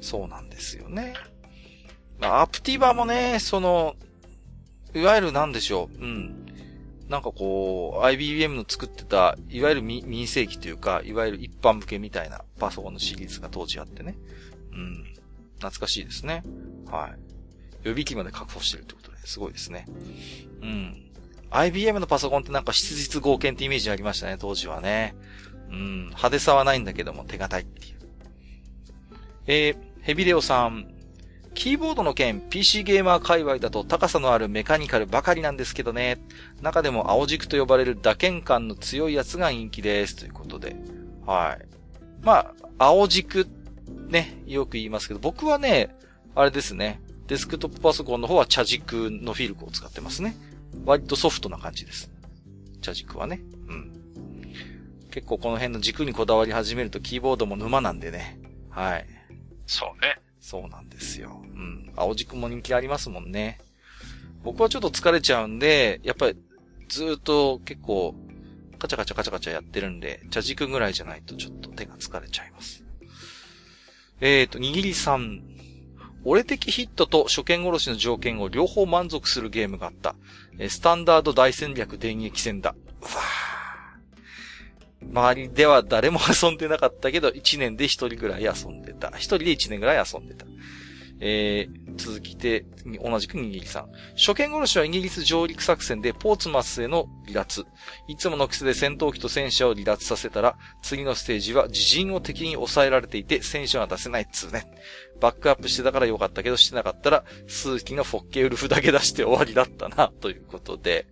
[0.00, 1.14] そうなんですよね。
[2.20, 3.96] アプティバもね、その、
[4.94, 6.04] いわゆるなんでしょう。
[6.04, 6.46] うん。
[7.08, 14.16] なんかこう、IBM の作ってた、いわゆる民民生機というか、いわゆる一般向けみたいなパソコンのシリーズが当時あってね。
[14.72, 15.09] うん。
[15.60, 16.42] 懐かしいですね。
[16.90, 17.18] はい。
[17.82, 19.86] 予備機まで確保してるってことで、すごいですね。
[20.62, 21.10] うん。
[21.50, 25.14] IBM のパソコンってなんか質実合憲ってイメージありましたね、当時はね。
[25.70, 26.04] うん。
[26.06, 27.96] 派手さはないんだけども、手堅いっていう。
[29.46, 30.94] えー、ヘビレオさん。
[31.54, 36.18] キーボードの件、PC ゲーマー界隈だと高さのあるメカニカルばかりなんですけどね。
[36.62, 40.16] 中でも青軸と呼ばれる打鍵感の強いやつが人気です。
[40.16, 40.76] ということで。
[41.26, 41.66] はい。
[42.22, 43.46] まあ、青軸っ、
[44.08, 45.94] ね、よく言いますけど、僕はね、
[46.34, 47.00] あれですね。
[47.26, 50.36] デスクトップパソコンの方は茶軸のフィルクを使ってますね。
[50.84, 52.10] 割とソフトな感じです。
[52.80, 53.40] 茶軸はね。
[53.68, 53.92] うん。
[55.10, 58.40] 結構この辺の軸にこだわり始めるとキーボードも沼なんでね。
[58.68, 59.06] はい。
[59.66, 60.20] そうね。
[60.40, 61.42] そうなんですよ。
[61.44, 61.92] うん。
[61.96, 63.60] 青軸も人気ありますもんね。
[64.42, 66.36] 僕はちょっと疲れちゃうんで、やっぱり
[66.88, 68.14] ずーっと結構
[68.78, 72.82] カチャカチャカチャカチャやってるんで、茶軸ぐらいじゃないとちょっと手が疲れちゃいます。
[74.20, 75.42] えーと、にぎりさん。
[76.22, 80.14] 俺的ヒットと初見殺しの条件を両方満足するゲームがあった。
[80.58, 82.74] えースタンダード大戦略電撃戦だ。
[83.00, 83.10] うわ
[85.02, 89.08] 周りでは誰も遊んでなかったけど、1年で1人ぐらい遊んでた。
[89.08, 90.44] 1人で1年ぐらい遊んでた。
[91.20, 92.64] えー、続きて、
[93.02, 93.90] 同じくにぎりさん。
[94.16, 97.66] 初見殺しはイギリス上陸作戦でポーツマスへの離脱。
[98.08, 104.64] いつもの癖で戦闘機と戦車を離脱させたら、次のステージは自陣を敵に抑えられていて戦車が出せないっつうね。
[105.20, 111.06] バックアップしてたからよかったけど、してなかったら、数機のフォッケウルフだけ出して終わりだったな、 ということで。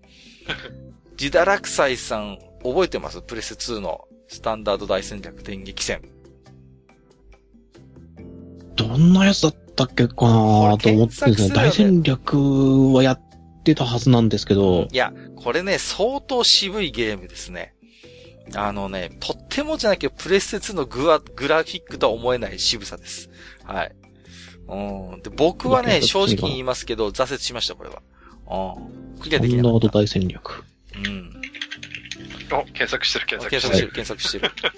[1.16, 3.20] ジダラクサイさん、覚えてます？
[3.20, 6.00] プレス2のスタンダード大戦略電撃戦。
[8.76, 13.20] どんなやつだったっけかなと思ってですね、大戦略はやっ
[13.64, 17.74] てたはずなんですけど、いや、これね、相当渋いゲームですね。
[18.54, 23.30] あのね、とってもじゃなきゃプレステ2のグワグラフィックとは思えない渋さです。
[23.64, 23.94] はい。
[24.68, 25.22] うん。
[25.22, 28.02] で、僕はね、正直に言いますけど、挫折しました、これは。
[28.50, 29.20] うん。
[29.20, 29.78] クリアできなかった。
[29.78, 30.64] ンダード大戦略。
[30.94, 31.42] うん。
[32.52, 34.06] お、検索してる検索検してる。
[34.06, 34.72] 索してる、検索し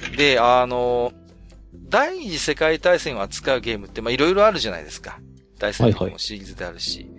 [0.00, 0.16] てる。
[0.16, 1.12] で、あの、
[1.88, 5.20] 第二次世界大戦を扱うゲームって、まあ、いろいろあるじゃないですか。
[5.58, 7.10] 大戦略もシリーズであるし。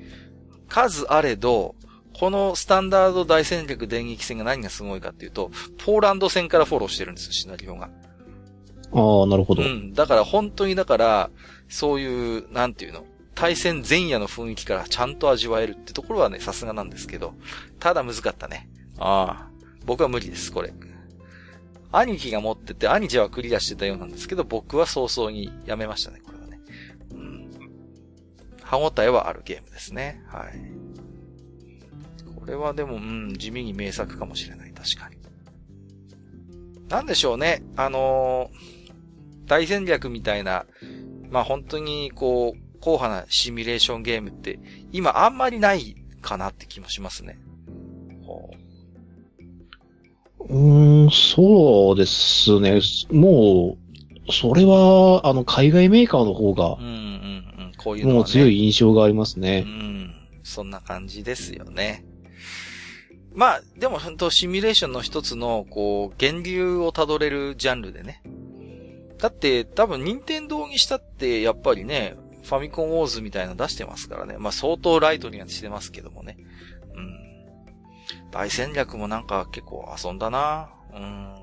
[0.67, 1.75] 数あれど、
[2.13, 5.51] このスタンダード大戦略電撃戦が何がすごいかっていうと、
[5.83, 7.89] ポーランド戦からフォローしてるんですよ、シナリオが。
[8.91, 9.63] ああ、なるほど。
[9.63, 9.93] うん。
[9.93, 11.29] だから本当にだから、
[11.67, 17.33] そういう、なんていうの、対戦前夜の雰囲気からちゃんと味わえるってところはね、さすがなんですけど、
[17.79, 18.69] ただ難かったね。
[18.97, 19.49] ああ。
[19.85, 20.73] 僕は無理です、これ。
[21.91, 26.59] 兄貴が持ってて、兄貴はクリアしてたようなんですけど、僕は早々にやめましたね、これはね。
[27.11, 27.49] うん。
[28.61, 30.23] 歯応えはあるゲームですね。
[30.27, 30.53] はい。
[32.39, 35.17] これはでも、うん、地味に名作かもしれない、確かに。
[36.87, 38.79] なんでしょうね、あのー
[39.49, 40.65] 大戦略みたいな、
[41.31, 44.59] まあ本当にこう、硬派なシミュレーションゲームって、
[44.91, 47.39] 今あんまりないかなって気もしますね。
[50.39, 52.79] ほうーん、そうですね。
[53.11, 53.77] も
[54.27, 56.77] う、それは、あの、海外メーカーの方がう。
[56.79, 56.95] う、んうんう
[57.69, 57.71] ん。
[57.77, 59.61] こういうのは、ね、もう強い印象がありますうね。
[59.61, 60.13] ん。
[60.43, 62.05] そんな感じですよね。
[63.33, 68.23] まあ、でも本当シミュレーションの一つの、こう、源流をたどれるジャンルでね。
[69.19, 74.37] だって、多分、任天堂にしたって、やっぱりね、ファミコンウォーズみたいなの出してますからね。
[74.39, 76.37] まあ、相当ライトにはしてますけどもね。
[78.31, 81.35] 大戦略もなんか結構遊んだなうん。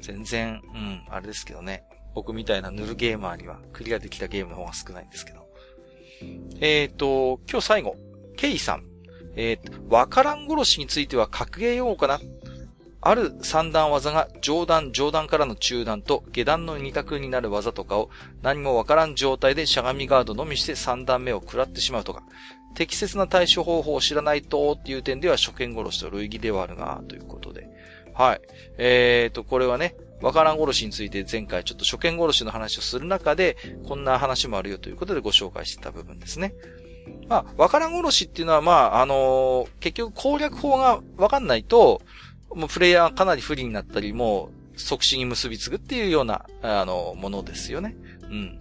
[0.00, 1.84] 全然、うん、あれですけどね。
[2.14, 5.46] 僕みたいなヌルゲーマーにはクリアできたゲームの方が少ないんですけど。
[6.60, 7.96] えっ、と、今日最後、
[8.36, 8.84] ケイさん。
[9.36, 12.18] えっ、と、わからん殺しについては格ゲー用かな
[13.00, 18.10] ある三段技が上段、上段からの中段と下段の二角になる技とかを
[18.42, 22.24] 何もわからん状態でしゃがみガードのみして三段目を食らってしまうとか、
[22.74, 27.68] 適切な対処方法を知らないとっていう点では初見殺しと類義ではあるが、ということで。
[28.14, 28.40] はい。
[28.78, 33.56] えっ、と、これはね、わからん殺しについて前回ちょっと初見殺しの話をする中で、
[33.86, 36.54] こんな話もあるよということでご紹介してた部分ですね。
[37.28, 42.02] まあ、わからん殺しっていうのは、まあ、あのー結局攻略法がわかんないと、
[42.54, 47.96] もうプレイヤーがかなり不利になったり、もう即死に結びつぐっていうような、あの、ものですよね。
[48.22, 48.60] うん。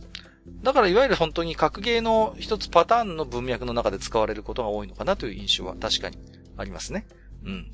[0.64, 6.18] だからいわゆる本当に格ゲーの一つパターンの文脈の中で使われることが多いのかなという印象は確かに
[6.58, 7.08] ありますね。
[7.46, 7.72] うん。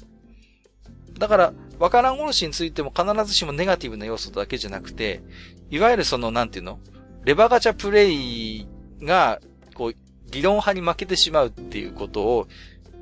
[1.17, 5.21] だから、わからん殺しについても必ずしもネガティブな要素だけじゃなくて、
[5.69, 6.79] いわゆるその、なんていうの？
[7.23, 8.67] レバガチャプレイ
[9.01, 9.39] が、
[9.75, 9.95] こう、
[10.31, 12.47] 理論派に負けてしまうっていうことを、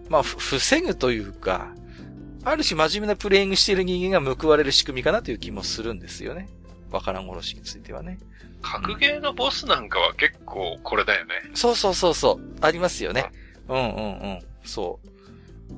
[0.10, 1.74] まあ、防ぐというか、
[2.43, 6.50] ある種真面目なプレイングしている人間が報われる仕組みかなという気もするんですよね。
[6.92, 8.19] わからん殺しについてはね。
[8.61, 11.33] 格ゲーのボスなんかは結構これだよね。
[11.53, 12.40] そうそうそうそう。
[12.61, 13.31] ありますよね。
[13.67, 13.88] うんうんう
[14.33, 14.40] ん。
[14.64, 15.07] そう。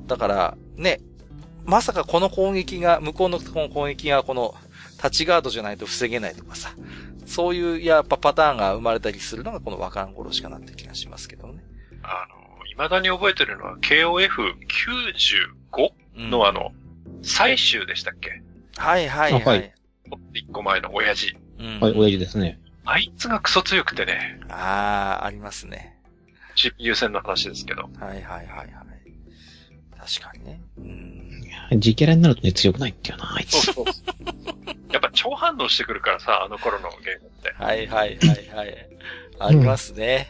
[0.08, 1.00] だから、ね、
[1.66, 4.56] まさかこの攻撃が、向こうの攻撃がこの、
[4.98, 6.74] タッチガードじゃないと防げないとかさ。
[7.26, 11.64] そういう、やっぱパターンが生まれたりするのがこのわからん殺しかなって気がしますけどね。
[12.04, 16.72] あの、未だに覚えてるのは KOF95 うんのあの、
[17.22, 18.42] 最終でしたっけ
[18.78, 19.44] はいはいはい。
[19.44, 19.74] あはい
[20.34, 21.36] 一個前の親父。
[21.60, 22.60] うんはい、親父ですね。
[22.86, 25.98] あいつがクソ強くてね、ああ、ありますね。
[26.56, 27.84] CPU 戦の話ですけど。
[27.84, 28.68] はいはいはいはい。
[29.98, 30.62] 確かにね。
[30.78, 31.78] うん。
[31.78, 33.62] 自キャラになるとね、強くないんだよな、あいつ。
[33.62, 33.86] そうそう。
[34.92, 37.54] やっぱ超反応してくるからさ、あの頃のゲームって。
[37.58, 38.90] はいはいはいはい。
[39.40, 40.28] ありますね。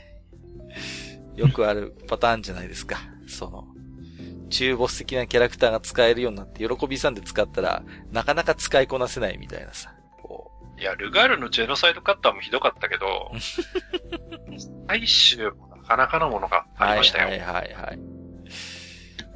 [1.35, 2.99] よくあるパターンじゃないですか。
[3.27, 3.67] その、
[4.49, 9.93] 中ボス的なキャラクターが使えるようになって、喜びさんで使ったら、なかなか使いこなせないみたいなさ。
[10.83, 13.31] こいや、ルガールのジェノサイドカッターもひどかったけど、
[14.89, 16.83] 最終もなかなかのものがう。
[16.83, 17.29] ありましたよ。
[17.29, 17.99] はいはいはいはい。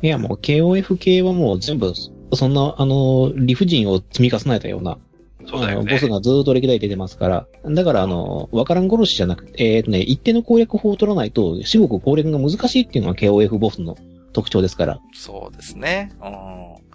[0.02, 1.94] いや、もう KOF 系はもう全部、
[2.34, 4.98] そんな、あの、理不尽を積み重ねたような、
[5.46, 6.08] そうだよねボス。
[6.10, 7.48] がずーっと歴代出てますから。
[7.64, 13.96] だから、あの、わからん殺しじゃなくて、えっ、とね、一定の攻略法を取らないと、至極攻略が難しいっていうのが KOF ボスの
[14.34, 15.00] 特徴ですから。
[15.14, 16.12] そうですね。
[16.22, 16.87] うん。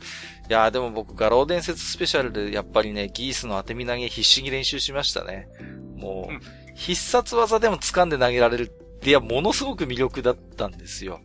[0.52, 5.48] いやーでも僕、画廊伝説スペシャルでやっぱりね、ギースの当て身投げ必死に練習しましたね。
[5.96, 6.40] もう、うん
[6.74, 8.66] 必殺技でも掴んで投げられるっ
[9.00, 11.20] て、いや、ものすごく魅力だったんですよ。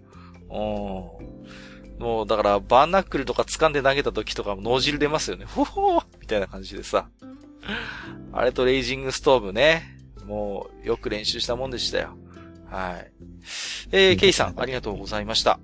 [0.50, 2.02] うん。
[2.02, 5.44] もう、だから、バーナックルとか掴んで投げた時とかも脳汁出ますよね。
[5.52, 7.10] ほほーみたいな感じでさ。
[8.32, 9.84] あれとレイジングストーブね。
[10.26, 12.18] もう、よく練習したもんでしたよ。
[12.70, 13.12] はい。
[13.92, 15.60] えー、ケイさん、ありがとうございました。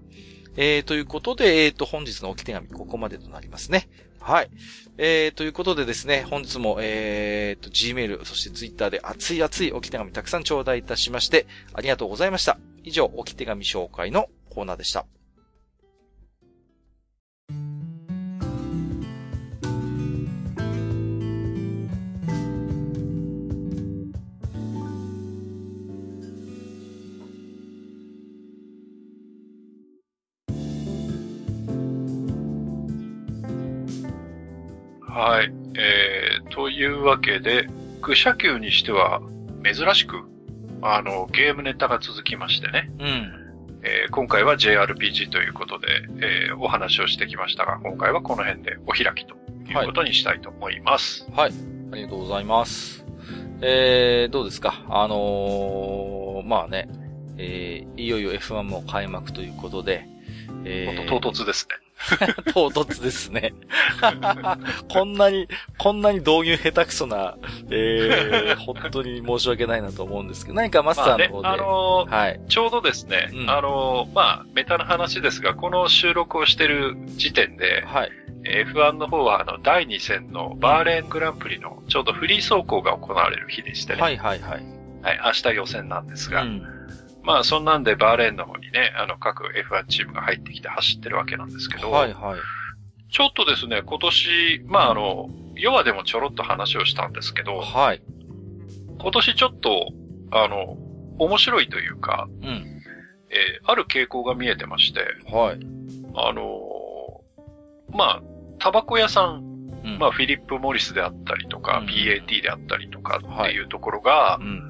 [0.56, 3.90] えー、ということで、えーと、本日の置き手紙、ここまでとなりますね。
[4.20, 4.50] はい。
[4.98, 12.58] えー、ということでですね、本日も、えーと、Gmail、そして Twitter で熱い熱い置き手紙たくさん頂戴いたしまして、ありがとうございました。
[12.84, 15.06] 以上、置き手紙紹介のコーナーでした。
[35.14, 35.52] はい。
[35.78, 37.68] えー、というわけで、
[38.02, 39.22] 愚者級にしては
[39.64, 40.24] 珍しく、
[40.82, 42.90] あの、ゲームネタが続きましてね。
[43.00, 43.40] うん。
[43.86, 45.88] えー今回は JRPG ということで、
[46.50, 49.36] えーお話をしてきましたが、今回はこの辺でお開きと
[49.70, 51.28] いうことにしたいと思います。
[51.36, 51.52] はい。
[51.92, 53.06] ありがとうございます。
[53.62, 54.84] えー、どうですか？
[54.90, 56.90] あのー、まあね、
[57.38, 60.06] えー、いよいよ F1 も開幕ということで、
[60.66, 61.76] えー、と唐突ですね。
[62.54, 63.54] 唐突ですね。
[64.92, 67.36] こんなに、こんなに導入下手くそな、
[67.70, 71.30] えー、 本当に申し訳ないなと思うんですけど、何かマスターの方で。
[71.30, 72.42] まあね、あのー、はい。
[72.50, 78.12] ちょうどですね、うんあのー、まあ、メタの話ですが、この収録をしてる時点で、はい。
[78.44, 84.02] F1 の方は、あの、第2戦のバーレーングランプリの、ちょうどフリー走行が行われる日でしてね。
[84.02, 84.64] はいはいはい。
[85.02, 85.22] はい。
[85.26, 86.83] 明日予選なんですが、うん。
[87.24, 92.40] まあ、そんなんでバーレーンの方にね、あの、各 F1 チームが入ってきて走ってるわけなんですけど、はいはい。
[93.12, 98.02] ちょっとですね、今年、まあ、あの、ヨアでもちょろっと話をしたんですけど、はい。
[99.00, 99.94] 今年ちょっと、
[100.32, 100.78] あの、
[101.20, 102.48] 面白いというか、うん。
[103.30, 105.00] えーある傾向が見えてまして、
[105.32, 105.60] はい。
[106.16, 108.24] あのーまあ、
[108.60, 109.44] タバコ屋さん、
[109.84, 109.98] うん。
[110.00, 114.62] まあ、フィリップ・モリスであったりとか、うん PAT であったりとかっていうところが、うん。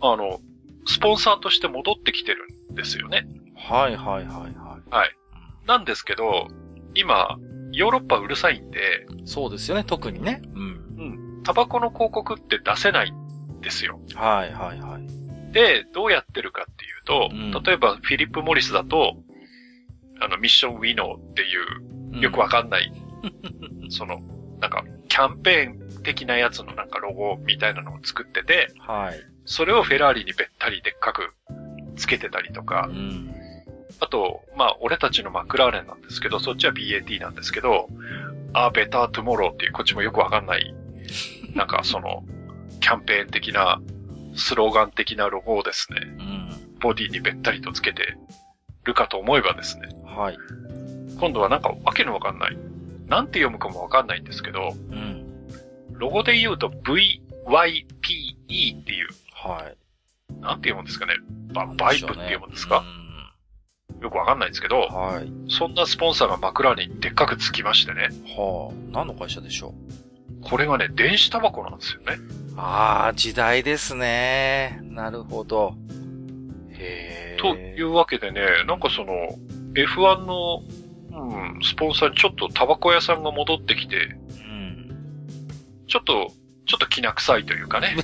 [0.00, 0.40] あの、
[0.86, 3.26] スポンサーとして戻ってきてるんですよね。
[3.56, 5.16] はいはいはいはい。
[5.66, 6.48] なんですけど、
[6.94, 7.38] 今、
[7.72, 10.42] ヨーロッパうるさいんで、そうですよね、特にね。
[10.54, 10.62] うん。
[10.62, 14.00] うん、タバコの広告って出せないんですよ。
[14.14, 15.52] はいはいはい。
[15.52, 19.16] で、どうやってるかっていうと、うん例えばフィリップ・モリスだと、
[20.20, 22.92] あの、ミッション・ウィノーっていう、よくわかんない、
[23.88, 24.20] その、
[24.60, 29.33] なんか、キャンペーン的なやつのなんかロゴみたいなのを作ってて、はい。
[29.44, 31.32] それをフェラーリにべったりでっかく
[31.96, 33.34] つけてたりとかう、ん。
[34.00, 37.88] あと、まあ、俺たちのマクラーレンなんですけど、そっちは BAT なんですけど、
[38.52, 40.74] あ、ベタートゥモローっていうこっちもよくわかんない、
[41.54, 42.24] なんか その、
[42.80, 43.80] キャンペーン的な、
[44.36, 46.78] スローガン的なロゴをですね、うん。
[46.80, 48.16] ボディにべったりとつけて
[48.84, 50.38] るかと思えばですね、はい。
[51.18, 52.58] 今度はなんかわけのわかんない。
[53.06, 55.24] なんて読むかもわかんないんですけど、うん。
[55.92, 57.20] ロゴで言うと VYPE
[58.80, 59.08] っていう、
[59.44, 59.76] はい。
[60.40, 61.14] なんて読むんですかね。
[61.52, 62.84] ババイプって読むんですか、
[64.00, 65.30] よくわかんないんですけど、うんはい。
[65.48, 68.08] そんなスポンサーがマクラーレンにでっかくつきましてね。
[68.36, 68.74] はあ。
[68.92, 69.74] 何の会社でしょ
[70.40, 70.44] う？
[70.48, 72.16] これがね、電子タバコなんですよね。
[72.56, 74.80] ああ、時代ですね。
[74.82, 75.74] なるほど。
[76.70, 77.40] へえ。
[77.40, 79.12] というわけでね、なんかその、
[79.74, 80.62] F1 の、
[81.12, 85.84] うん、スポンサーにちょっとタバコ屋さんが戻ってきて、うん。
[85.86, 86.32] ちょっと、
[86.66, 87.96] ちょっと気な臭いというかね、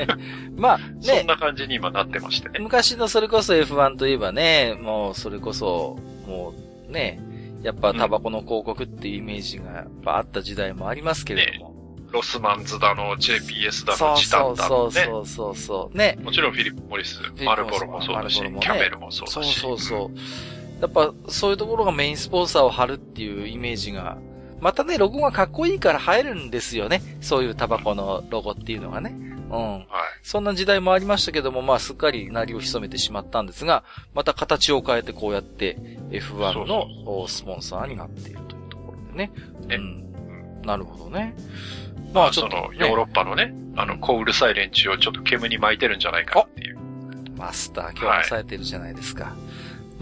[0.56, 2.58] まあ、ねそん、な感じに今なってましてね。
[2.58, 6.54] 昔のそれこそ F1 といえばね、もうそれこそ、も
[6.88, 7.20] うね、
[7.62, 11.72] やっぱタバコの広告っていうイメージがやっぱあった時代もありますけれども。
[12.10, 14.88] ロスマンズだの、JPS だの、そうチタそうそンだのね。
[14.88, 15.96] うそうそうそう。
[15.96, 16.18] ね。
[16.22, 19.58] もちろんフィリップ・モリス、マルボロもそうだし、ねキャメルもそうそうだし。
[19.58, 20.80] そうそう。
[20.82, 24.18] やっぱそういうところがメインスポンサーを貼るっていうイメージが、
[24.62, 27.02] またね、ロゴがかっこいいから映えるんですよね。
[27.20, 29.12] そういうタバコのロゴっていうのがね。
[29.50, 29.58] うん。
[29.58, 29.86] はい。
[30.22, 33.82] そんな時代もありましたけども、まあ、すっかり鳴りを潜めてしまったんですが、
[34.14, 35.76] また形を変えてこうやって
[36.10, 39.32] F1 そうのスポンサーになっているというところでね。
[39.66, 40.62] ねうん。
[40.62, 41.34] なるほどね。
[42.14, 46.78] まあ、まあ、ちょそっと、の、ヨーロッパのね、あの、こううるさい連中をちょっと煙に巻いてるんじゃないかっていう。
[47.36, 49.34] マスター、今日もされてるじゃないですか。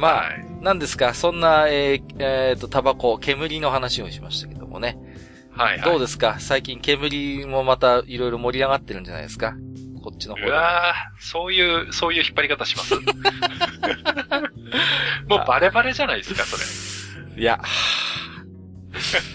[0.01, 0.47] まあ、はい。
[0.63, 4.97] なんですか、そんな、えーえーと、タバコ、煙の話をしましたけどもね。
[5.53, 5.91] はい、はい。
[5.91, 6.37] どうですか？
[6.41, 9.55] 最近煙もまたいろいろ盛り上がってるんじゃないですか？
[10.03, 10.47] こっちの方で。
[10.49, 12.95] うわーそういう、そういう引っ張り方します？
[15.29, 16.57] もうバレバレじゃないですか、そ
[17.37, 17.43] れ。
[17.43, 17.61] いや、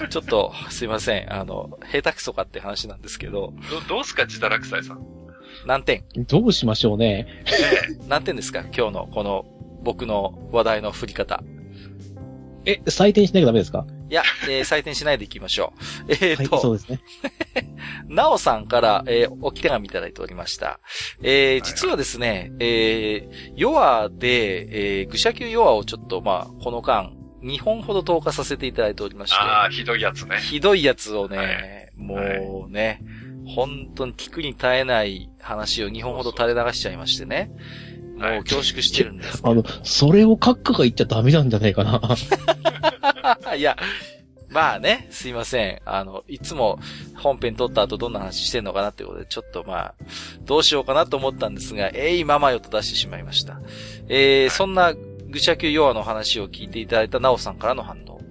[0.10, 1.32] ちょっと、すいません。
[1.34, 5.00] あの、下手くそかって話なんですけど、どどうすか、自堕落斎さん？
[5.00, 5.06] ね
[5.68, 6.04] 何点？
[6.28, 7.28] どうしましょうね。
[7.46, 8.62] え何点ですか？
[8.76, 9.46] 今日のこの
[9.86, 11.42] 僕の話題の振り方。
[12.66, 13.86] え、採点しなきゃダメですか？
[14.10, 15.74] いや、えー採点しないでいきましょ
[16.10, 16.12] う。
[16.22, 17.00] えっ、はい、と、そうですね。
[18.10, 20.80] なおさんから、えー、置き手紙いただいておりました。
[21.22, 27.12] えー、実はですね、えー、ヨアで、えー、愚者級ヨアをちょっと、まあ、この間、
[27.44, 30.38] 2本ほど投下させていただいておりまして、ああ、ひどいやつね。
[30.38, 33.02] ひどいやつをね、はいもうね、
[33.46, 37.52] 本当に聞くに耐えない話を2本ほど垂れ流しちゃいましてね、
[38.16, 42.00] もう恐縮してるんですけ あの、それを閣下が言っちゃダメなんじゃないかな。
[42.00, 43.56] ど。
[43.56, 43.78] いや、
[44.50, 45.82] まあね、すいません。
[45.86, 46.80] あの、いつも
[47.16, 49.94] 本編撮った後どんな話してんのかなってことで、ちょっとまあ、
[50.46, 53.60] どうしようかなと思ったんですが、えい、ままよと出してしまいました。
[54.08, 54.94] えー、そんな、
[55.28, 58.22] 愚者級ヨアの話を聞いていただいたなおさんからの反応。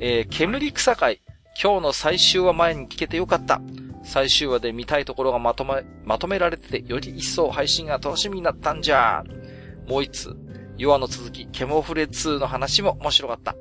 [0.00, 1.20] えー、煙草会。
[1.62, 3.60] 今日の最終話前に聞けてよかった。
[4.04, 9.24] 最終話で見たいところがまとめ、まとめられてて、より一層配信が楽しみになったんじゃ。
[9.88, 10.36] もう一つ、
[10.76, 13.56] ヨアの続き、ケモフレ2の話も面白かった。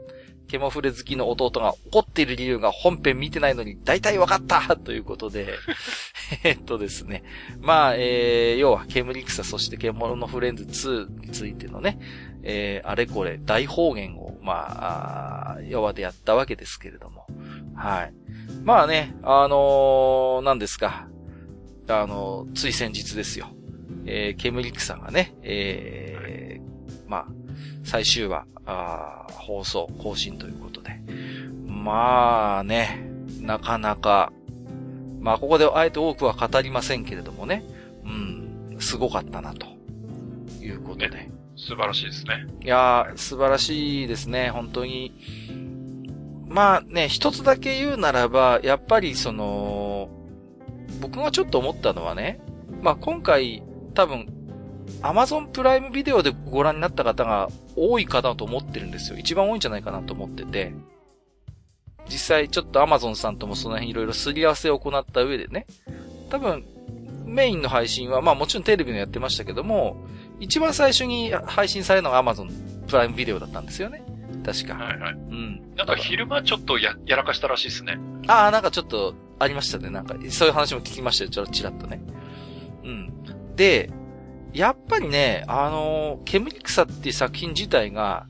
[0.47, 5.47] ケモフレ好きの弟が怒っている理由が本編見てないのに大体わかったということで、
[6.43, 7.23] えっとですね。
[7.59, 11.97] まあ、えー、要は、煙草、そして獣のフレンズ2についてのね、
[12.43, 17.25] えー、あれこれ大方言を、まあ、あ弱でやったわけですけれども。
[17.75, 18.13] はい。
[18.63, 21.07] まあね、あのー、何ですか。
[21.89, 23.47] あのー、つい先日ですよ。
[24.05, 27.27] えー、ケムリックさんがね、えー、まあ、
[27.83, 30.97] 最終話、あ放送、更新ということで。
[31.67, 33.05] まあね、
[33.41, 34.31] なかなか、
[35.19, 37.65] まあここであえて多くは語りませんけれどもね、
[38.05, 39.67] うん、すごかったなと、
[40.61, 41.09] いうことで。
[41.09, 42.47] ね、素晴らしいですね。
[42.63, 45.13] いやー、素晴らしいですね、本当に。
[46.53, 50.07] まあね、一つだけ言うならば、やっぱりその、
[51.01, 52.39] 僕がちょっと思ったのはね、
[52.83, 53.63] まあ今回、
[53.95, 54.27] 多分、
[55.01, 59.17] アマゾンプライムビデオでご覧になった方が多いかなと思ってるんですよ。
[59.17, 60.73] 一番多いんじゃないかなと思ってて。
[62.07, 65.65] 実際ちょっとアマゾンさんともその辺いろいろすり合わせを行った上でね。
[66.29, 66.63] 多分、
[67.25, 69.97] メインの配信は、まあもちろんテレビのやってましたけども、
[70.39, 72.51] 一番最初に配信されるのがアマゾン
[72.85, 74.03] プライムビデオだったんですよね。
[74.43, 74.75] 確か。
[74.75, 75.13] はいはい。
[75.13, 75.73] うん。
[75.75, 77.97] なんか昼間ちょっとや、やらかしたらしいですね。
[78.27, 79.89] ああ、なんかちょっとありましたね。
[79.89, 81.29] なんか、そういう話も聞きましたよ。
[81.29, 82.01] ちょっとちらっとね。
[82.83, 83.13] うん。
[83.55, 83.89] で、
[84.53, 88.27] やっぱりね、あのー、煙草っていう作品自体が、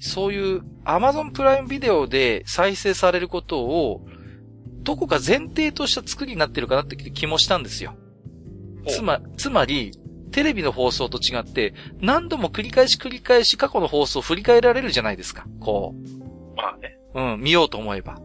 [0.00, 4.00] そういうアマゾンプライムビデオで再生されることを、
[4.82, 7.94] どこか前提とした作りになってるかなって気もしたんですよ。
[8.88, 9.92] つま、つまり、
[10.30, 15.46] テレビの放送と違って、何度も繰り返し繰り返し過去の放送を振り返られるじゃないですか。
[15.60, 16.56] こう。
[16.56, 16.98] まあね。
[17.14, 18.20] うん、見ようと思えば。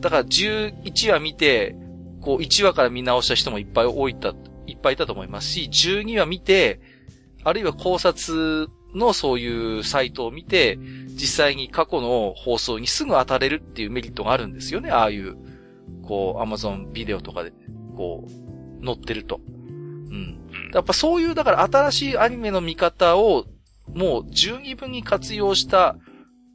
[0.00, 1.76] だから11話見て、
[2.20, 4.34] こう1話から見直した人もいっぱい多いた、
[4.66, 6.80] いっぱいいたと思いますし、12話見て、
[7.44, 14.90] あるいは考察のそういうサイトを見て、実際に過去の放送にすぐ当たれるっていうメリットがあるんですよね。
[14.90, 15.36] ああいう、
[16.02, 17.52] こう、アマゾンビデオとかで、
[17.96, 19.40] こう、載ってると。
[19.68, 19.70] う
[20.14, 20.41] ん。
[20.72, 23.44] やっぱそういう、だから新しいアニメの見方を、
[23.94, 25.96] もう十二分に活用した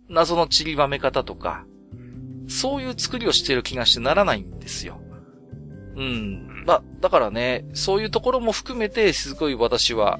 [0.10, 1.66] 謎の散りばめ方とか、
[2.48, 5.00] そういう作りをしている気がしてならないんですよ。
[5.96, 6.64] うん。
[6.66, 10.20] ま、だからね、そういうところも含めて、すごい私は、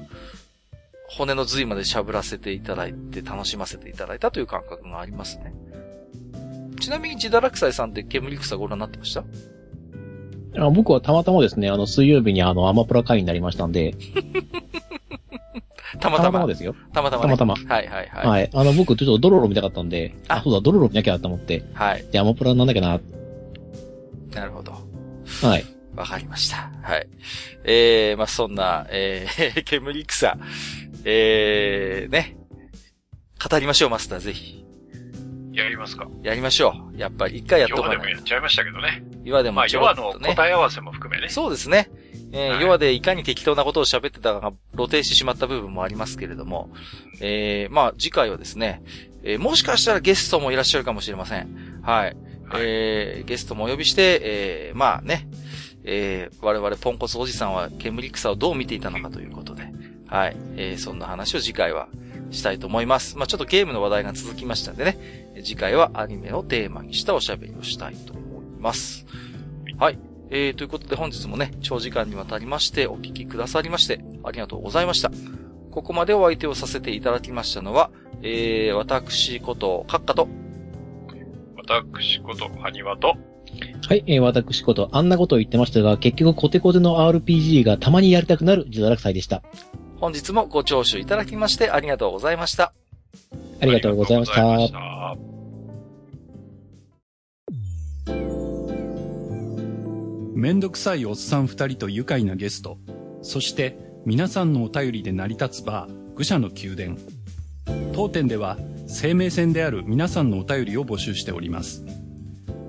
[1.10, 5.54] 骨の髄までしゃぶらせていただいて、楽しませていただいたという感覚がありますね。
[6.80, 9.24] ちなみに、ジダラクサイさんって煙草ご覧になってました？
[10.56, 13.94] あ僕はたまたまですね、あの、水曜日にあの、アマプラ会員になりましたんで。
[16.00, 16.30] たまたま。
[16.30, 16.74] たまたまですよ。
[16.92, 17.74] たまたま、ね、たまたま。
[17.74, 18.26] はいはいはい。
[18.26, 18.50] はい。
[18.52, 21.64] あの、僕ちょっとドロロ見たかったんで、あ、そうだ、ドロロ見なきゃと思って。
[21.74, 22.04] はい。
[22.10, 23.00] で、アマプラなんだっけな。
[24.34, 24.72] なるほど。
[25.42, 25.64] はい。
[25.96, 26.70] わかりました。
[26.82, 27.08] はい。
[27.64, 30.38] えー、まあ、そんな、えー、 煙草。
[31.04, 32.36] えー、ね。
[33.50, 34.64] 語りましょう、マスター、ぜひ。
[35.62, 36.98] やりますかやりましょう。
[36.98, 37.96] やっぱり一回やっとかない。
[37.96, 39.02] 弱でもやっちゃいましたけどね。
[39.24, 41.28] 弱でも、ね、まあ、弱の答え合わせも含めね。
[41.28, 41.90] そうですね。
[42.32, 46.70] えー、はい、弱でいかに適当なことを喋ってたかが露呈してしまった部分もありますけれども、
[47.20, 48.82] えー、まあ、次回はですね、
[49.22, 51.80] えー、もしかしたらゲストもいらっしゃるかもしれません。
[51.82, 52.16] はい。
[52.48, 55.28] はい、えー、ゲストもお呼びして、えー、まあね、
[55.84, 59.70] えー、我々ポンコツおじさんは煙草をどう見ていたのかということで、
[60.06, 60.36] はい。
[60.56, 61.88] えー、そんな話を次回は
[62.30, 63.16] したいと思います。
[63.16, 64.98] まあ、ちょっとゲームの話題が続きましたんでね、
[65.36, 69.06] 次回はアニメをテーマにしたおしゃべりをしたいと思います。
[69.78, 69.98] はい。
[70.30, 75.10] えー、ということで本日もね、長時間にわたりましてお聞きくださりまして、ありがとうございました。
[75.70, 77.90] ここまでお相手をさせていただきましたのは、
[78.22, 80.28] えー、私こと、カッカと、
[81.56, 83.16] 私こと、ハニワと、
[83.88, 89.42] はい、えー、私こと、あんなことを言ってましたが、結局コテコテの RPG がたまにやりたくなる自堕落祭でした。
[90.00, 92.72] 本日もご聴取いただきましてありがとうございました。
[93.60, 94.32] ありがとうございまし
[94.72, 95.16] た。
[100.34, 102.78] めんどくさいおっさん二人と愉快なゲスト、
[103.22, 106.96] そして皆さんのお便りで成り立つバー、愚者の宮殿。
[107.92, 111.84] 当店では生命線である皆さんのお便りを募集しております。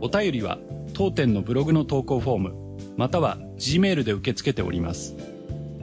[0.01, 0.57] お便りは
[0.95, 2.55] 当店のブログの投稿フォーム、
[2.97, 5.15] または Gmail で受け付けております。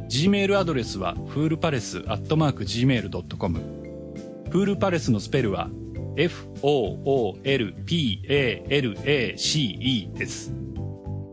[0.08, 3.60] Gmail アドレスは、フールパレスアットマーク Gmail.com。
[4.50, 5.68] フールパレスのスペルは、
[6.16, 7.44] f-o-o-l-p-a-l-a-c-e
[10.14, 10.52] です。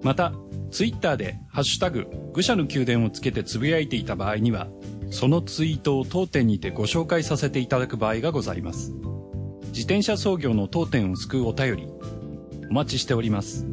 [0.01, 0.33] また、
[0.71, 4.67] ツイッターで、ハッシュタグ、愚者の宮殿をつけてつぶやいていた場合には、
[5.11, 8.91] そのツイートを当店にてご紹介させていただく場合がございます。
[9.67, 11.87] 自転車操業の当店を救うお便り、
[12.71, 13.72] お待ちしております。